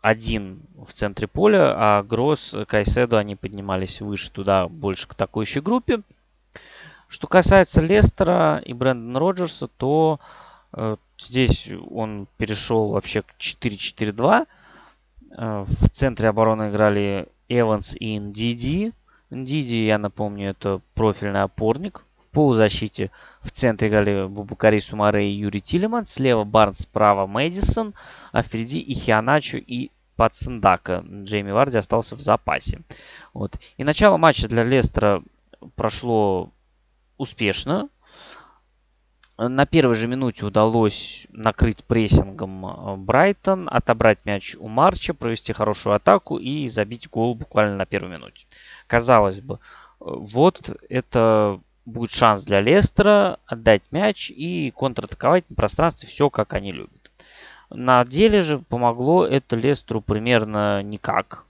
один 0.01 0.63
в 0.77 0.93
центре 0.93 1.27
поля, 1.27 1.75
а 1.77 2.03
Гросс, 2.03 2.55
Кайседо, 2.67 3.19
они 3.19 3.37
поднимались 3.37 4.01
выше 4.01 4.31
туда, 4.31 4.69
больше 4.69 5.09
к 5.09 5.13
атакующей 5.13 5.61
группе. 5.61 6.03
Что 7.09 7.27
касается 7.27 7.81
Лестера 7.81 8.59
и 8.65 8.73
Брэндона 8.73 9.19
Роджерса, 9.19 9.69
то 9.69 10.19
э, 10.73 10.97
здесь 11.19 11.69
он 11.91 12.27
перешел 12.37 12.89
вообще 12.91 13.23
к 13.23 13.35
4-4-2. 13.39 14.47
Э, 15.37 15.65
в 15.67 15.89
центре 15.91 16.29
обороны 16.29 16.71
играли 16.71 17.29
Эванс 17.49 17.95
и 17.99 18.17
Ндиди. 18.17 18.93
Ндиди, 19.31 19.87
я 19.87 19.99
напомню, 19.99 20.51
это 20.51 20.81
профильный 20.95 21.43
опорник. 21.43 22.05
В 22.19 22.27
полузащите 22.33 23.11
в 23.43 23.51
центре 23.51 23.89
играли 23.89 24.27
Бубакари 24.27 24.81
Сумаре 24.81 25.31
и 25.31 25.35
Юрий 25.35 25.61
Тилеман. 25.61 26.07
Слева 26.07 26.45
Барнс, 26.45 26.81
справа 26.81 27.27
Мэдисон. 27.27 27.95
А 28.33 28.43
впереди 28.43 28.79
и 28.79 28.95
Хианачо, 28.95 29.59
и 29.59 29.91
Пациндака. 30.17 31.05
Джейми 31.25 31.51
Варди 31.51 31.79
остался 31.79 32.17
в 32.17 32.21
запасе. 32.21 32.81
Вот. 33.33 33.59
И 33.77 33.85
начало 33.85 34.19
матча 34.19 34.49
для 34.49 34.63
Лестера 34.63 35.23
прошло 35.75 36.51
успешно. 37.17 37.89
На 39.39 39.65
первой 39.65 39.95
же 39.95 40.09
минуте 40.09 40.45
удалось 40.45 41.27
накрыть 41.31 41.85
прессингом 41.85 42.67
э, 42.67 42.97
Брайтон, 42.97 43.69
отобрать 43.71 44.19
мяч 44.25 44.57
у 44.59 44.69
Марча, 44.69 45.15
провести 45.15 45.53
хорошую 45.55 45.95
атаку 45.95 46.37
и 46.37 46.69
забить 46.69 47.09
гол 47.09 47.35
буквально 47.35 47.77
на 47.77 47.87
первой 47.87 48.11
минуте. 48.11 48.47
Казалось 48.87 49.41
бы, 49.41 49.55
э, 49.55 49.59
вот 50.01 50.77
это 50.89 51.61
будет 51.87 52.13
шанс 52.13 52.45
для 52.45 52.61
Лестера 52.61 53.39
отдать 53.47 53.83
мяч 53.91 54.31
и 54.31 54.71
контратаковать 54.77 55.49
на 55.49 55.57
пространстве 55.57 56.09
все, 56.09 56.29
как 56.29 56.53
они 56.53 56.73
любят. 56.73 57.11
На 57.71 58.05
деле 58.05 58.43
же 58.43 58.59
помогло 58.59 59.27
это 59.27 59.57
Лестеру 59.57 60.03
примерно 60.03 60.83
никак 60.83 61.47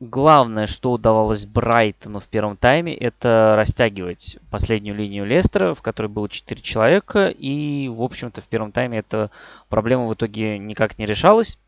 главное, 0.00 0.66
что 0.66 0.92
удавалось 0.92 1.44
Брайтону 1.44 2.20
в 2.20 2.28
первом 2.28 2.56
тайме, 2.56 2.94
это 2.94 3.54
растягивать 3.56 4.38
последнюю 4.50 4.96
линию 4.96 5.26
Лестера, 5.26 5.74
в 5.74 5.82
которой 5.82 6.06
было 6.06 6.28
4 6.28 6.60
человека. 6.62 7.28
И, 7.28 7.88
в 7.88 8.02
общем-то, 8.02 8.40
в 8.40 8.48
первом 8.48 8.72
тайме 8.72 8.98
эта 8.98 9.30
проблема 9.68 10.06
в 10.06 10.14
итоге 10.14 10.58
никак 10.58 10.98
не 10.98 11.06
решалась. 11.06 11.58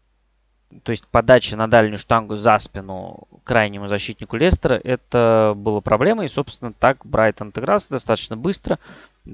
То 0.85 0.91
есть 0.91 1.07
подача 1.07 1.55
на 1.55 1.69
дальнюю 1.69 1.99
штангу 1.99 2.35
за 2.37 2.59
спину 2.59 3.29
крайнему 3.45 3.89
защитнику 3.89 4.37
Лестера, 4.37 4.81
это 4.83 5.53
была 5.55 5.83
проблема. 5.83 6.25
И, 6.25 6.29
собственно, 6.29 6.73
так 6.73 7.05
Брайтон 7.05 7.49
отыгрался 7.49 7.91
достаточно 7.91 8.39
быстро. 8.39 8.79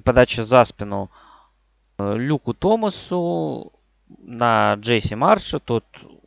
Подача 0.02 0.44
за 0.44 0.64
спину 0.64 1.10
э, 1.98 2.14
Люку 2.16 2.54
Томасу 2.54 3.72
на 4.18 4.74
Джейси 4.74 5.14
Марша. 5.14 5.58
Тот 5.58 5.84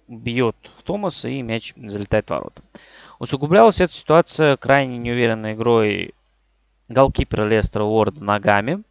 бьет 0.07 0.55
в 0.77 0.83
Томаса 0.83 1.29
и 1.29 1.41
мяч 1.41 1.73
залетает 1.75 2.27
в 2.27 2.29
ворота. 2.29 2.61
Усугублялась 3.19 3.79
эта 3.79 3.93
ситуация 3.93 4.57
крайне 4.57 4.97
неуверенной 4.97 5.53
игрой 5.53 6.13
голкипера 6.89 7.47
Лестера 7.47 7.83
Уорда 7.83 8.23
ногами, 8.23 8.83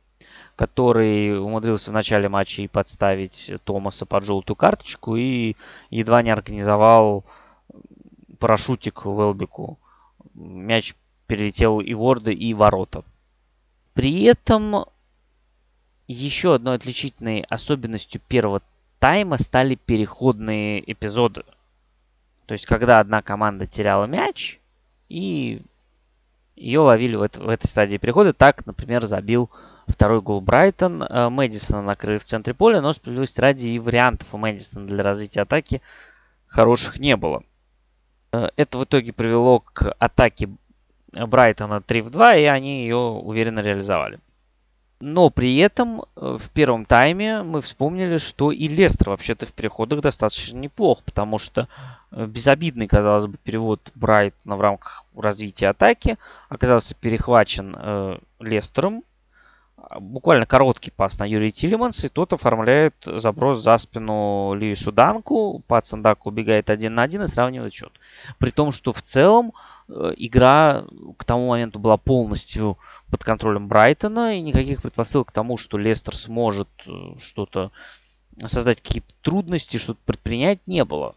который 0.56 1.38
умудрился 1.38 1.90
в 1.90 1.94
начале 1.94 2.28
матча 2.28 2.62
и 2.62 2.68
подставить 2.68 3.50
Томаса 3.64 4.06
под 4.06 4.24
желтую 4.24 4.56
карточку 4.56 5.16
и 5.16 5.56
едва 5.90 6.22
не 6.22 6.30
организовал 6.30 7.24
парашютик 8.38 9.04
Велбику. 9.04 9.78
Мяч 10.34 10.94
перелетел 11.26 11.80
и 11.80 11.92
Уорда, 11.92 12.30
и 12.30 12.54
ворота. 12.54 13.04
При 13.94 14.24
этом 14.24 14.86
еще 16.08 16.54
одной 16.54 16.76
отличительной 16.76 17.42
особенностью 17.42 18.20
первого 18.26 18.62
тайма 19.00 19.38
стали 19.38 19.74
переходные 19.74 20.90
эпизоды. 20.90 21.42
То 22.46 22.52
есть, 22.52 22.66
когда 22.66 23.00
одна 23.00 23.22
команда 23.22 23.66
теряла 23.66 24.04
мяч, 24.04 24.60
и 25.08 25.62
ее 26.54 26.80
ловили 26.80 27.16
в, 27.16 27.22
это, 27.22 27.40
в 27.40 27.48
этой 27.48 27.66
стадии 27.66 27.96
перехода. 27.96 28.32
Так, 28.32 28.66
например, 28.66 29.04
забил 29.06 29.50
второй 29.86 30.20
гол 30.20 30.40
Брайтон. 30.40 31.02
Э, 31.02 31.28
Мэдисона 31.28 31.82
накрыли 31.82 32.18
в 32.18 32.24
центре 32.24 32.54
поля, 32.54 32.80
но 32.80 32.92
справедливости 32.92 33.40
ради 33.40 33.68
и 33.68 33.78
вариантов 33.78 34.28
у 34.32 34.38
Мэдисона 34.38 34.86
для 34.86 35.02
развития 35.02 35.42
атаки 35.42 35.80
хороших 36.46 37.00
не 37.00 37.16
было. 37.16 37.42
Э, 38.32 38.50
это 38.56 38.78
в 38.78 38.84
итоге 38.84 39.12
привело 39.12 39.60
к 39.60 39.94
атаке 39.98 40.50
Брайтона 41.12 41.80
3 41.80 42.00
в 42.02 42.10
2, 42.10 42.36
и 42.36 42.44
они 42.44 42.82
ее 42.82 42.96
уверенно 42.96 43.60
реализовали. 43.60 44.20
Но 45.00 45.30
при 45.30 45.56
этом 45.56 46.02
э, 46.02 46.36
в 46.38 46.50
первом 46.50 46.84
тайме 46.84 47.42
мы 47.42 47.62
вспомнили, 47.62 48.18
что 48.18 48.52
и 48.52 48.68
Лестер 48.68 49.08
вообще-то 49.08 49.46
в 49.46 49.52
переходах 49.54 50.02
достаточно 50.02 50.58
неплох, 50.58 51.02
потому 51.02 51.38
что 51.38 51.68
э, 52.12 52.26
безобидный, 52.26 52.86
казалось 52.86 53.26
бы, 53.26 53.38
перевод 53.38 53.80
Брайтона 53.94 54.56
в 54.56 54.60
рамках 54.60 55.06
развития 55.16 55.68
атаки 55.68 56.18
оказался 56.50 56.94
перехвачен 56.94 57.74
э, 57.78 58.18
Лестером. 58.40 59.02
Буквально 59.98 60.44
короткий 60.44 60.90
пас 60.90 61.18
на 61.18 61.24
Юрия 61.24 61.50
Тилеманс, 61.50 62.04
и 62.04 62.10
тот 62.10 62.34
оформляет 62.34 62.94
заброс 63.06 63.62
за 63.62 63.78
спину 63.78 64.52
Льюису 64.52 64.92
Данку. 64.92 65.62
Пацандак 65.66 66.26
убегает 66.26 66.68
один 66.68 66.94
на 66.96 67.04
один 67.04 67.22
и 67.22 67.26
сравнивает 67.26 67.72
счет. 67.72 67.92
При 68.36 68.50
том, 68.50 68.70
что 68.70 68.92
в 68.92 69.00
целом 69.00 69.54
игра 70.16 70.84
к 71.16 71.24
тому 71.24 71.48
моменту 71.48 71.78
была 71.78 71.96
полностью 71.96 72.78
под 73.10 73.24
контролем 73.24 73.68
Брайтона, 73.68 74.36
и 74.36 74.40
никаких 74.40 74.82
предпосылок 74.82 75.28
к 75.28 75.32
тому, 75.32 75.56
что 75.56 75.78
Лестер 75.78 76.14
сможет 76.14 76.68
э, 76.86 77.18
что-то 77.18 77.72
создать 78.46 78.80
какие-то 78.80 79.12
трудности, 79.22 79.76
что-то 79.76 80.00
предпринять, 80.04 80.60
не 80.66 80.84
было. 80.84 81.14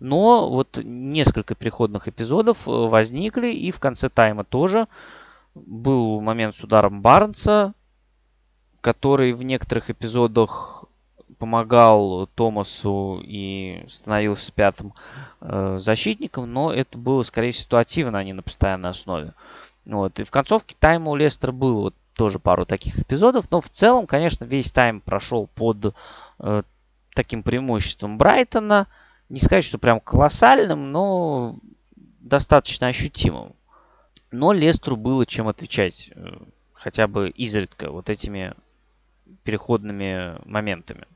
Но 0.00 0.50
вот 0.50 0.78
несколько 0.82 1.54
переходных 1.54 2.08
эпизодов 2.08 2.68
э, 2.68 2.70
возникли, 2.70 3.48
и 3.48 3.70
в 3.70 3.80
конце 3.80 4.08
тайма 4.08 4.44
тоже 4.44 4.88
был 5.54 6.20
момент 6.20 6.56
с 6.56 6.62
ударом 6.62 7.00
Барнса, 7.00 7.74
который 8.80 9.32
в 9.32 9.42
некоторых 9.42 9.88
эпизодах 9.88 10.84
помогал 11.38 12.26
Томасу 12.34 13.20
и 13.24 13.84
становился 13.88 14.52
пятым 14.52 14.94
э, 15.40 15.78
защитником, 15.80 16.52
но 16.52 16.72
это 16.72 16.98
было 16.98 17.22
скорее 17.22 17.52
ситуативно, 17.52 18.18
а 18.18 18.24
не 18.24 18.32
на 18.32 18.42
постоянной 18.42 18.90
основе. 18.90 19.32
Вот. 19.84 20.18
И 20.20 20.24
в 20.24 20.30
концовке 20.30 20.76
тайма 20.78 21.10
у 21.10 21.16
Лестера 21.16 21.52
было 21.52 21.80
вот 21.80 21.94
тоже 22.14 22.38
пару 22.38 22.64
таких 22.64 22.98
эпизодов, 22.98 23.50
но 23.50 23.60
в 23.60 23.68
целом, 23.68 24.06
конечно, 24.06 24.44
весь 24.44 24.70
тайм 24.70 25.00
прошел 25.00 25.48
под 25.54 25.94
э, 26.38 26.62
таким 27.14 27.42
преимуществом 27.42 28.18
Брайтона. 28.18 28.86
не 29.28 29.40
сказать, 29.40 29.64
что 29.64 29.78
прям 29.78 30.00
колоссальным, 30.00 30.92
но 30.92 31.56
достаточно 32.20 32.86
ощутимым. 32.86 33.54
Но 34.30 34.52
Лестру 34.52 34.96
было 34.96 35.26
чем 35.26 35.48
отвечать, 35.48 36.10
э, 36.14 36.36
хотя 36.72 37.06
бы 37.06 37.30
изредка, 37.30 37.90
вот 37.90 38.10
этими 38.10 38.54
переходными 39.42 40.36
моментами. 40.44 41.06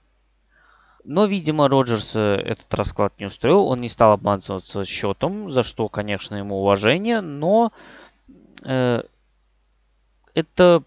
Но, 1.08 1.24
видимо, 1.24 1.70
Роджерса 1.70 2.34
этот 2.34 2.72
расклад 2.74 3.14
не 3.18 3.24
устроил. 3.24 3.66
Он 3.68 3.80
не 3.80 3.88
стал 3.88 4.12
обманываться 4.12 4.84
счетом, 4.84 5.50
за 5.50 5.62
что, 5.62 5.88
конечно, 5.88 6.34
ему 6.34 6.60
уважение, 6.60 7.22
но 7.22 7.72
э, 8.62 9.00
это 10.34 10.82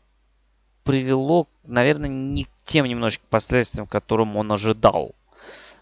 привело, 0.84 1.48
наверное, 1.64 2.08
не 2.08 2.44
к 2.44 2.50
тем 2.66 2.86
немножечко 2.86 3.26
последствиям, 3.32 3.88
которым 3.88 4.38
он 4.38 4.52
ожидал. 4.52 5.16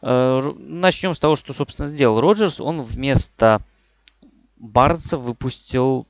Э, 0.01 0.53
начнем 0.57 1.15
с 1.15 1.19
того, 1.19 1.35
что, 1.35 1.51
собственно, 1.51 1.89
сделал 1.89 2.21
Роджерс. 2.21 2.61
Он 2.61 2.81
вместо 2.81 3.61
Барнса 4.55 5.17
выпустил 5.17 6.07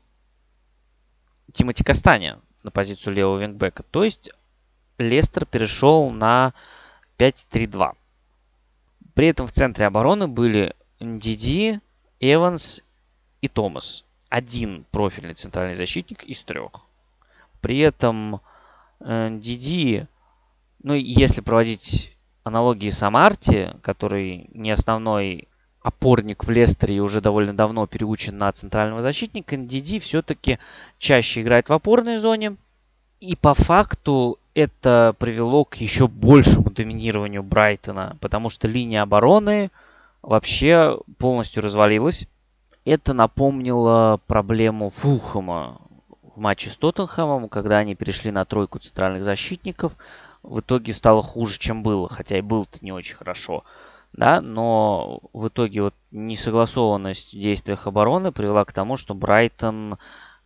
Тимоти 1.53 1.83
Кастаня 1.83 2.39
на 2.61 2.69
позицию 2.69 3.15
левого 3.15 3.39
вингбека. 3.39 3.81
То 3.89 4.03
есть 4.03 4.29
Лестер 4.99 5.47
перешел 5.47 6.11
на 6.11 6.53
5-3-2. 7.17 7.95
При 9.19 9.27
этом 9.27 9.47
в 9.47 9.51
центре 9.51 9.85
обороны 9.85 10.29
были 10.29 10.77
Диди, 11.01 11.81
Эванс 12.21 12.81
и 13.41 13.49
Томас. 13.49 14.05
Один 14.29 14.85
профильный 14.91 15.33
центральный 15.33 15.73
защитник 15.73 16.23
из 16.23 16.41
трех. 16.43 16.71
При 17.59 17.79
этом 17.79 18.39
э, 19.01 19.27
Диди, 19.41 20.07
ну, 20.81 20.93
если 20.93 21.41
проводить 21.41 22.15
аналогии 22.45 22.91
с 22.91 23.03
Амарти, 23.03 23.71
который 23.81 24.49
не 24.53 24.71
основной 24.71 25.49
опорник 25.81 26.45
в 26.45 26.49
Лестере 26.49 26.95
и 26.95 27.01
уже 27.01 27.19
довольно 27.19 27.53
давно 27.53 27.87
переучен 27.87 28.37
на 28.37 28.49
центрального 28.53 29.01
защитника, 29.01 29.57
Диди 29.57 29.99
все-таки 29.99 30.59
чаще 30.97 31.41
играет 31.41 31.67
в 31.67 31.73
опорной 31.73 32.15
зоне. 32.15 32.55
И 33.19 33.35
по 33.35 33.53
факту 33.53 34.39
это 34.53 35.15
привело 35.19 35.65
к 35.65 35.75
еще 35.75 36.07
большему 36.07 36.71
доминированию 36.71 37.43
Брайтона, 37.43 38.17
потому 38.19 38.49
что 38.49 38.67
линия 38.67 39.01
обороны 39.01 39.71
вообще 40.21 40.99
полностью 41.17 41.63
развалилась. 41.63 42.27
Это 42.85 43.13
напомнило 43.13 44.19
проблему 44.27 44.89
Фулхэма 44.89 45.81
в 46.35 46.39
матче 46.39 46.69
с 46.69 46.77
Тоттенхэмом, 46.77 47.49
когда 47.49 47.77
они 47.77 47.95
перешли 47.95 48.31
на 48.31 48.45
тройку 48.45 48.79
центральных 48.79 49.23
защитников. 49.23 49.93
В 50.41 50.61
итоге 50.61 50.93
стало 50.93 51.21
хуже, 51.21 51.59
чем 51.59 51.83
было, 51.83 52.07
хотя 52.09 52.37
и 52.37 52.41
было-то 52.41 52.79
не 52.81 52.91
очень 52.91 53.15
хорошо. 53.15 53.63
Да, 54.13 54.41
но 54.41 55.19
в 55.33 55.49
итоге 55.49 55.83
вот 55.83 55.93
несогласованность 56.11 57.33
в 57.33 57.39
действиях 57.39 57.85
обороны 57.85 58.31
привела 58.31 58.65
к 58.65 58.73
тому, 58.73 58.97
что 58.97 59.13
Брайтон, 59.13 59.97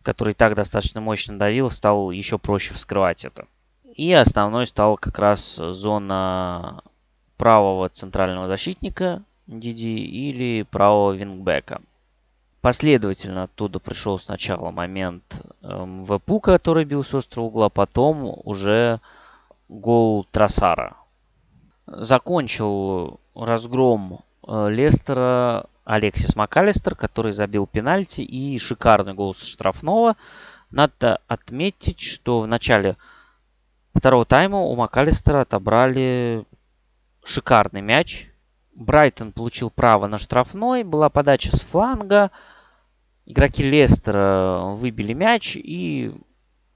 который 0.02 0.34
так 0.34 0.54
достаточно 0.54 1.00
мощно 1.00 1.38
давил, 1.38 1.70
стал 1.70 2.10
еще 2.10 2.38
проще 2.38 2.74
вскрывать 2.74 3.24
это. 3.24 3.46
И 3.94 4.12
основной 4.12 4.66
стал 4.66 4.96
как 4.96 5.20
раз 5.20 5.54
зона 5.54 6.82
правого 7.36 7.88
центрального 7.88 8.48
защитника 8.48 9.22
Диди 9.46 9.86
или 9.86 10.62
правого 10.62 11.12
вингбека. 11.12 11.80
Последовательно 12.60 13.44
оттуда 13.44 13.78
пришел 13.78 14.18
сначала 14.18 14.72
момент 14.72 15.40
эм, 15.62 16.04
ВПУ, 16.04 16.40
который 16.40 16.84
бил 16.84 17.04
с 17.04 17.14
острого 17.14 17.46
угла, 17.46 17.68
потом 17.68 18.40
уже 18.42 19.00
гол 19.68 20.26
Тросара. 20.32 20.96
Закончил 21.86 23.20
разгром 23.36 24.24
э, 24.48 24.70
Лестера 24.70 25.66
Алексис 25.84 26.34
МакАлистер, 26.34 26.96
который 26.96 27.30
забил 27.30 27.68
пенальти 27.68 28.22
и 28.22 28.58
шикарный 28.58 29.14
гол 29.14 29.36
со 29.36 29.46
штрафного. 29.46 30.16
Надо 30.70 31.20
отметить, 31.28 32.00
что 32.00 32.40
в 32.40 32.48
начале 32.48 32.96
второго 33.94 34.24
тайма 34.24 34.60
у 34.60 34.74
МакАлистера 34.76 35.42
отобрали 35.42 36.44
шикарный 37.24 37.80
мяч. 37.80 38.30
Брайтон 38.74 39.32
получил 39.32 39.70
право 39.70 40.06
на 40.06 40.18
штрафной, 40.18 40.82
была 40.82 41.08
подача 41.08 41.56
с 41.56 41.60
фланга– 41.60 42.30
Игроки 43.26 43.62
Лестера 43.62 44.74
выбили 44.74 45.14
мяч, 45.14 45.56
и 45.56 46.14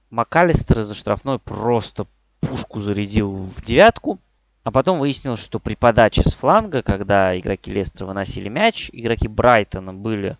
МакАлистер 0.09 0.83
за 0.83 0.95
штрафной 0.95 1.37
просто 1.37 2.07
пушку 2.39 2.79
зарядил 2.79 3.31
в 3.31 3.63
девятку. 3.63 4.19
А 4.63 4.71
потом 4.71 4.99
выяснилось, 4.99 5.39
что 5.39 5.59
при 5.59 5.75
подаче 5.75 6.23
с 6.23 6.33
фланга, 6.33 6.81
когда 6.81 7.37
игроки 7.39 7.71
Лестера 7.71 8.07
выносили 8.07 8.49
мяч, 8.49 8.89
игроки 8.91 9.27
Брайтона 9.27 9.93
были 9.93 10.37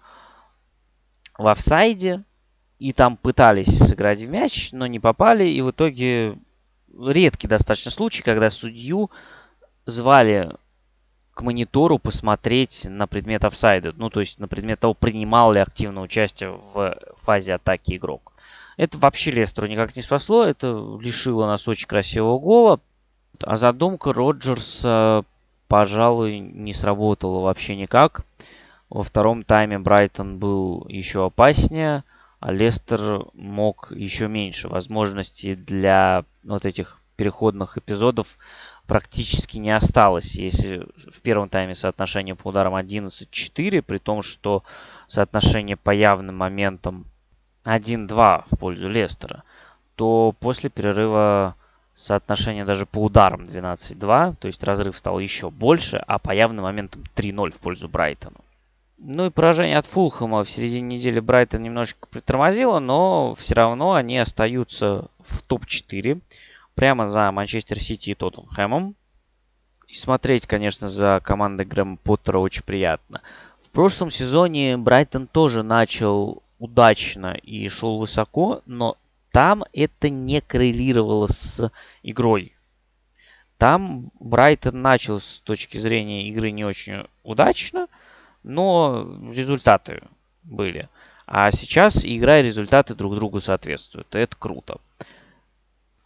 в 1.37 1.47
офсайде, 1.47 2.23
и 2.79 2.91
там 2.91 3.15
пытались 3.15 3.77
сыграть 3.77 4.21
в 4.21 4.27
мяч, 4.27 4.71
но 4.71 4.87
не 4.87 4.99
попали, 4.99 5.45
и 5.45 5.61
в 5.61 5.71
итоге 5.71 6.37
редкий 6.97 7.47
достаточно 7.47 7.91
случай, 7.91 8.21
когда 8.21 8.49
судью 8.49 9.09
звали 9.85 10.51
к 11.33 11.41
монитору 11.41 11.99
посмотреть 11.99 12.85
на 12.85 13.07
предмет 13.07 13.45
офсайда. 13.45 13.93
Ну, 13.95 14.09
то 14.09 14.19
есть 14.19 14.39
на 14.39 14.47
предмет 14.47 14.79
того, 14.79 14.93
принимал 14.93 15.53
ли 15.53 15.61
активное 15.61 16.03
участие 16.03 16.59
в 16.73 16.97
фазе 17.23 17.53
атаки 17.53 17.95
игрок. 17.95 18.33
Это 18.75 18.97
вообще 18.97 19.31
Лестеру 19.31 19.67
никак 19.67 19.95
не 19.95 20.01
спасло. 20.01 20.43
Это 20.43 20.67
лишило 21.01 21.47
нас 21.47 21.67
очень 21.67 21.87
красивого 21.87 22.39
гола. 22.39 22.79
А 23.41 23.57
задумка 23.57 24.11
Роджерса, 24.11 25.23
пожалуй, 25.67 26.39
не 26.39 26.73
сработала 26.73 27.39
вообще 27.39 27.75
никак. 27.75 28.25
Во 28.89 29.03
втором 29.03 29.43
тайме 29.43 29.79
Брайтон 29.79 30.39
был 30.39 30.85
еще 30.89 31.25
опаснее, 31.25 32.03
Лестер 32.41 33.25
мог 33.33 33.91
еще 33.91 34.27
меньше 34.27 34.69
возможностей 34.69 35.55
для 35.55 36.23
вот 36.43 36.65
этих 36.65 36.99
переходных 37.17 37.77
эпизодов 37.77 38.37
практически 38.87 39.57
не 39.57 39.71
осталось. 39.71 40.35
Если 40.35 40.87
в 41.11 41.21
первом 41.21 41.49
тайме 41.49 41.75
соотношение 41.75 42.35
по 42.35 42.47
ударам 42.47 42.75
11-4, 42.75 43.81
при 43.81 43.97
том, 43.97 44.21
что 44.21 44.63
соотношение 45.07 45.75
по 45.75 45.91
явным 45.91 46.37
моментам 46.37 47.05
1-2 47.65 48.45
в 48.49 48.57
пользу 48.57 48.87
Лестера, 48.87 49.43
то 49.95 50.33
после 50.39 50.69
перерыва 50.69 51.55
соотношение 51.93 52.63
даже 52.63 52.85
по 52.85 53.03
ударам 53.03 53.43
12-2, 53.43 54.37
то 54.39 54.47
есть 54.47 54.63
разрыв 54.63 54.97
стал 54.97 55.19
еще 55.19 55.49
больше, 55.49 55.97
а 55.97 56.17
по 56.19 56.31
явным 56.31 56.63
моментам 56.63 57.03
3-0 57.15 57.51
в 57.51 57.59
пользу 57.59 57.89
Брайтона. 57.89 58.37
Ну 59.01 59.27
и 59.27 59.29
поражение 59.29 59.77
от 59.77 59.85
Фулхэма 59.85 60.43
в 60.43 60.49
середине 60.49 60.97
недели 60.97 61.21
Брайтон 61.21 61.63
немножечко 61.63 62.05
притормозило, 62.07 62.79
но 62.79 63.33
все 63.35 63.55
равно 63.55 63.93
они 63.93 64.17
остаются 64.17 65.07
в 65.19 65.41
топ-4 65.43 66.19
прямо 66.75 67.07
за 67.07 67.31
Манчестер 67.31 67.79
Сити 67.79 68.09
и 68.09 68.15
Тоттенхэмом. 68.15 68.95
И 69.87 69.93
смотреть, 69.93 70.47
конечно, 70.47 70.89
за 70.89 71.21
командой 71.23 71.65
Грэма 71.65 71.95
Поттера 71.95 72.39
очень 72.39 72.63
приятно. 72.63 73.21
В 73.63 73.69
прошлом 73.69 74.11
сезоне 74.11 74.75
Брайтон 74.75 75.27
тоже 75.27 75.63
начал 75.63 76.43
удачно 76.59 77.37
и 77.41 77.69
шел 77.69 77.99
высоко, 77.99 78.61
но 78.65 78.97
там 79.31 79.63
это 79.71 80.09
не 80.09 80.41
коррелировало 80.41 81.27
с 81.27 81.71
игрой. 82.03 82.53
Там 83.57 84.11
Брайтон 84.19 84.81
начал 84.81 85.21
с 85.21 85.39
точки 85.39 85.77
зрения 85.77 86.27
игры 86.27 86.51
не 86.51 86.65
очень 86.65 87.05
удачно, 87.23 87.87
но 88.43 89.07
результаты 89.31 90.01
были. 90.43 90.89
А 91.25 91.51
сейчас 91.51 92.03
игра 92.03 92.39
и 92.39 92.43
результаты 92.43 92.95
друг 92.95 93.15
другу 93.15 93.39
соответствуют. 93.39 94.15
И 94.15 94.19
это 94.19 94.35
круто. 94.35 94.79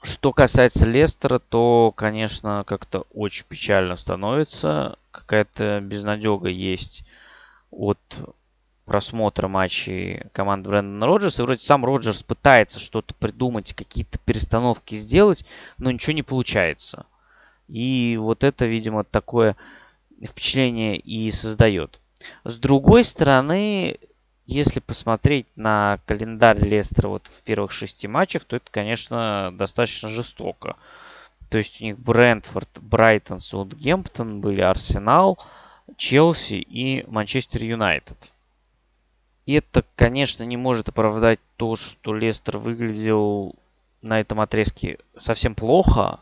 Что 0.01 0.33
касается 0.33 0.85
Лестера, 0.85 1.39
то, 1.39 1.93
конечно, 1.95 2.65
как-то 2.67 3.05
очень 3.13 3.45
печально 3.47 3.95
становится. 3.95 4.97
Какая-то 5.11 5.79
безнадега 5.79 6.49
есть 6.49 7.05
от 7.71 7.99
просмотра 8.85 9.47
матчей 9.47 10.23
команды 10.33 10.69
Брэндона 10.69 11.05
Роджерса. 11.05 11.43
вроде 11.43 11.63
сам 11.63 11.85
Роджерс 11.85 12.21
пытается 12.21 12.79
что-то 12.79 13.13
придумать, 13.13 13.73
какие-то 13.73 14.19
перестановки 14.19 14.95
сделать, 14.95 15.45
но 15.77 15.89
ничего 15.89 16.13
не 16.13 16.23
получается. 16.23 17.05
И 17.69 18.17
вот 18.19 18.43
это, 18.43 18.65
видимо, 18.65 19.05
такое 19.05 19.55
впечатление 20.21 20.97
и 20.97 21.31
создает. 21.31 22.01
С 22.43 22.57
другой 22.57 23.03
стороны, 23.03 23.97
если 24.45 24.79
посмотреть 24.79 25.47
на 25.55 25.99
календарь 26.05 26.59
Лестера 26.59 27.07
вот 27.07 27.27
в 27.27 27.41
первых 27.43 27.71
шести 27.71 28.07
матчах, 28.07 28.43
то 28.45 28.55
это, 28.55 28.69
конечно, 28.71 29.53
достаточно 29.53 30.09
жестоко. 30.09 30.75
То 31.49 31.57
есть 31.57 31.81
у 31.81 31.83
них 31.83 31.99
Брентфорд, 31.99 32.69
Брайтон, 32.81 33.39
Саутгемптон 33.39 34.41
были 34.41 34.61
Арсенал, 34.61 35.37
Челси 35.97 36.55
и 36.55 37.05
Манчестер 37.07 37.63
Юнайтед. 37.63 38.17
И 39.45 39.53
это, 39.53 39.83
конечно, 39.95 40.43
не 40.43 40.57
может 40.57 40.89
оправдать 40.89 41.39
то, 41.57 41.75
что 41.75 42.13
Лестер 42.13 42.57
выглядел 42.57 43.55
на 44.01 44.19
этом 44.19 44.39
отрезке 44.39 44.99
совсем 45.17 45.53
плохо, 45.55 46.19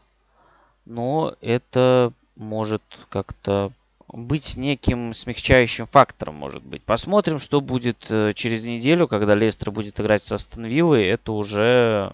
но 0.86 1.36
это 1.42 2.14
может 2.36 2.82
как-то 3.10 3.72
быть 4.12 4.58
неким 4.58 5.14
смягчающим 5.14 5.86
фактором, 5.86 6.36
может 6.36 6.64
быть. 6.64 6.84
Посмотрим, 6.84 7.40
что 7.40 7.62
будет 7.62 8.06
э, 8.10 8.34
через 8.34 8.64
неделю, 8.64 9.08
когда 9.08 9.36
Лестер 9.36 9.72
будет 9.72 10.00
играть 10.00 10.24
со 10.24 10.36
Астон 10.36 10.66
Это 10.66 11.32
уже 11.32 12.14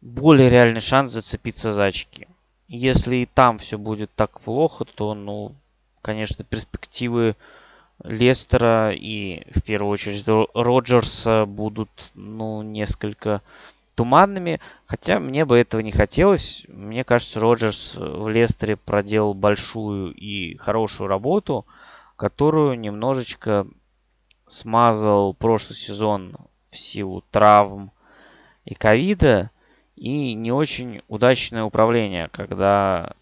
более 0.00 0.50
реальный 0.50 0.80
шанс 0.80 1.12
зацепиться 1.12 1.72
за 1.72 1.84
очки. 1.84 2.26
Если 2.68 3.18
и 3.18 3.26
там 3.26 3.58
все 3.58 3.78
будет 3.78 4.10
так 4.14 4.40
плохо, 4.40 4.84
то, 4.84 5.14
ну, 5.14 5.54
конечно, 6.02 6.44
перспективы 6.44 7.36
Лестера 8.02 8.92
и, 8.92 9.44
в 9.52 9.62
первую 9.62 9.92
очередь, 9.92 10.24
Роджерса 10.54 11.46
будут, 11.46 11.90
ну, 12.14 12.62
несколько 12.62 13.42
туманными. 13.96 14.60
Хотя 14.86 15.18
мне 15.18 15.44
бы 15.44 15.58
этого 15.58 15.80
не 15.80 15.90
хотелось. 15.90 16.64
Мне 16.68 17.02
кажется, 17.02 17.40
Роджерс 17.40 17.96
в 17.96 18.28
Лестере 18.28 18.76
проделал 18.76 19.34
большую 19.34 20.14
и 20.14 20.56
хорошую 20.56 21.08
работу, 21.08 21.66
которую 22.14 22.78
немножечко 22.78 23.66
смазал 24.46 25.34
прошлый 25.34 25.76
сезон 25.76 26.36
в 26.70 26.76
силу 26.76 27.24
травм 27.32 27.90
и 28.64 28.74
ковида. 28.74 29.50
И 29.96 30.34
не 30.34 30.52
очень 30.52 31.00
удачное 31.08 31.64
управление, 31.64 32.28
когда 32.28 33.14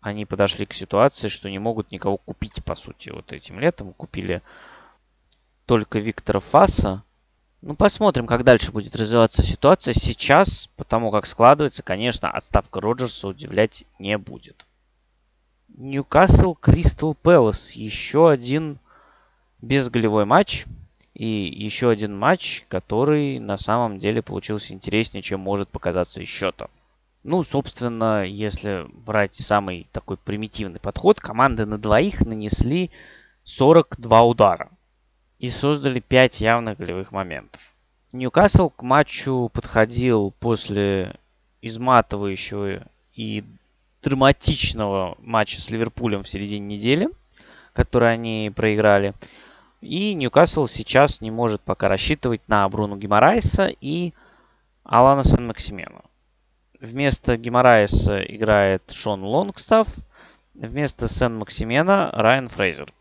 они 0.00 0.26
подошли 0.26 0.66
к 0.66 0.74
ситуации, 0.74 1.28
что 1.28 1.50
не 1.50 1.58
могут 1.58 1.90
никого 1.90 2.18
купить, 2.18 2.62
по 2.64 2.74
сути, 2.74 3.08
вот 3.08 3.32
этим 3.32 3.58
летом. 3.58 3.94
Купили 3.94 4.42
только 5.64 5.98
Виктора 5.98 6.40
Фаса. 6.40 7.02
Ну, 7.60 7.74
посмотрим, 7.74 8.26
как 8.26 8.44
дальше 8.44 8.70
будет 8.70 8.94
развиваться 8.94 9.42
ситуация. 9.42 9.92
Сейчас, 9.92 10.68
потому 10.76 11.10
как 11.10 11.26
складывается, 11.26 11.82
конечно, 11.82 12.30
отставка 12.30 12.80
Роджерса 12.80 13.26
удивлять 13.26 13.84
не 13.98 14.16
будет. 14.16 14.64
Ньюкасл 15.76 16.54
Кристал 16.54 17.14
Пэлас. 17.14 17.72
Еще 17.72 18.30
один 18.30 18.78
безголевой 19.60 20.24
матч. 20.24 20.66
И 21.14 21.26
еще 21.26 21.90
один 21.90 22.16
матч, 22.16 22.64
который 22.68 23.40
на 23.40 23.58
самом 23.58 23.98
деле 23.98 24.22
получился 24.22 24.72
интереснее, 24.72 25.20
чем 25.20 25.40
может 25.40 25.68
показаться 25.68 26.20
из 26.20 26.28
счета. 26.28 26.68
Ну, 27.24 27.42
собственно, 27.42 28.24
если 28.24 28.86
брать 28.88 29.34
самый 29.34 29.88
такой 29.90 30.16
примитивный 30.16 30.78
подход, 30.78 31.18
команды 31.18 31.66
на 31.66 31.76
двоих 31.76 32.24
нанесли 32.24 32.92
42 33.42 34.22
удара 34.22 34.70
и 35.38 35.50
создали 35.50 36.00
5 36.00 36.40
явных 36.40 36.78
голевых 36.78 37.12
моментов. 37.12 37.60
Ньюкасл 38.12 38.70
к 38.70 38.82
матчу 38.82 39.50
подходил 39.52 40.34
после 40.40 41.16
изматывающего 41.60 42.86
и 43.14 43.44
драматичного 44.02 45.16
матча 45.20 45.60
с 45.60 45.70
Ливерпулем 45.70 46.22
в 46.22 46.28
середине 46.28 46.76
недели, 46.76 47.08
который 47.72 48.12
они 48.12 48.52
проиграли. 48.54 49.14
И 49.80 50.14
Ньюкасл 50.14 50.66
сейчас 50.66 51.20
не 51.20 51.30
может 51.30 51.60
пока 51.60 51.88
рассчитывать 51.88 52.40
на 52.48 52.68
Бруну 52.68 52.96
Гимарайса 52.96 53.66
и 53.66 54.12
Алана 54.84 55.22
Сен-Максимена. 55.22 56.02
Вместо 56.80 57.36
Гимараеса 57.36 58.22
играет 58.22 58.90
Шон 58.90 59.22
Лонгстафф. 59.22 59.88
Вместо 60.54 61.08
Сен-Максимена 61.08 62.10
Райан 62.12 62.48
Фрейзер. 62.48 62.92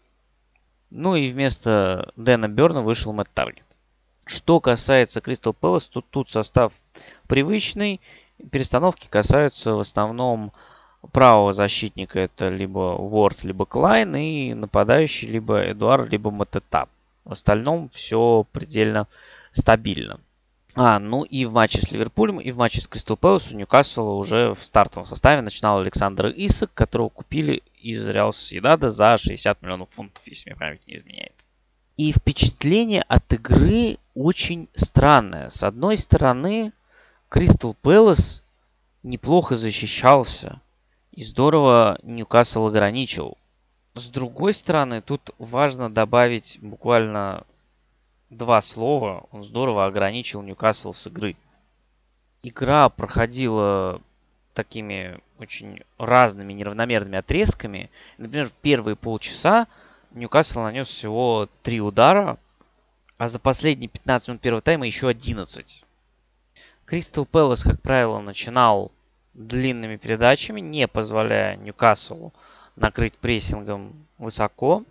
Ну 0.89 1.15
и 1.15 1.29
вместо 1.29 2.11
Дэна 2.15 2.47
Берна 2.47 2.81
вышел 2.81 3.13
Мэтт 3.13 3.31
Таргет. 3.33 3.63
Что 4.25 4.59
касается 4.59 5.21
Кристал 5.21 5.53
Пэлас, 5.53 5.87
то 5.87 6.01
тут 6.01 6.29
состав 6.29 6.73
привычный. 7.27 8.01
Перестановки 8.51 9.07
касаются 9.07 9.73
в 9.73 9.79
основном 9.79 10.51
правого 11.11 11.53
защитника. 11.53 12.19
Это 12.19 12.49
либо 12.49 12.95
Уорд, 12.95 13.43
либо 13.43 13.65
Клайн. 13.65 14.15
И 14.15 14.53
нападающий 14.53 15.29
либо 15.29 15.71
Эдуард, 15.71 16.09
либо 16.11 16.31
Матета. 16.31 16.87
В 17.23 17.31
остальном 17.33 17.89
все 17.93 18.45
предельно 18.51 19.07
стабильно. 19.51 20.19
А, 20.79 20.99
ну 20.99 21.23
и 21.23 21.45
в 21.45 21.53
матче 21.53 21.81
с 21.81 21.91
Ливерпулем, 21.91 22.39
и 22.39 22.51
в 22.51 22.57
матче 22.57 22.81
с 22.81 22.87
Кристал 22.87 23.17
Пэлас 23.17 23.51
у 23.51 23.55
Ньюкасла 23.55 24.11
уже 24.11 24.53
в 24.53 24.61
стартовом 24.61 25.07
составе 25.07 25.41
начинал 25.41 25.79
Александр 25.79 26.31
Исак, 26.35 26.71
которого 26.75 27.09
купили 27.09 27.63
из 27.81 28.07
Реал 28.07 28.31
Сьедада 28.31 28.91
за 28.91 29.17
60 29.17 29.63
миллионов 29.63 29.89
фунтов, 29.89 30.21
если 30.27 30.51
мне 30.51 30.59
память 30.59 30.85
не 30.85 30.97
изменяет. 30.97 31.33
И 31.97 32.11
впечатление 32.11 33.01
от 33.07 33.33
игры 33.33 33.97
очень 34.13 34.69
странное. 34.75 35.49
С 35.49 35.63
одной 35.63 35.97
стороны, 35.97 36.71
Кристал 37.27 37.73
Пэлас 37.81 38.43
неплохо 39.01 39.55
защищался 39.55 40.61
и 41.11 41.23
здорово 41.23 41.97
Ньюкасл 42.03 42.67
ограничил. 42.67 43.35
С 43.95 44.09
другой 44.09 44.53
стороны, 44.53 45.01
тут 45.01 45.31
важно 45.39 45.91
добавить 45.91 46.59
буквально 46.61 47.45
два 48.29 48.61
слова, 48.61 49.25
он 49.31 49.43
здорово 49.43 49.85
ограничил 49.85 50.41
Ньюкасл 50.41 50.93
с 50.93 51.07
игры. 51.07 51.35
Игра 52.43 52.89
проходила 52.89 54.01
такими 54.53 55.19
очень 55.39 55.83
разными 55.97 56.53
неравномерными 56.53 57.17
отрезками. 57.17 57.89
Например, 58.17 58.51
первые 58.61 58.95
полчаса 58.95 59.67
Ньюкасл 60.11 60.61
нанес 60.61 60.87
всего 60.87 61.49
три 61.63 61.81
удара, 61.81 62.37
а 63.17 63.27
за 63.27 63.39
последние 63.39 63.89
15 63.89 64.27
минут 64.29 64.41
первого 64.41 64.61
тайма 64.61 64.85
еще 64.85 65.07
11. 65.07 65.83
Кристал 66.85 67.25
Пэлас, 67.25 67.63
как 67.63 67.81
правило, 67.81 68.19
начинал 68.19 68.91
длинными 69.33 69.97
передачами, 69.97 70.61
не 70.61 70.87
позволяя 70.87 71.55
Ньюкаслу 71.57 72.33
накрыть 72.75 73.13
прессингом 73.17 74.07
высоко. 74.17 74.83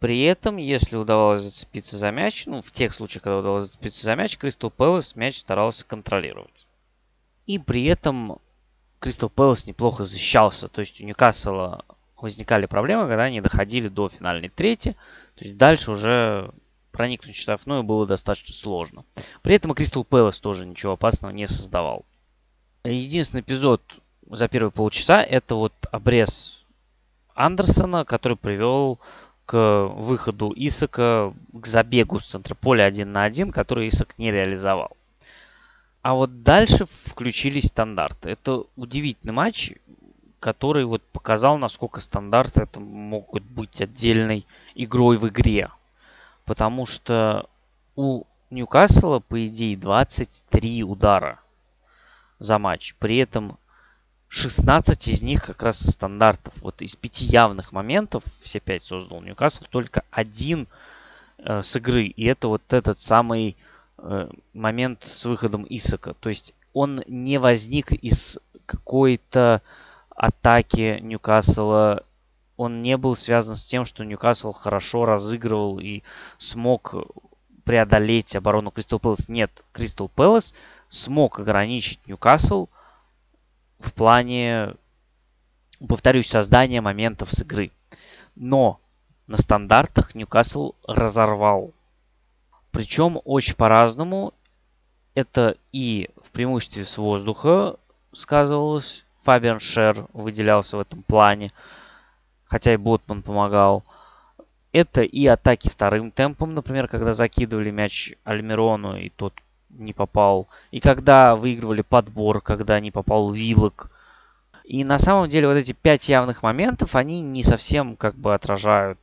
При 0.00 0.22
этом, 0.22 0.56
если 0.56 0.96
удавалось 0.96 1.42
зацепиться 1.42 1.98
за 1.98 2.10
мяч, 2.10 2.46
ну, 2.46 2.62
в 2.62 2.72
тех 2.72 2.94
случаях, 2.94 3.22
когда 3.22 3.38
удавалось 3.38 3.66
зацепиться 3.66 4.02
за 4.02 4.16
мяч, 4.16 4.38
Кристал 4.38 4.70
Пэлас 4.70 5.14
мяч 5.14 5.36
старался 5.36 5.84
контролировать. 5.84 6.66
И 7.46 7.58
при 7.58 7.84
этом 7.84 8.38
Кристал 8.98 9.28
Пэлас 9.28 9.66
неплохо 9.66 10.04
защищался. 10.04 10.68
То 10.68 10.80
есть 10.80 11.02
у 11.02 11.04
Ньюкасла 11.04 11.84
возникали 12.16 12.64
проблемы, 12.64 13.08
когда 13.08 13.24
они 13.24 13.42
доходили 13.42 13.88
до 13.88 14.08
финальной 14.08 14.48
трети. 14.48 14.96
То 15.36 15.44
есть 15.44 15.58
дальше 15.58 15.90
уже 15.90 16.50
проникнуть 16.92 17.36
в 17.36 17.40
штрафную 17.40 17.82
было 17.82 18.06
достаточно 18.06 18.54
сложно. 18.54 19.04
При 19.42 19.54
этом 19.54 19.72
и 19.72 19.74
Кристал 19.74 20.04
Пэлас 20.04 20.38
тоже 20.38 20.64
ничего 20.64 20.92
опасного 20.92 21.32
не 21.32 21.46
создавал. 21.46 22.06
Единственный 22.84 23.42
эпизод 23.42 23.82
за 24.30 24.48
первые 24.48 24.70
полчаса 24.70 25.22
это 25.22 25.56
вот 25.56 25.74
обрез 25.92 26.64
Андерсона, 27.34 28.06
который 28.06 28.38
привел 28.38 28.98
к 29.50 29.88
выходу 29.96 30.52
Исака 30.54 31.34
к 31.52 31.66
забегу 31.66 32.20
с 32.20 32.26
центра 32.26 32.54
поля 32.54 32.84
1 32.84 33.10
на 33.10 33.24
1, 33.24 33.50
который 33.50 33.88
Исак 33.88 34.16
не 34.16 34.30
реализовал. 34.30 34.96
А 36.02 36.14
вот 36.14 36.44
дальше 36.44 36.84
включились 36.84 37.64
стандарты. 37.64 38.30
Это 38.30 38.62
удивительный 38.76 39.32
матч, 39.32 39.72
который 40.38 40.84
вот 40.84 41.02
показал, 41.02 41.58
насколько 41.58 41.98
стандарты 41.98 42.62
это 42.62 42.78
могут 42.78 43.42
быть 43.42 43.80
отдельной 43.80 44.46
игрой 44.76 45.16
в 45.16 45.26
игре. 45.26 45.70
Потому 46.44 46.86
что 46.86 47.48
у 47.96 48.22
Ньюкасла, 48.50 49.18
по 49.18 49.44
идее, 49.48 49.76
23 49.76 50.84
удара 50.84 51.40
за 52.38 52.60
матч. 52.60 52.94
При 53.00 53.16
этом 53.16 53.58
16 54.32 55.08
из 55.08 55.22
них 55.22 55.44
как 55.44 55.60
раз 55.60 55.80
стандартов. 55.80 56.54
Вот 56.62 56.82
из 56.82 56.94
пяти 56.94 57.24
явных 57.24 57.72
моментов, 57.72 58.22
все 58.40 58.60
пять 58.60 58.84
создал 58.84 59.20
Ньюкасл, 59.20 59.64
только 59.70 60.04
один 60.12 60.68
э, 61.38 61.62
с 61.64 61.74
игры. 61.74 62.04
И 62.04 62.24
это 62.26 62.46
вот 62.46 62.62
этот 62.72 63.00
самый 63.00 63.56
э, 63.98 64.30
момент 64.54 65.02
с 65.02 65.24
выходом 65.24 65.66
Исака. 65.68 66.14
То 66.14 66.28
есть 66.28 66.54
он 66.72 67.02
не 67.08 67.38
возник 67.38 67.90
из 67.90 68.38
какой-то 68.66 69.62
атаки 70.14 71.00
Ньюкасла. 71.02 72.04
Он 72.56 72.82
не 72.82 72.96
был 72.96 73.16
связан 73.16 73.56
с 73.56 73.64
тем, 73.64 73.84
что 73.84 74.04
Ньюкасл 74.04 74.52
хорошо 74.52 75.06
разыгрывал 75.06 75.80
и 75.80 76.02
смог 76.38 76.94
преодолеть 77.64 78.36
оборону 78.36 78.70
Кристал 78.70 79.00
Пэлас. 79.00 79.28
Нет, 79.28 79.64
Кристал 79.72 80.06
Пэлас 80.08 80.54
смог 80.88 81.40
ограничить 81.40 82.06
Ньюкасл– 82.06 82.68
в 83.80 83.94
плане, 83.94 84.74
повторюсь, 85.86 86.28
создания 86.28 86.80
моментов 86.80 87.32
с 87.32 87.40
игры. 87.42 87.72
Но 88.36 88.80
на 89.26 89.36
стандартах 89.36 90.14
Ньюкасл 90.14 90.74
разорвал. 90.86 91.72
Причем 92.70 93.20
очень 93.24 93.54
по-разному. 93.54 94.34
Это 95.14 95.56
и 95.72 96.08
в 96.22 96.30
преимуществе 96.30 96.84
с 96.84 96.96
воздуха 96.98 97.76
сказывалось. 98.12 99.04
Фабиан 99.22 99.60
Шер 99.60 100.06
выделялся 100.12 100.76
в 100.76 100.80
этом 100.80 101.02
плане. 101.02 101.52
Хотя 102.44 102.72
и 102.72 102.76
Ботман 102.76 103.22
помогал. 103.22 103.84
Это 104.72 105.02
и 105.02 105.26
атаки 105.26 105.68
вторым 105.68 106.10
темпом, 106.10 106.54
например, 106.54 106.86
когда 106.86 107.12
закидывали 107.12 107.70
мяч 107.70 108.14
Альмирону, 108.24 108.96
и 108.96 109.08
тот 109.08 109.34
не 109.70 109.92
попал. 109.92 110.48
И 110.70 110.80
когда 110.80 111.36
выигрывали 111.36 111.82
подбор, 111.82 112.40
когда 112.40 112.80
не 112.80 112.90
попал 112.90 113.32
Вилок. 113.32 113.90
И 114.64 114.84
на 114.84 114.98
самом 114.98 115.28
деле 115.28 115.48
вот 115.48 115.56
эти 115.56 115.72
пять 115.72 116.08
явных 116.08 116.42
моментов, 116.42 116.94
они 116.94 117.20
не 117.20 117.42
совсем 117.42 117.96
как 117.96 118.14
бы 118.14 118.34
отражают 118.34 118.98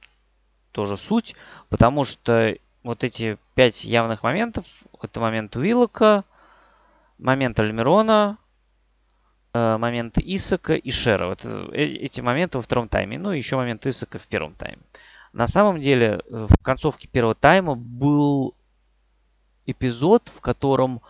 тоже 0.72 0.96
суть, 0.96 1.36
потому 1.70 2.04
что 2.04 2.56
вот 2.84 3.04
эти 3.04 3.38
пять 3.56 3.84
явных 3.84 4.24
моментов, 4.24 4.66
это 5.02 5.20
момент 5.20 5.56
Уиллока, 5.56 6.24
момент 7.18 7.60
Альмирона, 7.60 8.38
э, 9.54 9.78
момент 9.78 10.18
Исака 10.20 10.76
и 10.76 10.92
Шера. 10.92 11.28
Вот 11.28 11.42
э, 11.44 11.68
эти 11.74 12.22
моменты 12.22 12.60
во 12.60 12.62
втором 12.62 12.88
тайме. 12.88 13.20
Ну 13.20 13.34
и 13.34 13.38
еще 13.38 13.58
момент 13.58 13.86
Исака 13.86 14.20
в 14.20 14.28
первом 14.28 14.54
тайме. 14.54 14.82
На 15.34 15.48
самом 15.48 15.80
деле 15.80 16.22
в 16.30 16.56
концовке 16.62 17.08
первого 17.08 17.36
тайма 17.36 17.76
был 17.76 18.56
эпизод, 19.68 20.32
в 20.34 20.42
котором 20.42 21.02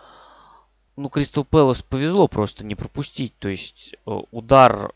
ну, 0.97 1.09
Кристал 1.09 1.45
Пэлас 1.45 1.81
повезло 1.83 2.27
просто 2.27 2.65
не 2.65 2.75
пропустить. 2.75 3.33
То 3.39 3.47
есть 3.49 3.95
э, 4.05 4.11
удар 4.31 4.91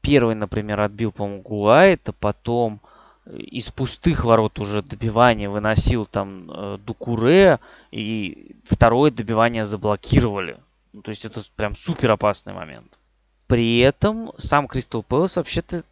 первый, 0.00 0.34
например, 0.34 0.80
отбил, 0.80 1.12
по-моему, 1.12 1.42
Гуайта, 1.42 2.12
потом 2.12 2.80
э, 3.26 3.36
из 3.36 3.70
пустых 3.70 4.24
ворот 4.24 4.58
уже 4.58 4.82
добивание 4.82 5.48
выносил 5.48 6.06
там 6.06 6.50
э, 6.50 6.78
Дукуре, 6.84 7.60
и 7.90 8.56
второе 8.64 9.10
добивание 9.10 9.66
заблокировали. 9.66 10.58
Ну, 10.92 11.02
то 11.02 11.10
есть 11.10 11.24
это 11.24 11.42
прям 11.56 11.76
супер 11.76 12.10
опасный 12.10 12.54
момент. 12.54 12.98
При 13.46 13.78
этом 13.78 14.32
сам 14.38 14.66
Кристал 14.66 15.02
Пэлас 15.02 15.36
вообще-то 15.36 15.84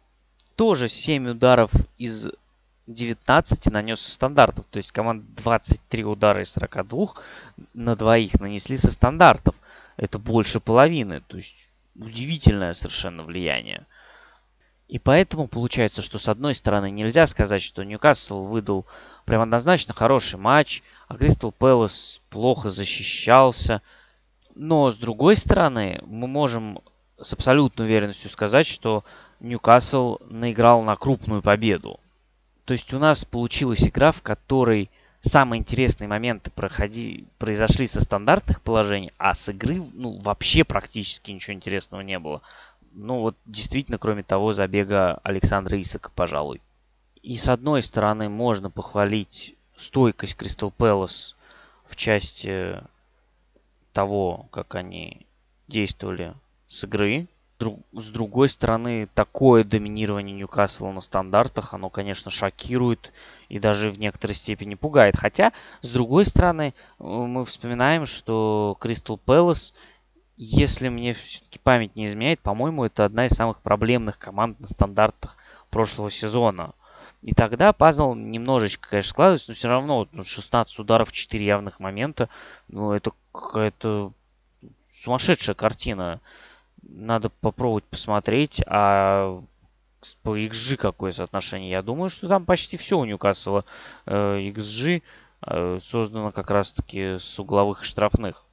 тоже 0.55 0.87
7 0.89 1.29
ударов 1.29 1.71
из 1.97 2.27
19 2.89 3.67
нанес 3.67 3.99
стандартов. 3.99 4.65
То 4.65 4.77
есть 4.77 4.91
команда 4.91 5.25
23 5.43 6.03
удара 6.05 6.41
из 6.41 6.51
42 6.51 7.13
на 7.73 7.95
двоих 7.95 8.39
нанесли 8.39 8.77
со 8.77 8.91
стандартов. 8.91 9.55
Это 9.95 10.17
больше 10.17 10.59
половины. 10.59 11.21
То 11.21 11.37
есть 11.37 11.69
удивительное 11.95 12.73
совершенно 12.73 13.23
влияние. 13.23 13.85
И 14.87 14.97
поэтому 14.97 15.47
получается, 15.47 16.01
что 16.01 16.17
с 16.17 16.27
одной 16.27 16.55
стороны 16.55 16.89
нельзя 16.89 17.27
сказать, 17.27 17.61
что 17.61 17.83
Ньюкасл 17.83 18.45
выдал 18.45 18.87
прям 19.25 19.43
однозначно 19.43 19.93
хороший 19.93 20.39
матч, 20.39 20.81
а 21.07 21.15
Кристал 21.15 21.51
Пэлас 21.51 22.21
плохо 22.31 22.71
защищался. 22.71 23.83
Но 24.55 24.89
с 24.89 24.97
другой 24.97 25.35
стороны, 25.35 26.01
мы 26.07 26.27
можем 26.27 26.79
с 27.21 27.33
абсолютной 27.33 27.85
уверенностью 27.85 28.31
сказать, 28.31 28.65
что 28.65 29.03
Ньюкасл 29.41 30.17
наиграл 30.27 30.81
на 30.81 30.95
крупную 30.95 31.43
победу. 31.43 31.99
То 32.69 32.73
есть 32.73 32.93
у 32.93 32.99
нас 32.99 33.25
получилась 33.25 33.81
игра, 33.81 34.11
в 34.11 34.21
которой 34.21 34.91
самые 35.21 35.59
интересные 35.59 36.07
моменты 36.07 36.51
проходи, 36.51 37.25
произошли 37.39 37.87
со 37.87 37.99
стандартных 37.99 38.61
положений, 38.61 39.11
а 39.17 39.33
с 39.33 39.49
игры 39.49 39.81
ну, 39.95 40.19
вообще 40.19 40.63
практически 40.63 41.31
ничего 41.31 41.55
интересного 41.55 42.01
не 42.01 42.19
было. 42.19 42.43
Ну 42.91 43.21
вот 43.21 43.35
действительно, 43.47 43.97
кроме 43.97 44.21
того 44.21 44.53
забега 44.53 45.19
Александра 45.23 45.81
Исака, 45.81 46.11
пожалуй. 46.13 46.61
И 47.23 47.37
с 47.37 47.47
одной 47.47 47.81
стороны 47.81 48.29
можно 48.29 48.69
похвалить 48.69 49.55
стойкость 49.75 50.35
Кристал 50.35 50.69
Пэлас 50.69 51.35
в 51.87 51.95
части 51.95 52.83
того, 53.93 54.45
как 54.51 54.75
они 54.75 55.25
действовали 55.67 56.35
с 56.67 56.83
игры, 56.83 57.29
с 57.59 58.09
другой 58.09 58.49
стороны, 58.49 59.07
такое 59.13 59.63
доминирование 59.63 60.35
Ньюкасла 60.35 60.91
на 60.91 61.01
стандартах, 61.01 61.73
оно, 61.73 61.89
конечно, 61.89 62.31
шокирует 62.31 63.11
и 63.49 63.59
даже 63.59 63.89
в 63.89 63.99
некоторой 63.99 64.35
степени 64.35 64.75
пугает. 64.75 65.17
Хотя, 65.17 65.51
с 65.81 65.91
другой 65.91 66.25
стороны, 66.25 66.73
э, 66.99 67.03
мы 67.03 67.45
вспоминаем, 67.45 68.05
что 68.05 68.77
Кристал 68.79 69.17
Пэлас, 69.17 69.73
если 70.37 70.87
мне 70.87 71.13
все-таки 71.13 71.59
память 71.59 71.95
не 71.95 72.05
изменяет, 72.05 72.39
по-моему, 72.39 72.85
это 72.85 73.03
одна 73.03 73.25
из 73.25 73.31
самых 73.31 73.61
проблемных 73.61 74.17
команд 74.17 74.59
на 74.59 74.67
стандартах 74.67 75.35
прошлого 75.69 76.09
сезона. 76.09 76.73
И 77.23 77.33
тогда 77.33 77.73
пазл 77.73 78.13
немножечко, 78.13 78.89
конечно, 78.89 79.09
складывается, 79.09 79.51
но 79.51 79.55
все 79.55 79.67
равно 79.67 80.07
вот, 80.13 80.25
16 80.25 80.77
ну, 80.77 80.83
ударов, 80.83 81.11
4 81.11 81.45
явных 81.45 81.81
момента, 81.81 82.29
ну, 82.69 82.93
это 82.93 83.11
какая-то 83.33 84.13
сумасшедшая 84.93 85.55
картина 85.55 86.21
надо 86.83 87.29
попробовать 87.29 87.83
посмотреть. 87.85 88.61
А 88.67 89.41
по 90.23 90.37
XG 90.37 90.77
какое 90.77 91.11
соотношение? 91.11 91.71
Я 91.71 91.81
думаю, 91.81 92.09
что 92.09 92.27
там 92.27 92.45
почти 92.45 92.77
все 92.77 92.97
у 92.97 93.05
Ньюкасла 93.05 93.65
э, 94.05 94.49
XG 94.51 95.01
э, 95.45 95.79
создано 95.81 96.31
как 96.31 96.49
раз-таки 96.49 97.17
с 97.17 97.39
угловых 97.39 97.81
и 97.81 97.85
штрафных. 97.85 98.45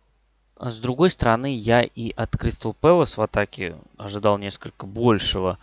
А 0.59 0.71
с 0.71 0.79
другой 0.79 1.11
стороны, 1.11 1.55
я 1.55 1.83
и 1.83 2.11
от 2.13 2.35
Crystal 2.35 2.75
Palace 2.81 3.17
в 3.17 3.23
атаке 3.23 3.77
ожидал 3.99 4.39
несколько 4.39 4.87
большего 4.87 5.59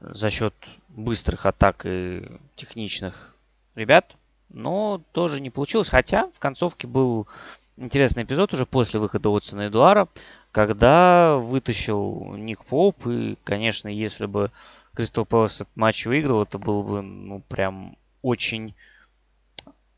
за 0.00 0.28
счет 0.28 0.54
быстрых 0.88 1.46
атак 1.46 1.86
и 1.86 2.28
техничных 2.56 3.36
ребят. 3.76 4.16
Но 4.48 5.00
тоже 5.12 5.40
не 5.40 5.50
получилось. 5.50 5.88
Хотя 5.88 6.28
в 6.34 6.38
концовке 6.38 6.86
был 6.86 7.28
интересный 7.76 8.24
эпизод 8.24 8.52
уже 8.52 8.66
после 8.66 9.00
выхода 9.00 9.28
Отсона 9.30 9.68
Эдуара, 9.68 10.08
когда 10.54 11.36
вытащил 11.36 12.36
Ник 12.36 12.64
Поп. 12.64 13.08
И, 13.08 13.36
конечно, 13.42 13.88
если 13.88 14.26
бы 14.26 14.52
Кристал 14.94 15.26
Пэлас 15.26 15.56
этот 15.56 15.76
матч 15.76 16.06
выиграл, 16.06 16.44
это 16.44 16.60
было 16.60 16.82
бы, 16.82 17.02
ну, 17.02 17.40
прям 17.40 17.96
очень, 18.22 18.76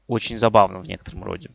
очень 0.06 0.38
забавно 0.38 0.80
в 0.80 0.88
некотором 0.88 1.24
роде. 1.24 1.50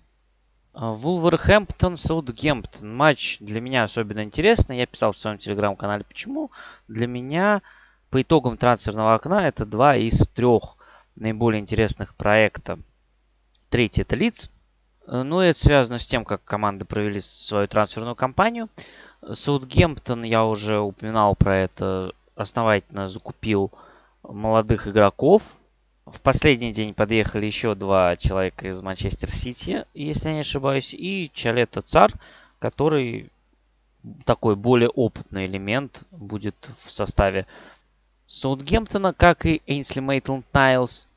А, 0.73 0.93
Вулверхэмптон, 0.93 1.97
Саутгемптон. 1.97 2.95
Матч 2.95 3.39
для 3.39 3.59
меня 3.59 3.83
особенно 3.83 4.23
интересный. 4.23 4.77
Я 4.77 4.85
писал 4.85 5.13
в 5.13 5.17
своем 5.17 5.39
телеграм-канале, 5.39 6.03
почему. 6.03 6.51
Для 6.87 7.07
меня 7.07 7.63
по 8.11 8.21
итогам 8.21 8.55
трансферного 8.55 9.15
окна 9.15 9.47
это 9.47 9.65
два 9.65 9.95
из 9.95 10.27
трех 10.27 10.77
наиболее 11.15 11.59
интересных 11.59 12.13
проекта. 12.13 12.77
Третий 13.71 14.03
это 14.03 14.15
Лиц, 14.15 14.51
ну, 15.11 15.41
это 15.41 15.59
связано 15.59 15.99
с 15.99 16.07
тем, 16.07 16.23
как 16.23 16.43
команды 16.45 16.85
провели 16.85 17.19
свою 17.19 17.67
трансферную 17.67 18.15
кампанию. 18.15 18.69
Саутгемптон, 19.29 20.23
я 20.23 20.45
уже 20.45 20.79
упоминал 20.79 21.35
про 21.35 21.57
это, 21.57 22.13
основательно 22.35 23.09
закупил 23.09 23.71
молодых 24.23 24.87
игроков. 24.87 25.43
В 26.05 26.21
последний 26.21 26.71
день 26.71 26.93
подъехали 26.93 27.45
еще 27.45 27.75
два 27.75 28.15
человека 28.15 28.69
из 28.69 28.81
Манчестер 28.81 29.29
Сити, 29.29 29.85
если 29.93 30.29
я 30.29 30.35
не 30.35 30.39
ошибаюсь, 30.39 30.93
и 30.93 31.29
Чалета 31.33 31.81
Цар, 31.81 32.13
который 32.59 33.29
такой 34.25 34.55
более 34.55 34.89
опытный 34.89 35.45
элемент 35.45 36.03
будет 36.09 36.55
в 36.83 36.89
составе 36.89 37.45
Саутгемптона, 38.27 39.13
как 39.13 39.45
и 39.45 39.61
Эйнсли 39.67 39.99
Мейтланд 39.99 40.45
Найлс 40.53 41.07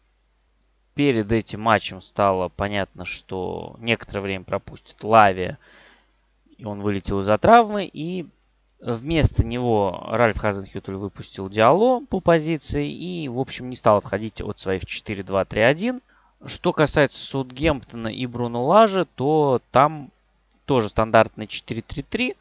перед 0.94 1.30
этим 1.32 1.60
матчем 1.60 2.00
стало 2.00 2.48
понятно, 2.48 3.04
что 3.04 3.76
некоторое 3.78 4.20
время 4.20 4.44
пропустит 4.44 5.02
Лавия. 5.02 5.58
И 6.56 6.64
он 6.64 6.80
вылетел 6.80 7.20
из-за 7.20 7.36
травмы. 7.38 7.88
И 7.92 8.26
вместо 8.80 9.44
него 9.44 10.06
Ральф 10.08 10.38
Хазенхютель 10.38 10.94
выпустил 10.94 11.48
Диало 11.48 12.04
по 12.06 12.20
позиции. 12.20 12.90
И, 12.90 13.28
в 13.28 13.38
общем, 13.38 13.68
не 13.70 13.76
стал 13.76 13.98
отходить 13.98 14.40
от 14.40 14.58
своих 14.58 14.84
4-2-3-1. 14.84 16.00
Что 16.46 16.72
касается 16.72 17.24
Саутгемптона 17.26 18.08
и 18.08 18.26
Бруно 18.26 18.64
Лажи, 18.64 19.06
то 19.14 19.60
там 19.70 20.10
тоже 20.66 20.88
стандартный 20.88 21.46
4-3-3. 21.46 22.36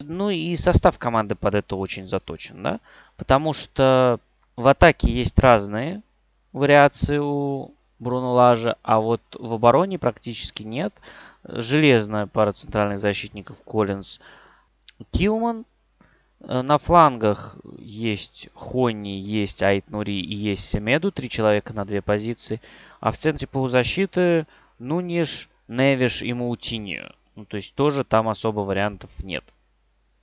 Ну 0.00 0.30
и 0.30 0.56
состав 0.56 0.98
команды 0.98 1.34
под 1.34 1.54
это 1.54 1.76
очень 1.76 2.06
заточен, 2.06 2.62
да. 2.62 2.80
Потому 3.16 3.52
что 3.52 4.18
в 4.56 4.66
атаке 4.66 5.10
есть 5.10 5.38
разные 5.38 6.02
вариации 6.52 7.18
у 7.18 7.72
Бруно 8.00 8.32
Лажа, 8.32 8.76
а 8.82 8.98
вот 8.98 9.20
в 9.38 9.52
обороне 9.52 9.98
практически 9.98 10.62
нет. 10.62 10.94
Железная 11.44 12.26
пара 12.26 12.50
центральных 12.52 12.98
защитников 12.98 13.58
Коллинз, 13.62 14.18
Килман. 15.12 15.66
Э, 16.40 16.62
на 16.62 16.78
флангах 16.78 17.56
есть 17.78 18.48
Хонни, 18.54 19.10
есть 19.10 19.62
Айт 19.62 19.90
Нури 19.90 20.18
и 20.18 20.34
есть 20.34 20.68
Семеду. 20.68 21.12
Три 21.12 21.28
человека 21.28 21.74
на 21.74 21.84
две 21.84 22.00
позиции. 22.00 22.60
А 23.00 23.10
в 23.10 23.18
центре 23.18 23.46
полузащиты 23.46 24.46
Нуниш, 24.78 25.50
Невиш 25.68 26.22
и 26.22 26.32
Маутиньо. 26.32 27.12
Ну, 27.36 27.44
то 27.44 27.58
есть 27.58 27.74
тоже 27.74 28.04
там 28.04 28.28
особо 28.28 28.60
вариантов 28.60 29.10
нет. 29.22 29.44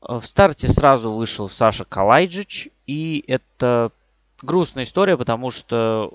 Э, 0.02 0.18
в 0.18 0.26
старте 0.26 0.68
сразу 0.68 1.12
вышел 1.12 1.48
Саша 1.48 1.86
Калайджич. 1.86 2.70
И 2.88 3.24
это 3.28 3.92
грустная 4.42 4.84
история, 4.84 5.16
потому 5.16 5.52
что 5.52 6.14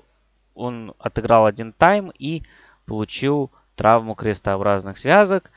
он 0.55 0.93
отыграл 0.99 1.45
один 1.45 1.73
тайм 1.73 2.11
и 2.17 2.43
получил 2.85 3.51
травму 3.75 4.15
крестообразных 4.15 4.97
связок. 4.97 5.51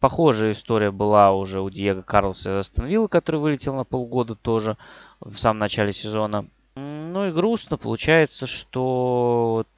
Похожая 0.00 0.50
история 0.50 0.90
была 0.90 1.32
уже 1.32 1.60
у 1.60 1.70
Диего 1.70 2.02
Карлоса 2.02 2.50
из 2.50 2.66
Астон 2.66 3.08
который 3.08 3.40
вылетел 3.40 3.74
на 3.74 3.84
полгода 3.84 4.34
тоже 4.34 4.76
в 5.20 5.36
самом 5.36 5.60
начале 5.60 5.92
сезона. 5.92 6.46
Ну 6.74 7.28
и 7.28 7.32
грустно 7.32 7.76
получается, 7.76 8.46
что 8.46 9.52
вот 9.58 9.68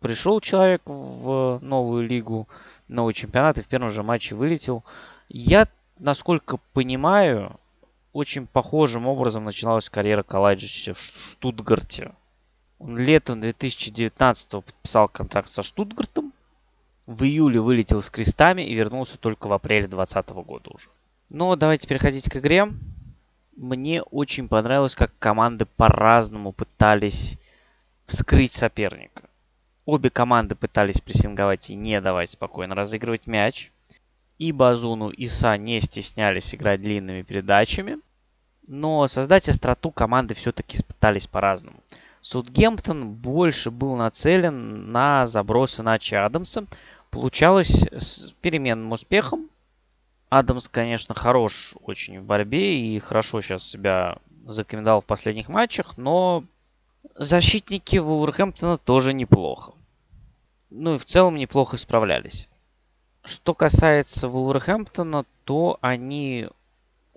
пришел 0.00 0.40
человек 0.40 0.82
в 0.84 1.60
новую 1.62 2.06
лигу, 2.06 2.48
новый 2.88 3.14
чемпионат 3.14 3.58
и 3.58 3.62
в 3.62 3.66
первом 3.66 3.90
же 3.90 4.02
матче 4.02 4.34
вылетел. 4.34 4.84
Я, 5.28 5.68
насколько 5.98 6.58
понимаю, 6.74 7.58
очень 8.12 8.46
похожим 8.46 9.06
образом 9.06 9.44
начиналась 9.44 9.88
карьера 9.88 10.22
Калайджича 10.22 10.94
в 10.94 10.98
Штутгарте. 10.98 12.12
Он 12.78 12.96
летом 12.96 13.40
2019 13.40 14.50
подписал 14.50 15.08
контракт 15.08 15.48
со 15.48 15.62
Штутгартом, 15.62 16.32
в 17.06 17.24
июле 17.24 17.60
вылетел 17.60 18.02
с 18.02 18.10
крестами 18.10 18.62
и 18.62 18.74
вернулся 18.74 19.18
только 19.18 19.48
в 19.48 19.52
апреле 19.52 19.88
2020 19.88 20.30
года 20.46 20.70
уже. 20.74 20.88
Но 21.30 21.56
давайте 21.56 21.88
переходить 21.88 22.30
к 22.30 22.36
игре. 22.36 22.68
Мне 23.56 24.02
очень 24.02 24.48
понравилось, 24.48 24.94
как 24.94 25.12
команды 25.18 25.64
по-разному 25.64 26.52
пытались 26.52 27.38
вскрыть 28.06 28.52
соперника. 28.52 29.22
Обе 29.84 30.10
команды 30.10 30.54
пытались 30.54 31.00
прессинговать 31.00 31.70
и 31.70 31.74
не 31.74 32.00
давать 32.00 32.30
спокойно 32.30 32.74
разыгрывать 32.74 33.26
мяч. 33.26 33.72
И 34.38 34.52
Базуну, 34.52 35.08
и 35.08 35.26
Са 35.26 35.56
не 35.56 35.80
стеснялись 35.80 36.54
играть 36.54 36.82
длинными 36.82 37.22
передачами. 37.22 37.98
Но 38.66 39.08
создать 39.08 39.48
остроту 39.48 39.90
команды 39.90 40.34
все-таки 40.34 40.82
пытались 40.82 41.26
по-разному. 41.26 41.82
Саутгемптон 42.28 43.14
больше 43.14 43.70
был 43.70 43.96
нацелен 43.96 44.92
на 44.92 45.26
забросы 45.26 45.82
Начи 45.82 46.14
Адамса. 46.14 46.66
Получалось 47.08 47.70
с 47.90 48.34
переменным 48.42 48.92
успехом. 48.92 49.48
Адамс, 50.28 50.68
конечно, 50.68 51.14
хорош 51.14 51.74
очень 51.84 52.20
в 52.20 52.24
борьбе 52.24 52.78
и 52.80 52.98
хорошо 52.98 53.40
сейчас 53.40 53.66
себя 53.66 54.18
зарекомендовал 54.44 55.00
в 55.00 55.06
последних 55.06 55.48
матчах, 55.48 55.96
но 55.96 56.44
защитники 57.14 57.96
Вулверхэмптона 57.96 58.76
тоже 58.76 59.14
неплохо. 59.14 59.72
Ну 60.68 60.96
и 60.96 60.98
в 60.98 61.06
целом 61.06 61.36
неплохо 61.36 61.78
справлялись. 61.78 62.46
Что 63.24 63.54
касается 63.54 64.28
Вулверхэмптона, 64.28 65.24
то 65.46 65.78
они 65.80 66.50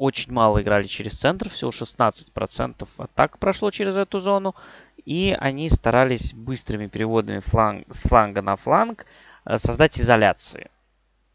очень 0.02 0.34
мало 0.34 0.64
играли 0.64 0.88
через 0.88 1.14
центр, 1.14 1.48
всего 1.48 1.70
16% 1.70 2.88
атак 2.98 3.38
прошло 3.38 3.70
через 3.70 3.96
эту 3.96 4.18
зону. 4.20 4.56
И 5.06 5.36
они 5.40 5.70
старались 5.70 6.34
быстрыми 6.34 6.88
переводами 6.88 7.40
фланг, 7.40 7.86
с 7.90 8.04
фланга 8.04 8.42
на 8.42 8.56
фланг 8.56 9.06
э, 9.46 9.58
создать 9.58 10.00
изоляции 10.00 10.70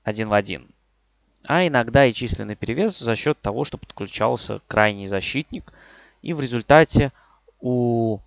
один 0.07 0.29
в 0.29 0.35
один. 0.35 0.69
А 1.43 1.67
иногда 1.67 2.07
и 2.07 2.13
численный 2.13 2.55
перевес 2.55 2.99
за 2.99 3.17
счет 3.17 3.41
того, 3.41 3.65
что 3.65 3.77
подключался 3.77 4.61
крайний 4.69 5.07
защитник. 5.07 5.73
И 6.23 6.33
в 6.33 6.41
результате 6.41 7.13
у 7.61 8.19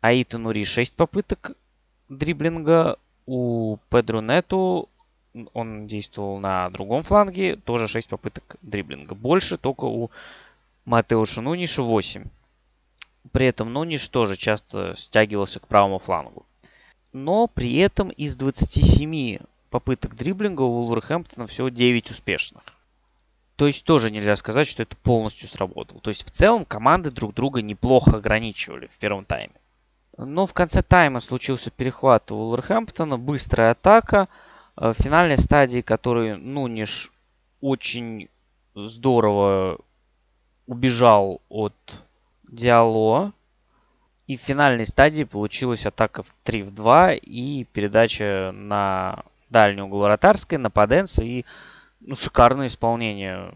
Аита 0.00 0.38
Нури 0.38 0.64
6 0.64 0.94
попыток 0.94 1.52
дриблинга, 2.08 2.98
у 3.26 3.78
Педро 3.88 4.20
Нету 4.20 4.88
он 5.52 5.86
действовал 5.86 6.38
на 6.38 6.70
другом 6.70 7.02
фланге, 7.02 7.56
тоже 7.56 7.88
6 7.88 8.08
попыток 8.08 8.56
дриблинга. 8.62 9.14
Больше 9.14 9.58
только 9.58 9.84
у 9.84 10.10
Матеуша 10.84 11.40
Нуниша 11.40 11.82
8. 11.82 12.24
При 13.32 13.46
этом 13.46 13.72
Нуниш 13.72 14.08
тоже 14.08 14.36
часто 14.36 14.94
стягивался 14.96 15.60
к 15.60 15.66
правому 15.66 15.98
флангу. 15.98 16.46
Но 17.12 17.46
при 17.46 17.76
этом 17.76 18.10
из 18.10 18.36
27 18.36 19.38
попыток 19.70 20.16
дриблинга 20.16 20.62
у 20.62 20.82
Вулверхэмптона 20.82 21.46
всего 21.46 21.68
9 21.68 22.10
успешных. 22.10 22.62
То 23.56 23.66
есть 23.66 23.84
тоже 23.84 24.10
нельзя 24.10 24.36
сказать, 24.36 24.66
что 24.66 24.82
это 24.82 24.96
полностью 24.96 25.48
сработало. 25.48 26.00
То 26.00 26.10
есть 26.10 26.26
в 26.26 26.30
целом 26.30 26.64
команды 26.64 27.10
друг 27.10 27.34
друга 27.34 27.62
неплохо 27.62 28.18
ограничивали 28.18 28.86
в 28.86 28.98
первом 28.98 29.24
тайме. 29.24 29.54
Но 30.18 30.46
в 30.46 30.52
конце 30.52 30.82
тайма 30.82 31.20
случился 31.20 31.70
перехват 31.70 32.30
у 32.32 32.36
Вулверхэмптона, 32.36 33.18
быстрая 33.18 33.72
атака– 33.72 34.28
Э, 34.76 34.92
в 34.92 35.02
финальной 35.02 35.38
стадии, 35.38 35.80
который 35.80 36.36
Нуниш 36.36 37.12
очень 37.60 38.28
здорово 38.74 39.78
убежал 40.66 41.40
от 41.48 41.74
Диало. 42.48 43.32
И 44.26 44.36
в 44.36 44.40
финальной 44.40 44.86
стадии 44.86 45.24
получилась 45.24 45.86
атака 45.86 46.22
в 46.22 46.34
3 46.42 46.62
в 46.62 46.74
2 46.74 47.14
и 47.14 47.64
передача 47.64 48.50
на 48.52 49.22
дальнюю 49.50 49.86
угол 49.86 50.00
вратарской, 50.00 50.58
на 50.58 50.70
Паденса 50.70 51.22
и 51.22 51.44
ну, 52.00 52.16
шикарное 52.16 52.66
исполнение, 52.66 53.54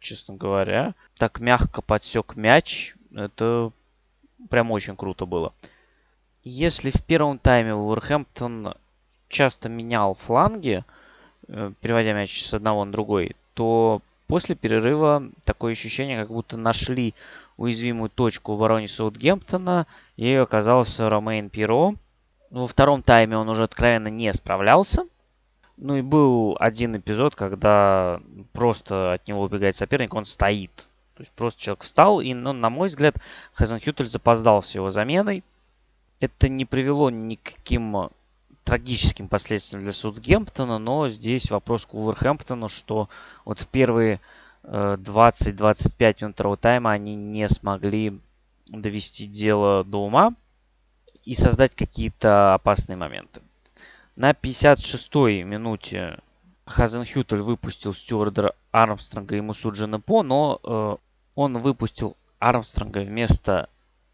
честно 0.00 0.34
говоря. 0.34 0.94
Так 1.18 1.40
мягко 1.40 1.82
подсек 1.82 2.36
мяч. 2.36 2.94
Это 3.14 3.72
прям 4.50 4.70
очень 4.70 4.96
круто 4.96 5.26
было. 5.26 5.52
Если 6.42 6.90
в 6.90 7.02
первом 7.04 7.38
тайме 7.38 7.74
Вулверхэмптон 7.74 8.74
часто 9.28 9.68
менял 9.68 10.14
фланги, 10.14 10.84
э, 11.48 11.72
переводя 11.80 12.14
мяч 12.14 12.42
с 12.42 12.54
одного 12.54 12.84
на 12.84 12.92
другой, 12.92 13.36
то 13.54 14.00
после 14.28 14.54
перерыва 14.54 15.30
такое 15.44 15.72
ощущение, 15.72 16.20
как 16.20 16.28
будто 16.28 16.56
нашли 16.56 17.14
уязвимую 17.58 18.08
точку 18.08 18.52
в 18.52 18.54
обороне 18.54 18.88
Саутгемптона, 18.88 19.86
и 20.16 20.32
оказался 20.32 21.10
Ромейн 21.10 21.50
Пиро. 21.50 21.94
Во 22.50 22.66
втором 22.66 23.02
тайме 23.02 23.36
он 23.36 23.48
уже 23.50 23.64
откровенно 23.64 24.08
не 24.08 24.32
справлялся. 24.32 25.04
Ну 25.76 25.96
и 25.96 26.02
был 26.02 26.56
один 26.58 26.96
эпизод, 26.96 27.34
когда 27.34 28.20
просто 28.52 29.12
от 29.12 29.28
него 29.28 29.42
убегает 29.42 29.76
соперник, 29.76 30.14
он 30.14 30.24
стоит. 30.24 30.74
То 31.14 31.22
есть 31.22 31.32
просто 31.32 31.60
человек 31.60 31.82
встал, 31.82 32.20
и, 32.20 32.32
ну, 32.32 32.52
на 32.52 32.70
мой 32.70 32.88
взгляд, 32.88 33.16
Хазенхютель 33.52 34.06
запоздал 34.06 34.62
с 34.62 34.74
его 34.74 34.90
заменой. 34.90 35.44
Это 36.20 36.48
не 36.48 36.64
привело 36.64 37.10
никаким 37.10 38.10
трагическим 38.62 39.28
последствиям 39.28 39.82
для 39.82 39.92
Саутгемптона, 39.92 40.78
но 40.78 41.08
здесь 41.08 41.50
вопрос 41.50 41.86
к 41.86 41.94
Уверхэмптону, 41.94 42.68
что 42.68 43.08
вот 43.44 43.60
в 43.60 43.66
первые 43.66 44.20
20-25 44.62 45.94
э, 45.98 46.14
минут 46.20 46.34
второго 46.34 46.56
тайма 46.56 46.92
они 46.92 47.14
не 47.14 47.48
смогли 47.48 48.18
довести 48.68 49.26
дело 49.26 49.84
до 49.84 50.04
ума 50.04 50.34
и 51.24 51.34
создать 51.34 51.74
какие-то 51.74 52.54
опасные 52.54 52.96
моменты. 52.96 53.40
На 54.16 54.32
56-й 54.32 55.42
минуте 55.42 56.18
Хазенхютель 56.66 57.40
выпустил 57.40 57.94
Стюарда 57.94 58.54
Армстронга 58.72 59.36
и 59.36 59.40
Мусуджина 59.40 60.00
По, 60.00 60.22
но 60.22 60.60
э, 60.62 60.96
он 61.34 61.58
выпустил 61.58 62.16
Армстронга 62.38 63.00
вместо 63.00 63.68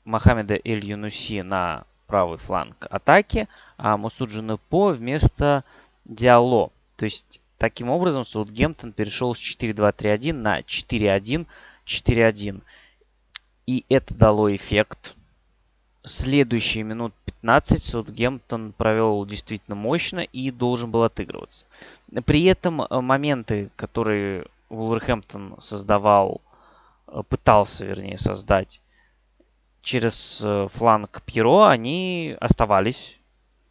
Мохаммеда 0.04 0.58
Эль 0.62 0.84
Юнуси 0.84 1.40
на 1.40 1.84
правый 2.06 2.38
фланг 2.38 2.86
атаки, 2.90 3.48
а 3.76 3.96
Мусуджина 3.96 4.56
По 4.56 4.88
вместо 4.90 5.64
Диало. 6.04 6.70
То 6.96 7.06
есть, 7.06 7.40
таким 7.64 7.88
образом, 7.88 8.26
Саутгемптон 8.26 8.92
перешел 8.92 9.34
с 9.34 9.38
4-2-3-1 9.38 10.34
на 10.34 10.60
4-1-4-1. 10.60 12.60
И 13.66 13.86
это 13.88 14.14
дало 14.14 14.54
эффект. 14.54 15.14
Следующие 16.04 16.84
минут 16.84 17.14
15 17.24 17.82
Саутгемптон 17.82 18.72
провел 18.72 19.24
действительно 19.24 19.74
мощно 19.74 20.20
и 20.20 20.50
должен 20.50 20.90
был 20.90 21.04
отыгрываться. 21.04 21.64
При 22.26 22.44
этом 22.44 22.82
э, 22.82 23.00
моменты, 23.00 23.70
которые 23.76 24.44
Вулверхэмптон 24.68 25.56
создавал, 25.62 26.42
э, 27.06 27.22
пытался, 27.26 27.86
вернее, 27.86 28.18
создать 28.18 28.82
через 29.80 30.38
э, 30.42 30.68
фланг 30.70 31.22
Пьеро 31.24 31.70
они 31.70 32.36
оставались. 32.38 33.18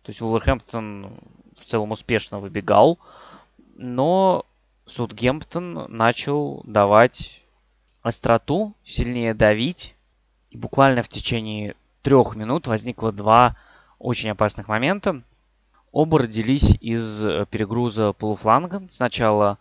То 0.01 0.09
есть 0.09 0.19
Вулверхэмптон 0.19 1.13
в 1.59 1.65
целом 1.65 1.91
успешно 1.91 2.39
выбегал. 2.39 2.97
Но 3.75 4.45
Саутгемптон 4.85 5.85
начал 5.89 6.61
давать 6.65 7.41
остроту, 8.01 8.73
сильнее 8.83 9.33
давить. 9.33 9.95
И 10.51 10.57
буквально 10.57 11.01
в 11.01 11.09
течение 11.09 11.75
трех 12.01 12.35
минут 12.35 12.67
возникло 12.67 13.11
два 13.11 13.55
очень 13.97 14.29
опасных 14.29 14.67
момента. 14.67 15.23
Оба 15.91 16.19
родились 16.19 16.75
из 16.81 17.23
э, 17.23 17.45
перегруза 17.49 18.13
полуфланга. 18.13 18.83
Сначала 18.89 19.57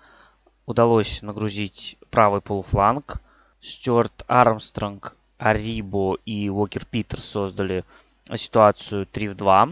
удалось 0.66 1.22
нагрузить 1.22 1.96
правый 2.10 2.40
полуфланг. 2.40 3.22
Стюарт 3.60 4.24
Армстронг 4.26 5.16
Арибо 5.38 6.16
и 6.24 6.48
Уокер 6.48 6.84
Питерс 6.84 7.24
создали 7.24 7.84
ситуацию 8.34 9.06
3 9.06 9.28
в 9.28 9.34
2. 9.36 9.68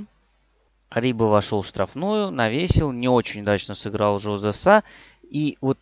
Арибо 0.90 1.24
вошел 1.24 1.62
в 1.62 1.66
штрафную, 1.66 2.32
навесил, 2.32 2.90
не 2.90 3.08
очень 3.08 3.42
удачно 3.42 3.76
сыграл 3.76 4.18
Жозеса. 4.18 4.82
И 5.22 5.56
вот 5.60 5.78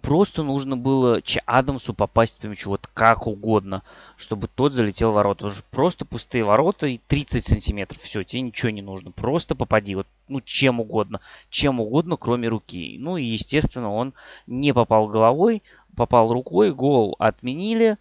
просто 0.00 0.42
нужно 0.42 0.78
было 0.78 1.20
Адамсу 1.44 1.92
попасть 1.92 2.38
по 2.38 2.46
мячу 2.46 2.70
вот 2.70 2.88
как 2.94 3.26
угодно, 3.26 3.82
чтобы 4.16 4.48
тот 4.48 4.72
залетел 4.72 5.10
в 5.10 5.14
ворота. 5.14 5.52
Просто 5.70 6.06
пустые 6.06 6.42
ворота 6.42 6.86
и 6.86 6.98
30 7.06 7.44
сантиметров. 7.44 8.00
Все, 8.00 8.24
тебе 8.24 8.40
ничего 8.40 8.70
не 8.70 8.80
нужно. 8.80 9.10
Просто 9.10 9.54
попади. 9.54 9.94
Вот, 9.94 10.06
ну, 10.26 10.40
чем 10.40 10.80
угодно. 10.80 11.20
Чем 11.50 11.78
угодно, 11.78 12.16
кроме 12.16 12.48
руки. 12.48 12.96
Ну 12.98 13.18
и, 13.18 13.24
естественно, 13.24 13.92
он 13.92 14.14
не 14.46 14.72
попал 14.72 15.06
головой, 15.08 15.62
попал 15.94 16.32
рукой. 16.32 16.72
Гол 16.72 17.14
отменили 17.18 17.98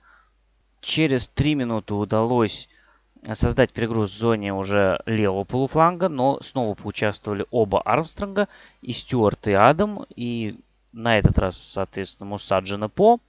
через 0.79 1.27
3 1.27 1.55
минуты 1.55 1.95
удалось 1.95 2.69
создать 3.33 3.73
перегруз 3.73 4.11
в 4.11 4.17
зоне 4.17 4.53
уже 4.53 5.01
левого 5.05 5.43
полуфланга, 5.43 6.09
но 6.09 6.39
снова 6.41 6.75
поучаствовали 6.75 7.45
оба 7.49 7.81
Армстронга, 7.81 8.47
и 8.81 8.93
Стюарт, 8.93 9.47
и 9.47 9.53
Адам, 9.53 10.05
и 10.15 10.59
на 10.91 11.17
этот 11.17 11.37
раз, 11.39 11.57
соответственно, 11.57 12.29
Мусаджина 12.29 12.89
По. 12.89 13.19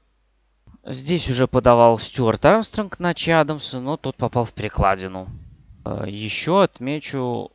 Здесь 0.85 1.29
уже 1.31 1.49
подавал 1.49 1.99
Стюарт 1.99 2.45
Армстронг 2.45 2.99
на 3.01 3.15
Чадамса, 3.15 3.81
но 3.81 3.97
тот 3.97 4.17
попал 4.17 4.45
в 4.45 4.53
перекладину. 4.53 5.29
Э, 5.85 6.05
Еще 6.07 6.63
отмечу 6.63 7.51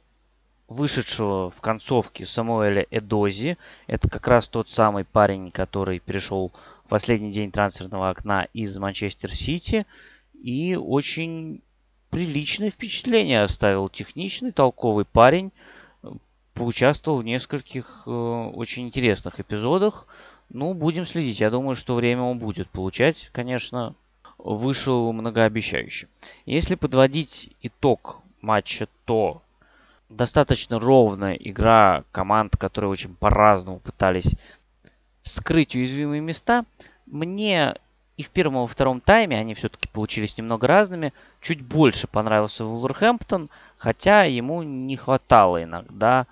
вышедшего 0.67 1.49
в 1.49 1.61
концовке 1.61 2.25
Самуэля 2.25 2.85
Эдози. 2.89 3.57
Это 3.87 4.09
как 4.09 4.27
раз 4.27 4.47
тот 4.47 4.69
самый 4.69 5.05
парень, 5.05 5.51
который 5.51 5.99
перешел 5.99 6.51
в 6.85 6.89
последний 6.89 7.31
день 7.31 7.51
трансферного 7.51 8.09
окна 8.09 8.47
из 8.53 8.77
Манчестер 8.77 9.31
Сити. 9.31 9.85
И 10.33 10.75
очень 10.75 11.61
приличное 12.11 12.69
впечатление 12.69 13.41
оставил. 13.41 13.89
Техничный, 13.89 14.51
толковый 14.51 15.05
парень. 15.05 15.51
Поучаствовал 16.53 17.19
в 17.19 17.23
нескольких 17.23 18.03
э, 18.05 18.11
очень 18.11 18.85
интересных 18.85 19.39
эпизодах. 19.39 20.05
Ну, 20.49 20.73
будем 20.73 21.05
следить. 21.05 21.39
Я 21.39 21.49
думаю, 21.49 21.75
что 21.75 21.95
время 21.95 22.21
он 22.23 22.37
будет 22.37 22.69
получать, 22.69 23.29
конечно, 23.31 23.95
вышел 24.37 25.11
многообещающе. 25.13 26.07
Если 26.45 26.75
подводить 26.75 27.49
итог 27.61 28.21
матча, 28.41 28.87
то 29.05 29.41
достаточно 30.09 30.77
ровная 30.77 31.35
игра 31.35 32.03
команд, 32.11 32.57
которые 32.57 32.91
очень 32.91 33.15
по-разному 33.15 33.79
пытались 33.79 34.35
вскрыть 35.21 35.75
уязвимые 35.75 36.21
места. 36.21 36.65
Мне 37.05 37.75
и 38.21 38.23
в 38.23 38.29
первом, 38.29 38.57
и 38.57 38.59
во 38.59 38.67
втором 38.67 39.01
тайме 39.01 39.37
они 39.37 39.55
все-таки 39.55 39.87
получились 39.87 40.37
немного 40.37 40.67
разными. 40.67 41.11
Чуть 41.41 41.61
больше 41.61 42.07
понравился 42.07 42.63
Вулверхэмптон, 42.63 43.49
хотя 43.77 44.23
ему 44.23 44.61
не 44.61 44.95
хватало 44.95 45.63
иногда 45.63 46.27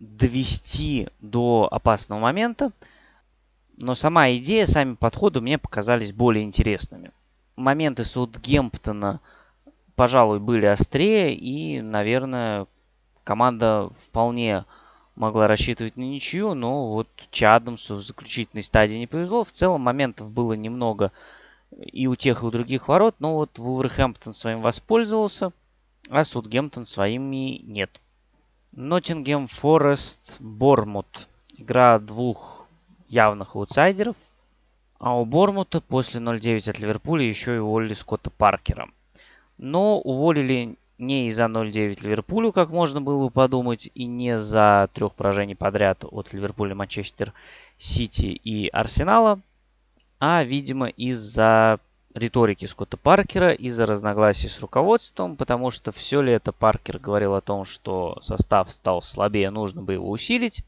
довести 0.00 1.08
до 1.20 1.68
опасного 1.70 2.18
момента. 2.18 2.72
Но 3.76 3.94
сама 3.94 4.30
идея, 4.32 4.64
сами 4.66 4.94
подходы 4.94 5.42
мне 5.42 5.58
показались 5.58 6.12
более 6.12 6.44
интересными. 6.44 7.10
Моменты 7.56 8.04
Саутгемптона, 8.04 9.20
пожалуй, 9.94 10.40
были 10.40 10.64
острее. 10.64 11.34
И, 11.34 11.82
наверное, 11.82 12.66
команда 13.22 13.90
вполне 13.98 14.64
могла 15.16 15.46
рассчитывать 15.46 15.96
на 15.96 16.02
ничью. 16.02 16.54
Но 16.54 16.88
вот 16.88 17.08
Чадамсу 17.30 17.96
в 17.96 18.00
заключительной 18.00 18.62
стадии 18.62 18.96
не 18.96 19.06
повезло. 19.06 19.44
В 19.44 19.52
целом 19.52 19.82
моментов 19.82 20.30
было 20.30 20.54
немного 20.54 21.12
и 21.80 22.06
у 22.06 22.16
тех, 22.16 22.42
и 22.42 22.46
у 22.46 22.50
других 22.50 22.88
ворот. 22.88 23.16
Но 23.18 23.34
вот 23.34 23.58
Вулверхэмптон 23.58 24.32
своим 24.32 24.60
воспользовался, 24.60 25.52
а 26.08 26.24
Саутгемптон 26.24 26.86
своими 26.86 27.60
нет. 27.62 28.00
Ноттингем 28.72 29.48
Форест 29.48 30.36
Бормут. 30.40 31.28
Игра 31.56 31.98
двух 31.98 32.66
явных 33.08 33.54
аутсайдеров. 33.54 34.16
А 34.98 35.18
у 35.18 35.24
Бормута 35.24 35.80
после 35.80 36.20
0-9 36.20 36.70
от 36.70 36.78
Ливерпуля 36.78 37.26
еще 37.26 37.56
и 37.56 37.58
уволили 37.58 37.92
Скотта 37.92 38.30
Паркера. 38.30 38.88
Но 39.58 39.98
уволили 39.98 40.76
не 41.02 41.28
из-за 41.28 41.44
0-9 41.44 42.02
Ливерпулю, 42.02 42.52
как 42.52 42.70
можно 42.70 43.02
было 43.02 43.24
бы 43.24 43.30
подумать, 43.30 43.90
и 43.94 44.06
не 44.06 44.38
за 44.38 44.88
трех 44.94 45.14
поражений 45.14 45.54
подряд 45.54 46.04
от 46.04 46.32
Ливерпуля, 46.32 46.74
Манчестер 46.74 47.32
Сити 47.76 48.26
и 48.26 48.68
Арсенала, 48.68 49.40
а, 50.18 50.44
видимо, 50.44 50.86
из-за 50.88 51.80
риторики 52.14 52.66
Скотта 52.66 52.96
Паркера, 52.96 53.52
из-за 53.52 53.86
разногласий 53.86 54.48
с 54.48 54.60
руководством, 54.60 55.36
потому 55.36 55.70
что 55.70 55.92
все 55.92 56.20
ли 56.20 56.32
это 56.32 56.52
Паркер 56.52 56.98
говорил 56.98 57.34
о 57.34 57.40
том, 57.40 57.64
что 57.64 58.18
состав 58.22 58.70
стал 58.70 59.02
слабее, 59.02 59.50
нужно 59.50 59.82
бы 59.82 59.94
его 59.94 60.10
усилить. 60.10 60.64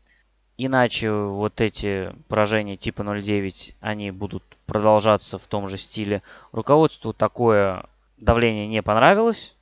Иначе 0.57 1.11
вот 1.11 1.61
эти 1.61 2.15
поражения 2.29 2.77
типа 2.77 3.03
0-9, 3.03 3.75
они 3.81 4.11
будут 4.11 4.43
продолжаться 4.67 5.39
в 5.39 5.47
том 5.47 5.69
же 5.69 5.79
стиле. 5.79 6.23
Руководству 6.53 7.13
такое 7.13 7.87
давление 8.19 8.67
не 8.67 8.83
понравилось. 8.83 9.55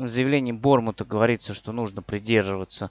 В 0.00 0.08
заявлении 0.08 0.52
Бормута 0.52 1.04
говорится, 1.04 1.52
что 1.52 1.72
нужно 1.72 2.00
придерживаться 2.00 2.90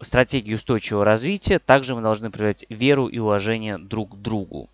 стратегии 0.00 0.54
устойчивого 0.54 1.04
развития. 1.04 1.58
Также 1.58 1.94
мы 1.94 2.00
должны 2.00 2.30
проявлять 2.30 2.64
веру 2.70 3.06
и 3.06 3.18
уважение 3.18 3.76
друг 3.76 4.12
к 4.12 4.16
другу. 4.16 4.70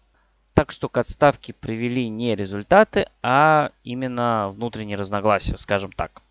Так 0.54 0.70
что 0.70 0.88
к 0.88 0.96
отставке 0.96 1.52
привели 1.52 2.08
не 2.08 2.36
результаты, 2.36 3.08
а 3.24 3.72
именно 3.82 4.50
внутренние 4.54 4.96
разногласия, 4.96 5.56
скажем 5.56 5.90
так. 5.90 6.22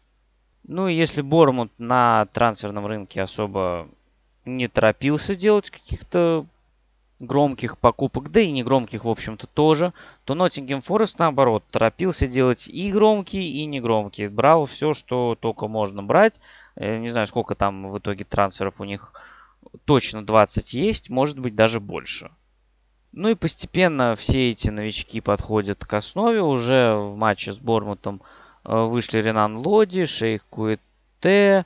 Ну 0.65 0.87
и 0.87 0.95
если 0.95 1.21
Бормут 1.21 1.73
на 1.77 2.27
трансферном 2.27 2.85
рынке 2.85 3.21
особо 3.21 3.89
не 4.45 4.69
торопился 4.69 5.35
делать 5.35 5.71
каких-то 5.71 6.45
громких 7.19 7.77
покупок, 7.77 8.31
да 8.31 8.41
и 8.41 8.51
не 8.51 8.63
громких, 8.63 9.05
в 9.05 9.09
общем-то, 9.09 9.47
тоже, 9.47 9.93
то 10.25 10.35
Ноттингем 10.35 10.81
Форест, 10.81 11.17
наоборот, 11.19 11.63
торопился 11.71 12.27
делать 12.27 12.67
и 12.67 12.91
громкие, 12.91 13.49
и 13.49 13.65
не 13.65 13.79
громкие. 13.79 14.29
Брал 14.29 14.65
все, 14.65 14.93
что 14.93 15.37
только 15.39 15.67
можно 15.67 16.03
брать. 16.03 16.39
Э, 16.75 16.97
не 16.97 17.09
знаю, 17.09 17.27
сколько 17.27 17.55
там 17.55 17.91
в 17.91 17.97
итоге 17.99 18.25
трансферов 18.25 18.81
у 18.81 18.83
них 18.83 19.13
точно 19.85 20.25
20 20.25 20.73
есть, 20.73 21.09
может 21.09 21.39
быть, 21.39 21.55
даже 21.55 21.79
больше. 21.79 22.31
Ну 23.11 23.29
и 23.29 23.35
постепенно 23.35 24.15
все 24.15 24.49
эти 24.49 24.69
новички 24.69 25.21
подходят 25.21 25.85
к 25.85 25.93
основе. 25.93 26.41
Уже 26.41 26.95
в 26.95 27.15
матче 27.15 27.53
с 27.53 27.57
Бормутом 27.57 28.21
э, 28.65 28.77
вышли 28.77 29.21
Ренан 29.21 29.57
Лоди, 29.57 30.03
Шейх 30.03 30.45
Куэте, 30.49 31.65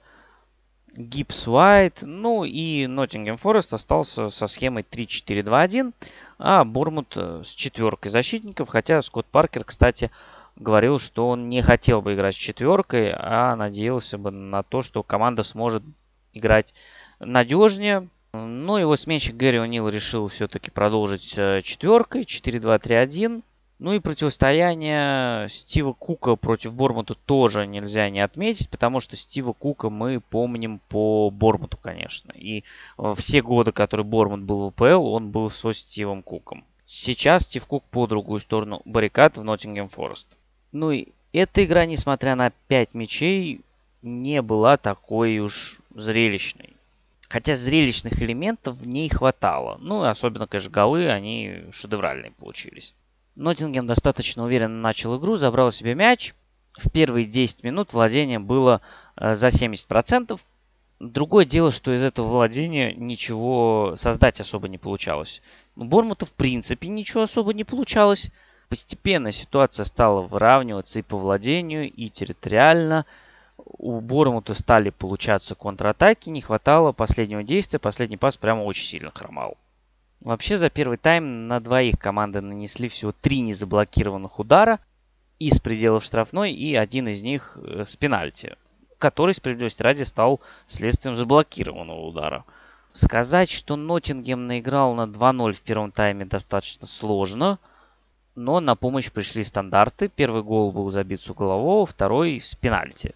Гипс 1.00 1.48
Уайт, 1.48 2.00
ну 2.02 2.44
и 2.44 2.86
Ноттингем 2.86 3.38
Форест 3.38 3.72
остался 3.74 4.30
со 4.30 4.48
схемой 4.48 4.84
3-4-2-1, 4.84 5.94
а 6.38 6.66
Бормут 6.66 7.14
э, 7.16 7.42
с 7.46 7.48
четверкой 7.48 8.12
защитников, 8.12 8.68
хотя 8.68 9.02
Скотт 9.02 9.26
Паркер, 9.28 9.64
кстати, 9.64 10.12
говорил, 10.58 11.00
что 11.00 11.30
он 11.30 11.48
не 11.48 11.62
хотел 11.62 12.02
бы 12.02 12.16
играть 12.16 12.36
с 12.36 12.38
четверкой, 12.38 13.14
а 13.16 13.56
надеялся 13.56 14.18
бы 14.18 14.30
на 14.32 14.62
то, 14.62 14.82
что 14.82 15.02
команда 15.02 15.44
сможет 15.44 15.84
играть 16.34 16.74
надежнее. 17.20 18.10
Но 18.34 18.78
его 18.78 18.98
сменщик 18.98 19.38
Гэри 19.38 19.60
О'Нил 19.60 19.90
решил 19.90 20.28
все-таки 20.28 20.70
продолжить 20.70 21.34
э, 21.38 21.62
четверкой, 21.64 22.24
4-2-3-1. 22.24 23.42
Ну 23.80 23.94
и 23.94 24.00
противостояние 24.00 25.48
Стива 25.48 25.94
Кука 25.94 26.36
против 26.36 26.74
Бормута 26.74 27.16
тоже 27.16 27.66
нельзя 27.66 28.10
не 28.10 28.20
отметить, 28.20 28.70
потому 28.70 29.00
что 29.00 29.16
Стива 29.16 29.54
Кука 29.54 29.90
мы 29.90 30.20
помним 30.20 30.82
по 30.90 31.30
Бормуту, 31.30 31.78
конечно. 31.78 32.34
И 32.36 32.66
э, 32.98 33.14
все 33.18 33.42
годы, 33.42 33.72
которые 33.72 34.06
Бормут 34.06 34.42
был 34.42 34.60
в 34.60 34.66
УПЛ, 34.66 35.06
он 35.08 35.32
был 35.32 35.50
со 35.50 35.72
Стивом 35.72 36.24
Куком. 36.24 36.66
Сейчас 36.86 37.44
Стив 37.44 37.66
Кук 37.68 37.86
по 37.86 38.06
другую 38.06 38.42
сторону 38.42 38.82
баррикад 38.84 39.38
в 39.38 39.46
Ноттингем 39.46 39.88
Форест. 39.88 40.28
Ну 40.74 40.92
и 40.92 41.08
эта 41.32 41.64
игра, 41.64 41.86
несмотря 41.86 42.36
на 42.36 42.52
5 42.68 42.94
мячей, 42.94 43.62
не 44.02 44.42
была 44.42 44.76
такой 44.76 45.40
уж 45.40 45.80
зрелищной. 45.96 46.76
Хотя 47.30 47.56
зрелищных 47.56 48.22
элементов 48.22 48.76
в 48.76 48.88
ней 48.88 49.08
хватало. 49.08 49.78
Ну, 49.80 50.04
и 50.04 50.08
особенно, 50.10 50.48
конечно, 50.48 50.72
голы, 50.72 51.10
они 51.10 51.64
шедевральные 51.72 52.32
получились. 52.32 52.94
Ноттингем 53.40 53.88
достаточно 53.88 54.44
уверенно 54.44 54.82
начал 54.82 55.18
игру, 55.18 55.38
забрал 55.38 55.72
себе 55.72 55.96
мяч. 55.96 56.36
В 56.78 56.92
первые 56.92 57.26
10 57.26 57.64
минут 57.64 57.94
владение 57.94 58.38
было 58.38 58.82
э, 59.16 59.34
за 59.34 59.48
70%. 59.48 60.38
Другое 61.00 61.46
дело, 61.46 61.72
что 61.72 61.96
из 61.96 62.04
этого 62.04 62.28
владения 62.28 62.94
ничего 62.94 63.94
создать 63.96 64.42
особо 64.42 64.68
не 64.68 64.78
получалось. 64.78 65.42
У 65.78 65.86
Бормута 65.86 66.26
в 66.26 66.34
принципе 66.34 66.90
ничего 66.90 67.24
особо 67.24 67.54
не 67.54 67.64
получалось. 67.64 68.30
Постепенно 68.68 69.32
ситуация 69.32 69.86
стала 69.86 70.22
выравниваться 70.22 71.00
и 71.00 71.02
по 71.02 71.18
владению, 71.18 71.90
и 71.90 72.10
территориально. 72.10 73.06
У 73.56 74.02
Бормута 74.02 74.54
стали 74.54 74.90
получаться 74.90 75.56
контратаки, 75.56 76.30
не 76.30 76.42
хватало 76.42 76.92
последнего 76.92 77.44
действия, 77.44 77.80
последний 77.80 78.18
пас 78.18 78.36
прямо 78.36 78.64
очень 78.64 78.86
сильно 78.86 79.12
хромал. 79.12 79.56
Вообще 80.22 80.58
за 80.58 80.70
первый 80.70 80.98
тайм 80.98 81.48
на 81.48 81.62
двоих 81.62 81.98
команды 81.98 82.42
нанесли 82.42 82.90
всего 82.90 83.14
три 83.14 83.40
незаблокированных 83.40 84.38
удара 84.38 84.80
из 85.40 85.62
пределов 85.62 86.04
штрафной 86.04 86.52
и 86.52 86.76
один 86.76 87.08
из 87.08 87.24
них 87.24 87.56
э, 87.56 87.86
с 87.88 87.96
пенальти, 87.96 88.58
который, 88.98 89.34
справедливости 89.34 89.82
ради, 89.82 90.04
стал 90.04 90.42
следствием 90.68 91.16
заблокированного 91.16 92.06
удара. 92.06 92.44
Сказать, 92.92 93.50
что 93.50 93.78
Ноттингем 93.78 94.46
наиграл 94.46 94.94
на 94.94 95.04
2-0 95.04 95.54
в 95.54 95.62
первом 95.62 95.94
тайме 95.94 96.26
достаточно 96.26 96.86
сложно, 96.86 97.58
но 98.36 98.60
на 98.60 98.76
помощь 98.76 99.10
пришли 99.10 99.46
стандарты. 99.46 100.10
Первый 100.10 100.44
гол 100.44 100.74
был 100.74 100.92
забит 100.92 101.22
с 101.22 101.30
углового, 101.30 101.86
второй 101.86 102.42
с 102.42 102.56
пенальти. 102.56 103.16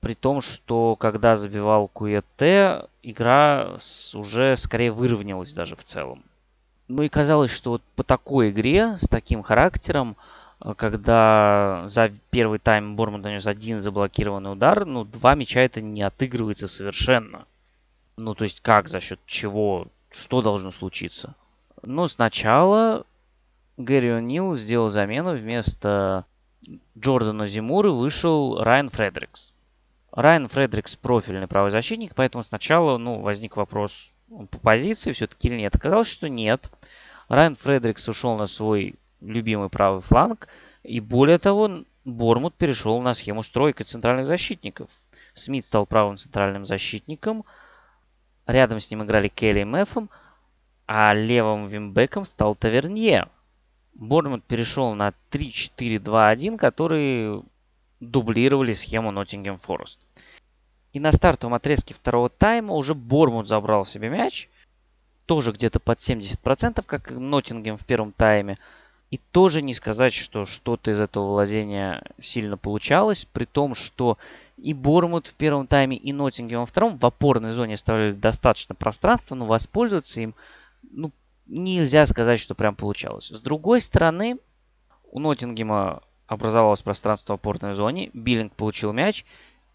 При 0.00 0.14
том, 0.14 0.40
что 0.40 0.94
когда 0.94 1.34
забивал 1.34 1.88
Куэте, 1.88 2.86
игра 3.02 3.78
уже 4.12 4.56
скорее 4.56 4.92
выровнялась 4.92 5.52
даже 5.52 5.74
в 5.74 5.82
целом. 5.82 6.22
Ну 6.88 7.02
и 7.02 7.08
казалось, 7.08 7.50
что 7.50 7.70
вот 7.70 7.82
по 7.96 8.02
такой 8.02 8.50
игре, 8.50 8.98
с 8.98 9.08
таким 9.08 9.42
характером, 9.42 10.16
э, 10.60 10.74
когда 10.76 11.84
за 11.88 12.12
первый 12.30 12.58
тайм 12.58 12.96
Борман 12.96 13.22
нанес 13.22 13.46
один 13.46 13.80
заблокированный 13.80 14.52
удар, 14.52 14.84
ну, 14.84 15.04
два 15.04 15.34
мяча 15.34 15.60
это 15.60 15.80
не 15.80 16.02
отыгрывается 16.02 16.68
совершенно. 16.68 17.46
Ну, 18.16 18.34
то 18.34 18.44
есть 18.44 18.60
как, 18.60 18.88
за 18.88 19.00
счет 19.00 19.18
чего, 19.26 19.88
что 20.10 20.42
должно 20.42 20.70
случиться? 20.70 21.34
Ну, 21.82 22.06
сначала 22.06 23.04
Гэри 23.76 24.10
О'Нил 24.10 24.54
сделал 24.54 24.90
замену. 24.90 25.32
Вместо 25.36 26.26
Джордана 26.98 27.46
Зимуры 27.46 27.90
вышел 27.90 28.62
Райан 28.62 28.90
Фредерикс. 28.90 29.52
Райан 30.12 30.48
Фредерикс 30.48 30.96
профильный 30.96 31.48
правый 31.48 31.70
защитник, 31.70 32.14
поэтому 32.14 32.44
сначала 32.44 32.98
ну, 32.98 33.20
возник 33.20 33.56
вопрос 33.56 34.12
по 34.50 34.58
позиции 34.58 35.12
все-таки 35.12 35.48
или 35.48 35.56
нет. 35.56 35.76
Оказалось, 35.76 36.08
что 36.08 36.28
нет. 36.28 36.70
Райан 37.28 37.54
Фредерикс 37.54 38.08
ушел 38.08 38.36
на 38.36 38.46
свой 38.46 38.96
любимый 39.20 39.68
правый 39.68 40.02
фланг. 40.02 40.48
И 40.82 41.00
более 41.00 41.38
того, 41.38 41.84
Бормут 42.04 42.54
перешел 42.54 43.00
на 43.00 43.14
схему 43.14 43.42
стройка 43.42 43.84
центральных 43.84 44.26
защитников. 44.26 44.90
Смит 45.32 45.64
стал 45.64 45.86
правым 45.86 46.16
центральным 46.16 46.64
защитником. 46.64 47.44
Рядом 48.46 48.80
с 48.80 48.90
ним 48.90 49.02
играли 49.02 49.28
Келли 49.28 49.60
и 49.60 49.64
Мэффом. 49.64 50.10
А 50.86 51.14
левым 51.14 51.66
вимбеком 51.66 52.26
стал 52.26 52.54
Тавернье. 52.54 53.28
Бормут 53.94 54.44
перешел 54.44 54.94
на 54.94 55.14
3-4-2-1, 55.30 56.58
которые 56.58 57.42
дублировали 58.00 58.74
схему 58.74 59.10
Ноттингем 59.10 59.58
Форест. 59.58 60.06
И 60.94 61.00
на 61.00 61.10
стартовом 61.10 61.54
отрезке 61.54 61.92
второго 61.92 62.30
тайма 62.30 62.72
уже 62.72 62.94
Бормут 62.94 63.48
забрал 63.48 63.84
себе 63.84 64.08
мяч. 64.08 64.48
Тоже 65.26 65.50
где-то 65.50 65.80
под 65.80 65.98
70%, 65.98 66.84
как 66.86 67.10
Ноттингем 67.10 67.76
в 67.76 67.84
первом 67.84 68.12
тайме. 68.12 68.58
И 69.10 69.18
тоже 69.32 69.60
не 69.60 69.74
сказать, 69.74 70.12
что 70.12 70.46
что-то 70.46 70.92
из 70.92 71.00
этого 71.00 71.32
владения 71.32 72.04
сильно 72.20 72.56
получалось, 72.56 73.26
при 73.32 73.44
том, 73.44 73.74
что 73.74 74.18
и 74.56 74.72
Бормут 74.72 75.26
в 75.26 75.34
первом 75.34 75.66
тайме, 75.66 75.96
и 75.96 76.12
Ноттингем 76.12 76.60
во 76.60 76.66
втором 76.66 76.96
в 76.96 77.04
опорной 77.04 77.52
зоне 77.52 77.74
оставляли 77.74 78.12
достаточно 78.12 78.76
пространства, 78.76 79.34
но 79.34 79.46
воспользоваться 79.46 80.20
им 80.20 80.34
ну, 80.92 81.10
нельзя 81.46 82.06
сказать, 82.06 82.38
что 82.38 82.54
прям 82.54 82.76
получалось. 82.76 83.30
С 83.30 83.40
другой 83.40 83.80
стороны, 83.80 84.38
у 85.10 85.18
Ноттингема 85.18 86.02
образовалось 86.28 86.82
пространство 86.82 87.32
в 87.32 87.40
опорной 87.40 87.74
зоне, 87.74 88.10
Биллинг 88.14 88.52
получил 88.54 88.92
мяч 88.92 89.24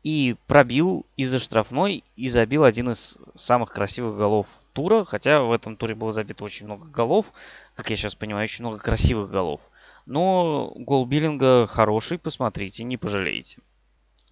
и 0.04 0.36
пробил 0.48 1.06
из-за 1.18 1.40
штрафной 1.40 2.04
и 2.16 2.30
забил 2.30 2.64
один 2.64 2.92
из 2.92 3.18
самых 3.36 3.72
красивых 3.72 4.18
голов 4.18 4.48
тура, 4.74 5.04
хотя 5.04 5.42
в 5.42 5.52
этом 5.52 5.76
туре 5.76 5.96
было 5.96 6.12
забито 6.12 6.44
очень 6.44 6.66
много 6.66 6.86
голов, 6.86 7.34
как 7.76 7.90
я 7.90 7.96
сейчас 7.96 8.16
понимаю, 8.16 8.44
очень 8.44 8.64
много 8.64 8.80
красивых 8.80 9.30
голов. 9.30 9.62
Но 10.06 10.72
гол 10.76 11.06
Биллинга 11.06 11.68
хороший, 11.68 12.18
посмотрите, 12.18 12.84
не 12.84 12.98
пожалеете. 12.98 13.58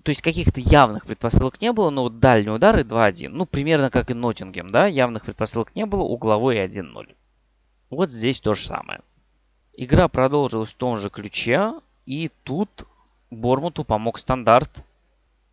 То 0.03 0.11
есть 0.11 0.21
каких-то 0.21 0.61
явных 0.61 1.05
предпосылок 1.05 1.59
не 1.59 1.73
было, 1.73 1.89
но 1.89 2.03
вот 2.03 2.19
дальние 2.19 2.53
удары 2.53 2.83
2-1. 2.83 3.27
Ну, 3.27 3.45
примерно 3.45 3.89
как 3.89 4.09
и 4.09 4.13
Ноттингем, 4.13 4.69
да, 4.69 4.87
явных 4.87 5.25
предпосылок 5.25 5.75
не 5.75 5.85
было, 5.85 6.03
угловой 6.03 6.65
1-0. 6.65 7.13
Вот 7.89 8.09
здесь 8.09 8.39
то 8.39 8.53
же 8.53 8.65
самое. 8.65 9.01
Игра 9.75 10.07
продолжилась 10.07 10.71
в 10.71 10.77
том 10.77 10.95
же 10.95 11.09
ключе, 11.09 11.73
и 12.05 12.31
тут 12.43 12.69
Бормуту 13.29 13.83
помог 13.83 14.17
стандарт. 14.17 14.71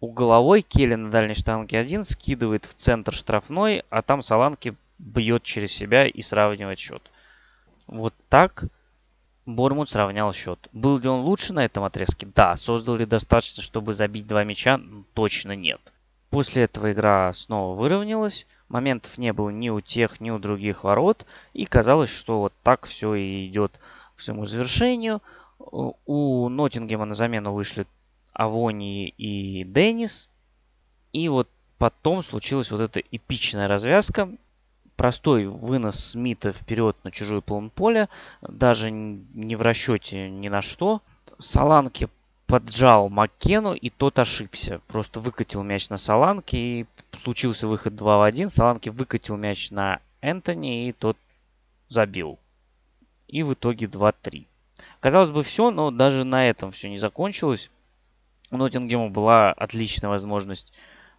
Угловой 0.04 0.60
Келли 0.60 0.96
на 0.96 1.10
дальней 1.10 1.32
штанге 1.32 1.78
1 1.78 2.04
скидывает 2.04 2.66
в 2.66 2.74
центр 2.74 3.14
штрафной, 3.14 3.84
а 3.88 4.02
там 4.02 4.20
Саланки 4.20 4.76
бьет 4.98 5.44
через 5.44 5.72
себя 5.72 6.06
и 6.06 6.20
сравнивает 6.20 6.78
счет. 6.78 7.10
Вот 7.86 8.12
так 8.28 8.66
Бормут 9.46 9.88
сравнял 9.88 10.30
счет. 10.34 10.68
Был 10.72 10.98
ли 10.98 11.08
он 11.08 11.22
лучше 11.22 11.54
на 11.54 11.64
этом 11.64 11.84
отрезке? 11.84 12.28
Да. 12.34 12.54
Создал 12.58 12.96
ли 12.96 13.06
достаточно, 13.06 13.62
чтобы 13.62 13.94
забить 13.94 14.26
два 14.26 14.44
мяча? 14.44 14.78
Точно 15.14 15.56
нет. 15.56 15.80
После 16.28 16.64
этого 16.64 16.92
игра 16.92 17.32
снова 17.32 17.74
выровнялась. 17.74 18.46
Моментов 18.68 19.16
не 19.16 19.32
было 19.32 19.48
ни 19.48 19.70
у 19.70 19.80
тех, 19.80 20.20
ни 20.20 20.28
у 20.28 20.38
других 20.38 20.84
ворот. 20.84 21.24
И 21.54 21.64
казалось, 21.64 22.10
что 22.10 22.40
вот 22.40 22.52
так 22.62 22.84
все 22.84 23.14
и 23.14 23.46
идет 23.46 23.72
к 24.16 24.20
своему 24.20 24.44
завершению. 24.44 25.22
У 25.58 26.46
Ноттингема 26.50 27.06
на 27.06 27.14
замену 27.14 27.54
вышли 27.54 27.86
Авони 28.34 29.08
и 29.08 29.64
Деннис. 29.64 30.28
И 31.12 31.28
вот 31.28 31.48
потом 31.78 32.22
случилась 32.22 32.70
вот 32.70 32.80
эта 32.80 33.00
эпичная 33.00 33.68
развязка 33.68 34.28
простой 34.96 35.46
вынос 35.46 36.10
Смита 36.10 36.52
вперед 36.52 36.96
на 37.04 37.10
половину 37.10 37.70
поля, 37.70 38.08
даже 38.42 38.90
не 38.90 39.56
в 39.56 39.62
расчете 39.62 40.28
ни 40.30 40.48
на 40.48 40.62
что. 40.62 41.02
Саланки 41.38 42.08
поджал 42.46 43.08
Маккену, 43.08 43.74
и 43.74 43.90
тот 43.90 44.18
ошибся. 44.18 44.80
Просто 44.86 45.20
выкатил 45.20 45.62
мяч 45.62 45.88
на 45.88 45.96
Саланки, 45.96 46.56
и 46.56 46.86
случился 47.22 47.66
выход 47.66 47.96
2 47.96 48.18
в 48.18 48.22
1. 48.22 48.50
Саланки 48.50 48.88
выкатил 48.88 49.36
мяч 49.36 49.70
на 49.70 50.00
Энтони, 50.20 50.88
и 50.88 50.92
тот 50.92 51.16
забил. 51.88 52.38
И 53.26 53.42
в 53.42 53.54
итоге 53.54 53.86
2-3. 53.86 54.46
Казалось 55.00 55.30
бы, 55.30 55.42
все, 55.42 55.70
но 55.70 55.90
даже 55.90 56.24
на 56.24 56.48
этом 56.48 56.70
все 56.70 56.88
не 56.88 56.98
закончилось. 56.98 57.70
У 58.54 58.56
Ноттингема 58.56 59.08
была 59.08 59.50
отличная 59.50 60.10
возможность 60.10 60.72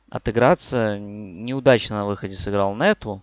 отыграться. 0.10 0.98
Неудачно 0.98 1.98
на 1.98 2.06
выходе 2.06 2.34
сыграл 2.34 2.74
Нету 2.78 3.22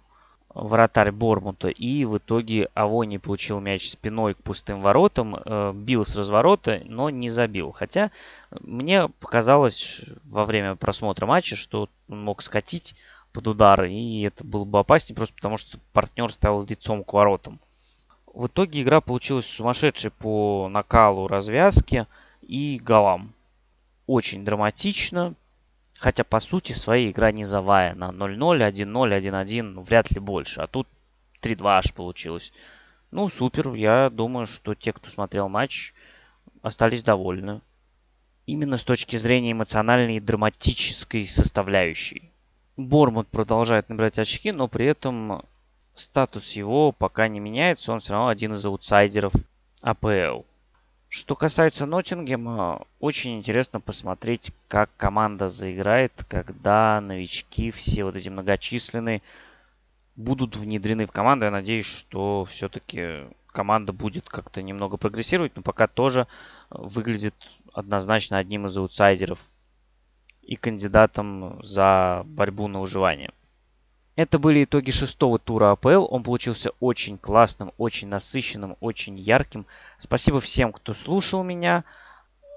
вратарь 0.50 1.10
Бормута. 1.10 1.68
И 1.70 2.04
в 2.04 2.18
итоге 2.18 2.68
Авони 2.74 3.16
получил 3.16 3.58
мяч 3.60 3.90
спиной 3.90 4.34
к 4.34 4.42
пустым 4.42 4.82
воротам, 4.82 5.36
э, 5.36 5.72
бил 5.74 6.04
с 6.04 6.14
разворота, 6.14 6.82
но 6.84 7.08
не 7.08 7.30
забил. 7.30 7.72
Хотя 7.72 8.10
мне 8.60 9.08
показалось 9.08 10.02
во 10.24 10.44
время 10.44 10.76
просмотра 10.76 11.24
матча, 11.24 11.56
что 11.56 11.88
он 12.10 12.22
мог 12.22 12.42
скатить 12.42 12.94
под 13.32 13.48
удары, 13.48 13.90
и 13.90 14.24
это 14.24 14.44
было 14.44 14.66
бы 14.66 14.78
опаснее, 14.78 15.16
просто 15.16 15.34
потому 15.34 15.56
что 15.56 15.78
партнер 15.94 16.30
стоял 16.30 16.62
лицом 16.66 17.02
к 17.02 17.14
воротам. 17.14 17.60
В 18.26 18.46
итоге 18.48 18.82
игра 18.82 19.00
получилась 19.00 19.46
сумасшедшей 19.46 20.10
по 20.10 20.68
накалу 20.70 21.28
развязки 21.28 22.06
и 22.42 22.78
голам. 22.78 23.32
Очень 24.06 24.44
драматично, 24.44 25.34
Хотя, 26.02 26.24
по 26.24 26.40
сути, 26.40 26.72
своей 26.72 27.12
игра 27.12 27.30
низовая. 27.30 27.94
На 27.94 28.10
0-0, 28.10 28.68
1-0, 28.72 29.20
1-1, 29.20 29.62
ну, 29.62 29.82
вряд 29.82 30.10
ли 30.10 30.18
больше. 30.18 30.60
А 30.60 30.66
тут 30.66 30.88
3-2 31.42 31.78
аж 31.78 31.94
получилось. 31.94 32.52
Ну, 33.12 33.28
супер. 33.28 33.72
Я 33.74 34.10
думаю, 34.10 34.48
что 34.48 34.74
те, 34.74 34.92
кто 34.92 35.08
смотрел 35.08 35.48
матч, 35.48 35.94
остались 36.60 37.04
довольны. 37.04 37.60
Именно 38.46 38.78
с 38.78 38.82
точки 38.82 39.16
зрения 39.16 39.52
эмоциональной 39.52 40.16
и 40.16 40.20
драматической 40.20 41.24
составляющей. 41.24 42.32
Бормут 42.76 43.28
продолжает 43.28 43.88
набирать 43.88 44.18
очки, 44.18 44.50
но 44.50 44.66
при 44.66 44.86
этом 44.86 45.44
статус 45.94 46.50
его 46.54 46.90
пока 46.90 47.28
не 47.28 47.38
меняется. 47.38 47.92
Он 47.92 48.00
все 48.00 48.14
равно 48.14 48.26
один 48.26 48.54
из 48.54 48.66
аутсайдеров 48.66 49.34
АПЛ. 49.82 50.42
Что 51.14 51.36
касается 51.36 51.84
Ноттингема, 51.84 52.86
очень 52.98 53.36
интересно 53.36 53.80
посмотреть, 53.80 54.50
как 54.66 54.88
команда 54.96 55.50
заиграет, 55.50 56.10
когда 56.26 57.02
новички, 57.02 57.70
все 57.70 58.04
вот 58.04 58.16
эти 58.16 58.30
многочисленные, 58.30 59.20
будут 60.16 60.56
внедрены 60.56 61.04
в 61.04 61.12
команду. 61.12 61.44
Я 61.44 61.50
надеюсь, 61.50 61.84
что 61.84 62.46
все-таки 62.46 63.26
команда 63.48 63.92
будет 63.92 64.26
как-то 64.30 64.62
немного 64.62 64.96
прогрессировать, 64.96 65.54
но 65.54 65.60
пока 65.60 65.86
тоже 65.86 66.26
выглядит 66.70 67.34
однозначно 67.74 68.38
одним 68.38 68.64
из 68.64 68.74
аутсайдеров 68.78 69.38
и 70.40 70.56
кандидатом 70.56 71.62
за 71.62 72.22
борьбу 72.24 72.68
на 72.68 72.80
выживание. 72.80 73.32
Это 74.14 74.38
были 74.38 74.64
итоги 74.64 74.90
шестого 74.90 75.38
тура 75.38 75.70
АПЛ. 75.72 76.06
Он 76.10 76.22
получился 76.22 76.70
очень 76.80 77.16
классным, 77.16 77.72
очень 77.78 78.08
насыщенным, 78.08 78.76
очень 78.80 79.18
ярким. 79.18 79.64
Спасибо 79.98 80.40
всем, 80.40 80.72
кто 80.72 80.92
слушал 80.92 81.42
меня. 81.42 81.84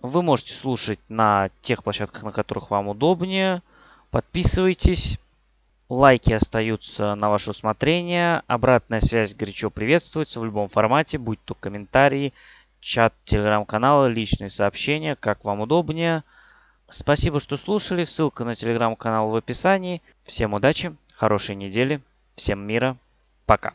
Вы 0.02 0.22
можете 0.22 0.54
слушать 0.54 1.00
на 1.08 1.50
тех 1.62 1.84
площадках, 1.84 2.24
на 2.24 2.32
которых 2.32 2.72
вам 2.72 2.90
удобнее. 2.90 3.62
Подписывайтесь. 4.12 5.18
Лайки 5.88 6.34
остаются 6.34 7.16
на 7.16 7.30
ваше 7.30 7.52
усмотрение. 7.52 8.42
Обратная 8.48 9.00
связь 9.00 9.34
горячо 9.34 9.70
приветствуется 9.70 10.40
в 10.40 10.46
любом 10.46 10.68
формате, 10.68 11.18
будь 11.18 11.40
то 11.46 11.54
комментарии, 11.54 12.34
чат 12.82 13.14
телеграм-канала, 13.24 14.08
личные 14.08 14.50
сообщения, 14.50 15.16
как 15.16 15.46
вам 15.46 15.62
удобнее. 15.62 16.24
Спасибо, 16.90 17.40
что 17.40 17.56
слушали. 17.56 18.04
Ссылка 18.04 18.44
на 18.44 18.56
телеграм-канал 18.56 19.30
в 19.30 19.36
описании. 19.36 20.02
Всем 20.24 20.54
удачи! 20.54 20.96
Хорошей 21.16 21.56
недели. 21.56 22.02
Всем 22.36 22.60
мира. 22.60 22.98
Пока. 23.46 23.74